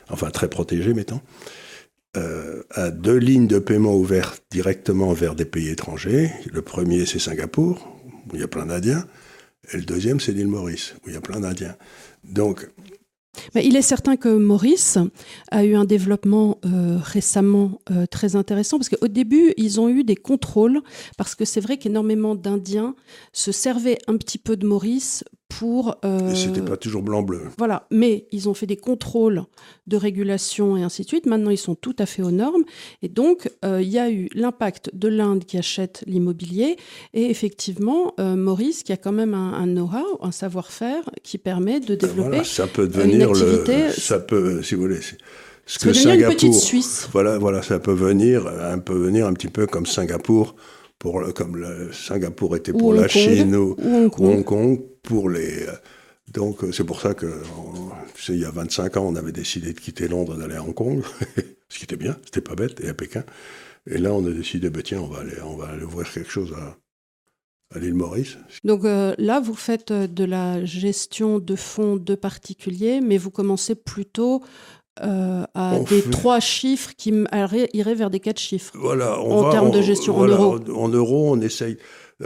enfin 0.10 0.30
très 0.30 0.49
protégé, 0.49 0.93
mettons, 0.93 1.22
euh, 2.18 2.64
a 2.72 2.91
deux 2.91 3.16
lignes 3.16 3.47
de 3.47 3.60
paiement 3.60 3.95
ouvertes 3.95 4.43
directement 4.52 5.14
vers 5.14 5.34
des 5.34 5.45
pays 5.45 5.70
étrangers. 5.70 6.32
Le 6.52 6.62
premier, 6.62 7.06
c'est 7.06 7.20
Singapour, 7.20 7.97
où 8.30 8.36
il 8.36 8.41
y 8.41 8.43
a 8.43 8.49
plein 8.49 8.66
d'Indiens. 8.66 9.08
Et 9.72 9.78
le 9.78 9.84
deuxième, 9.84 10.20
c'est 10.20 10.34
l'île 10.34 10.47
Maurice, 10.47 10.95
où 11.06 11.10
il 11.10 11.14
y 11.14 11.18
a 11.18 11.22
plein 11.22 11.39
d'Indiens. 11.39 11.78
Donc, 12.26 12.70
Il 13.56 13.76
est 13.76 13.82
certain 13.82 14.18
que 14.18 14.30
Maurice 14.30 14.98
a 15.52 15.64
eu 15.64 15.76
un 15.76 15.86
développement 15.86 16.60
euh, 16.66 16.98
récemment 17.02 17.80
euh, 17.90 18.06
très 18.06 18.36
intéressant 18.36 18.78
parce 18.78 18.90
qu'au 18.90 19.08
début, 19.08 19.54
ils 19.58 19.80
ont 19.80 19.90
eu 19.90 20.04
des 20.04 20.16
contrôles 20.16 20.82
parce 21.18 21.36
que 21.36 21.46
c'est 21.46 21.62
vrai 21.62 21.78
qu'énormément 21.78 22.36
d'Indiens 22.36 22.96
se 23.34 23.52
servaient 23.52 23.98
un 24.08 24.18
petit 24.18 24.38
peu 24.38 24.58
de 24.58 24.68
Maurice 24.68 25.24
pour. 25.60 25.95
euh, 26.06 26.32
et 26.32 26.36
c'était 26.36 26.62
pas 26.62 26.78
toujours 26.78 27.02
blanc-bleu. 27.04 27.41
Voilà, 27.58 27.86
mais 27.91 28.28
ils 28.32 28.49
ont 28.49 28.54
fait 28.54 28.66
des 28.68 28.78
contrôles 28.78 29.43
de 29.88 29.97
régulation 29.97 30.78
et 30.78 30.84
ainsi 30.84 31.04
de 31.04 31.08
suite. 31.08 31.26
Maintenant, 31.26 31.49
ils 31.52 31.58
sont 31.58 31.76
tout 31.76 31.95
à 31.99 32.06
fait 32.06 32.22
aux 32.22 32.32
normes. 32.32 32.64
Et 33.02 33.10
donc, 33.10 33.49
euh, 33.66 33.82
il 33.82 33.89
y 33.89 33.99
a 33.99 34.10
eu 34.12 34.30
l'impact 34.34 34.91
de 34.93 35.08
l'Inde 35.08 35.45
qui 35.45 35.58
achète 35.58 36.04
l'immobilier 36.08 36.78
et 37.14 37.30
effectivement, 37.30 38.14
euh, 38.20 38.36
Maurice 38.36 38.84
qui 38.84 38.91
a 38.93 38.97
quand 38.97 39.12
même 39.12 39.34
un, 39.34 39.54
un 39.54 39.66
know-how, 39.68 40.20
un 40.22 40.32
savoir-faire 40.32 41.04
qui 41.24 41.38
permet 41.38 41.80
de 41.80 41.95
développer. 41.95 42.30
Voilà, 42.30 42.43
ça 42.43 42.68
peut 42.68 42.86
une 42.86 42.89
devenir 42.91 43.30
activité- 43.30 43.86
le, 43.88 43.91
ça 43.91 44.20
peut, 44.20 44.62
si 44.64 44.76
vous 44.76 44.82
voulez, 44.82 45.02
ce 45.02 45.16
Ça 45.66 45.80
peut 45.86 45.93
devenir 45.93 46.30
une 46.30 46.36
petite 46.36 46.54
Suisse. 46.54 47.08
Voilà, 47.12 47.38
voilà, 47.38 47.62
ça 47.62 47.80
peut 47.80 47.93
venir, 47.93 48.47
un 48.47 48.80
peu 48.80 48.93
venir 48.93 49.28
un 49.28 49.34
petit 49.34 49.47
peu 49.47 49.68
comme 49.68 49.86
Singapour, 49.86 50.56
pour 50.99 51.20
le- 51.20 51.32
comme 51.32 51.56
le, 51.56 51.91
Singapour 51.93 52.56
était 52.56 52.74
pour 52.74 52.89
Ou 52.89 52.93
la 52.93 53.02
Hong 53.04 53.10
Kong, 53.10 53.22
Chine 53.24 53.56
ou, 53.56 53.76
ou 53.78 53.95
Hong 53.95 54.06
ou 54.06 54.10
Kong. 54.10 54.28
Hong 54.36 54.43
Kong 54.43 54.82
pour 55.04 55.30
les 55.30 55.66
Donc 56.34 56.60
c'est 56.74 56.84
pour 56.84 57.02
ça 57.02 57.14
que, 57.14 57.41
tu 58.16 58.24
sais, 58.24 58.34
il 58.34 58.39
y 58.39 58.45
a 58.45 58.52
25 58.52 58.97
ans, 58.97 59.08
on 59.08 59.16
avait 59.16 59.32
décidé 59.32 59.74
de 59.74 59.80
quitter 59.80 60.08
Londres, 60.08 60.36
d'aller 60.36 60.56
à 60.56 60.64
Hong 60.64 60.74
Kong, 60.74 61.04
ce 61.70 61.78
qui 61.78 61.84
était 61.86 61.97
bien, 61.97 62.18
c'était 62.26 62.41
pas 62.41 62.56
bête, 62.56 62.80
et 62.82 62.89
à 62.89 62.93
Pékin. 62.93 63.24
Et 63.88 63.97
là, 63.97 64.14
on 64.14 64.26
a 64.26 64.32
décidé, 64.32 64.70
bah, 64.70 64.82
tiens, 64.84 65.02
on 65.02 65.08
va 65.08 65.22
aller, 65.22 65.41
on 65.43 65.56
va 65.56 65.70
aller 65.70 65.84
ouvrir 65.84 66.12
quelque 66.12 66.30
chose 66.30 66.54
à, 66.54 66.78
à 67.76 67.80
l'île 67.80 67.93
Maurice. 67.93 68.38
Donc 68.64 68.86
euh, 68.86 69.16
là, 69.18 69.39
vous 69.39 69.56
faites 69.56 69.91
euh, 69.91 70.08
de 70.08 70.24
la 70.24 70.64
gestion 70.66 71.39
de 71.39 71.56
fonds 71.56 71.95
de 71.95 72.16
particuliers, 72.16 73.02
mais 73.02 73.18
vous 73.18 73.32
commencez 73.32 73.76
plutôt 73.76 74.43
euh, 75.02 75.43
à 75.54 75.80
des 75.80 76.02
trois 76.02 76.39
chiffres 76.39 76.91
qui 76.97 77.14
iraient 77.74 77.95
vers 77.95 78.10
des 78.10 78.20
quatre 78.20 78.39
chiffres. 78.39 78.74
Voilà, 78.76 79.20
en 79.20 79.49
termes 79.49 79.72
de 79.72 79.82
gestion 79.82 80.18
en 80.18 80.28
euros. 80.28 80.60
En, 80.76 80.89
euros, 80.89 81.32
on 81.32 81.39
essaye. 81.41 81.78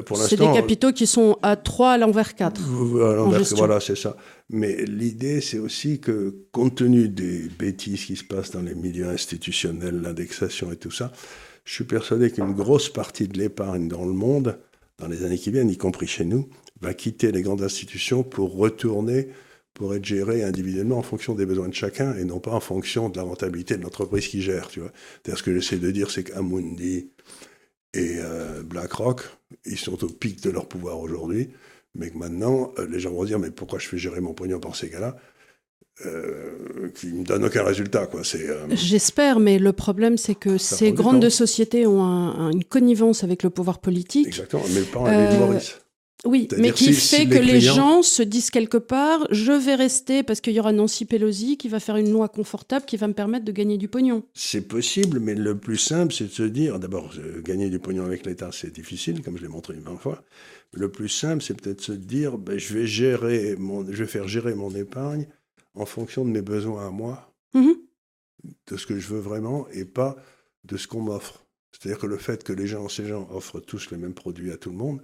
Pour 0.03 0.17
c'est 0.17 0.35
des 0.35 0.51
capitaux 0.51 0.91
qui 0.91 1.07
sont 1.07 1.37
à 1.41 1.55
3 1.55 1.91
à 1.91 1.97
l'envers 1.97 2.35
4. 2.35 2.61
Voilà, 2.61 3.79
c'est 3.79 3.97
ça. 3.97 4.17
Mais 4.49 4.85
l'idée, 4.85 5.41
c'est 5.41 5.59
aussi 5.59 5.99
que, 5.99 6.35
compte 6.51 6.75
tenu 6.75 7.09
des 7.09 7.49
bêtises 7.59 8.05
qui 8.05 8.15
se 8.15 8.23
passent 8.23 8.51
dans 8.51 8.61
les 8.61 8.75
milieux 8.75 9.09
institutionnels, 9.09 10.01
l'indexation 10.01 10.71
et 10.71 10.75
tout 10.75 10.91
ça, 10.91 11.11
je 11.63 11.73
suis 11.73 11.83
persuadé 11.83 12.29
qu'une 12.29 12.53
grosse 12.53 12.89
partie 12.89 13.27
de 13.27 13.37
l'épargne 13.37 13.87
dans 13.87 14.05
le 14.05 14.13
monde 14.13 14.57
dans 14.97 15.07
les 15.07 15.23
années 15.25 15.37
qui 15.37 15.51
viennent, 15.51 15.69
y 15.69 15.77
compris 15.77 16.07
chez 16.07 16.25
nous, 16.25 16.47
va 16.81 16.93
quitter 16.93 17.31
les 17.31 17.41
grandes 17.41 17.63
institutions 17.63 18.23
pour 18.23 18.55
retourner, 18.55 19.29
pour 19.73 19.93
être 19.93 20.05
géré 20.05 20.43
individuellement 20.43 20.97
en 20.97 21.03
fonction 21.03 21.35
des 21.35 21.45
besoins 21.45 21.67
de 21.67 21.73
chacun 21.73 22.15
et 22.15 22.23
non 22.23 22.39
pas 22.39 22.51
en 22.51 22.59
fonction 22.59 23.09
de 23.09 23.17
la 23.17 23.23
rentabilité 23.23 23.77
de 23.77 23.83
l'entreprise 23.83 24.27
qui 24.27 24.41
gère. 24.41 24.69
Tu 24.69 24.79
vois. 24.79 24.91
ce 25.25 25.43
que 25.43 25.53
j'essaie 25.53 25.77
de 25.77 25.91
dire, 25.91 26.11
c'est 26.11 26.23
qu'Amundi 26.23 27.09
et 27.93 28.17
euh, 28.19 28.61
BlackRock, 28.63 29.21
ils 29.65 29.77
sont 29.77 30.03
au 30.03 30.07
pic 30.07 30.41
de 30.41 30.49
leur 30.49 30.67
pouvoir 30.67 30.99
aujourd'hui, 30.99 31.49
mais 31.95 32.09
que 32.09 32.17
maintenant, 32.17 32.73
euh, 32.77 32.87
les 32.87 32.99
gens 32.99 33.11
vont 33.11 33.23
dire, 33.23 33.39
mais 33.39 33.51
pourquoi 33.51 33.79
je 33.79 33.87
fais 33.87 33.97
gérer 33.97 34.21
mon 34.21 34.33
pognon 34.33 34.59
par 34.59 34.75
ces 34.75 34.89
gars-là 34.89 35.15
euh, 36.05 36.89
qui 36.93 37.07
ne 37.07 37.19
me 37.19 37.23
donne 37.23 37.45
aucun 37.45 37.63
résultat. 37.63 38.05
Quoi. 38.07 38.21
Euh, 38.35 38.67
J'espère, 38.71 39.39
mais 39.39 39.57
le 39.59 39.71
problème, 39.71 40.17
c'est 40.17 40.35
que 40.35 40.57
ces 40.57 40.91
grandes 40.91 41.29
sociétés 41.29 41.87
ont 41.87 42.51
une 42.51 42.65
connivence 42.65 43.23
avec 43.23 43.43
le 43.43 43.49
pouvoir 43.49 43.79
politique. 43.79 44.27
Exactement, 44.27 44.63
mais 44.73 44.81
le 44.81 44.85
parent 44.85 45.07
euh, 45.07 45.39
Maurice. 45.39 45.77
Oui, 46.25 46.47
mais 46.57 46.71
qui 46.71 46.93
fait 46.93 47.27
que 47.27 47.37
les, 47.37 47.61
gens 47.61 48.01
se 48.01 48.23
disent 48.23 48.49
quelque 48.49 48.77
part, 48.77 49.27
je 49.29 49.51
vais 49.51 49.75
rester 49.75 50.23
parce 50.23 50.41
qu'il 50.41 50.53
y 50.53 50.59
aura 50.59 50.71
Nancy 50.71 51.05
Pelosi 51.05 51.57
qui 51.57 51.69
va 51.69 51.79
faire 51.79 51.97
une 51.97 52.11
loi 52.11 52.29
confortable 52.29 52.85
qui 52.85 52.97
va 52.97 53.07
me 53.07 53.13
permettre 53.13 53.45
de 53.45 53.51
gagner 53.51 53.77
du 53.77 53.87
pognon. 53.87 54.23
C'est 54.33 54.67
possible, 54.67 55.19
mais 55.19 55.35
le 55.35 55.57
plus 55.57 55.77
simple, 55.77 56.13
c'est 56.13 56.25
de 56.25 56.31
se 56.31 56.43
dire, 56.43 56.79
d'abord, 56.79 57.13
euh, 57.17 57.41
gagner 57.41 57.69
du 57.69 57.79
pognon 57.79 58.05
avec 58.05 58.25
l'État, 58.25 58.49
c'est 58.51 58.73
difficile, 58.73 59.21
comme 59.21 59.37
je 59.37 59.43
l'ai 59.43 59.47
montré 59.47 59.75
une 59.75 59.81
20 59.81 59.97
fois. 59.97 60.23
Le 60.73 60.89
plus 60.89 61.09
simple, 61.09 61.43
c'est 61.43 61.53
peut-être 61.53 61.81
se 61.81 61.91
dire, 61.91 62.37
ben, 62.37 62.57
je 62.57 62.73
vais 62.73 62.87
gérer 62.87 63.55
mon, 63.57 63.85
je 63.85 64.03
vais 64.03 64.09
faire 64.09 64.27
gérer 64.27 64.55
mon 64.55 64.71
épargne 64.71 65.27
en 65.75 65.85
fonction 65.85 66.25
de 66.25 66.31
mes 66.31 66.41
besoins 66.41 66.87
à 66.87 66.89
moi, 66.89 67.31
mhm. 67.53 67.75
de 68.67 68.77
ce 68.77 68.85
que 68.87 68.97
je 68.97 69.07
veux 69.09 69.19
vraiment, 69.19 69.67
et 69.69 69.85
pas 69.85 70.15
de 70.63 70.77
ce 70.77 70.87
qu'on 70.87 71.01
m'offre. 71.01 71.45
C'est-à-dire 71.71 71.99
que 71.99 72.07
le 72.07 72.17
fait 72.17 72.43
que 72.43 72.53
les 72.53 72.67
gens, 72.67 72.87
ces 72.89 73.05
gens 73.05 73.27
offrent 73.31 73.59
tous 73.59 73.91
les 73.91 73.97
mêmes 73.97 74.13
produits 74.13 74.51
à 74.51 74.57
tout 74.57 74.69
le 74.69 74.77
monde, 74.77 75.01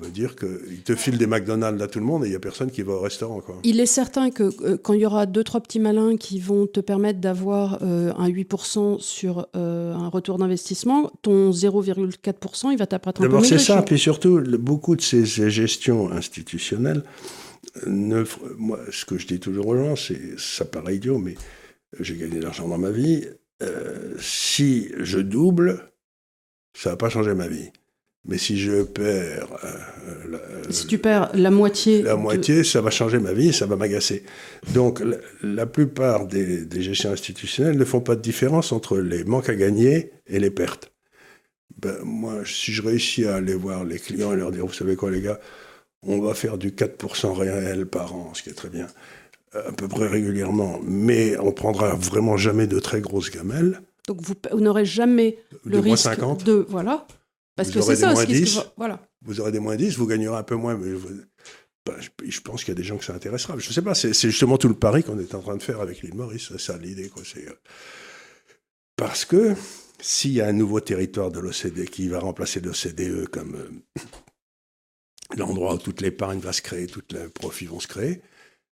veut 0.00 0.10
dire 0.10 0.36
qu'ils 0.36 0.82
te 0.82 0.94
filent 0.94 1.16
des 1.16 1.26
McDonald's 1.26 1.82
à 1.82 1.86
tout 1.86 1.98
le 1.98 2.04
monde 2.04 2.24
et 2.24 2.26
il 2.26 2.30
n'y 2.30 2.36
a 2.36 2.40
personne 2.40 2.70
qui 2.70 2.82
va 2.82 2.94
au 2.94 3.00
restaurant. 3.00 3.40
Quoi. 3.40 3.56
Il 3.64 3.80
est 3.80 3.86
certain 3.86 4.30
que 4.30 4.50
euh, 4.62 4.76
quand 4.76 4.92
il 4.92 5.00
y 5.00 5.06
aura 5.06 5.24
deux, 5.24 5.42
trois 5.42 5.60
petits 5.60 5.80
malins 5.80 6.16
qui 6.16 6.38
vont 6.38 6.66
te 6.66 6.80
permettre 6.80 7.20
d'avoir 7.20 7.78
euh, 7.82 8.12
un 8.16 8.28
8% 8.28 9.00
sur 9.00 9.46
euh, 9.56 9.94
un 9.94 10.08
retour 10.08 10.38
d'investissement, 10.38 11.10
ton 11.22 11.50
0,4%, 11.50 12.72
il 12.72 12.78
va 12.78 12.86
t'apparaître 12.86 13.22
un 13.22 13.24
peu 13.24 13.28
D'abord, 13.28 13.44
c'est 13.44 13.58
ça. 13.58 13.80
Puis 13.82 13.98
surtout, 13.98 14.42
beaucoup 14.58 14.96
de 14.96 15.00
ces 15.00 15.24
gestions 15.50 16.10
institutionnelles 16.10 17.02
moi, 17.86 18.78
ce 18.90 19.04
que 19.04 19.18
je 19.18 19.26
dis 19.26 19.40
toujours 19.40 19.68
aux 19.68 19.76
gens, 19.76 19.96
c'est, 19.96 20.38
ça 20.38 20.64
paraît 20.64 20.96
idiot, 20.96 21.18
mais 21.18 21.34
j'ai 22.00 22.16
gagné 22.16 22.38
de 22.38 22.44
l'argent 22.44 22.68
dans 22.68 22.78
ma 22.78 22.90
vie. 22.90 23.26
Euh, 23.62 24.14
si 24.18 24.90
je 24.98 25.18
double, 25.18 25.90
ça 26.74 26.90
va 26.90 26.96
pas 26.96 27.08
changer 27.08 27.34
ma 27.34 27.48
vie. 27.48 27.70
Mais 28.26 28.38
si 28.38 28.58
je 28.58 28.82
perds... 28.82 29.48
Euh, 29.64 30.38
si 30.70 30.86
tu 30.86 30.98
perds 30.98 31.30
la 31.34 31.50
moitié... 31.50 32.02
La 32.02 32.16
moitié, 32.16 32.64
ça 32.64 32.80
va 32.80 32.90
changer 32.90 33.18
ma 33.18 33.32
vie, 33.32 33.52
ça 33.52 33.66
va 33.66 33.76
m'agacer. 33.76 34.24
Donc 34.74 35.02
la, 35.42 35.66
plupart 35.66 36.26
des, 36.26 36.64
des, 36.64 36.82
gestions 36.82 37.12
institutionnelles 37.12 37.78
ne 37.78 37.84
font 37.84 38.00
pas 38.00 38.16
de 38.16 38.20
différence 38.22 38.72
entre 38.72 38.98
les 38.98 39.24
manques 39.24 39.48
à 39.48 39.54
gagner 39.54 40.10
et 40.26 40.40
les 40.40 40.50
pertes. 40.50 40.90
Ben, 41.78 41.96
moi, 42.02 42.40
si 42.44 42.72
je 42.72 42.82
réussis 42.82 43.26
à 43.26 43.36
aller 43.36 43.54
voir 43.54 43.84
les 43.84 43.98
clients 43.98 44.32
et 44.32 44.36
leur 44.36 44.50
dire, 44.50 44.66
vous 44.66 44.72
savez 44.72 44.96
quoi 44.96 45.10
les 45.10 45.20
gars, 45.20 45.38
on 46.02 46.20
va 46.20 46.34
faire 46.34 46.58
du 46.58 46.70
4% 46.70 47.32
réel 47.32 47.86
par 47.86 48.14
an, 48.14 48.32
ce 48.34 48.42
qui 48.42 48.50
est 48.50 48.54
très 48.54 48.68
bien, 48.68 48.86
à 49.52 49.72
peu 49.72 49.88
près 49.88 50.06
régulièrement, 50.06 50.80
mais 50.84 51.36
on 51.38 51.52
prendra 51.52 51.94
vraiment 51.94 52.36
jamais 52.36 52.66
de 52.66 52.78
très 52.78 53.00
grosses 53.00 53.30
gamelles. 53.30 53.80
Donc 54.08 54.20
vous, 54.22 54.34
n'aurez 54.60 54.84
jamais 54.84 55.38
le 55.64 55.78
risque 55.80 56.08
de... 56.44 56.66
Voilà. 56.68 57.06
Parce 57.56 57.70
que 57.70 57.80
c'est 57.80 57.96
ça 57.96 58.12
aussi. 58.12 58.58
voilà. 58.76 59.00
Vous 59.22 59.40
aurez 59.40 59.50
des 59.50 59.58
moins 59.58 59.76
10, 59.76 59.96
vous 59.96 60.06
gagnerez 60.06 60.36
un 60.36 60.42
peu 60.42 60.54
moins, 60.56 60.76
mais 60.76 60.92
bah, 61.86 61.94
je, 62.24 62.40
pense 62.40 62.64
qu'il 62.64 62.72
y 62.72 62.76
a 62.76 62.80
des 62.80 62.84
gens 62.84 62.98
que 62.98 63.04
ça 63.04 63.14
intéressera. 63.14 63.56
Je 63.58 63.68
ne 63.68 63.72
sais 63.72 63.82
pas, 63.82 63.94
c'est 63.94 64.12
justement 64.12 64.58
tout 64.58 64.68
le 64.68 64.74
pari 64.74 65.02
qu'on 65.02 65.18
est 65.18 65.34
en 65.34 65.40
train 65.40 65.56
de 65.56 65.62
faire 65.62 65.80
avec 65.80 66.02
l'île 66.02 66.14
Maurice, 66.14 66.48
c'est 66.48 66.60
ça 66.60 66.76
l'idée. 66.76 67.10
Euh, 67.36 67.52
parce 68.96 69.24
que 69.24 69.54
s'il 70.00 70.32
y 70.32 70.40
a 70.40 70.46
un 70.46 70.52
nouveau 70.52 70.80
territoire 70.80 71.30
de 71.30 71.40
l'OCDE 71.40 71.88
qui 71.88 72.08
va 72.08 72.18
remplacer 72.18 72.60
l'OCDE 72.60 73.28
comme 73.28 73.54
euh, 73.54 74.04
l'endroit 75.36 75.74
où 75.74 75.78
toute 75.78 76.00
l'épargne 76.02 76.40
va 76.40 76.52
se 76.52 76.62
créer, 76.62 76.86
tous 76.86 77.04
les 77.12 77.28
profits 77.28 77.66
vont 77.66 77.80
se 77.80 77.88
créer, 77.88 78.20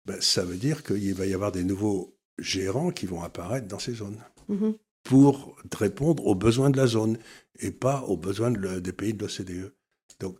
ben, 0.05 0.21
ça 0.21 0.45
veut 0.45 0.57
dire 0.57 0.83
qu'il 0.83 1.13
va 1.15 1.25
y 1.25 1.33
avoir 1.33 1.51
des 1.51 1.63
nouveaux 1.63 2.15
gérants 2.37 2.91
qui 2.91 3.07
vont 3.07 3.23
apparaître 3.23 3.67
dans 3.67 3.79
ces 3.79 3.93
zones 3.93 4.23
mhm. 4.47 4.75
Pour 5.03 5.55
répondre 5.75 6.25
aux 6.25 6.35
besoins 6.35 6.69
de 6.69 6.77
la 6.77 6.87
zone 6.87 7.17
et 7.59 7.71
pas 7.71 8.03
aux 8.07 8.17
besoins 8.17 8.51
des 8.51 8.93
pays 8.93 9.13
de 9.13 9.23
l'OCDE. 9.23 9.73
Donc, 10.19 10.37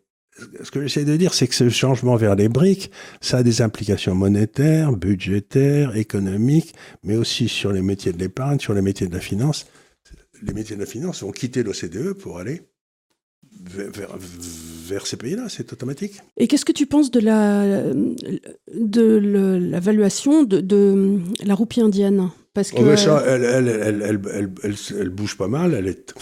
ce 0.64 0.72
que 0.72 0.82
j'essaie 0.82 1.06
de 1.06 1.18
dire, 1.18 1.34
c'est 1.34 1.48
que 1.48 1.56
ce 1.56 1.70
changement 1.70 2.16
vers 2.16 2.36
les 2.36 2.50
briques, 2.50 2.92
ça 3.22 3.38
a 3.38 3.44
des 3.44 3.62
implications 3.62 4.16
monétaires, 4.16 4.92
budgétaires, 4.94 5.96
économiques, 5.96 6.74
mais 7.04 7.16
aussi 7.16 7.50
sur 7.50 7.74
les 7.74 7.82
métiers 7.82 8.14
de 8.14 8.20
l'épargne, 8.20 8.60
sur 8.60 8.74
les 8.74 8.82
métiers 8.82 9.08
de 9.08 9.14
la 9.14 9.20
finance. 9.20 9.68
Les 10.42 10.54
métiers 10.54 10.76
de 10.76 10.82
la 10.82 10.88
finance 10.88 11.24
vont 11.24 11.32
quitter 11.32 11.64
l'OCDE 11.64 12.14
pour 12.14 12.40
aller 12.40 12.62
vers, 13.62 15.06
ces 15.06 15.18
pays-là, 15.18 15.50
c'est 15.50 15.74
automatique. 15.74 16.22
Et 16.38 16.48
qu'est-ce 16.48 16.66
que 16.66 16.72
tu 16.72 16.86
penses 16.86 17.12
de 17.12 17.20
la 17.20 17.84
de 18.74 19.16
l'évaluation 19.16 20.44
de, 20.44 20.62
de, 20.62 21.20
la 21.44 21.56
roupie 21.56 21.82
indienne? 21.82 22.30
Parce 22.54 22.72
que 22.72 22.96
ça, 22.96 23.24
elle, 23.26 23.44
elle, 23.44 23.68
elle, 24.04 24.80
elle, 25.00 25.10
bouge 25.10 25.38
pas 25.38 25.48
mal. 25.48 25.74
Elle 25.74 25.88
est 25.88 26.14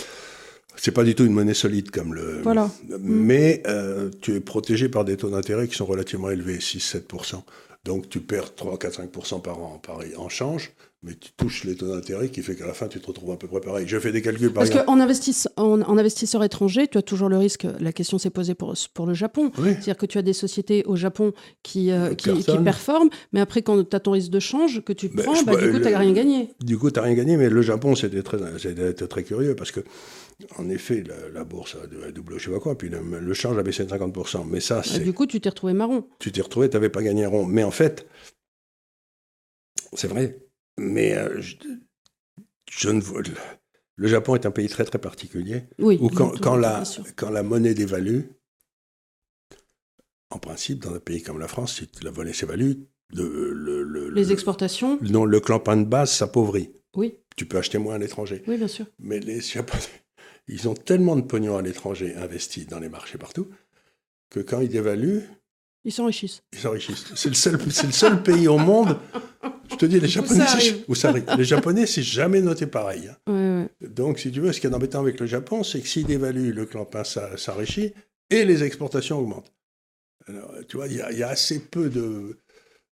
c'est 0.75 0.91
pas 0.91 1.03
du 1.03 1.15
tout 1.15 1.25
une 1.25 1.33
monnaie 1.33 1.53
solide 1.53 1.89
comme 1.89 2.13
le. 2.13 2.41
Voilà. 2.43 2.69
Mais 2.99 3.63
euh, 3.67 4.09
tu 4.21 4.35
es 4.35 4.39
protégé 4.39 4.89
par 4.89 5.05
des 5.05 5.17
taux 5.17 5.29
d'intérêt 5.29 5.67
qui 5.67 5.75
sont 5.75 5.85
relativement 5.85 6.29
élevés, 6.29 6.57
6-7%. 6.57 7.41
Donc 7.83 8.09
tu 8.09 8.19
perds 8.19 8.53
3, 8.55 8.77
4, 8.77 9.01
5% 9.03 9.41
par 9.41 9.59
an 9.59 9.81
en 10.17 10.29
change 10.29 10.71
mais 11.03 11.13
tu 11.13 11.31
touches 11.37 11.63
les 11.63 11.75
taux 11.75 11.93
d'intérêt 11.93 12.29
qui 12.29 12.41
fait 12.41 12.55
qu'à 12.55 12.65
la 12.65 12.73
fin, 12.73 12.87
tu 12.87 12.99
te 12.99 13.05
retrouves 13.05 13.31
à 13.31 13.37
peu 13.37 13.47
près 13.47 13.61
pareil. 13.61 13.87
Je 13.87 13.99
fais 13.99 14.11
des 14.11 14.23
calculs 14.23 14.51
par 14.51 14.63
Parce 14.63 14.71
qu'en 14.71 14.93
en, 14.93 15.81
en, 15.81 15.97
investisseur 15.97 16.43
étranger, 16.43 16.87
tu 16.87 16.97
as 16.97 17.03
toujours 17.03 17.29
le 17.29 17.37
risque, 17.37 17.67
la 17.79 17.93
question 17.93 18.17
s'est 18.17 18.31
posée 18.31 18.55
pour, 18.55 18.73
pour 18.95 19.05
le 19.05 19.13
Japon. 19.13 19.51
C'est-à-dire 19.55 19.97
que 19.97 20.07
tu 20.07 20.17
as 20.17 20.23
des 20.23 20.33
sociétés 20.33 20.83
au 20.85 20.95
Japon 20.95 21.33
qui, 21.61 21.91
euh, 21.91 22.15
qui, 22.15 22.31
performent, 22.63 23.09
mais 23.31 23.39
après, 23.39 23.61
quand 23.61 23.87
tu 23.87 23.95
as 23.95 23.99
ton 23.99 24.11
risque 24.11 24.31
de 24.31 24.39
change 24.39 24.81
que 24.81 24.91
tu 24.91 25.09
prends, 25.09 25.43
bah, 25.43 25.55
du 25.55 25.71
coup, 25.71 25.77
tu 25.77 25.83
n'as 25.83 25.99
rien 25.99 26.13
gagné. 26.13 26.49
Du 26.61 26.77
coup, 26.79 26.89
tu 26.89 26.99
n'as 26.99 27.05
rien 27.05 27.13
gagné, 27.13 27.37
mais 27.37 27.49
le 27.49 27.61
Japon, 27.61 27.93
c'était 27.93 28.23
très, 28.23 28.37
très 28.93 29.23
curieux 29.23 29.55
parce 29.55 29.71
que. 29.71 29.81
En 30.59 30.69
effet, 30.69 31.03
la, 31.33 31.43
bourse 31.43 31.75
a 31.83 32.11
doublé, 32.11 32.37
je 32.37 32.45
sais 32.45 32.51
pas 32.51 32.59
quoi, 32.59 32.77
puis 32.77 32.89
le, 32.89 33.33
change 33.33 33.57
a 33.57 33.63
baissé 33.63 33.85
de 33.85 33.89
50%. 33.89 34.43
Mais 34.47 34.59
ça, 34.59 34.75
bah, 34.75 34.81
c'est. 34.85 34.99
du 34.99 35.11
coup, 35.11 35.25
tu 35.25 35.41
t'es 35.41 35.49
retrouvé 35.49 35.73
marron. 35.73 36.03
Tu 36.19 36.31
t'es 36.31 36.41
retrouvé, 36.41 36.69
tu 36.69 36.75
n'avais 36.75 36.89
pas 36.89 37.01
gagné 37.01 37.25
un 37.25 37.29
rond. 37.29 37.47
Mais 37.47 37.63
en 37.63 37.71
fait, 37.71 38.05
c'est 39.93 40.07
vrai, 40.07 40.37
mais 40.77 41.15
euh, 41.15 41.41
je, 42.69 42.89
ne 42.89 43.01
le 43.95 44.07
Japon 44.07 44.35
est 44.35 44.45
un 44.45 44.51
pays 44.51 44.69
très 44.69 44.85
très 44.85 44.99
particulier. 44.99 45.63
Oui, 45.79 45.97
où 46.01 46.09
quand, 46.09 46.39
quand, 46.39 46.55
la, 46.55 46.83
quand 47.15 47.29
la 47.29 47.43
monnaie 47.43 47.73
dévalue, 47.73 48.21
en 50.29 50.39
principe, 50.39 50.83
dans 50.83 50.93
un 50.93 50.99
pays 50.99 51.23
comme 51.23 51.39
la 51.39 51.47
France, 51.47 51.75
si 51.75 51.89
la 52.03 52.11
monnaie 52.11 52.33
s'évalue, 52.33 52.73
le, 53.13 54.09
les 54.09 54.31
exportations 54.31 54.99
Non, 55.01 55.25
le 55.25 55.39
clampin 55.39 55.77
de 55.77 55.85
base 55.85 56.11
s'appauvrit. 56.11 56.73
Oui. 56.95 57.19
Tu 57.35 57.45
peux 57.45 57.57
acheter 57.57 57.77
moins 57.77 57.95
à 57.95 57.97
l'étranger. 57.97 58.43
Oui, 58.47 58.57
bien 58.57 58.67
sûr. 58.67 58.85
Mais 58.99 59.19
les 59.19 59.41
Japonais, 59.41 59.83
ils 60.47 60.67
ont 60.67 60.73
tellement 60.73 61.15
de 61.15 61.21
pognon 61.21 61.57
à 61.57 61.61
l'étranger 61.61 62.15
investi 62.15 62.65
dans 62.65 62.79
les 62.79 62.89
marchés 62.89 63.17
partout 63.17 63.49
que 64.29 64.39
quand 64.39 64.61
ils 64.61 64.69
dévaluent. 64.69 65.23
Ils 65.83 65.91
s'enrichissent. 65.91 66.43
Ils 66.53 66.59
s'enrichissent. 66.59 67.13
C'est 67.15 67.29
le, 67.29 67.35
seul, 67.35 67.53
le 67.53 67.91
seul 67.91 68.23
pays 68.23 68.47
au 68.47 68.57
monde 68.57 68.97
je 69.69 69.75
te 69.75 69.85
dis, 69.85 69.99
les 69.99 70.07
Japonais, 70.07 70.45
Les 71.37 71.43
Japonais, 71.43 71.85
c'est 71.85 72.03
jamais 72.03 72.41
noté 72.41 72.67
pareil. 72.67 73.09
Hein. 73.27 73.67
Donc, 73.81 74.19
si 74.19 74.31
tu 74.31 74.39
veux, 74.39 74.51
ce 74.53 74.61
qui 74.61 74.67
est 74.67 74.73
embêtant 74.73 74.99
avec 74.99 75.19
le 75.19 75.25
Japon, 75.25 75.63
c'est 75.63 75.81
que 75.81 75.87
s'il 75.87 76.05
dévalue, 76.05 76.51
le 76.51 76.65
clampin 76.65 77.03
s'enrichit 77.03 77.93
et 78.29 78.45
les 78.45 78.63
exportations 78.63 79.19
augmentent. 79.19 79.53
Alors, 80.27 80.51
tu 80.67 80.77
vois, 80.77 80.87
il 80.87 80.95
y, 80.95 81.23
a 81.23 81.29
assez 81.29 81.59
peu 81.59 81.89
de. 81.89 82.39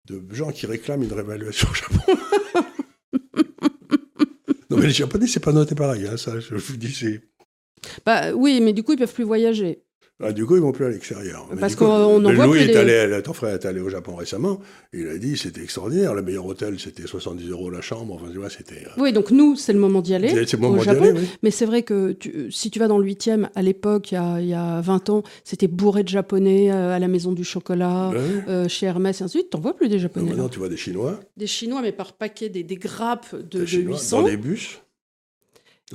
de 0.06 0.22
gens 0.32 0.52
qui 0.52 0.66
réclament 0.66 1.02
une 1.02 1.12
réévaluation 1.12 1.68
au 1.68 1.74
Japon. 1.74 2.12
non, 4.70 4.76
mais 4.76 4.86
les 4.86 4.92
Japonais, 4.92 5.26
c'est 5.26 5.40
pas 5.40 5.52
noté 5.52 5.74
pareil, 5.74 6.06
hein, 6.06 6.16
ça, 6.16 6.38
je 6.38 6.54
vous 6.54 6.76
dis, 6.76 6.92
c'est. 6.92 7.22
Bah 8.06 8.32
oui, 8.32 8.60
mais 8.60 8.72
du 8.72 8.82
coup, 8.82 8.92
ils 8.92 8.98
peuvent 8.98 9.12
plus 9.12 9.24
voyager. 9.24 9.82
Ah, 10.22 10.30
du 10.32 10.46
coup, 10.46 10.54
ils 10.54 10.62
vont 10.62 10.70
plus 10.70 10.84
à 10.84 10.90
l'extérieur. 10.90 11.48
Mais 11.52 11.60
Parce 11.60 11.74
qu'on 11.74 11.86
en 12.24 12.32
voit 12.32 12.46
Louis 12.46 12.60
plus 12.60 12.70
est 12.70 12.84
des- 12.84 12.94
allé, 12.94 13.22
ton 13.22 13.32
frère 13.32 13.54
est 13.54 13.66
allé 13.66 13.80
au 13.80 13.88
Japon 13.88 14.14
récemment. 14.14 14.60
Il 14.92 15.08
a 15.08 15.18
dit 15.18 15.36
c'était 15.36 15.60
extraordinaire. 15.60 16.14
Le 16.14 16.22
meilleur 16.22 16.46
hôtel, 16.46 16.78
c'était 16.78 17.06
70 17.08 17.48
euros 17.50 17.68
la 17.68 17.80
chambre. 17.80 18.14
Enfin, 18.14 18.26
tu 18.30 18.38
vois, 18.38 18.48
c'était. 18.48 18.86
euh, 18.86 18.90
Oui, 19.02 19.12
donc 19.12 19.32
nous, 19.32 19.56
c'est 19.56 19.72
le 19.72 19.80
moment 19.80 20.00
d'y 20.02 20.14
aller. 20.14 20.28
c'est 20.28 20.52
le 20.52 20.58
moment 20.58 20.74
au 20.74 20.78
d'y 20.78 20.84
Japon. 20.84 21.02
aller, 21.02 21.12
oui. 21.18 21.28
Mais 21.42 21.50
c'est 21.50 21.66
vrai 21.66 21.82
que 21.82 22.12
tu- 22.12 22.52
si 22.52 22.70
tu 22.70 22.78
vas 22.78 22.86
dans 22.86 22.98
le 22.98 23.04
8e, 23.04 23.48
à 23.56 23.62
l'époque, 23.62 24.12
il 24.12 24.14
y 24.14 24.18
a, 24.18 24.40
il 24.40 24.46
y 24.46 24.54
a 24.54 24.80
20 24.80 25.10
ans, 25.10 25.24
c'était 25.42 25.66
bourré 25.66 26.04
de 26.04 26.08
Japonais 26.08 26.70
euh, 26.70 26.94
à 26.94 27.00
la 27.00 27.08
maison 27.08 27.32
du 27.32 27.42
chocolat, 27.42 28.10
Ouais. 28.10 28.18
euh, 28.48 28.68
chez 28.68 28.86
Hermès, 28.86 29.20
et 29.20 29.24
ainsi 29.24 29.36
de 29.38 29.40
suite. 29.40 29.50
T'en 29.50 29.58
vois 29.60 29.74
plus 29.74 29.88
des 29.88 29.98
Japonais. 29.98 30.28
maintenant, 30.28 30.44
là. 30.44 30.48
tu 30.48 30.60
vois 30.60 30.68
des 30.68 30.76
Chinois, 30.76 31.18
Des 31.36 31.48
Chinois, 31.48 31.82
mais 31.82 31.90
par 31.92 32.12
paquet, 32.12 32.48
des, 32.48 32.62
des 32.62 32.76
grappes 32.76 33.34
de, 33.34 33.42
des 33.42 33.58
de 33.58 33.66
Chinois 33.66 33.96
800. 33.96 34.22
dans 34.22 34.28
des 34.28 34.36
bus. 34.36 34.80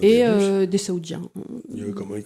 Et 0.02 0.26
euh, 0.26 0.66
des 0.66 0.78
Saoudiens. 0.78 1.22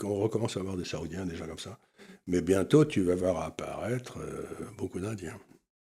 On 0.04 0.16
recommence 0.20 0.58
à 0.58 0.60
avoir 0.60 0.78
des 0.78 0.86
Saoudiens, 0.86 1.26
gens 1.36 1.48
comme 1.48 1.60
ça. 1.60 1.80
Mais 2.28 2.42
bientôt, 2.42 2.86
tu 2.86 3.02
vas 3.02 3.16
voir 3.16 3.42
apparaître 3.44 4.20
euh, 4.20 4.46
beaucoup 4.78 5.00
d'Indiens. 5.00 5.40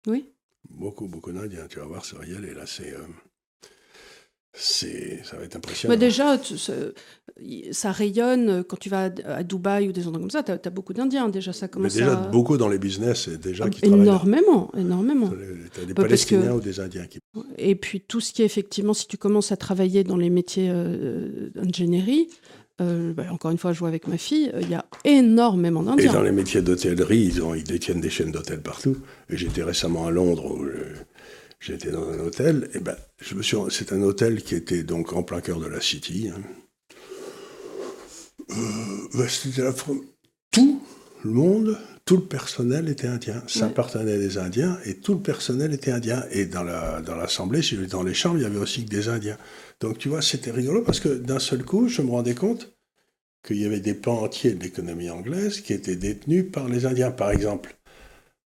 Oui. 0.08 0.32
Beaucoup, 0.70 1.08
beaucoup 1.08 1.32
d'Indiens. 1.32 1.68
Tu 1.68 1.80
vas 1.80 1.86
voir, 1.86 2.04
y 2.28 2.36
aller. 2.36 2.54
Là, 2.54 2.66
c'est. 2.66 2.94
euh, 2.94 3.06
c'est, 4.56 5.20
ça 5.24 5.38
va 5.38 5.44
être 5.44 5.56
impressionnant. 5.58 5.94
Bah 5.94 5.98
déjà, 6.00 6.38
tu- 6.38 6.58
ça, 6.58 7.92
rayonne 7.92 8.50
euh, 8.50 8.64
quand 8.64 8.78
tu 8.78 8.90
vas 8.90 9.10
à, 9.26 9.44
Dubaï 9.44 9.90
ou 9.90 9.92
des 9.92 10.08
endroits 10.08 10.22
comme 10.22 10.30
ça. 10.32 10.44
Tu 10.44 10.52
as, 10.52 10.70
beaucoup 10.70 10.94
d'Indiens 10.94 11.28
déjà. 11.30 11.52
Ça 11.54 11.66
Mais 11.66 11.70
commence 11.70 11.94
déjà, 11.94 12.14
à... 12.14 12.28
beaucoup 12.30 12.58
dans 12.58 12.70
les 12.70 12.80
business, 12.80 13.28
déjà 13.30 13.70
qui 13.70 13.82
travaillent. 13.82 14.00
là. 14.00 14.04
énormément, 14.06 14.72
énormément. 14.78 15.30
Tu 15.74 15.82
as 15.82 15.86
des 15.86 15.94
Bah, 15.94 16.04
Palestiniens 16.04 16.48
que- 16.48 16.54
ou 16.54 16.62
des 16.62 16.80
Indiens 16.80 17.06
qui. 17.08 17.20
Et 17.58 17.76
puis 17.76 18.00
tout 18.02 18.22
ce 18.22 18.32
qui 18.34 18.42
est 18.42 18.46
effectivement, 18.46 18.94
si 18.94 19.08
tu 19.08 19.18
commences 19.18 19.52
à 19.52 19.58
travailler 19.58 20.04
dans 20.04 20.18
les 20.18 20.30
métiers 20.30 20.70
euh, 20.72 21.50
d'ingénierie, 21.56 22.30
euh, 22.82 23.14
bah, 23.14 23.24
encore 23.32 23.52
une 23.52 23.58
fois, 23.58 23.74
je 23.74 23.80
vois 23.80 23.88
avec 23.90 24.08
ma 24.08 24.18
fille, 24.18 24.52
euh, 24.54 24.60
il 24.62 24.70
y 24.70 24.76
a 24.76 24.86
énormément 25.06 25.82
Et 25.84 25.86
d'Indiens. 25.86 26.14
dans 26.14 26.22
les 26.24 26.32
métiers 26.32 26.62
d'hôtellerie, 26.62 27.20
ils, 27.22 27.42
ont, 27.44 27.54
ils 27.56 27.64
détiennent 27.64 28.02
des 28.02 28.10
chaînes 28.10 28.32
d'hôtels 28.32 28.62
partout. 28.62 28.98
Et 29.30 29.38
j'étais 29.38 29.64
récemment 29.64 30.06
à 30.08 30.12
Londres 30.12 30.46
où 30.54 30.66
je- 30.66 30.72
j'étais 31.66 31.92
dans 31.92 32.08
un 32.10 32.20
hôtel. 32.20 32.70
Et 32.74 32.80
ben, 32.80 32.96
je 33.20 33.36
me 33.36 33.42
suis, 33.44 33.58
c'est 33.70 33.92
un 33.94 34.02
hôtel 34.02 34.44
qui 34.44 34.56
était 34.56 34.84
donc 34.84 35.14
en 35.14 35.24
plein 35.24 35.42
cœur 35.42 35.60
de 35.60 35.68
la 35.68 35.82
City. 35.82 36.30
hein. 36.34 36.42
Euh, 38.52 38.56
ben, 39.16 39.28
c'était 39.28 39.64
la 39.64 39.72
fr- 39.72 40.02
tout 40.52 40.82
le 41.24 41.32
monde, 41.32 41.78
tout 42.06 42.18
le 42.18 42.24
personnel 42.26 42.88
était 42.90 43.08
indien. 43.08 43.44
Ça 43.48 43.66
appartenait 43.66 44.14
à 44.14 44.18
des 44.18 44.38
Indiens 44.38 44.78
et 44.86 44.96
tout 44.98 45.16
le 45.16 45.22
personnel 45.22 45.74
était 45.74 45.92
indien. 45.92 46.24
Et 46.32 46.46
dans 46.46 46.64
la 46.64 47.02
dans 47.02 47.16
l'assemblée, 47.16 47.62
dans 47.90 48.04
les 48.04 48.14
chambres, 48.14 48.38
il 48.38 48.44
y 48.44 48.46
avait 48.46 48.60
aussi 48.60 48.86
que 48.86 48.90
des 48.90 49.08
Indiens. 49.10 49.38
Donc 49.80 49.98
tu 49.98 50.10
vois, 50.10 50.22
c'était 50.22 50.52
rigolo 50.52 50.84
parce 50.84 51.00
que 51.00 51.10
d'un 51.10 51.40
seul 51.40 51.64
coup, 51.64 51.88
je 51.88 52.02
me 52.04 52.12
rendais 52.12 52.36
compte 52.36 52.78
qu'il 53.44 53.58
y 53.58 53.66
avait 53.66 53.80
des 53.80 53.94
pans 53.96 54.22
entiers 54.22 54.54
de 54.54 54.64
l'économie 54.64 55.10
anglaise 55.10 55.62
qui 55.62 55.74
étaient 55.74 55.96
détenus 55.96 56.46
par 56.52 56.68
les 56.68 56.86
Indiens. 56.86 57.12
Par 57.12 57.32
exemple, 57.32 57.76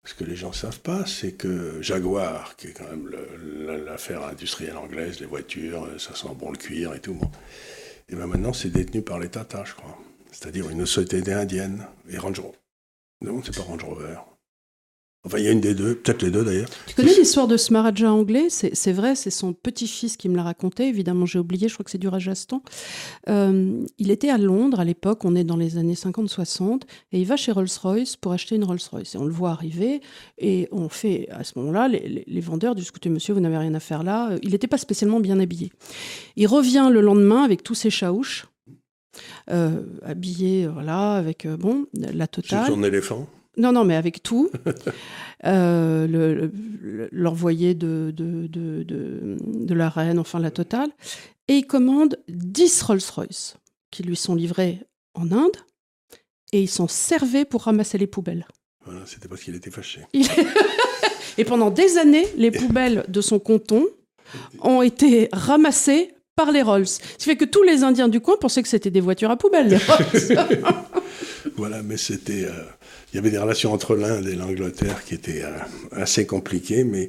ce 0.10 0.16
que 0.16 0.24
les 0.24 0.36
gens 0.36 0.50
ne 0.50 0.56
savent 0.56 0.80
pas, 0.80 1.06
c'est 1.06 1.34
que 1.34 1.84
Jaguar, 1.84 2.56
qui 2.56 2.68
est 2.68 2.72
quand 2.72 2.90
même 2.90 3.12
l'affaire 3.86 4.24
industrielle 4.24 4.76
anglaise, 4.76 5.20
les 5.20 5.28
voitures, 5.28 5.84
euh, 5.84 6.00
ça 6.00 6.16
sent 6.16 6.34
bon 6.36 6.50
le 6.52 6.58
cuir 6.58 6.96
et 6.96 7.00
tout, 7.00 7.20
et 8.10 8.16
ben 8.16 8.26
maintenant 8.26 8.52
c'est 8.52 8.72
détenu 8.72 9.04
par 9.04 9.20
les 9.20 9.30
Tata, 9.30 9.64
je 9.66 9.76
crois. 9.76 10.00
C'est-à-dire 10.32 10.68
une 10.72 10.88
société 10.88 11.32
indienne 11.32 11.86
et 12.10 12.18
Range 12.18 12.40
Rover. 12.40 12.58
Non, 13.22 13.44
c'est 13.44 13.56
pas 13.56 13.62
Range 13.62 13.84
Rover. 13.84 14.18
Enfin, 15.26 15.38
il 15.38 15.44
y 15.44 15.48
a 15.50 15.52
une 15.52 15.60
des 15.60 15.76
deux, 15.76 15.96
peut-être 15.96 16.22
les 16.24 16.32
deux 16.32 16.46
d'ailleurs. 16.46 16.70
Tu 16.88 16.96
connais 16.96 17.14
l'histoire 17.14 17.46
de 17.48 17.58
ce 17.58 17.74
Maharaja 17.74 18.10
anglais? 18.14 18.46
C'est 18.50 18.74
c'est 18.74 18.94
vrai, 18.94 19.16
c'est 19.16 19.30
son 19.32 19.52
petit-fils 19.52 20.16
qui 20.16 20.30
me 20.30 20.38
l'a 20.38 20.44
raconté. 20.44 20.88
Évidemment, 20.88 21.26
j'ai 21.26 21.40
oublié, 21.40 21.68
je 21.68 21.74
crois 21.74 21.84
que 21.84 21.92
c'est 21.92 21.98
du 21.98 22.08
Rajasthan. 22.08 22.64
Euh, 23.28 23.84
il 23.98 24.12
était 24.12 24.30
à 24.30 24.38
Londres 24.38 24.80
à 24.80 24.86
l'époque, 24.86 25.26
on 25.26 25.36
est 25.36 25.44
dans 25.44 25.58
les 25.58 25.78
années 25.78 25.96
50-60, 25.96 26.84
et 27.12 27.20
il 27.20 27.26
va 27.26 27.36
chez 27.36 27.52
Rolls-Royce 27.52 28.16
pour 28.16 28.32
acheter 28.32 28.56
une 28.56 28.64
Rolls-Royce. 28.64 29.16
Et 29.16 29.18
on 29.18 29.26
le 29.26 29.34
voit 29.34 29.52
arriver, 29.52 30.00
et 30.38 30.70
on 30.72 30.88
fait, 30.88 31.28
à 31.32 31.44
ce 31.44 31.60
moment-là, 31.60 31.90
les, 31.90 32.00
les- 32.08 32.24
les 32.26 32.42
vendeurs 32.42 32.74
disent 32.74 32.88
Écoutez, 32.88 33.10
monsieur, 33.10 33.34
vous 33.34 33.42
n'avez 33.42 33.58
rien 33.58 33.74
à 33.74 33.82
faire 33.82 34.04
là. 34.04 34.38
Il 34.42 34.52
n'était 34.52 34.68
pas 34.68 34.78
spécialement 34.78 35.20
bien 35.20 35.40
habillé. 35.42 35.72
Il 36.38 36.48
revient 36.48 36.90
le 36.90 37.02
lendemain 37.02 37.44
avec 37.44 37.62
tous 37.64 37.76
ses 37.76 37.90
chaouches. 37.90 38.48
euh, 39.52 39.82
habillé, 40.06 40.66
voilà, 40.68 41.14
avec 41.16 41.46
euh, 41.46 41.58
bon, 41.58 41.88
la 41.94 42.24
C'est 42.26 42.28
totale. 42.42 42.68
son 42.68 42.84
éléphant. 42.84 43.28
Non, 43.58 43.72
non, 43.72 43.84
mais 43.86 43.96
avec 43.96 44.24
tout. 44.24 44.50
Euh, 45.46 46.06
le- 46.06 46.34
le- 46.36 46.52
le- 46.82 47.10
L'envoyé 47.14 47.74
de, 47.74 48.12
de, 48.14 48.48
de, 48.48 48.84
de, 48.86 49.74
la 49.74 49.88
reine, 49.88 50.20
enfin 50.20 50.38
la 50.38 50.52
totale. 50.52 50.90
Et 51.48 51.54
il 51.60 51.66
commande 51.66 52.18
10 52.28 52.82
Rolls-Royce 52.82 53.56
qui 53.90 54.04
lui 54.04 54.18
sont 54.18 54.36
livrés 54.36 54.80
en 55.14 55.32
Inde. 55.32 55.56
Et 56.52 56.62
ils 56.62 56.68
sont 56.70 56.90
servés 56.90 57.46
pour 57.46 57.62
ramasser 57.64 57.98
les 57.98 58.06
poubelles. 58.06 58.46
Voilà, 58.84 59.00
c'était 59.06 59.30
parce 59.30 59.42
qu'il 59.42 59.56
était 59.56 59.72
fâché. 59.72 60.02
Et 61.38 61.46
pendant 61.46 61.70
des 61.72 61.98
années, 61.98 62.26
les 62.36 62.52
poubelles 62.52 63.06
de 63.08 63.22
son 63.22 63.40
canton 63.40 63.86
ont 64.62 64.82
été 64.82 65.30
ramassées 65.32 66.14
par 66.36 66.52
les 66.52 66.62
Rolls. 66.62 66.88
Ce 66.88 67.00
qui 67.18 67.24
fait 67.26 67.38
que 67.38 67.46
tous 67.46 67.64
les 67.64 67.84
Indiens 67.84 68.10
du 68.10 68.20
coin 68.20 68.36
pensaient 68.40 68.62
que 68.62 68.68
c'était 68.68 68.92
des 68.92 69.02
voitures 69.02 69.32
à 69.32 69.38
poubelles, 69.38 69.70
les 69.70 69.78
Rolls. 69.88 70.38
Voilà, 71.60 71.84
mais 71.84 71.98
c'était. 71.98 72.46
euh, 72.46 72.52
il 73.12 73.16
y 73.18 73.20
avait 73.20 73.32
des 73.32 73.38
relations 73.38 73.74
entre 73.74 73.96
l'Inde 73.96 74.28
et 74.28 74.36
l'Angleterre 74.36 75.04
qui 75.04 75.16
étaient 75.16 75.44
euh, 75.44 75.50
assez 75.92 76.26
compliquées, 76.26 76.84
mais 76.84 77.08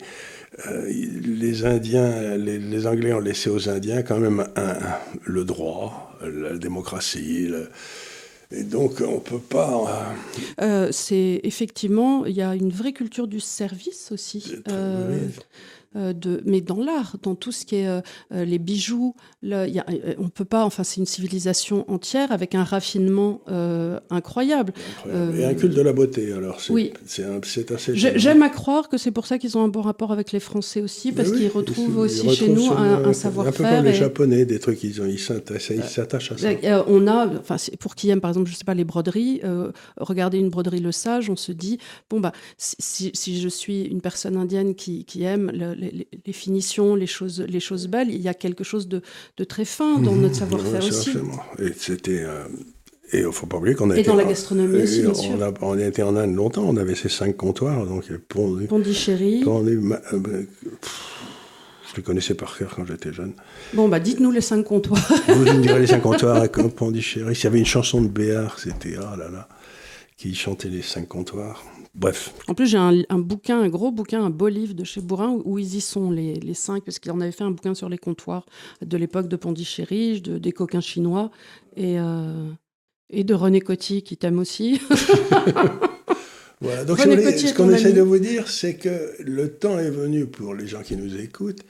euh, 0.66 0.86
les 0.88 1.64
Indiens, 1.64 2.36
les, 2.36 2.58
les 2.58 2.86
Anglais 2.86 3.12
ont 3.12 3.20
laissé 3.20 3.48
aux 3.50 3.68
Indiens 3.68 4.02
quand 4.02 4.18
même 4.18 4.46
un- 4.56 4.78
le 5.24 5.44
droit, 5.44 6.18
la 6.22 6.56
démocratie. 6.58 7.46
le- 7.48 7.68
et 8.52 8.64
donc, 8.64 9.00
on 9.06 9.20
peut 9.20 9.38
pas. 9.38 10.12
euh, 10.60 10.88
c'est 10.90 11.40
effectivement, 11.44 12.26
il 12.26 12.34
y 12.34 12.42
a 12.42 12.56
une 12.56 12.70
vraie 12.70 12.92
culture 12.92 13.28
du 13.28 13.38
service 13.38 14.10
aussi. 14.10 14.44
Euh, 14.68 15.18
oui. 15.28 15.42
Euh, 15.96 16.12
de, 16.12 16.40
mais 16.46 16.60
dans 16.60 16.82
l'art, 16.82 17.16
dans 17.22 17.34
tout 17.34 17.52
ce 17.52 17.64
qui 17.66 17.76
est 17.76 17.88
euh, 17.88 18.00
euh, 18.32 18.44
les 18.44 18.58
bijoux, 18.58 19.14
là, 19.42 19.66
y 19.66 19.78
a- 19.78 19.86
on 20.18 20.28
peut 20.28 20.44
pas. 20.44 20.64
Enfin, 20.64 20.84
c'est 20.84 21.00
une 21.00 21.06
civilisation 21.06 21.90
entière 21.90 22.30
avec 22.32 22.54
un 22.54 22.64
raffinement 22.64 23.40
incroyable. 24.10 24.72
incroyable. 24.98 25.38
Et 25.38 25.44
un 25.44 25.54
culte 25.54 25.74
de 25.74 25.82
la 25.82 25.92
beauté, 25.92 26.32
alors 26.32 26.60
c'est 26.60 26.72
oui. 26.72 26.92
c'est 27.06 27.24
un- 27.24 27.40
c'est 27.42 27.70
assez. 27.72 27.96
J'ai-. 27.96 28.18
J'aime 28.18 28.42
à 28.42 28.48
croire 28.50 28.88
que 28.88 28.98
c'est 28.98 29.10
pour 29.10 29.26
ça 29.26 29.38
qu'ils 29.38 29.56
ont 29.58 29.64
un 29.64 29.68
bon 29.68 29.82
rapport 29.82 30.12
avec 30.12 30.32
les 30.32 30.40
Français 30.40 30.80
aussi, 30.80 31.12
parce 31.12 31.28
oui, 31.30 31.38
qu'ils 31.38 31.48
retrouvent 31.48 31.98
aussi 31.98 32.20
retrouvent 32.20 32.34
chez 32.36 32.48
nous 32.52 32.70
un, 32.70 32.76
un 32.76 32.92
Un 32.94 32.96
peu 32.98 33.02
comme 33.04 33.12
savoir-faire. 33.14 33.82
les 33.82 33.94
Japonais, 33.94 34.44
des 34.44 34.58
trucs, 34.58 34.82
ils 34.84 35.00
ont- 35.00 35.06
ils 35.06 35.18
s'attachent 35.18 36.32
à 36.32 36.38
ça. 36.38 36.48
Euh, 36.50 36.82
on 36.86 37.06
a, 37.06 37.26
enfin, 37.38 37.56
pour 37.78 37.94
qui 37.94 38.10
aime 38.10 38.20
par 38.20 38.30
exemple, 38.30 38.48
je 38.50 38.54
sais 38.56 38.64
pas, 38.64 38.74
les 38.74 38.84
broderies, 38.84 39.40
euh, 39.44 39.72
regarder 39.98 40.38
une 40.38 40.50
broderie 40.50 40.80
Le 40.80 40.92
Sage, 40.92 41.30
on 41.30 41.36
se 41.36 41.52
dit, 41.52 41.78
bon, 42.08 42.20
bah, 42.20 42.32
si, 42.58 42.76
si- 42.78 43.10
si 43.14 43.40
je 43.40 43.48
suis 43.48 43.82
une 43.84 44.00
personne 44.00 44.36
indienne 44.36 44.74
qui, 44.74 45.04
qui 45.04 45.22
aime 45.22 45.50
le- 45.52 45.74
les, 46.26 46.32
finitions, 46.32 46.94
les 46.94 47.06
choses, 47.06 47.40
les 47.48 47.60
choses 47.60 47.88
belles, 47.88 48.10
il 48.10 48.20
y 48.20 48.28
a 48.28 48.34
quelque 48.34 48.64
chose 48.64 48.86
de, 48.88 49.00
de 49.36 49.44
très 49.44 49.64
fin 49.64 49.98
dans 49.98 50.14
notre 50.14 50.34
savoir-faire 50.36 50.82
Ouais, 50.82 50.88
aussi. 50.88 51.10
Et 51.58 51.72
c'était. 51.76 52.22
euh, 52.22 52.44
et 53.12 53.18
il 53.20 53.26
ne 53.26 53.30
faut 53.32 53.46
pas 53.46 53.56
oublier 53.56 53.74
qu'on 53.74 53.90
a 53.90 53.96
Et 53.96 54.00
été 54.00 54.08
dans 54.08 54.14
la 54.14 54.24
en- 54.24 54.28
gastronomie 54.28 54.78
et 54.78 54.82
aussi, 54.84 55.00
bien 55.00 55.10
on, 55.10 55.14
sûr. 55.14 55.42
a, 55.42 55.52
on 55.62 55.76
a 55.76 55.84
été 55.84 56.02
en 56.04 56.14
Inde 56.14 56.32
longtemps, 56.36 56.62
on 56.64 56.76
avait 56.76 56.94
ces 56.94 57.08
cinq 57.08 57.36
comptoirs, 57.36 57.84
donc 57.86 58.04
Pondichéry. 58.28 59.42
Euh, 59.44 60.18
ben, 60.18 60.46
pff, 60.80 61.10
je 61.90 61.96
les 61.96 62.02
connaissais 62.04 62.34
par 62.34 62.56
cœur 62.56 62.72
quand 62.76 62.84
j'étais 62.86 63.12
jeune. 63.12 63.32
Bon, 63.74 63.88
bah, 63.88 63.98
dites-nous 63.98 64.30
les 64.30 64.40
cinq 64.40 64.62
comptoirs. 64.62 65.04
Vous 65.26 65.42
me 65.44 65.60
direz 65.60 65.80
les 65.80 65.86
cinq 65.88 66.02
comptoirs 66.02 66.48
comme 66.52 66.70
Pondichéry. 66.82 67.34
S'il 67.34 67.44
y 67.44 67.46
avait 67.48 67.58
une 67.58 67.66
chanson 67.66 68.00
de 68.00 68.06
Béard, 68.08 68.60
c'était 68.60 68.94
ah 68.96 69.16
là 69.16 69.28
là, 69.28 69.48
qui 70.16 70.32
chantait 70.36 70.68
les 70.68 70.82
cinq 70.82 71.08
comptoirs. 71.08 71.64
Bref, 71.94 72.32
En 72.46 72.54
plus, 72.54 72.68
j'ai 72.68 72.78
un, 72.78 73.02
un 73.08 73.18
bouquin, 73.18 73.60
un 73.60 73.68
gros 73.68 73.90
bouquin, 73.90 74.22
un 74.22 74.30
beau 74.30 74.48
livre 74.48 74.74
de 74.74 74.84
chez 74.84 75.00
Bourrin 75.00 75.30
où, 75.30 75.42
où 75.44 75.58
ils 75.58 75.74
y 75.74 75.80
sont, 75.80 76.10
les, 76.10 76.34
les 76.34 76.54
cinq, 76.54 76.84
parce 76.84 77.00
qu'il 77.00 77.10
en 77.10 77.20
avait 77.20 77.32
fait 77.32 77.42
un 77.42 77.50
bouquin 77.50 77.74
sur 77.74 77.88
les 77.88 77.98
comptoirs 77.98 78.46
de 78.80 78.96
l'époque 78.96 79.26
de 79.26 79.36
Pondichéry, 79.36 80.20
de, 80.20 80.38
des 80.38 80.52
coquins 80.52 80.80
chinois, 80.80 81.32
et, 81.76 81.98
euh, 81.98 82.48
et 83.10 83.24
de 83.24 83.34
René 83.34 83.60
Coty, 83.60 84.02
qui 84.02 84.16
t'aime 84.16 84.38
aussi. 84.38 84.80
Voilà, 86.62 86.84
donc 86.84 86.98
René 87.00 87.16
si 87.16 87.24
Coty 87.24 87.46
est 87.46 87.48
ce 87.48 87.54
qu'on 87.54 87.70
essaie 87.70 87.94
de 87.94 88.02
vous 88.02 88.18
dire, 88.18 88.46
c'est 88.46 88.74
que 88.74 89.14
le 89.20 89.50
temps 89.50 89.78
est 89.78 89.90
venu 89.90 90.26
pour 90.26 90.54
les 90.54 90.66
gens 90.66 90.82
qui 90.82 90.94
nous 90.94 91.16
écoutent. 91.16 91.62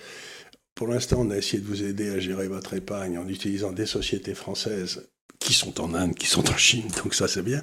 Pour 0.75 0.89
l'instant, 0.89 1.18
on 1.21 1.31
a 1.31 1.37
essayé 1.37 1.62
de 1.62 1.66
vous 1.68 1.85
aider 1.85 2.11
à 2.11 2.18
gérer 2.18 2.49
votre 2.49 2.75
épargne 2.75 3.16
en 3.16 3.29
utilisant 3.29 3.71
des 3.71 3.87
sociétés 3.87 4.35
françaises 4.35 5.09
qui 5.41 5.55
sont 5.55 5.80
en 5.80 5.95
Inde, 5.95 6.14
qui 6.14 6.26
sont 6.26 6.49
en 6.51 6.57
Chine, 6.57 6.84
donc 7.03 7.14
ça 7.14 7.26
c'est 7.26 7.43
bien. 7.43 7.62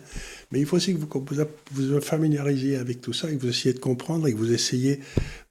Mais 0.52 0.60
il 0.60 0.66
faut 0.66 0.78
aussi 0.78 0.94
que 0.96 1.00
vous 1.00 1.10
vous 1.72 2.02
familiarisiez 2.02 2.76
avec 2.78 3.02
tout 3.02 3.14
ça 3.14 3.30
et 3.30 3.38
que 3.38 3.42
vous 3.42 3.50
essayiez 3.50 3.74
de 3.74 3.80
comprendre 3.80 4.28
et 4.28 4.34
que 4.34 4.38
vous 4.38 4.52
essayiez 4.52 5.00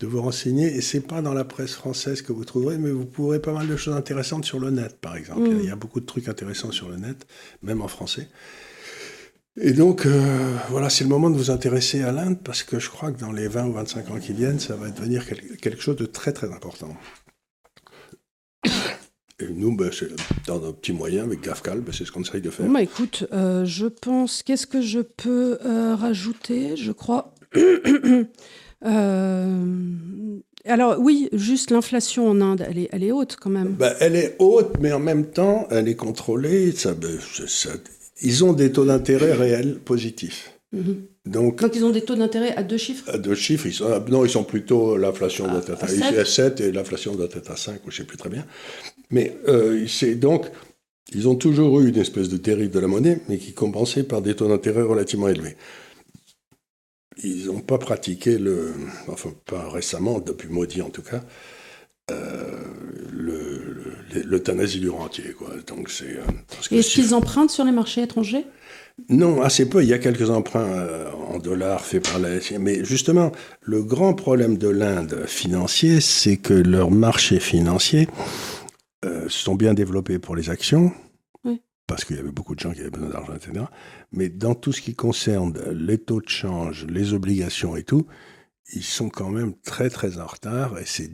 de 0.01 0.07
vous 0.07 0.21
renseigner. 0.21 0.75
Et 0.75 0.81
c'est 0.81 1.01
pas 1.01 1.23
dans 1.23 1.35
la 1.35 1.45
presse 1.45 1.73
française 1.73 2.23
que 2.23 2.33
vous 2.33 2.45
trouverez, 2.45 2.79
mais 2.79 2.91
vous 2.91 3.07
pourrez 3.07 3.41
pas 3.41 3.53
mal 3.53 3.69
de 3.69 3.77
choses 3.77 3.95
intéressantes 3.95 4.45
sur 4.45 4.59
le 4.59 4.71
net, 4.71 4.99
par 5.01 5.17
exemple. 5.17 5.49
Mm. 5.49 5.61
Il 5.61 5.67
y 5.67 5.71
a 5.71 5.77
beaucoup 5.77 6.01
de 6.01 6.07
trucs 6.07 6.29
intéressants 6.29 6.73
sur 6.73 6.89
le 6.89 6.97
net, 6.97 7.27
même 7.63 7.81
en 7.81 7.89
français. 7.89 8.29
Et 9.59 9.73
donc, 9.73 10.05
euh, 10.05 10.57
voilà, 10.69 10.91
c'est 10.91 11.05
le 11.05 11.11
moment 11.11 11.31
de 11.31 11.37
vous 11.37 11.51
intéresser 11.51 12.03
à 12.03 12.13
l'Inde 12.13 12.39
parce 12.43 12.63
que 12.63 12.79
je 12.79 12.91
crois 12.91 13.13
que 13.13 13.21
dans 13.21 13.33
les 13.33 13.49
20 13.49 13.69
ou 13.69 13.73
25 13.73 14.11
ans 14.11 14.19
qui 14.19 14.33
viennent, 14.33 14.61
ça 14.61 14.75
va 14.77 14.91
devenir 14.91 15.25
quelque 15.61 15.81
chose 15.81 15.97
de 15.97 16.07
très 16.07 16.33
très 16.33 16.53
important. 16.53 16.95
Et 19.39 19.49
nous, 19.51 19.77
ben, 19.77 19.91
c'est 19.93 20.09
dans 20.47 20.61
nos 20.61 20.73
petits 20.73 20.95
moyens, 20.95 21.27
avec 21.27 21.43
GAFCAL, 21.43 21.81
ben, 21.81 21.93
c'est 21.93 22.07
ce 22.07 22.13
qu'on 22.13 22.23
essaye 22.23 22.41
de 22.41 22.49
faire. 22.49 22.67
Bah, 22.67 22.81
écoute, 22.83 23.27
euh, 23.33 23.67
je 23.67 23.87
pense, 23.87 24.43
qu'est-ce 24.43 24.67
que 24.67 24.81
je 24.81 25.01
peux 25.01 25.59
euh, 25.65 25.95
rajouter 25.95 26.75
Je 26.77 26.93
crois? 26.93 27.35
alors 30.65 30.99
oui, 30.99 31.29
juste 31.33 31.71
l'inflation 31.71 32.29
en 32.29 32.41
Inde, 32.41 32.67
elle 32.67 32.79
est, 32.79 32.89
elle 32.93 33.05
est 33.05 33.13
haute 33.13 33.37
quand 33.39 33.51
même. 33.51 33.75
Ben, 33.79 33.95
elle 34.01 34.17
est 34.17 34.37
haute, 34.39 34.79
mais 34.81 34.93
en 34.93 35.01
même 35.01 35.27
temps, 35.27 35.67
elle 35.71 35.89
est 35.89 35.97
contrôlée. 35.97 36.73
Ça, 36.73 36.95
ça, 37.47 37.71
ils 38.23 38.43
ont 38.43 38.55
des 38.55 38.73
taux 38.73 38.87
d'intérêt 38.87 39.35
réels 39.35 39.79
positifs. 39.79 40.53
Mhm. 40.73 41.03
Donc, 41.27 41.61
Donc, 41.61 41.75
ils 41.75 41.85
ont 41.85 41.91
des 41.91 42.03
taux 42.03 42.15
d'intérêt 42.15 42.55
à 42.55 42.63
deux 42.63 42.77
chiffres? 42.77 43.11
À 43.11 43.19
deux 43.19 43.35
chiffres. 43.35 43.67
Ils 43.67 43.73
sont, 43.75 43.87
ah, 43.89 44.05
non, 44.09 44.25
ils 44.25 44.31
sont 44.31 44.45
plutôt. 44.45 44.97
L'inflation 44.97 45.49
doit 45.49 45.61
être 45.61 45.83
à, 45.83 46.25
7. 46.25 46.61
et 46.61 46.73
l'inflation 46.73 47.15
doit 47.15 47.29
être 47.35 47.51
à 47.51 47.57
5, 47.57 47.81
je 47.83 47.87
ne 47.89 47.93
sais 47.93 48.05
plus 48.05 48.17
très 48.17 48.31
bien. 48.31 48.45
Mais 49.11 49.37
euh, 49.49 49.87
c'est 49.87 50.15
donc. 50.15 50.47
Ils 51.15 51.29
ont 51.29 51.37
toujours 51.37 51.81
eu 51.81 51.89
une 51.89 51.99
espèce 51.99 52.29
de 52.29 52.37
terrible 52.37 52.75
de 52.75 52.81
la 52.81 52.89
monnaie, 52.89 53.21
mais 53.29 53.39
qui 53.39 53.51
est 53.51 53.55
compensée 53.55 54.03
par 54.03 54.23
des 54.23 54.35
taux 54.35 54.49
d'intérêt 54.49 54.83
relativement 54.83 55.29
élevés. 55.29 55.57
Ils 57.23 57.47
n'ont 57.47 57.61
pas 57.61 57.79
pratiqué 57.79 58.39
le. 58.39 58.73
Enfin, 59.09 59.31
pas 59.47 59.71
récemment, 59.71 60.19
depuis 60.19 60.49
maudit 60.49 60.83
en 60.83 60.91
tout 60.91 61.03
cas, 61.03 61.23
euh, 62.11 62.67
l'euthanasie 64.25 64.81
du 64.81 64.91
rentier. 64.91 65.35
Quoi. 65.37 65.49
Donc 65.67 65.91
c'est, 65.91 66.19
euh, 66.19 66.77
Est-ce 66.77 66.91
qu'ils 66.91 67.15
empruntent 67.15 67.51
sur 67.51 67.65
les 67.65 67.73
marchés 67.73 68.03
étrangers? 68.03 68.45
Non, 69.09 69.43
assez 69.43 69.69
peu. 69.69 69.83
Il 69.83 69.89
y 69.89 69.93
a 69.93 69.99
quelques 69.99 70.31
emprunts 70.31 70.61
euh, 70.61 71.11
en 71.29 71.39
dollars 71.39 71.85
faits 71.85 72.09
par 72.09 72.19
la 72.19 72.29
Mais 72.59 72.85
justement, 72.85 73.33
le 73.61 73.83
grand 73.83 74.15
problème 74.15 74.57
de 74.57 74.69
l'Inde 74.69 75.25
financier, 75.27 76.01
c'est 76.01 76.37
que 76.37 76.55
leurs 76.55 76.91
financiers 79.07 79.29
sont 79.29 79.55
bien 79.55 79.75
développés 79.75 80.19
pour 80.19 80.37
les 80.37 80.51
actions. 80.51 80.93
Parce 81.87 82.05
qu'il 82.05 82.17
y 82.17 82.19
avait 82.19 82.33
beaucoup 82.33 82.57
de 82.57 82.61
gens 82.61 82.73
qui 82.73 82.81
avaient 82.81 82.91
besoin 82.91 83.11
d'argent, 83.11 83.35
etc. 83.37 83.67
Mais 84.11 84.29
dans 84.29 84.57
tout 84.57 84.73
ce 84.73 84.83
qui 84.83 84.97
concerne 84.97 85.57
les 85.71 85.99
taux 85.99 86.21
de 86.21 86.29
change, 86.29 86.85
les 86.89 87.13
obligations 87.13 87.77
et 87.77 87.85
tout, 87.85 88.09
ils 88.73 88.83
sont 88.83 89.09
quand 89.09 89.31
même 89.31 89.55
très 89.63 89.89
très 89.89 90.19
en 90.19 90.27
retard 90.27 90.79
et 90.81 90.85
c'est 90.85 91.13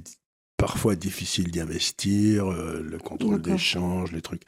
parfois 0.56 0.96
difficile 0.96 1.50
d'y 1.50 1.60
investir, 1.60 2.50
euh, 2.50 2.80
le 2.82 2.98
contrôle 2.98 3.42
d'échange, 3.42 4.12
les 4.12 4.22
trucs. 4.22 4.44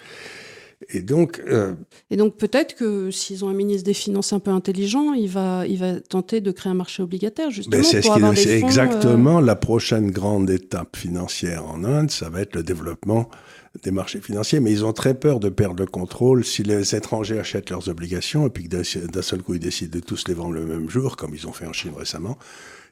Et 0.90 1.00
donc, 1.00 1.40
euh, 1.46 1.74
et 2.10 2.16
donc 2.16 2.36
peut-être 2.36 2.74
que 2.74 3.10
s'ils 3.10 3.44
ont 3.44 3.48
un 3.48 3.54
ministre 3.54 3.84
des 3.84 3.94
Finances 3.94 4.32
un 4.32 4.40
peu 4.40 4.50
intelligent, 4.50 5.12
il 5.12 5.28
va, 5.28 5.66
il 5.66 5.78
va 5.78 6.00
tenter 6.00 6.40
de 6.40 6.50
créer 6.50 6.70
un 6.70 6.76
marché 6.76 7.02
obligataire 7.02 7.50
justement. 7.50 7.82
c'est 7.82 8.02
ce 8.02 8.48
exactement 8.48 9.38
euh, 9.38 9.42
la 9.42 9.56
prochaine 9.56 10.10
grande 10.10 10.50
étape 10.50 10.96
financière 10.96 11.66
en 11.66 11.84
Inde, 11.84 12.10
ça 12.10 12.28
va 12.28 12.40
être 12.40 12.54
le 12.54 12.62
développement 12.62 13.28
des 13.82 13.90
marchés 13.90 14.20
financiers. 14.20 14.60
Mais 14.60 14.72
ils 14.72 14.84
ont 14.84 14.92
très 14.92 15.14
peur 15.14 15.40
de 15.40 15.48
perdre 15.48 15.80
le 15.80 15.86
contrôle 15.86 16.44
si 16.44 16.62
les 16.62 16.94
étrangers 16.94 17.38
achètent 17.38 17.70
leurs 17.70 17.88
obligations 17.88 18.46
et 18.46 18.50
puis 18.50 18.68
que 18.68 19.06
d'un 19.06 19.22
seul 19.22 19.42
coup 19.42 19.54
ils 19.54 19.60
décident 19.60 19.98
de 19.98 20.04
tous 20.04 20.28
les 20.28 20.34
vendre 20.34 20.52
le 20.52 20.64
même 20.64 20.88
jour, 20.88 21.16
comme 21.16 21.34
ils 21.34 21.46
ont 21.46 21.52
fait 21.52 21.66
en 21.66 21.72
Chine 21.72 21.92
récemment 21.96 22.38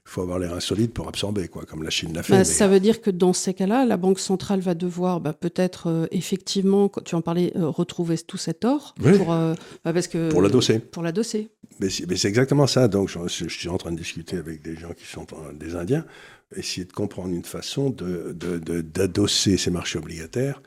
il 0.04 0.10
faut 0.10 0.22
avoir 0.22 0.38
l'air 0.38 0.52
insolite 0.52 0.92
pour 0.92 1.08
absorber, 1.08 1.48
quoi, 1.48 1.64
comme 1.64 1.84
la 1.84 1.90
Chine 1.90 2.12
l'a 2.12 2.22
fait. 2.22 2.32
Bah, 2.32 2.44
ça 2.44 2.66
veut 2.66 2.80
dire 2.80 3.00
que 3.00 3.10
dans 3.10 3.32
ces 3.32 3.54
cas-là, 3.54 3.84
la 3.84 3.96
Banque 3.96 4.18
centrale 4.18 4.60
va 4.60 4.74
devoir 4.74 5.20
bah, 5.20 5.32
peut-être 5.32 5.88
euh, 5.88 6.06
effectivement, 6.10 6.90
tu 7.04 7.14
en 7.14 7.22
parlais, 7.22 7.52
euh, 7.56 7.68
retrouver 7.68 8.18
tout 8.18 8.36
cet 8.36 8.64
or 8.64 8.94
pour, 9.00 9.32
euh, 9.32 9.54
bah, 9.84 9.92
parce 9.92 10.08
que, 10.08 10.30
pour 10.30 10.42
l'adosser. 10.42 10.80
Pour 10.80 11.02
l'adosser. 11.04 11.50
Mais 11.80 11.88
c'est 11.88 12.28
exactement 12.28 12.66
ça. 12.66 12.88
Donc, 12.88 13.10
je, 13.10 13.48
suis 13.48 13.68
en 13.68 13.78
train 13.78 13.92
de 13.92 13.96
discuter 13.96 14.36
avec 14.36 14.62
des 14.62 14.76
gens 14.76 14.92
qui 14.92 15.06
sont 15.06 15.26
des 15.54 15.76
Indiens, 15.76 16.04
essayer 16.54 16.84
de 16.84 16.92
comprendre 16.92 17.34
une 17.34 17.44
façon 17.44 17.90
d'adosser 17.90 18.32
de, 18.34 19.06
de, 19.06 19.26
ces 19.26 19.70
marchés 19.70 19.98
obligataires 19.98 20.60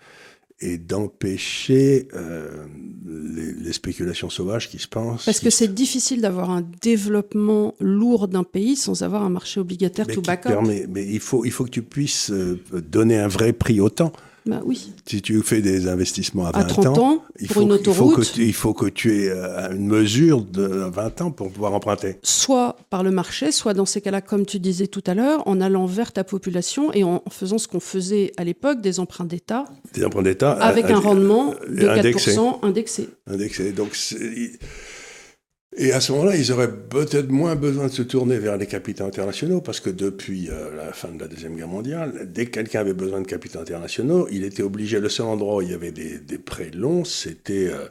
et 0.61 0.77
d'empêcher 0.77 2.07
euh, 2.13 2.65
les, 3.05 3.73
spéculations 3.73 4.29
sauvages 4.29 4.69
qui 4.69 4.79
se 4.79 4.87
pensent. 4.87 5.25
Parce 5.25 5.41
que 5.41 5.49
c'est 5.49 5.73
difficile 5.73 6.21
d'avoir 6.21 6.49
un 6.49 6.63
développement 6.81 7.75
lourd 7.79 8.27
d'un 8.29 8.43
pays 8.43 8.77
sans 8.77 9.03
avoir 9.03 9.23
un 9.23 9.29
marché 9.29 9.59
obligataire 9.59 10.07
tout 10.07 10.21
bas 10.21 10.37
Mais 10.61 10.85
il 10.95 11.19
faut, 11.19 11.43
il 11.43 11.51
faut 11.51 11.65
que 11.65 11.69
tu 11.69 11.81
puisses 11.81 12.31
euh, 12.31 12.59
donner 12.71 13.17
un 13.17 13.27
vrai 13.27 13.51
prix 13.51 13.81
au 13.81 13.89
temps. 13.89 14.13
Bah 14.45 14.61
oui. 14.63 14.91
Si 15.07 15.23
tu 15.23 15.41
fais 15.41 15.61
des 15.61 15.87
investissements 15.87 16.45
à 16.45 16.51
20 16.51 16.63
30 16.65 16.97
ans, 16.99 17.23
il, 17.39 17.51
faut, 17.51 17.61
une 17.63 17.71
autoroute, 17.71 17.97
il, 17.97 18.13
faut 18.13 18.15
que 18.15 18.21
tu, 18.21 18.45
il 18.45 18.53
faut 18.53 18.73
que 18.73 18.85
tu 18.85 19.23
aies 19.23 19.29
euh, 19.29 19.71
une 19.71 19.87
mesure 19.87 20.43
de 20.43 20.65
20 20.65 21.21
ans 21.21 21.31
pour 21.31 21.51
pouvoir 21.51 21.73
emprunter. 21.73 22.17
Soit 22.21 22.77
par 22.91 23.01
le 23.01 23.09
marché, 23.09 23.51
soit 23.51 23.73
dans 23.73 23.87
ces 23.87 24.01
cas-là, 24.01 24.21
comme 24.21 24.45
tu 24.45 24.59
disais 24.59 24.85
tout 24.85 25.03
à 25.07 25.15
l'heure, 25.15 25.47
en 25.47 25.61
allant 25.61 25.87
vers 25.87 26.11
ta 26.13 26.23
population 26.23 26.93
et 26.93 27.03
en 27.03 27.23
faisant 27.31 27.57
ce 27.57 27.67
qu'on 27.67 27.79
faisait 27.79 28.33
à 28.37 28.43
l'époque, 28.43 28.81
des 28.81 28.99
emprunts 28.99 29.25
d'État. 29.25 29.65
Des 29.93 30.05
emprunts 30.05 30.21
d'État. 30.21 30.51
Avec 30.51 30.91
un 30.91 30.99
rendement 30.99 31.55
de 31.67 31.87
4% 31.87 32.59
indexé. 32.63 33.09
Indexé. 33.25 33.71
Donc, 33.71 33.95
et 35.78 35.91
à 35.91 35.99
ce 35.99 36.13
moment-là, 36.13 36.38
ils 36.38 36.51
auraient 36.53 36.71
peut-être 36.71 37.30
moins 37.30 37.55
besoin 37.55 37.88
de 37.88 37.91
se 37.91 38.01
tourner 38.01 38.38
vers 38.38 38.57
les 38.57 38.65
capitaux 38.65 39.03
internationaux, 39.03 39.59
parce 39.59 39.82
que 39.82 39.89
depuis 39.89 40.49
euh, 40.49 40.73
la 40.76 40.93
fin 40.93 41.09
de 41.09 41.19
la 41.19 41.28
Deuxième 41.28 41.55
Guerre 41.55 41.67
mondiale, 41.67 42.30
dès 42.32 42.45
que 42.45 42.51
quelqu'un 42.51 42.80
avait 42.80 42.93
besoin 42.93 43.21
de 43.21 43.28
capitaux 43.28 43.59
internationaux, 43.59 44.28
il 44.32 44.45
était 44.45 44.63
obligé, 44.63 44.99
le 45.01 45.09
seul 45.09 45.26
endroit 45.26 45.57
où 45.57 45.61
il 45.61 45.71
y 45.71 45.73
avait 45.73 45.91
des, 45.91 46.38
prêts 46.38 46.71
longs, 46.73 47.03
c'était 47.03 47.67
euh, 47.67 47.88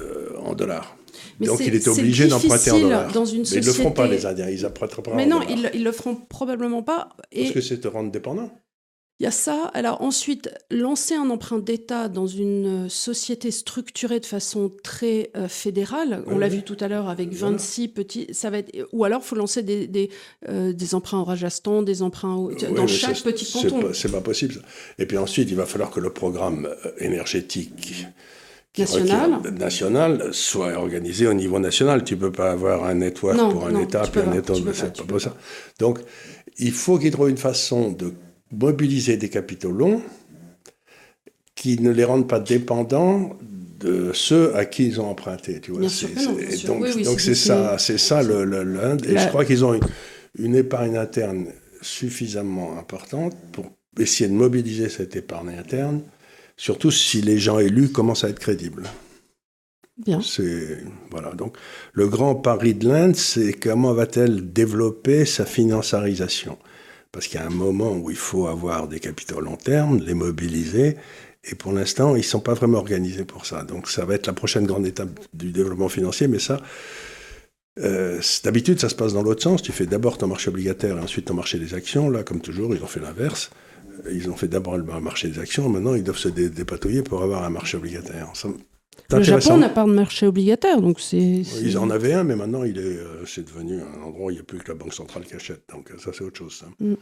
euh, 0.00 0.36
en 0.38 0.54
dollars. 0.54 0.96
Donc 1.40 1.60
il 1.60 1.74
était 1.74 1.88
obligé 1.88 2.26
d'emprunter 2.26 2.72
en 2.72 2.80
dollars. 2.80 3.12
Dans 3.12 3.24
une 3.24 3.42
Mais 3.42 3.48
ils 3.48 3.60
ne 3.60 3.66
le 3.66 3.72
feront 3.72 3.92
pas, 3.92 4.08
les 4.08 4.26
Indiens, 4.26 4.48
ils 4.48 4.66
emprunteront 4.66 5.02
pas 5.02 5.14
Mais 5.14 5.26
non, 5.26 5.42
ils 5.48 5.62
ne 5.62 5.84
le 5.84 5.92
feront 5.92 6.16
probablement 6.16 6.82
pas. 6.82 7.10
Et... 7.30 7.42
Parce 7.42 7.54
que 7.54 7.60
c'est 7.60 7.78
te 7.78 7.88
rendre 7.88 8.10
dépendant. 8.10 8.50
Il 9.18 9.22
y 9.22 9.26
a 9.26 9.30
ça. 9.30 9.70
Alors 9.72 10.02
ensuite, 10.02 10.50
lancer 10.70 11.14
un 11.14 11.30
emprunt 11.30 11.58
d'État 11.58 12.08
dans 12.08 12.26
une 12.26 12.90
société 12.90 13.50
structurée 13.50 14.20
de 14.20 14.26
façon 14.26 14.70
très 14.82 15.30
euh, 15.36 15.48
fédérale, 15.48 16.22
on 16.26 16.36
l'a 16.38 16.48
vu 16.48 16.62
tout 16.62 16.76
à 16.80 16.88
l'heure 16.88 17.08
avec 17.08 17.32
26 17.32 17.88
petits, 17.88 18.26
ça 18.32 18.50
va 18.50 18.58
être, 18.58 18.70
ou 18.92 19.04
alors 19.04 19.22
il 19.24 19.26
faut 19.26 19.36
lancer 19.36 19.62
des, 19.62 19.86
des, 19.86 20.10
euh, 20.50 20.74
des, 20.74 20.94
emprunts 20.94 21.20
au 21.20 21.24
Rajasthan, 21.24 21.82
des 21.82 22.02
emprunts 22.02 22.48
dans 22.74 22.86
chaque 22.86 23.22
petit 23.22 23.50
canton. 23.50 23.90
C'est 23.94 24.10
pas, 24.10 24.18
pas 24.18 24.24
possible. 24.24 24.60
Et 24.98 25.06
puis 25.06 25.16
ensuite, 25.16 25.48
il 25.50 25.56
va 25.56 25.64
falloir 25.64 25.90
que 25.90 26.00
le 26.00 26.10
programme 26.10 26.66
euh, 26.84 26.90
énergétique 26.98 28.06
national. 28.76 29.40
national 29.58 30.28
soit 30.32 30.74
organisé 30.74 31.26
au 31.26 31.32
niveau 31.32 31.58
national. 31.58 32.04
Tu 32.04 32.18
peux 32.18 32.32
pas 32.32 32.50
avoir 32.50 32.84
un 32.84 32.94
network 32.94 33.38
pour 33.50 33.66
un 33.66 33.80
État 33.80 34.02
puis 34.02 34.20
un 34.20 34.32
État. 34.32 34.52
C'est 34.74 35.06
pas 35.06 35.18
ça. 35.18 35.34
Donc, 35.78 36.00
il 36.58 36.72
faut 36.72 36.98
qu'il 36.98 37.10
trouve 37.10 37.30
une 37.30 37.38
façon 37.38 37.92
de 37.92 38.12
mobiliser 38.52 39.16
des 39.16 39.28
capitaux 39.28 39.70
longs 39.70 40.02
qui 41.54 41.80
ne 41.80 41.90
les 41.90 42.04
rendent 42.04 42.28
pas 42.28 42.40
dépendants 42.40 43.36
de 43.80 44.10
ceux 44.12 44.54
à 44.54 44.64
qui 44.64 44.86
ils 44.86 45.00
ont 45.00 45.08
emprunté. 45.08 45.60
Tu 45.60 45.72
vois. 45.72 45.80
donc, 45.80 47.20
c'est 47.20 47.34
ça, 47.34 47.78
c'est 47.78 47.98
ça 47.98 48.22
le, 48.22 48.44
l'Inde. 48.44 49.04
Et 49.06 49.18
je 49.18 49.28
crois 49.28 49.44
qu'ils 49.44 49.64
ont 49.64 49.78
une, 50.38 50.54
épargne 50.54 50.96
interne 50.96 51.46
suffisamment 51.82 52.78
importante 52.78 53.34
pour 53.52 53.66
essayer 53.98 54.28
de 54.28 54.34
mobiliser 54.34 54.88
cette 54.88 55.16
épargne 55.16 55.56
interne, 55.58 56.02
surtout 56.56 56.90
si 56.90 57.22
les 57.22 57.38
gens 57.38 57.58
élus 57.58 57.90
commencent 57.90 58.24
à 58.24 58.28
être 58.28 58.38
crédibles. 58.38 58.84
Bien. 60.04 60.20
C'est 60.20 60.78
voilà. 61.10 61.32
Donc 61.32 61.56
le 61.94 62.06
grand 62.06 62.34
pari 62.34 62.74
de 62.74 62.86
l'Inde, 62.86 63.16
c'est 63.16 63.54
comment 63.54 63.94
va-t-elle 63.94 64.52
développer 64.52 65.24
sa 65.24 65.46
financiarisation? 65.46 66.58
Parce 67.16 67.28
qu'il 67.28 67.40
y 67.40 67.42
a 67.42 67.46
un 67.46 67.48
moment 67.48 67.96
où 67.96 68.10
il 68.10 68.16
faut 68.16 68.46
avoir 68.46 68.88
des 68.88 69.00
capitaux 69.00 69.40
long 69.40 69.56
terme, 69.56 70.00
les 70.00 70.12
mobiliser, 70.12 70.98
et 71.44 71.54
pour 71.54 71.72
l'instant, 71.72 72.14
ils 72.14 72.18
ne 72.18 72.24
sont 72.24 72.40
pas 72.40 72.52
vraiment 72.52 72.76
organisés 72.76 73.24
pour 73.24 73.46
ça. 73.46 73.62
Donc 73.62 73.88
ça 73.88 74.04
va 74.04 74.16
être 74.16 74.26
la 74.26 74.34
prochaine 74.34 74.66
grande 74.66 74.86
étape 74.86 75.18
du 75.32 75.50
développement 75.50 75.88
financier, 75.88 76.28
mais 76.28 76.38
ça, 76.38 76.60
euh, 77.78 78.20
d'habitude, 78.44 78.78
ça 78.78 78.90
se 78.90 78.94
passe 78.94 79.14
dans 79.14 79.22
l'autre 79.22 79.42
sens. 79.42 79.62
Tu 79.62 79.72
fais 79.72 79.86
d'abord 79.86 80.18
ton 80.18 80.26
marché 80.26 80.50
obligataire 80.50 80.98
et 80.98 81.00
ensuite 81.00 81.24
ton 81.24 81.34
marché 81.34 81.58
des 81.58 81.72
actions. 81.72 82.10
Là, 82.10 82.22
comme 82.22 82.42
toujours, 82.42 82.74
ils 82.74 82.82
ont 82.82 82.86
fait 82.86 83.00
l'inverse. 83.00 83.48
Ils 84.12 84.28
ont 84.28 84.36
fait 84.36 84.48
d'abord 84.48 84.76
le 84.76 84.84
marché 85.00 85.28
des 85.28 85.38
actions, 85.38 85.70
maintenant 85.70 85.94
ils 85.94 86.04
doivent 86.04 86.18
se 86.18 86.28
dépatouiller 86.28 87.02
pour 87.02 87.22
avoir 87.22 87.44
un 87.44 87.50
marché 87.50 87.78
obligataire. 87.78 88.30
Le 89.10 89.22
Japon 89.22 89.58
n'a 89.58 89.68
pas 89.68 89.84
de 89.84 89.92
marché 89.92 90.26
obligataire, 90.26 90.80
donc 90.80 91.00
c'est. 91.00 91.18
Ils 91.18 91.78
en 91.78 91.90
avaient 91.90 92.12
un, 92.12 92.24
mais 92.24 92.36
maintenant 92.36 92.64
il 92.64 92.78
est, 92.78 92.82
euh, 92.82 93.24
c'est 93.26 93.44
devenu 93.44 93.80
un 93.80 94.02
endroit 94.02 94.26
où 94.26 94.30
il 94.30 94.34
n'y 94.34 94.40
a 94.40 94.44
plus 94.44 94.58
que 94.58 94.68
la 94.68 94.74
banque 94.74 94.94
centrale 94.94 95.24
qui 95.24 95.34
achète. 95.34 95.62
Donc 95.72 95.92
ça, 95.98 96.10
c'est 96.12 96.24
autre 96.24 96.38
chose. 96.38 96.64
Mm. 96.80 96.94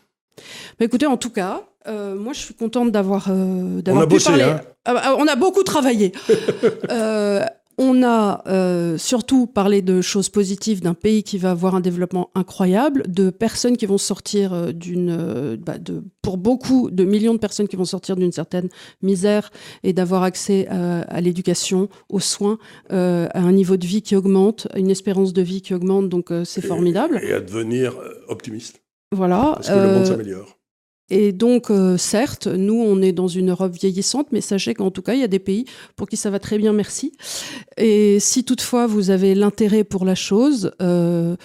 Bah, 0.78 0.84
écoutez, 0.84 1.06
en 1.06 1.16
tout 1.16 1.30
cas, 1.30 1.62
euh, 1.86 2.14
moi 2.14 2.32
je 2.32 2.40
suis 2.40 2.54
contente 2.54 2.90
d'avoir 2.90 3.28
euh, 3.30 3.80
d'avoir 3.82 4.08
pu 4.08 4.18
parler. 4.18 4.42
Hein. 4.42 4.60
Ah, 4.84 4.94
bah, 4.94 5.16
on 5.18 5.26
a 5.26 5.36
beaucoup 5.36 5.62
travaillé. 5.62 6.12
On 7.78 8.02
a 8.04 8.42
euh, 8.46 8.96
surtout 8.98 9.46
parlé 9.46 9.82
de 9.82 10.00
choses 10.00 10.28
positives, 10.28 10.80
d'un 10.80 10.94
pays 10.94 11.22
qui 11.22 11.38
va 11.38 11.50
avoir 11.50 11.74
un 11.74 11.80
développement 11.80 12.30
incroyable, 12.34 13.04
de 13.08 13.30
personnes 13.30 13.76
qui 13.76 13.86
vont 13.86 13.98
sortir 13.98 14.52
euh, 14.52 14.72
d'une, 14.72 15.10
euh, 15.10 15.56
bah, 15.56 15.78
de, 15.78 16.04
pour 16.22 16.36
beaucoup 16.36 16.90
de 16.90 17.04
millions 17.04 17.34
de 17.34 17.38
personnes 17.38 17.66
qui 17.66 17.76
vont 17.76 17.84
sortir 17.84 18.16
d'une 18.16 18.32
certaine 18.32 18.68
misère 19.02 19.50
et 19.82 19.92
d'avoir 19.92 20.22
accès 20.22 20.68
à, 20.68 21.00
à 21.02 21.20
l'éducation, 21.20 21.88
aux 22.08 22.20
soins, 22.20 22.58
euh, 22.92 23.26
à 23.34 23.40
un 23.40 23.52
niveau 23.52 23.76
de 23.76 23.86
vie 23.86 24.02
qui 24.02 24.14
augmente, 24.14 24.68
à 24.72 24.78
une 24.78 24.90
espérance 24.90 25.32
de 25.32 25.42
vie 25.42 25.60
qui 25.60 25.74
augmente. 25.74 26.08
Donc 26.08 26.30
euh, 26.30 26.44
c'est 26.44 26.62
formidable. 26.62 27.20
Et 27.22 27.32
à 27.32 27.40
devenir 27.40 27.94
optimiste. 28.28 28.82
Voilà. 29.12 29.52
Parce 29.56 29.68
que 29.68 29.74
le 29.74 29.94
monde 29.94 30.06
s'améliore. 30.06 30.58
Et 31.10 31.32
donc, 31.32 31.70
euh, 31.70 31.96
certes, 31.98 32.46
nous, 32.46 32.80
on 32.80 33.02
est 33.02 33.12
dans 33.12 33.28
une 33.28 33.50
Europe 33.50 33.72
vieillissante, 33.72 34.28
mais 34.32 34.40
sachez 34.40 34.74
qu'en 34.74 34.90
tout 34.90 35.02
cas, 35.02 35.14
il 35.14 35.20
y 35.20 35.24
a 35.24 35.28
des 35.28 35.38
pays 35.38 35.66
pour 35.96 36.08
qui 36.08 36.16
ça 36.16 36.30
va 36.30 36.38
très 36.38 36.56
bien, 36.56 36.72
merci. 36.72 37.12
Et 37.76 38.18
si 38.20 38.44
toutefois 38.44 38.86
vous 38.86 39.10
avez 39.10 39.34
l'intérêt 39.34 39.84
pour 39.84 40.06
la 40.06 40.14
chose, 40.14 40.72
euh, 40.80 41.36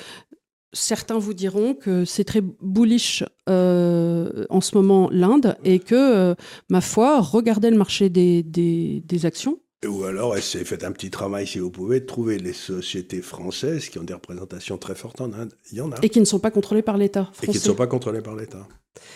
certains 0.71 1.19
vous 1.19 1.33
diront 1.33 1.73
que 1.73 2.05
c'est 2.05 2.23
très 2.23 2.41
bullish 2.61 3.23
euh, 3.49 4.45
en 4.49 4.61
ce 4.61 4.75
moment 4.75 5.09
l'Inde 5.11 5.57
et 5.65 5.79
que, 5.79 6.35
ma 6.69 6.81
foi, 6.81 7.19
regardez 7.19 7.69
le 7.69 7.77
marché 7.77 8.09
des 8.09 9.25
actions. 9.25 9.59
Ou 9.87 10.03
alors, 10.03 10.35
essayez, 10.37 10.65
faites 10.65 10.83
un 10.83 10.91
petit 10.91 11.09
travail 11.09 11.47
si 11.47 11.59
vous 11.59 11.71
pouvez, 11.71 12.01
de 12.01 12.05
trouver 12.05 12.37
les 12.37 12.51
sociétés 12.51 13.21
françaises 13.21 13.87
qui 13.87 13.97
ont 13.97 14.03
des 14.03 14.13
représentations 14.13 14.77
très 14.77 14.93
fortes 14.95 15.21
en 15.21 15.31
Inde. 15.31 15.53
Il 15.71 15.77
y 15.77 15.81
en 15.81 15.91
a. 15.91 15.95
Et 16.01 16.09
qui 16.09 16.19
ne 16.19 16.25
sont 16.25 16.39
pas 16.39 16.51
contrôlées 16.51 16.81
par 16.81 16.97
l'État 16.97 17.31
Et 17.43 17.47
qui 17.47 17.53
ne 17.53 17.59
sont 17.59 17.75
pas 17.75 17.87
contrôlées 17.87 18.21
par 18.21 18.35
l'État. 18.35 18.67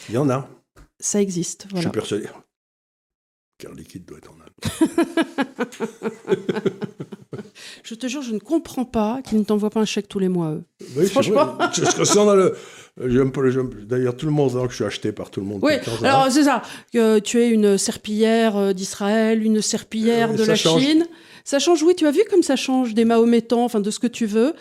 Il 0.08 0.16
y 0.16 0.18
en 0.18 0.30
a. 0.30 0.48
Ça 1.00 1.22
existe, 1.22 1.68
Je 1.76 1.82
suis 1.82 1.90
persuadé. 1.90 2.28
Car 3.58 3.74
liquide 3.74 4.06
doit 4.06 4.18
être 4.20 4.32
en 4.32 4.36
Inde. 4.36 4.54
Je 7.84 7.96
te 7.96 8.08
jure, 8.08 8.22
je 8.22 8.32
ne 8.32 8.40
comprends 8.40 8.86
pas 8.86 9.22
qu'ils 9.22 9.38
ne 9.40 9.44
t'envoient 9.44 9.70
pas 9.70 9.82
un 9.82 9.86
chèque 9.86 10.08
tous 10.08 10.20
les 10.20 10.30
mois, 10.30 10.52
eux. 10.52 10.64
Oui, 10.96 11.08
Franchement. 11.08 11.56
vrai. 11.56 11.68
Je- 11.74 11.84
je- 11.84 12.20
a 12.20 12.36
le- 12.36 12.56
j'aime 13.02 13.32
pas 13.32 13.42
D'ailleurs, 13.86 14.16
tout 14.16 14.26
le 14.26 14.32
monde 14.32 14.52
sait 14.52 14.64
que 14.66 14.70
je 14.72 14.76
suis 14.76 14.84
acheté 14.86 15.12
par 15.12 15.30
tout 15.32 15.40
le 15.40 15.46
monde. 15.48 15.60
Oui, 15.64 15.74
alors 16.04 16.28
c'est 16.30 16.44
ça, 16.44 16.62
tu 16.92 17.40
es 17.40 17.50
une 17.50 17.78
serpillière 17.78 18.56
euh, 18.58 18.74
d'Israël, 18.74 19.44
une 19.44 19.62
serpillière 19.62 20.32
Euh, 20.32 20.36
de 20.36 20.44
la 20.44 20.56
change. 20.56 20.82
Chine. 20.82 21.06
Ça 21.46 21.60
change, 21.60 21.84
oui, 21.84 21.94
tu 21.96 22.08
as 22.08 22.12
vu 22.12 22.22
comme 22.30 22.42
ça 22.44 22.56
change 22.56 22.94
des 22.94 23.04
mahométans, 23.04 23.66
enfin 23.66 23.82
de 23.82 23.92
ce 23.92 24.00
que 24.00 24.08
tu 24.08 24.26
veux, 24.26 24.54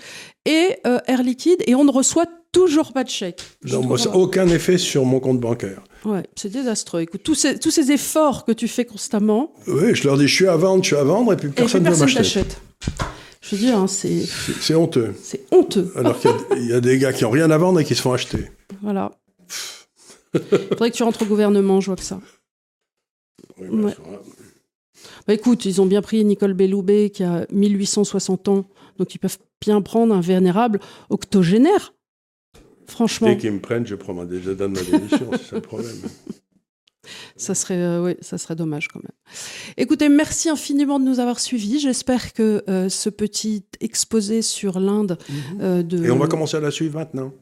et 0.46 0.78
euh, 0.86 0.98
Air 1.06 1.22
Liquide, 1.22 1.62
et 1.66 1.76
on 1.76 1.84
ne 1.84 1.92
reçoit 1.92 2.26
toujours 2.50 2.92
pas 2.92 3.04
de 3.04 3.08
chèque. 3.08 3.40
Non, 3.64 3.82
moi, 3.82 3.96
ça 3.98 4.14
aucun 4.16 4.46
effet 4.48 4.78
sur 4.78 5.04
mon 5.04 5.20
compte 5.20 5.38
bancaire. 5.40 5.82
Ouais, 6.04 6.24
c'est 6.34 6.50
désastreux. 6.50 7.02
Écoute, 7.02 7.22
tous 7.22 7.36
ces, 7.36 7.58
tous 7.58 7.70
ces 7.70 7.92
efforts 7.92 8.44
que 8.44 8.52
tu 8.52 8.66
fais 8.66 8.84
constamment, 8.84 9.52
Oui, 9.68 9.94
je 9.94 10.04
leur 10.08 10.18
dis, 10.18 10.26
je 10.26 10.34
suis 10.34 10.48
à 10.48 10.56
vendre, 10.56 10.82
je 10.82 10.88
suis 10.88 10.96
à 10.96 11.04
vendre, 11.04 11.32
et 11.32 11.36
puis 11.36 11.48
personne 11.50 11.84
ne 11.84 12.14
t'achète. 12.14 12.60
Je 13.42 13.56
veux 13.56 13.60
dire, 13.62 13.76
hein, 13.76 13.86
c'est 13.88 14.20
C'est 14.24 14.74
honteux. 14.74 15.14
c'est 15.22 15.44
honteux. 15.52 15.92
Alors 15.96 16.18
qu'il 16.18 16.30
y 16.30 16.32
a- 16.34 16.56
il 16.56 16.66
y, 16.68 16.72
a 16.72 16.80
des 16.80 16.96
gars 16.98 17.12
qui 17.12 17.24
n'ont 17.24 17.30
rien 17.30 17.50
à 17.50 17.58
vendre 17.58 17.80
et 17.80 17.84
qui 17.84 17.94
se 17.94 18.00
font 18.02 18.12
acheter. 18.12 18.50
Voilà. 18.82 19.10
Faudrait 20.32 20.90
que 20.90 20.96
tu 20.96 21.02
rentres 21.02 21.22
au 21.22 21.26
gouvernement, 21.26 21.80
je 21.80 21.86
vois 21.86 21.96
que 21.96 22.02
ça. 22.02 22.20
Oui, 23.58 23.68
Ouais. 23.68 23.82
bah, 23.82 23.90
ça. 23.96 24.02
Bah 25.26 25.34
écoute, 25.34 25.64
ils 25.64 25.80
ont 25.80 25.86
bien 25.86 26.00
pris 26.02 26.24
Nicole 26.24 26.54
Belloubet 26.54 27.10
qui 27.10 27.22
a 27.24 27.46
1860 27.50 28.48
ans, 28.48 28.68
donc 28.98 29.14
ils 29.14 29.18
peuvent 29.18 29.38
bien 29.60 29.82
prendre 29.82 30.14
un 30.14 30.20
vénérable 30.20 30.78
octogénaire. 31.10 31.94
Franchement, 32.86 33.28
Dès 33.28 33.36
qu'ils 33.36 33.52
me 33.52 33.60
prennent, 33.60 33.86
je, 33.86 33.94
prends 33.94 34.14
ma, 34.14 34.24
je 34.30 34.50
donne 34.52 34.72
ma 34.72 34.82
démission, 34.82 35.28
c'est 35.32 35.44
ça 35.50 35.56
le 35.56 35.62
problème. 35.62 35.96
ça 37.36 37.54
serait, 37.54 37.78
euh, 37.78 38.02
ouais, 38.02 38.16
ça 38.20 38.38
serait 38.38 38.56
dommage 38.56 38.88
quand 38.88 39.00
même. 39.02 39.12
Écoutez, 39.76 40.08
merci 40.08 40.48
infiniment 40.48 41.00
de 41.00 41.04
nous 41.04 41.20
avoir 41.20 41.40
suivis. 41.40 41.80
J'espère 41.80 42.32
que 42.32 42.62
euh, 42.68 42.88
ce 42.88 43.10
petit 43.10 43.64
exposé 43.80 44.42
sur 44.42 44.78
l'Inde 44.78 45.18
euh, 45.60 45.82
de 45.82 46.04
Et 46.04 46.10
on 46.10 46.18
va 46.18 46.26
commencer 46.28 46.56
à 46.56 46.60
la 46.60 46.70
suivre 46.70 46.98
maintenant. 46.98 47.32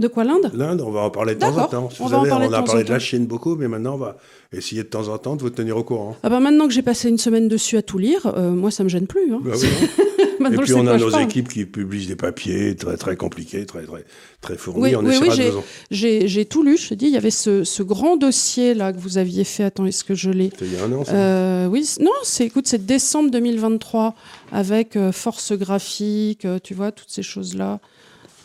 De 0.00 0.08
quoi 0.08 0.24
l'Inde? 0.24 0.50
L'Inde, 0.54 0.80
on 0.80 0.90
va 0.90 1.00
en 1.02 1.10
parler 1.10 1.34
de 1.34 1.40
temps 1.40 1.56
en 1.56 1.66
temps. 1.66 1.88
on 2.00 2.04
Vous 2.04 2.10
parler 2.10 2.30
on 2.48 2.52
a 2.52 2.58
temps 2.58 2.64
parlé 2.64 2.84
de 2.84 2.90
la. 2.90 2.98
Chine 2.98 3.26
beaucoup, 3.26 3.54
mais 3.56 3.68
maintenant 3.68 3.94
on 3.94 3.98
va 3.98 4.16
essayer 4.52 4.82
de 4.82 4.88
temps 4.88 5.08
en 5.08 5.18
temps 5.18 5.36
de 5.36 5.42
vous 5.42 5.50
tenir 5.50 5.76
au 5.76 5.84
courant. 5.84 6.16
Ah 6.22 6.28
bah 6.28 6.40
maintenant 6.40 6.66
que 6.66 6.72
j'ai 6.72 6.82
passé 6.82 7.08
une 7.08 7.18
semaine 7.18 7.48
dessus 7.48 7.76
à 7.76 7.82
tout 7.82 7.98
lire, 7.98 8.26
euh, 8.36 8.50
moi 8.50 8.70
ça 8.70 8.82
me 8.84 8.88
gêne 8.88 9.06
plus. 9.06 9.32
hein. 9.32 9.40
Bah 9.42 9.52
oui, 9.56 9.66
hein. 9.66 9.86
Et 10.52 10.56
puis 10.56 10.72
on 10.72 10.86
a 10.86 10.96
nos 10.96 11.10
équipes 11.18 11.48
qui 11.48 11.66
publient 11.66 12.06
des 12.06 12.16
papiers 12.16 12.74
très 12.74 12.96
très 12.96 13.14
compliqués, 13.16 13.66
très 13.66 13.84
très 13.84 14.04
très 14.40 14.56
fournis. 14.56 14.82
Oui, 14.82 14.96
on 14.96 15.04
oui, 15.04 15.16
oui, 15.20 15.52
j'ai- 15.90 16.44
tout 16.46 16.62
lu, 16.62 16.78
je 16.78 16.88
te 16.88 16.94
dis, 16.94 17.06
il 17.06 17.12
y 17.12 17.16
avait 17.18 17.30
ce, 17.30 17.62
ce 17.62 17.82
grand 17.82 18.16
dossier 18.16 18.72
là 18.74 18.92
que 18.92 18.98
vous 18.98 19.18
aviez 19.18 19.44
fait. 19.44 19.64
Attends, 19.64 19.84
est-ce 19.84 20.02
que 20.02 20.14
je 20.14 20.30
l'ai 20.30 20.48
C'était 20.50 20.64
il 20.64 20.72
y 20.74 20.76
a 20.78 20.84
un 20.84 20.92
an, 20.92 21.04
ça. 21.04 21.12
Euh, 21.12 21.66
oui, 21.66 21.86
non, 22.00 22.10
c'est 22.22 22.46
écoute, 22.46 22.66
c'est 22.66 22.84
décembre 22.86 23.30
2023 23.30 24.14
avec 24.50 24.96
euh, 24.96 25.12
force 25.12 25.52
graphique, 25.52 26.46
tu 26.64 26.72
vois, 26.74 26.90
toutes 26.90 27.10
ces 27.10 27.22
choses-là. 27.22 27.80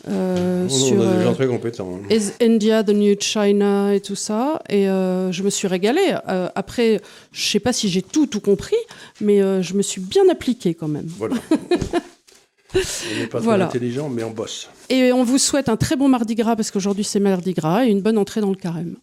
Euh, 0.08 0.66
Oh, 0.66 0.68
sur 0.68 0.96
on 0.96 1.00
a 1.00 1.16
des 1.16 1.24
euh, 1.26 1.32
très 1.32 1.46
compétents. 1.46 1.98
hein. 2.02 2.14
Is 2.14 2.32
India 2.40 2.82
the 2.82 2.90
New 2.90 3.14
China 3.20 3.92
et 3.94 4.00
tout 4.00 4.14
ça. 4.16 4.62
Et 4.68 4.88
euh, 4.88 5.30
je 5.32 5.42
me 5.42 5.50
suis 5.50 5.68
régalée. 5.68 6.14
Euh, 6.28 6.48
après, 6.54 7.00
je 7.32 7.48
sais 7.48 7.60
pas 7.60 7.72
si 7.72 7.88
j'ai 7.88 8.02
tout, 8.02 8.26
tout 8.26 8.40
compris, 8.40 8.76
mais 9.20 9.40
je 9.62 9.74
me 9.74 9.82
suis 9.82 10.00
bien 10.00 10.28
appliquée 10.30 10.74
quand 10.74 10.88
même. 10.88 11.06
Voilà. 11.18 11.36
on 12.74 12.78
n'est 13.20 13.26
pas 13.26 13.38
Voilà. 13.40 13.66
très 13.66 13.76
intelligents, 13.78 14.08
mais 14.08 14.22
on 14.24 14.30
bosse. 14.30 14.68
Et 14.88 15.12
on 15.12 15.24
vous 15.24 15.38
souhaite 15.38 15.68
un 15.68 15.76
très 15.76 15.96
bon 15.96 16.08
Mardi 16.08 16.34
Gras 16.34 16.56
parce 16.56 16.70
qu'aujourd'hui 16.70 17.04
c'est 17.04 17.20
Mardi 17.20 17.52
Gras 17.54 17.84
et 17.86 17.88
une 17.88 18.00
bonne 18.02 18.18
entrée 18.18 18.40
dans 18.40 18.50
le 18.50 18.56
carême. 18.56 18.96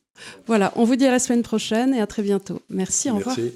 Voilà, 0.47 0.71
on 0.75 0.83
vous 0.83 0.95
dit 0.95 1.05
à 1.05 1.11
la 1.11 1.19
semaine 1.19 1.41
prochaine 1.43 1.93
et 1.93 1.99
à 2.01 2.07
très 2.07 2.21
bientôt. 2.23 2.59
Merci, 2.69 3.09
au 3.09 3.15
revoir. 3.15 3.35
Merci. 3.37 3.53